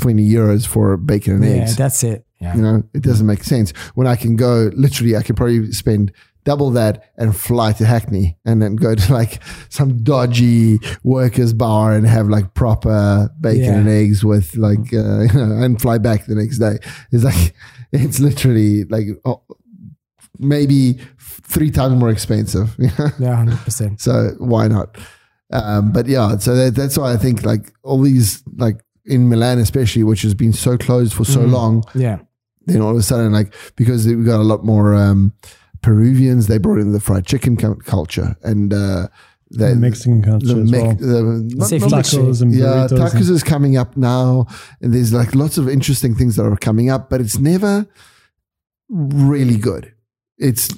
twenty 0.00 0.28
euros 0.28 0.66
for 0.66 0.96
bacon 0.96 1.34
and 1.34 1.44
Yeah, 1.44 1.62
eggs. 1.62 1.76
that's 1.76 2.02
it. 2.02 2.24
Yeah. 2.40 2.56
You 2.56 2.62
know, 2.62 2.82
it 2.94 3.02
doesn't 3.02 3.26
make 3.26 3.44
sense. 3.44 3.70
When 3.94 4.06
I 4.06 4.16
can 4.16 4.34
go, 4.34 4.70
literally, 4.74 5.14
I 5.16 5.22
could 5.22 5.36
probably 5.36 5.70
spend 5.72 6.10
double 6.44 6.70
that 6.70 7.12
and 7.18 7.36
fly 7.36 7.70
to 7.74 7.84
Hackney 7.84 8.38
and 8.46 8.62
then 8.62 8.76
go 8.76 8.94
to 8.94 9.12
like 9.12 9.42
some 9.68 10.02
dodgy 10.02 10.78
workers 11.04 11.52
bar 11.52 11.92
and 11.92 12.06
have 12.06 12.28
like 12.28 12.54
proper 12.54 13.28
bacon 13.42 13.64
Yeah. 13.64 13.74
and 13.80 13.88
eggs 13.90 14.24
with 14.24 14.56
like, 14.56 14.78
uh, 14.94 15.20
you 15.20 15.34
know, 15.34 15.62
and 15.62 15.78
fly 15.82 15.98
back 15.98 16.24
the 16.24 16.34
next 16.34 16.56
day. 16.58 16.78
It's 17.12 17.24
like, 17.24 17.54
it's 17.92 18.20
literally 18.20 18.84
like 18.84 19.04
oh, 19.26 19.42
maybe 20.38 20.98
three 21.50 21.70
times 21.70 21.94
more 21.98 22.10
expensive. 22.10 22.76
Yeah, 23.18 23.34
hundred 23.36 23.58
percent. 23.58 24.00
So 24.00 24.12
why 24.38 24.68
not? 24.68 24.96
Um, 25.52 25.92
but 25.92 26.06
yeah, 26.06 26.38
so 26.38 26.54
that, 26.54 26.74
that's 26.76 26.96
why 26.96 27.12
I 27.12 27.16
think 27.16 27.42
like 27.44 27.72
all 27.82 28.00
these 28.00 28.42
like 28.56 28.78
in 29.04 29.28
Milan 29.28 29.58
especially, 29.58 30.04
which 30.04 30.22
has 30.22 30.34
been 30.34 30.52
so 30.52 30.78
closed 30.78 31.12
for 31.12 31.24
so 31.24 31.40
long, 31.40 31.82
Yeah. 31.94 32.18
then 32.66 32.80
all 32.80 32.92
of 32.92 32.96
a 32.96 33.02
sudden, 33.02 33.32
like 33.32 33.52
because 33.76 34.06
we 34.06 34.22
got 34.24 34.40
a 34.40 34.44
lot 34.52 34.64
more 34.64 34.94
um, 34.94 35.32
Peruvians, 35.82 36.46
they 36.46 36.58
brought 36.58 36.78
in 36.78 36.92
the 36.92 37.00
fried 37.00 37.26
chicken 37.26 37.56
cu- 37.56 37.76
culture 37.84 38.36
and 38.44 38.72
uh, 38.72 39.08
the 39.50 39.68
The 39.70 39.76
Mexican 39.76 40.22
culture 40.22 40.54
the, 40.54 40.60
as 40.62 40.70
Mex- 40.70 40.84
well. 40.84 40.94
the 40.94 41.22
not- 41.56 41.70
not- 41.90 42.04
Tacos 42.04 42.42
and 42.42 42.54
yeah, 42.54 42.82
and- 42.82 42.90
tacos 42.92 43.28
is 43.30 43.42
coming 43.42 43.76
up 43.76 43.96
now, 43.96 44.46
and 44.80 44.94
there's 44.94 45.12
like 45.12 45.34
lots 45.34 45.58
of 45.58 45.68
interesting 45.68 46.14
things 46.14 46.36
that 46.36 46.44
are 46.44 46.56
coming 46.56 46.90
up, 46.90 47.10
but 47.10 47.20
it's 47.20 47.38
never 47.38 47.86
really 48.88 49.56
good. 49.56 49.92
It's 50.38 50.68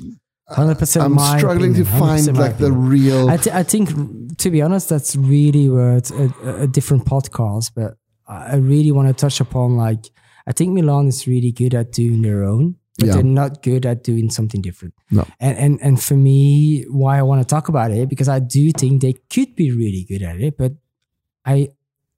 Hundred 0.49 0.79
percent. 0.79 1.05
I'm 1.05 1.39
struggling 1.39 1.75
to 1.75 1.85
find 1.85 2.37
like 2.37 2.59
the 2.59 2.73
real. 2.73 3.31
I, 3.31 3.37
th- 3.37 3.55
I 3.55 3.63
think, 3.63 4.37
to 4.39 4.51
be 4.51 4.61
honest, 4.61 4.89
that's 4.89 5.17
really 5.17 5.69
worth 5.69 6.11
a, 6.11 6.63
a 6.63 6.67
different 6.67 7.05
podcast. 7.07 7.71
But 7.75 7.97
I 8.27 8.53
I 8.53 8.57
really 8.57 8.91
want 8.93 9.09
to 9.09 9.15
touch 9.15 9.41
upon 9.41 9.77
like 9.77 10.11
I 10.47 10.53
think 10.53 10.73
Milan 10.75 11.07
is 11.07 11.27
really 11.27 11.53
good 11.53 11.75
at 11.75 11.93
doing 11.93 12.23
their 12.23 12.43
own, 12.43 12.77
but 12.99 13.07
Yeah. 13.07 13.15
they're 13.15 13.23
not 13.23 13.63
good 13.63 13.87
at 13.87 14.03
doing 14.05 14.31
something 14.31 14.61
different. 14.61 14.95
No. 15.11 15.25
And 15.41 15.57
and 15.57 15.79
and 15.83 16.03
for 16.03 16.15
me, 16.17 16.85
why 16.91 17.19
I 17.19 17.23
want 17.23 17.41
to 17.41 17.47
talk 17.47 17.69
about 17.69 17.91
it 17.93 18.09
because 18.09 18.29
I 18.29 18.41
do 18.41 18.73
think 18.73 19.01
they 19.01 19.15
could 19.31 19.55
be 19.57 19.71
really 19.71 20.05
good 20.09 20.23
at 20.23 20.41
it, 20.41 20.59
but 20.59 20.73
I 21.47 21.69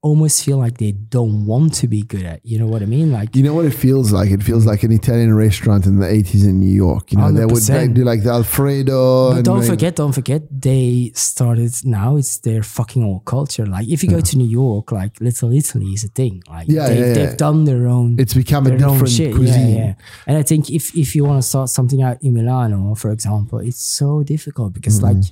almost 0.09 0.35
feel 0.45 0.57
like 0.65 0.75
they 0.85 0.91
don't 1.17 1.37
want 1.51 1.69
to 1.81 1.85
be 1.95 2.01
good 2.13 2.25
at. 2.33 2.39
You 2.49 2.57
know 2.59 2.67
what 2.73 2.81
I 2.85 2.87
mean? 2.97 3.07
Like 3.19 3.29
You 3.37 3.43
know 3.47 3.55
what 3.57 3.65
it 3.71 3.75
feels 3.85 4.07
like? 4.17 4.29
It 4.37 4.43
feels 4.49 4.63
like 4.71 4.81
an 4.87 4.91
Italian 5.01 5.31
restaurant 5.45 5.83
in 5.89 5.95
the 6.03 6.09
80s 6.19 6.43
in 6.49 6.55
New 6.65 6.75
York. 6.87 7.03
You 7.11 7.17
know, 7.19 7.31
they 7.39 7.45
would 7.53 7.63
100%. 7.63 7.73
they 7.79 7.87
do 7.99 8.03
like 8.11 8.21
the 8.27 8.31
Alfredo. 8.39 8.99
But 9.29 9.35
and 9.37 9.45
don't 9.49 9.61
they- 9.61 9.67
forget, 9.73 9.91
don't 10.01 10.15
forget, 10.21 10.41
they 10.69 11.11
started 11.31 11.71
now. 11.99 12.09
It's 12.21 12.37
their 12.47 12.61
fucking 12.77 13.03
old 13.09 13.23
culture. 13.25 13.65
Like 13.75 13.87
if 13.95 13.99
you 14.03 14.09
go 14.17 14.21
to 14.29 14.33
New 14.43 14.51
York, 14.63 14.85
like 15.01 15.13
Little 15.27 15.51
Italy 15.61 15.89
is 15.97 16.03
a 16.09 16.11
thing. 16.19 16.35
Like 16.49 16.67
Yeah, 16.67 16.87
they've, 16.89 17.15
yeah, 17.17 17.23
yeah. 17.23 17.35
done 17.35 17.59
their 17.69 17.83
own. 17.97 18.09
It's 18.23 18.33
become 18.43 18.63
a 18.67 18.77
different 18.77 19.09
shit. 19.17 19.33
cuisine. 19.35 19.69
Yeah, 19.75 19.85
yeah. 19.85 19.93
And 20.27 20.35
I 20.37 20.43
think 20.49 20.69
if 20.79 20.83
if 21.03 21.15
you 21.15 21.23
want 21.29 21.37
to 21.43 21.47
start 21.53 21.69
something 21.77 22.01
out 22.07 22.17
in 22.25 22.31
Milano, 22.39 22.79
for 22.95 23.09
example, 23.17 23.57
it's 23.69 23.83
so 24.01 24.09
difficult 24.33 24.69
because 24.77 24.95
Mm-hmm. 24.99 25.19
like 25.21 25.23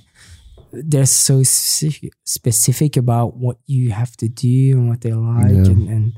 they're 0.84 1.06
so 1.06 1.42
specific, 1.42 2.96
about 2.96 3.36
what 3.36 3.58
you 3.66 3.90
have 3.92 4.16
to 4.18 4.28
do 4.28 4.78
and 4.78 4.88
what 4.88 5.00
they 5.00 5.12
like, 5.12 5.50
Yeah. 5.50 5.70
and, 5.72 5.88
and 5.88 6.12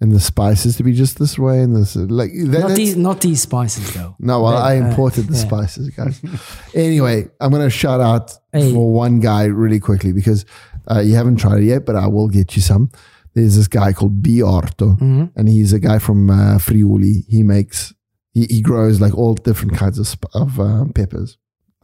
And 0.00 0.12
the 0.12 0.20
spices 0.20 0.76
to 0.76 0.82
be 0.82 0.92
just 0.92 1.18
this 1.18 1.38
way 1.38 1.60
and 1.62 1.74
this 1.76 1.96
like 1.96 2.30
that, 2.52 2.60
not 2.68 2.76
these 2.76 2.96
not 2.96 3.20
these 3.20 3.40
spices 3.42 3.92
though. 3.94 4.14
No, 4.18 4.42
well, 4.42 4.52
But, 4.52 4.62
I 4.62 4.78
uh, 4.80 4.88
imported 4.88 5.26
the 5.28 5.34
yeah. 5.36 5.46
spices, 5.48 5.90
guys. 5.90 6.20
anyway, 6.74 7.28
I'm 7.40 7.50
going 7.50 7.62
to 7.62 7.70
shout 7.70 8.00
out 8.00 8.32
Hey. 8.52 8.72
for 8.72 8.92
one 8.92 9.20
guy 9.20 9.44
really 9.46 9.80
quickly 9.80 10.12
because 10.12 10.44
uh, 10.90 11.00
you 11.00 11.14
haven't 11.14 11.36
tried 11.36 11.60
it 11.62 11.66
yet, 11.66 11.84
but 11.86 11.96
I 11.96 12.06
will 12.08 12.28
get 12.28 12.56
you 12.56 12.62
some. 12.62 12.90
There's 13.34 13.56
this 13.56 13.68
guy 13.68 13.92
called 13.92 14.22
B 14.22 14.40
Orto, 14.42 14.96
Mm-hmm. 14.96 15.24
and 15.38 15.48
he's 15.48 15.72
a 15.74 15.78
guy 15.78 15.98
from 15.98 16.30
uh, 16.30 16.58
Friuli. 16.58 17.24
He 17.28 17.42
makes, 17.42 17.92
he, 18.32 18.46
he 18.48 18.60
grows 18.62 19.00
like 19.00 19.14
all 19.16 19.34
different 19.34 19.74
kinds 19.76 19.98
of, 19.98 20.06
sp- 20.08 20.32
of 20.34 20.58
uh, 20.60 20.84
peppers, 20.94 21.36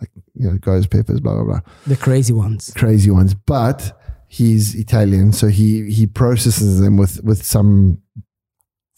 like 0.02 0.10
you 0.34 0.50
know, 0.50 0.58
ghost 0.58 0.90
peppers, 0.90 1.20
blah 1.20 1.34
blah 1.34 1.44
blah, 1.44 1.60
The 1.86 1.96
crazy 1.96 2.32
ones. 2.32 2.72
crazy 2.76 3.10
ones. 3.10 3.34
But 3.34 3.98
he's 4.28 4.74
Italian, 4.74 5.32
so 5.32 5.48
he 5.48 5.90
he 5.90 6.06
processes 6.06 6.80
them 6.80 6.96
with 6.96 7.22
with 7.24 7.42
some 7.44 7.98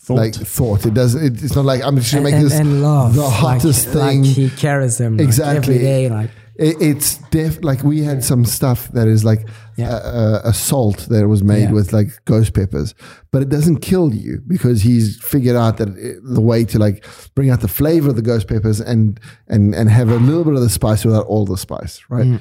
Thought. 0.01 0.17
like 0.17 0.35
thought. 0.35 0.85
It 0.87 0.93
does. 0.95 1.15
It, 1.15 1.43
it's 1.43 1.57
not 1.57 1.65
like 1.65 1.83
I'm 1.83 1.97
just 1.97 2.13
gonna 2.13 2.27
And, 2.29 2.35
make 2.35 2.35
and, 2.35 2.45
this 2.47 2.59
and 2.61 2.83
love. 2.83 3.15
the 3.15 3.29
hottest 3.29 3.87
like, 3.95 3.95
thing. 3.95 4.23
Like 4.25 4.33
he 4.37 4.51
carries 4.51 4.99
them 4.99 5.17
like, 5.17 5.25
Exactly. 5.27 5.75
every 5.75 5.79
day. 5.79 6.09
Like 6.11 6.31
It, 6.57 6.77
it's 6.81 7.19
def 7.31 7.63
like 7.65 7.83
we 7.83 8.01
had 8.05 8.23
some 8.23 8.45
stuff 8.45 8.89
that 8.93 9.09
is 9.09 9.25
like 9.25 9.49
Yeah. 9.77 9.91
a, 9.91 9.97
a, 9.97 10.41
a 10.51 10.53
salt 10.55 10.99
that 11.11 11.27
was 11.27 11.43
made 11.43 11.65
Yeah. 11.65 11.73
with 11.73 11.93
like 11.93 12.09
ghost 12.27 12.55
peppers, 12.55 12.95
but 13.33 13.43
it 13.43 13.49
doesn't 13.49 13.79
kill 13.79 14.15
you 14.15 14.41
because 14.47 14.83
he's 14.83 15.19
figured 15.23 15.57
out 15.57 15.79
that 15.79 15.89
it, 15.97 16.19
the 16.23 16.41
way 16.41 16.65
to 16.67 16.79
like 16.79 17.05
bring 17.35 17.51
out 17.51 17.61
the 17.61 17.69
flavor 17.69 18.11
of 18.11 18.17
the 18.17 18.23
ghost 18.23 18.47
peppers 18.49 18.81
and 18.81 19.19
and 19.49 19.75
and 19.75 19.91
have 19.91 20.11
a 20.11 20.17
little 20.17 20.45
bit 20.45 20.55
of 20.55 20.61
the 20.61 20.71
spice 20.71 21.05
without 21.05 21.27
all 21.27 21.45
the 21.45 21.57
spice, 21.59 22.03
right? 22.09 22.27
Mm. 22.27 22.41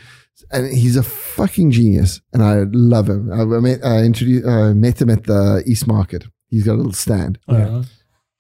And 0.52 0.74
he's 0.78 0.96
a 0.98 1.04
fucking 1.04 1.72
genius, 1.72 2.22
and 2.34 2.44
I 2.44 2.64
love 2.72 3.08
him. 3.10 3.32
I 3.32 3.46
met 3.46 3.84
I 3.84 4.04
introduced 4.04 4.46
uh, 4.46 4.74
met 4.76 5.02
him 5.02 5.10
at 5.10 5.24
the 5.24 5.64
East 5.66 5.88
Market. 5.88 6.26
He's 6.50 6.64
got 6.66 6.74
a 6.74 6.82
little 6.82 6.94
stand. 6.94 7.40
Yeah. 7.48 7.84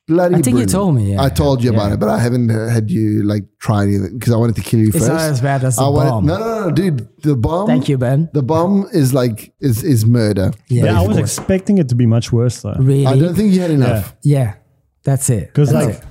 Bloody 0.06 0.36
I 0.36 0.42
think 0.42 0.60
you 0.60 0.66
told 0.66 0.96
me. 0.96 1.14
Yeah, 1.14 1.22
I 1.24 1.30
told 1.30 1.64
you 1.64 1.70
about 1.72 1.94
it, 1.94 2.00
but 2.00 2.10
I 2.10 2.20
haven't 2.20 2.50
had 2.50 2.92
you 2.92 3.24
like 3.24 3.46
try 3.60 3.84
anything 3.84 4.18
because 4.20 4.34
I 4.34 4.36
wanted 4.38 4.58
to 4.58 4.62
kill 4.62 4.82
you 4.82 4.88
It's 4.90 4.98
first. 4.98 5.08
not 5.08 5.22
as 5.22 5.40
bad 5.40 5.64
as 5.64 5.78
the 5.78 5.84
I 5.84 5.88
wanted, 5.88 6.10
bomb. 6.10 6.26
No, 6.26 6.38
no, 6.38 6.60
no, 6.66 6.72
dude. 6.72 7.08
The 7.22 7.38
bomb. 7.38 7.68
Thank 7.68 7.88
you, 7.88 7.98
Ben. 7.98 8.30
The 8.34 8.44
bomb 8.44 8.86
is 8.92 9.14
like 9.14 9.54
is 9.62 9.82
is 9.82 10.06
murder. 10.06 10.52
Yeah, 10.68 10.86
Yeah, 10.86 11.00
I 11.02 11.08
was 11.08 11.18
expecting 11.18 11.78
it 11.78 11.88
to 11.90 11.96
be 11.96 12.06
much 12.06 12.34
worse 12.34 12.62
though. 12.62 12.76
Really? 12.78 13.08
I 13.08 13.18
don't 13.18 13.34
think 13.34 13.54
you 13.54 13.62
had 13.62 13.72
enough. 13.72 14.14
yeah, 14.24 14.56
that's 15.04 15.30
it. 15.30 15.48
Because 15.48 15.72
like 15.72 15.96
it. 15.96 16.04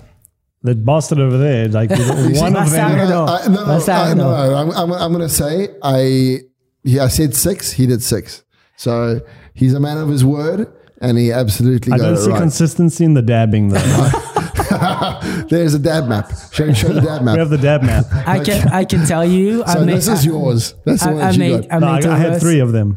the 0.63 0.75
bastard 0.75 1.19
over 1.19 1.37
there, 1.37 1.69
like 1.69 1.91
one 1.91 2.57
of 2.57 2.71
them. 2.71 2.97
No, 3.11 3.27
I, 3.27 3.47
no, 3.47 3.53
no, 3.53 3.85
I, 3.87 4.11
I 4.11 4.15
no, 4.15 4.25
know. 4.25 4.31
no, 4.31 4.55
I'm, 4.57 4.71
I'm, 4.71 4.93
I'm 4.93 5.13
going 5.13 5.21
to 5.29 5.35
say 5.35 5.69
I. 5.83 6.39
Yeah, 6.83 7.05
I 7.05 7.09
said 7.09 7.35
six. 7.37 7.73
He 7.73 7.87
did 7.87 8.03
six. 8.03 8.43
So 8.77 9.21
he's 9.53 9.75
a 9.75 9.81
man 9.81 9.99
of 9.99 10.09
his 10.09 10.25
word, 10.25 10.73
and 11.03 11.19
he 11.19 11.31
absolutely 11.33 11.93
I 11.93 11.99
got 11.99 12.05
don't 12.05 12.15
it 12.15 12.19
see 12.19 12.31
right. 12.31 12.41
consistency 12.41 13.05
in 13.05 13.15
the 13.15 13.23
dabbing 13.23 13.69
though. 13.69 13.79
There's 15.49 15.75
a 15.75 15.79
dab 15.79 16.09
map. 16.09 16.31
Show, 16.53 16.73
show 16.73 16.93
the 16.93 17.01
dab 17.01 17.23
map. 17.23 17.35
we 17.35 17.39
have 17.39 17.51
the 17.51 17.59
dab 17.59 17.83
map. 17.83 18.07
I 18.27 18.41
can 18.41 18.69
I 18.69 18.85
can 18.85 19.07
tell 19.07 19.25
you. 19.25 19.63
I 19.65 19.75
so 19.75 19.85
made, 19.85 19.97
this 19.97 20.09
is 20.09 20.27
I, 20.27 20.31
yours. 20.31 20.75
That's 20.85 21.03
the 21.05 21.11
I, 21.11 21.13
one 21.13 21.23
I 21.23 21.27
that 21.27 21.33
you 21.35 21.39
made 21.41 21.69
got. 21.69 21.73
I 21.73 21.79
No, 21.79 21.87
I, 21.87 22.15
I 22.15 22.19
had 22.19 22.31
worst- 22.33 22.43
three 22.43 22.61
of 22.61 22.73
them. 22.73 22.97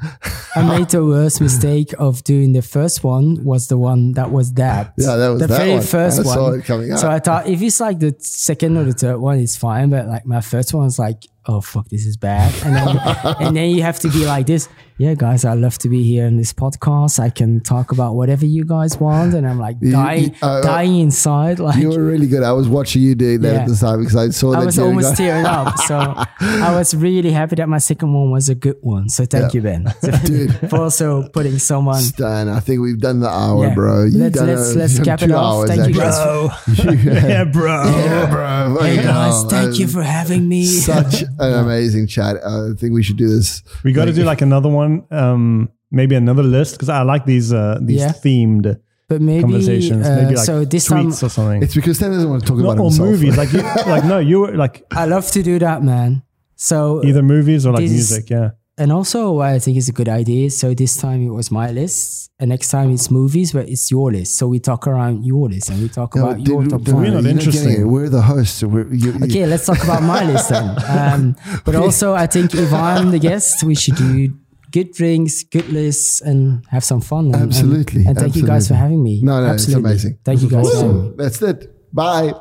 I 0.56 0.78
made 0.78 0.90
the 0.90 1.06
worst 1.06 1.42
mistake 1.42 1.94
of 2.00 2.24
doing 2.24 2.54
the 2.54 2.62
first 2.62 3.04
one 3.04 3.44
was 3.44 3.68
the 3.68 3.78
one 3.78 4.14
that 4.14 4.32
was 4.32 4.52
dabbed. 4.52 4.92
Yeah, 4.98 5.16
that 5.18 5.30
was 5.30 5.42
the 5.42 5.48
that 5.48 5.58
very 5.58 5.74
one. 5.74 5.82
first 5.82 6.20
I 6.20 6.24
one. 6.24 6.34
saw 6.34 6.52
it 6.54 6.66
coming 6.66 6.96
So. 6.98 7.10
I 7.10 7.20
thought 7.20 7.48
if 7.48 7.62
it's 7.62 7.80
like 7.82 8.00
the 8.00 8.16
second 8.20 8.78
or 8.78 8.86
the 8.86 8.94
third 8.94 9.18
one, 9.18 9.40
it's 9.40 9.58
fine. 9.58 9.90
But 9.90 10.08
like 10.08 10.26
my 10.26 10.40
first 10.42 10.74
one 10.74 10.86
was 10.86 10.98
like, 10.98 11.26
oh 11.48 11.62
fuck, 11.62 11.88
this 11.90 12.06
is 12.06 12.18
bad. 12.18 12.54
And 12.66 12.76
then 12.76 12.98
and 13.42 13.56
then 13.58 13.70
you 13.72 13.82
have 13.84 14.00
to 14.00 14.10
be 14.10 14.26
like 14.26 14.46
this. 14.48 14.68
Yeah, 14.98 15.14
guys, 15.14 15.44
I 15.44 15.56
love 15.56 15.78
to 15.80 15.90
be 15.90 16.04
here 16.04 16.26
in 16.26 16.38
this 16.38 16.54
podcast. 16.54 17.20
I 17.20 17.30
can 17.30 17.60
talk 17.60 17.92
about 17.92 18.16
whatever 18.16 18.46
you 18.46 18.64
guys 18.64 18.98
want, 18.98 19.34
and 19.34 19.46
I'm 19.46 19.60
like 19.60 19.78
dying, 19.82 20.24
you- 20.24 20.32
uh, 20.42 20.46
uh, 20.46 20.62
dying 20.62 21.00
inside. 21.02 21.60
Like 21.60 21.76
You 21.76 21.90
were 21.90 22.02
really 22.02 22.28
good. 22.28 22.44
I 22.44 22.54
was 22.54 22.70
watching 22.70 23.02
you 23.02 23.14
doing 23.14 23.42
that 23.42 23.54
Yeah. 23.54 23.62
at 23.64 23.68
the 23.68 23.76
time 23.76 24.00
because 24.00 24.16
I 24.16 24.30
saw 24.30 24.52
that 24.52 24.62
I 24.62 24.66
was 24.66 24.80
almost 24.80 25.10
got- 25.10 25.18
tearing 25.18 25.46
up. 25.46 25.76
So 25.86 25.98
I 26.00 26.74
was 26.74 26.96
really 26.96 27.32
happy 27.32 27.58
that 27.58 27.68
my 27.68 27.78
second 27.80 28.14
one 28.14 28.32
was 28.32 28.48
a 28.48 28.56
good 28.56 28.78
one. 28.82 29.10
So 29.10 29.26
thank 29.26 29.54
you, 29.54 29.62
Ben, 29.62 29.84
Dude. 30.24 30.56
for 30.70 30.78
also 30.84 31.28
putting 31.28 31.60
someone. 31.60 32.00
Stan, 32.02 32.48
I 32.48 32.62
think 32.62 32.80
we've 32.82 32.98
done 33.00 33.20
the 33.20 33.28
hour, 33.28 33.68
Yeah. 33.68 33.74
bro. 33.74 34.04
You've 34.06 34.16
Let's- 34.16 34.36
done 34.38 34.48
let's- 34.48 34.76
a- 34.76 34.80
let's 34.80 34.96
you've 34.98 35.06
cap 35.06 35.22
it 35.24 35.32
off. 35.32 35.56
hours, 35.68 35.70
Thank 35.72 35.94
you 35.94 36.02
actually. 36.02 36.86
guys 36.86 37.24
yeah, 37.26 37.44
bro. 37.44 37.84
Yeah, 37.84 38.30
bro. 38.32 38.78
Hey 38.82 38.96
Fucking 38.96 39.12
guys, 39.12 39.34
hell. 39.34 39.50
thank 39.50 39.78
you 39.80 39.88
for 39.90 40.04
having 40.04 40.48
me. 40.48 40.64
Such 40.66 41.24
an 41.40 41.54
amazing 41.66 42.08
chat. 42.08 42.38
I 42.46 42.74
think 42.78 42.94
we 42.94 43.04
should 43.04 43.18
do 43.18 43.28
this. 43.28 43.64
We 43.84 43.92
got 43.94 44.06
to 44.06 44.14
do 44.14 44.24
like 44.24 44.42
another 44.42 44.70
one, 44.70 45.04
um, 45.12 45.70
maybe 45.92 46.16
another 46.16 46.44
list 46.44 46.76
because 46.76 46.90
I 46.90 47.02
like 47.04 47.26
these 47.26 47.52
uh, 47.54 47.80
these 47.82 48.00
Yeah. 48.02 48.12
themed 48.14 48.80
But 49.08 49.22
maybe, 49.22 49.42
conversations. 49.42 50.06
uh, 50.06 50.16
maybe 50.24 50.36
like 50.36 50.46
so 50.46 50.66
this 50.66 50.86
time 50.86 51.08
or 51.10 51.12
something. 51.14 51.62
It's 51.64 51.76
because 51.76 51.98
Stan 51.98 52.12
doesn't 52.12 52.30
want 52.30 52.42
to 52.44 52.48
talk 52.48 52.58
Not 52.58 52.64
about 52.74 52.80
all 52.80 52.90
himself. 52.90 53.10
movies. 53.10 53.38
Like 53.38 53.52
you, 53.54 53.62
like 53.92 54.04
no, 54.06 54.20
you 54.20 54.40
were 54.42 54.56
like 54.56 54.84
I 54.92 55.06
love 55.06 55.30
to 55.32 55.44
do 55.44 55.60
that, 55.60 55.84
man. 55.84 56.24
So 56.56 57.04
either 57.04 57.22
movies 57.22 57.66
or 57.66 57.74
like 57.74 57.82
This 57.84 57.92
music. 57.92 58.30
Yeah. 58.30 58.52
And 58.78 58.92
also 58.92 59.32
what 59.34 59.48
I 59.50 59.60
think 59.60 59.78
it's 59.78 59.88
a 59.90 59.94
good 59.94 60.10
idea. 60.10 60.50
So 60.52 60.74
this 60.74 60.98
time 60.98 61.26
it 61.26 61.30
was 61.30 61.50
my 61.52 61.72
list, 61.72 62.30
and 62.40 62.50
next 62.50 62.70
time 62.70 62.92
it's 62.92 63.10
movies, 63.10 63.54
but 63.54 63.70
it's 63.70 63.90
your 63.90 64.12
list. 64.12 64.38
So 64.38 64.48
we 64.48 64.60
talk 64.60 64.88
around 64.88 65.24
your 65.26 65.48
list 65.50 65.70
and 65.70 65.82
we 65.82 65.90
talk 65.90 66.16
Yeah, 66.16 66.22
about 66.24 66.38
but 66.38 66.48
your 66.48 66.62
dude, 66.64 66.72
top 66.72 66.82
dude, 66.82 66.94
five. 66.96 67.04
We're 67.04 67.12
not 67.22 67.26
interesting. 67.26 67.90
We're 67.92 68.10
the 68.10 68.22
hosts. 68.22 68.56
so 68.60 68.68
We're, 68.68 68.88
you, 68.94 69.14
you- 69.14 69.24
Okay, 69.26 69.46
let's 69.46 69.66
talk 69.66 69.82
about 69.84 70.04
my 70.04 70.24
list 70.26 70.50
then. 70.50 70.76
Um, 70.96 71.36
but 71.66 71.76
also, 71.76 72.14
I 72.14 72.28
think 72.28 72.54
if 72.54 72.74
I'm 72.74 73.12
the 73.12 73.20
guest, 73.20 73.64
we 73.64 73.76
should 73.76 73.96
do 73.96 74.34
good 74.72 74.92
drinks, 74.92 75.44
good 75.44 75.70
lists, 75.70 76.20
and 76.22 76.66
have 76.70 76.84
some 76.84 77.00
fun. 77.02 77.26
And, 77.28 77.36
and- 77.36 77.44
Absolutely, 77.44 78.06
And, 78.06 78.18
thank 78.18 78.36
you 78.36 78.46
guys 78.46 78.68
for 78.68 78.74
having 78.76 79.02
me. 79.02 79.22
No, 79.22 79.40
no, 79.46 79.54
it's 79.54 79.68
amazing. 79.72 80.18
Thank 80.26 80.42
you 80.42 80.50
guys 80.50 80.70
for 80.70 80.76
having 80.78 81.04
me. 81.12 81.14
That's 81.18 81.42
it. 81.42 81.72
Bye. 81.94 82.34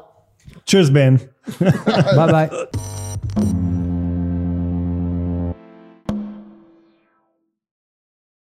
Cheers, 0.66 0.90
Ben. 0.90 1.20
Bye 1.60 2.48
bye. 2.48 3.70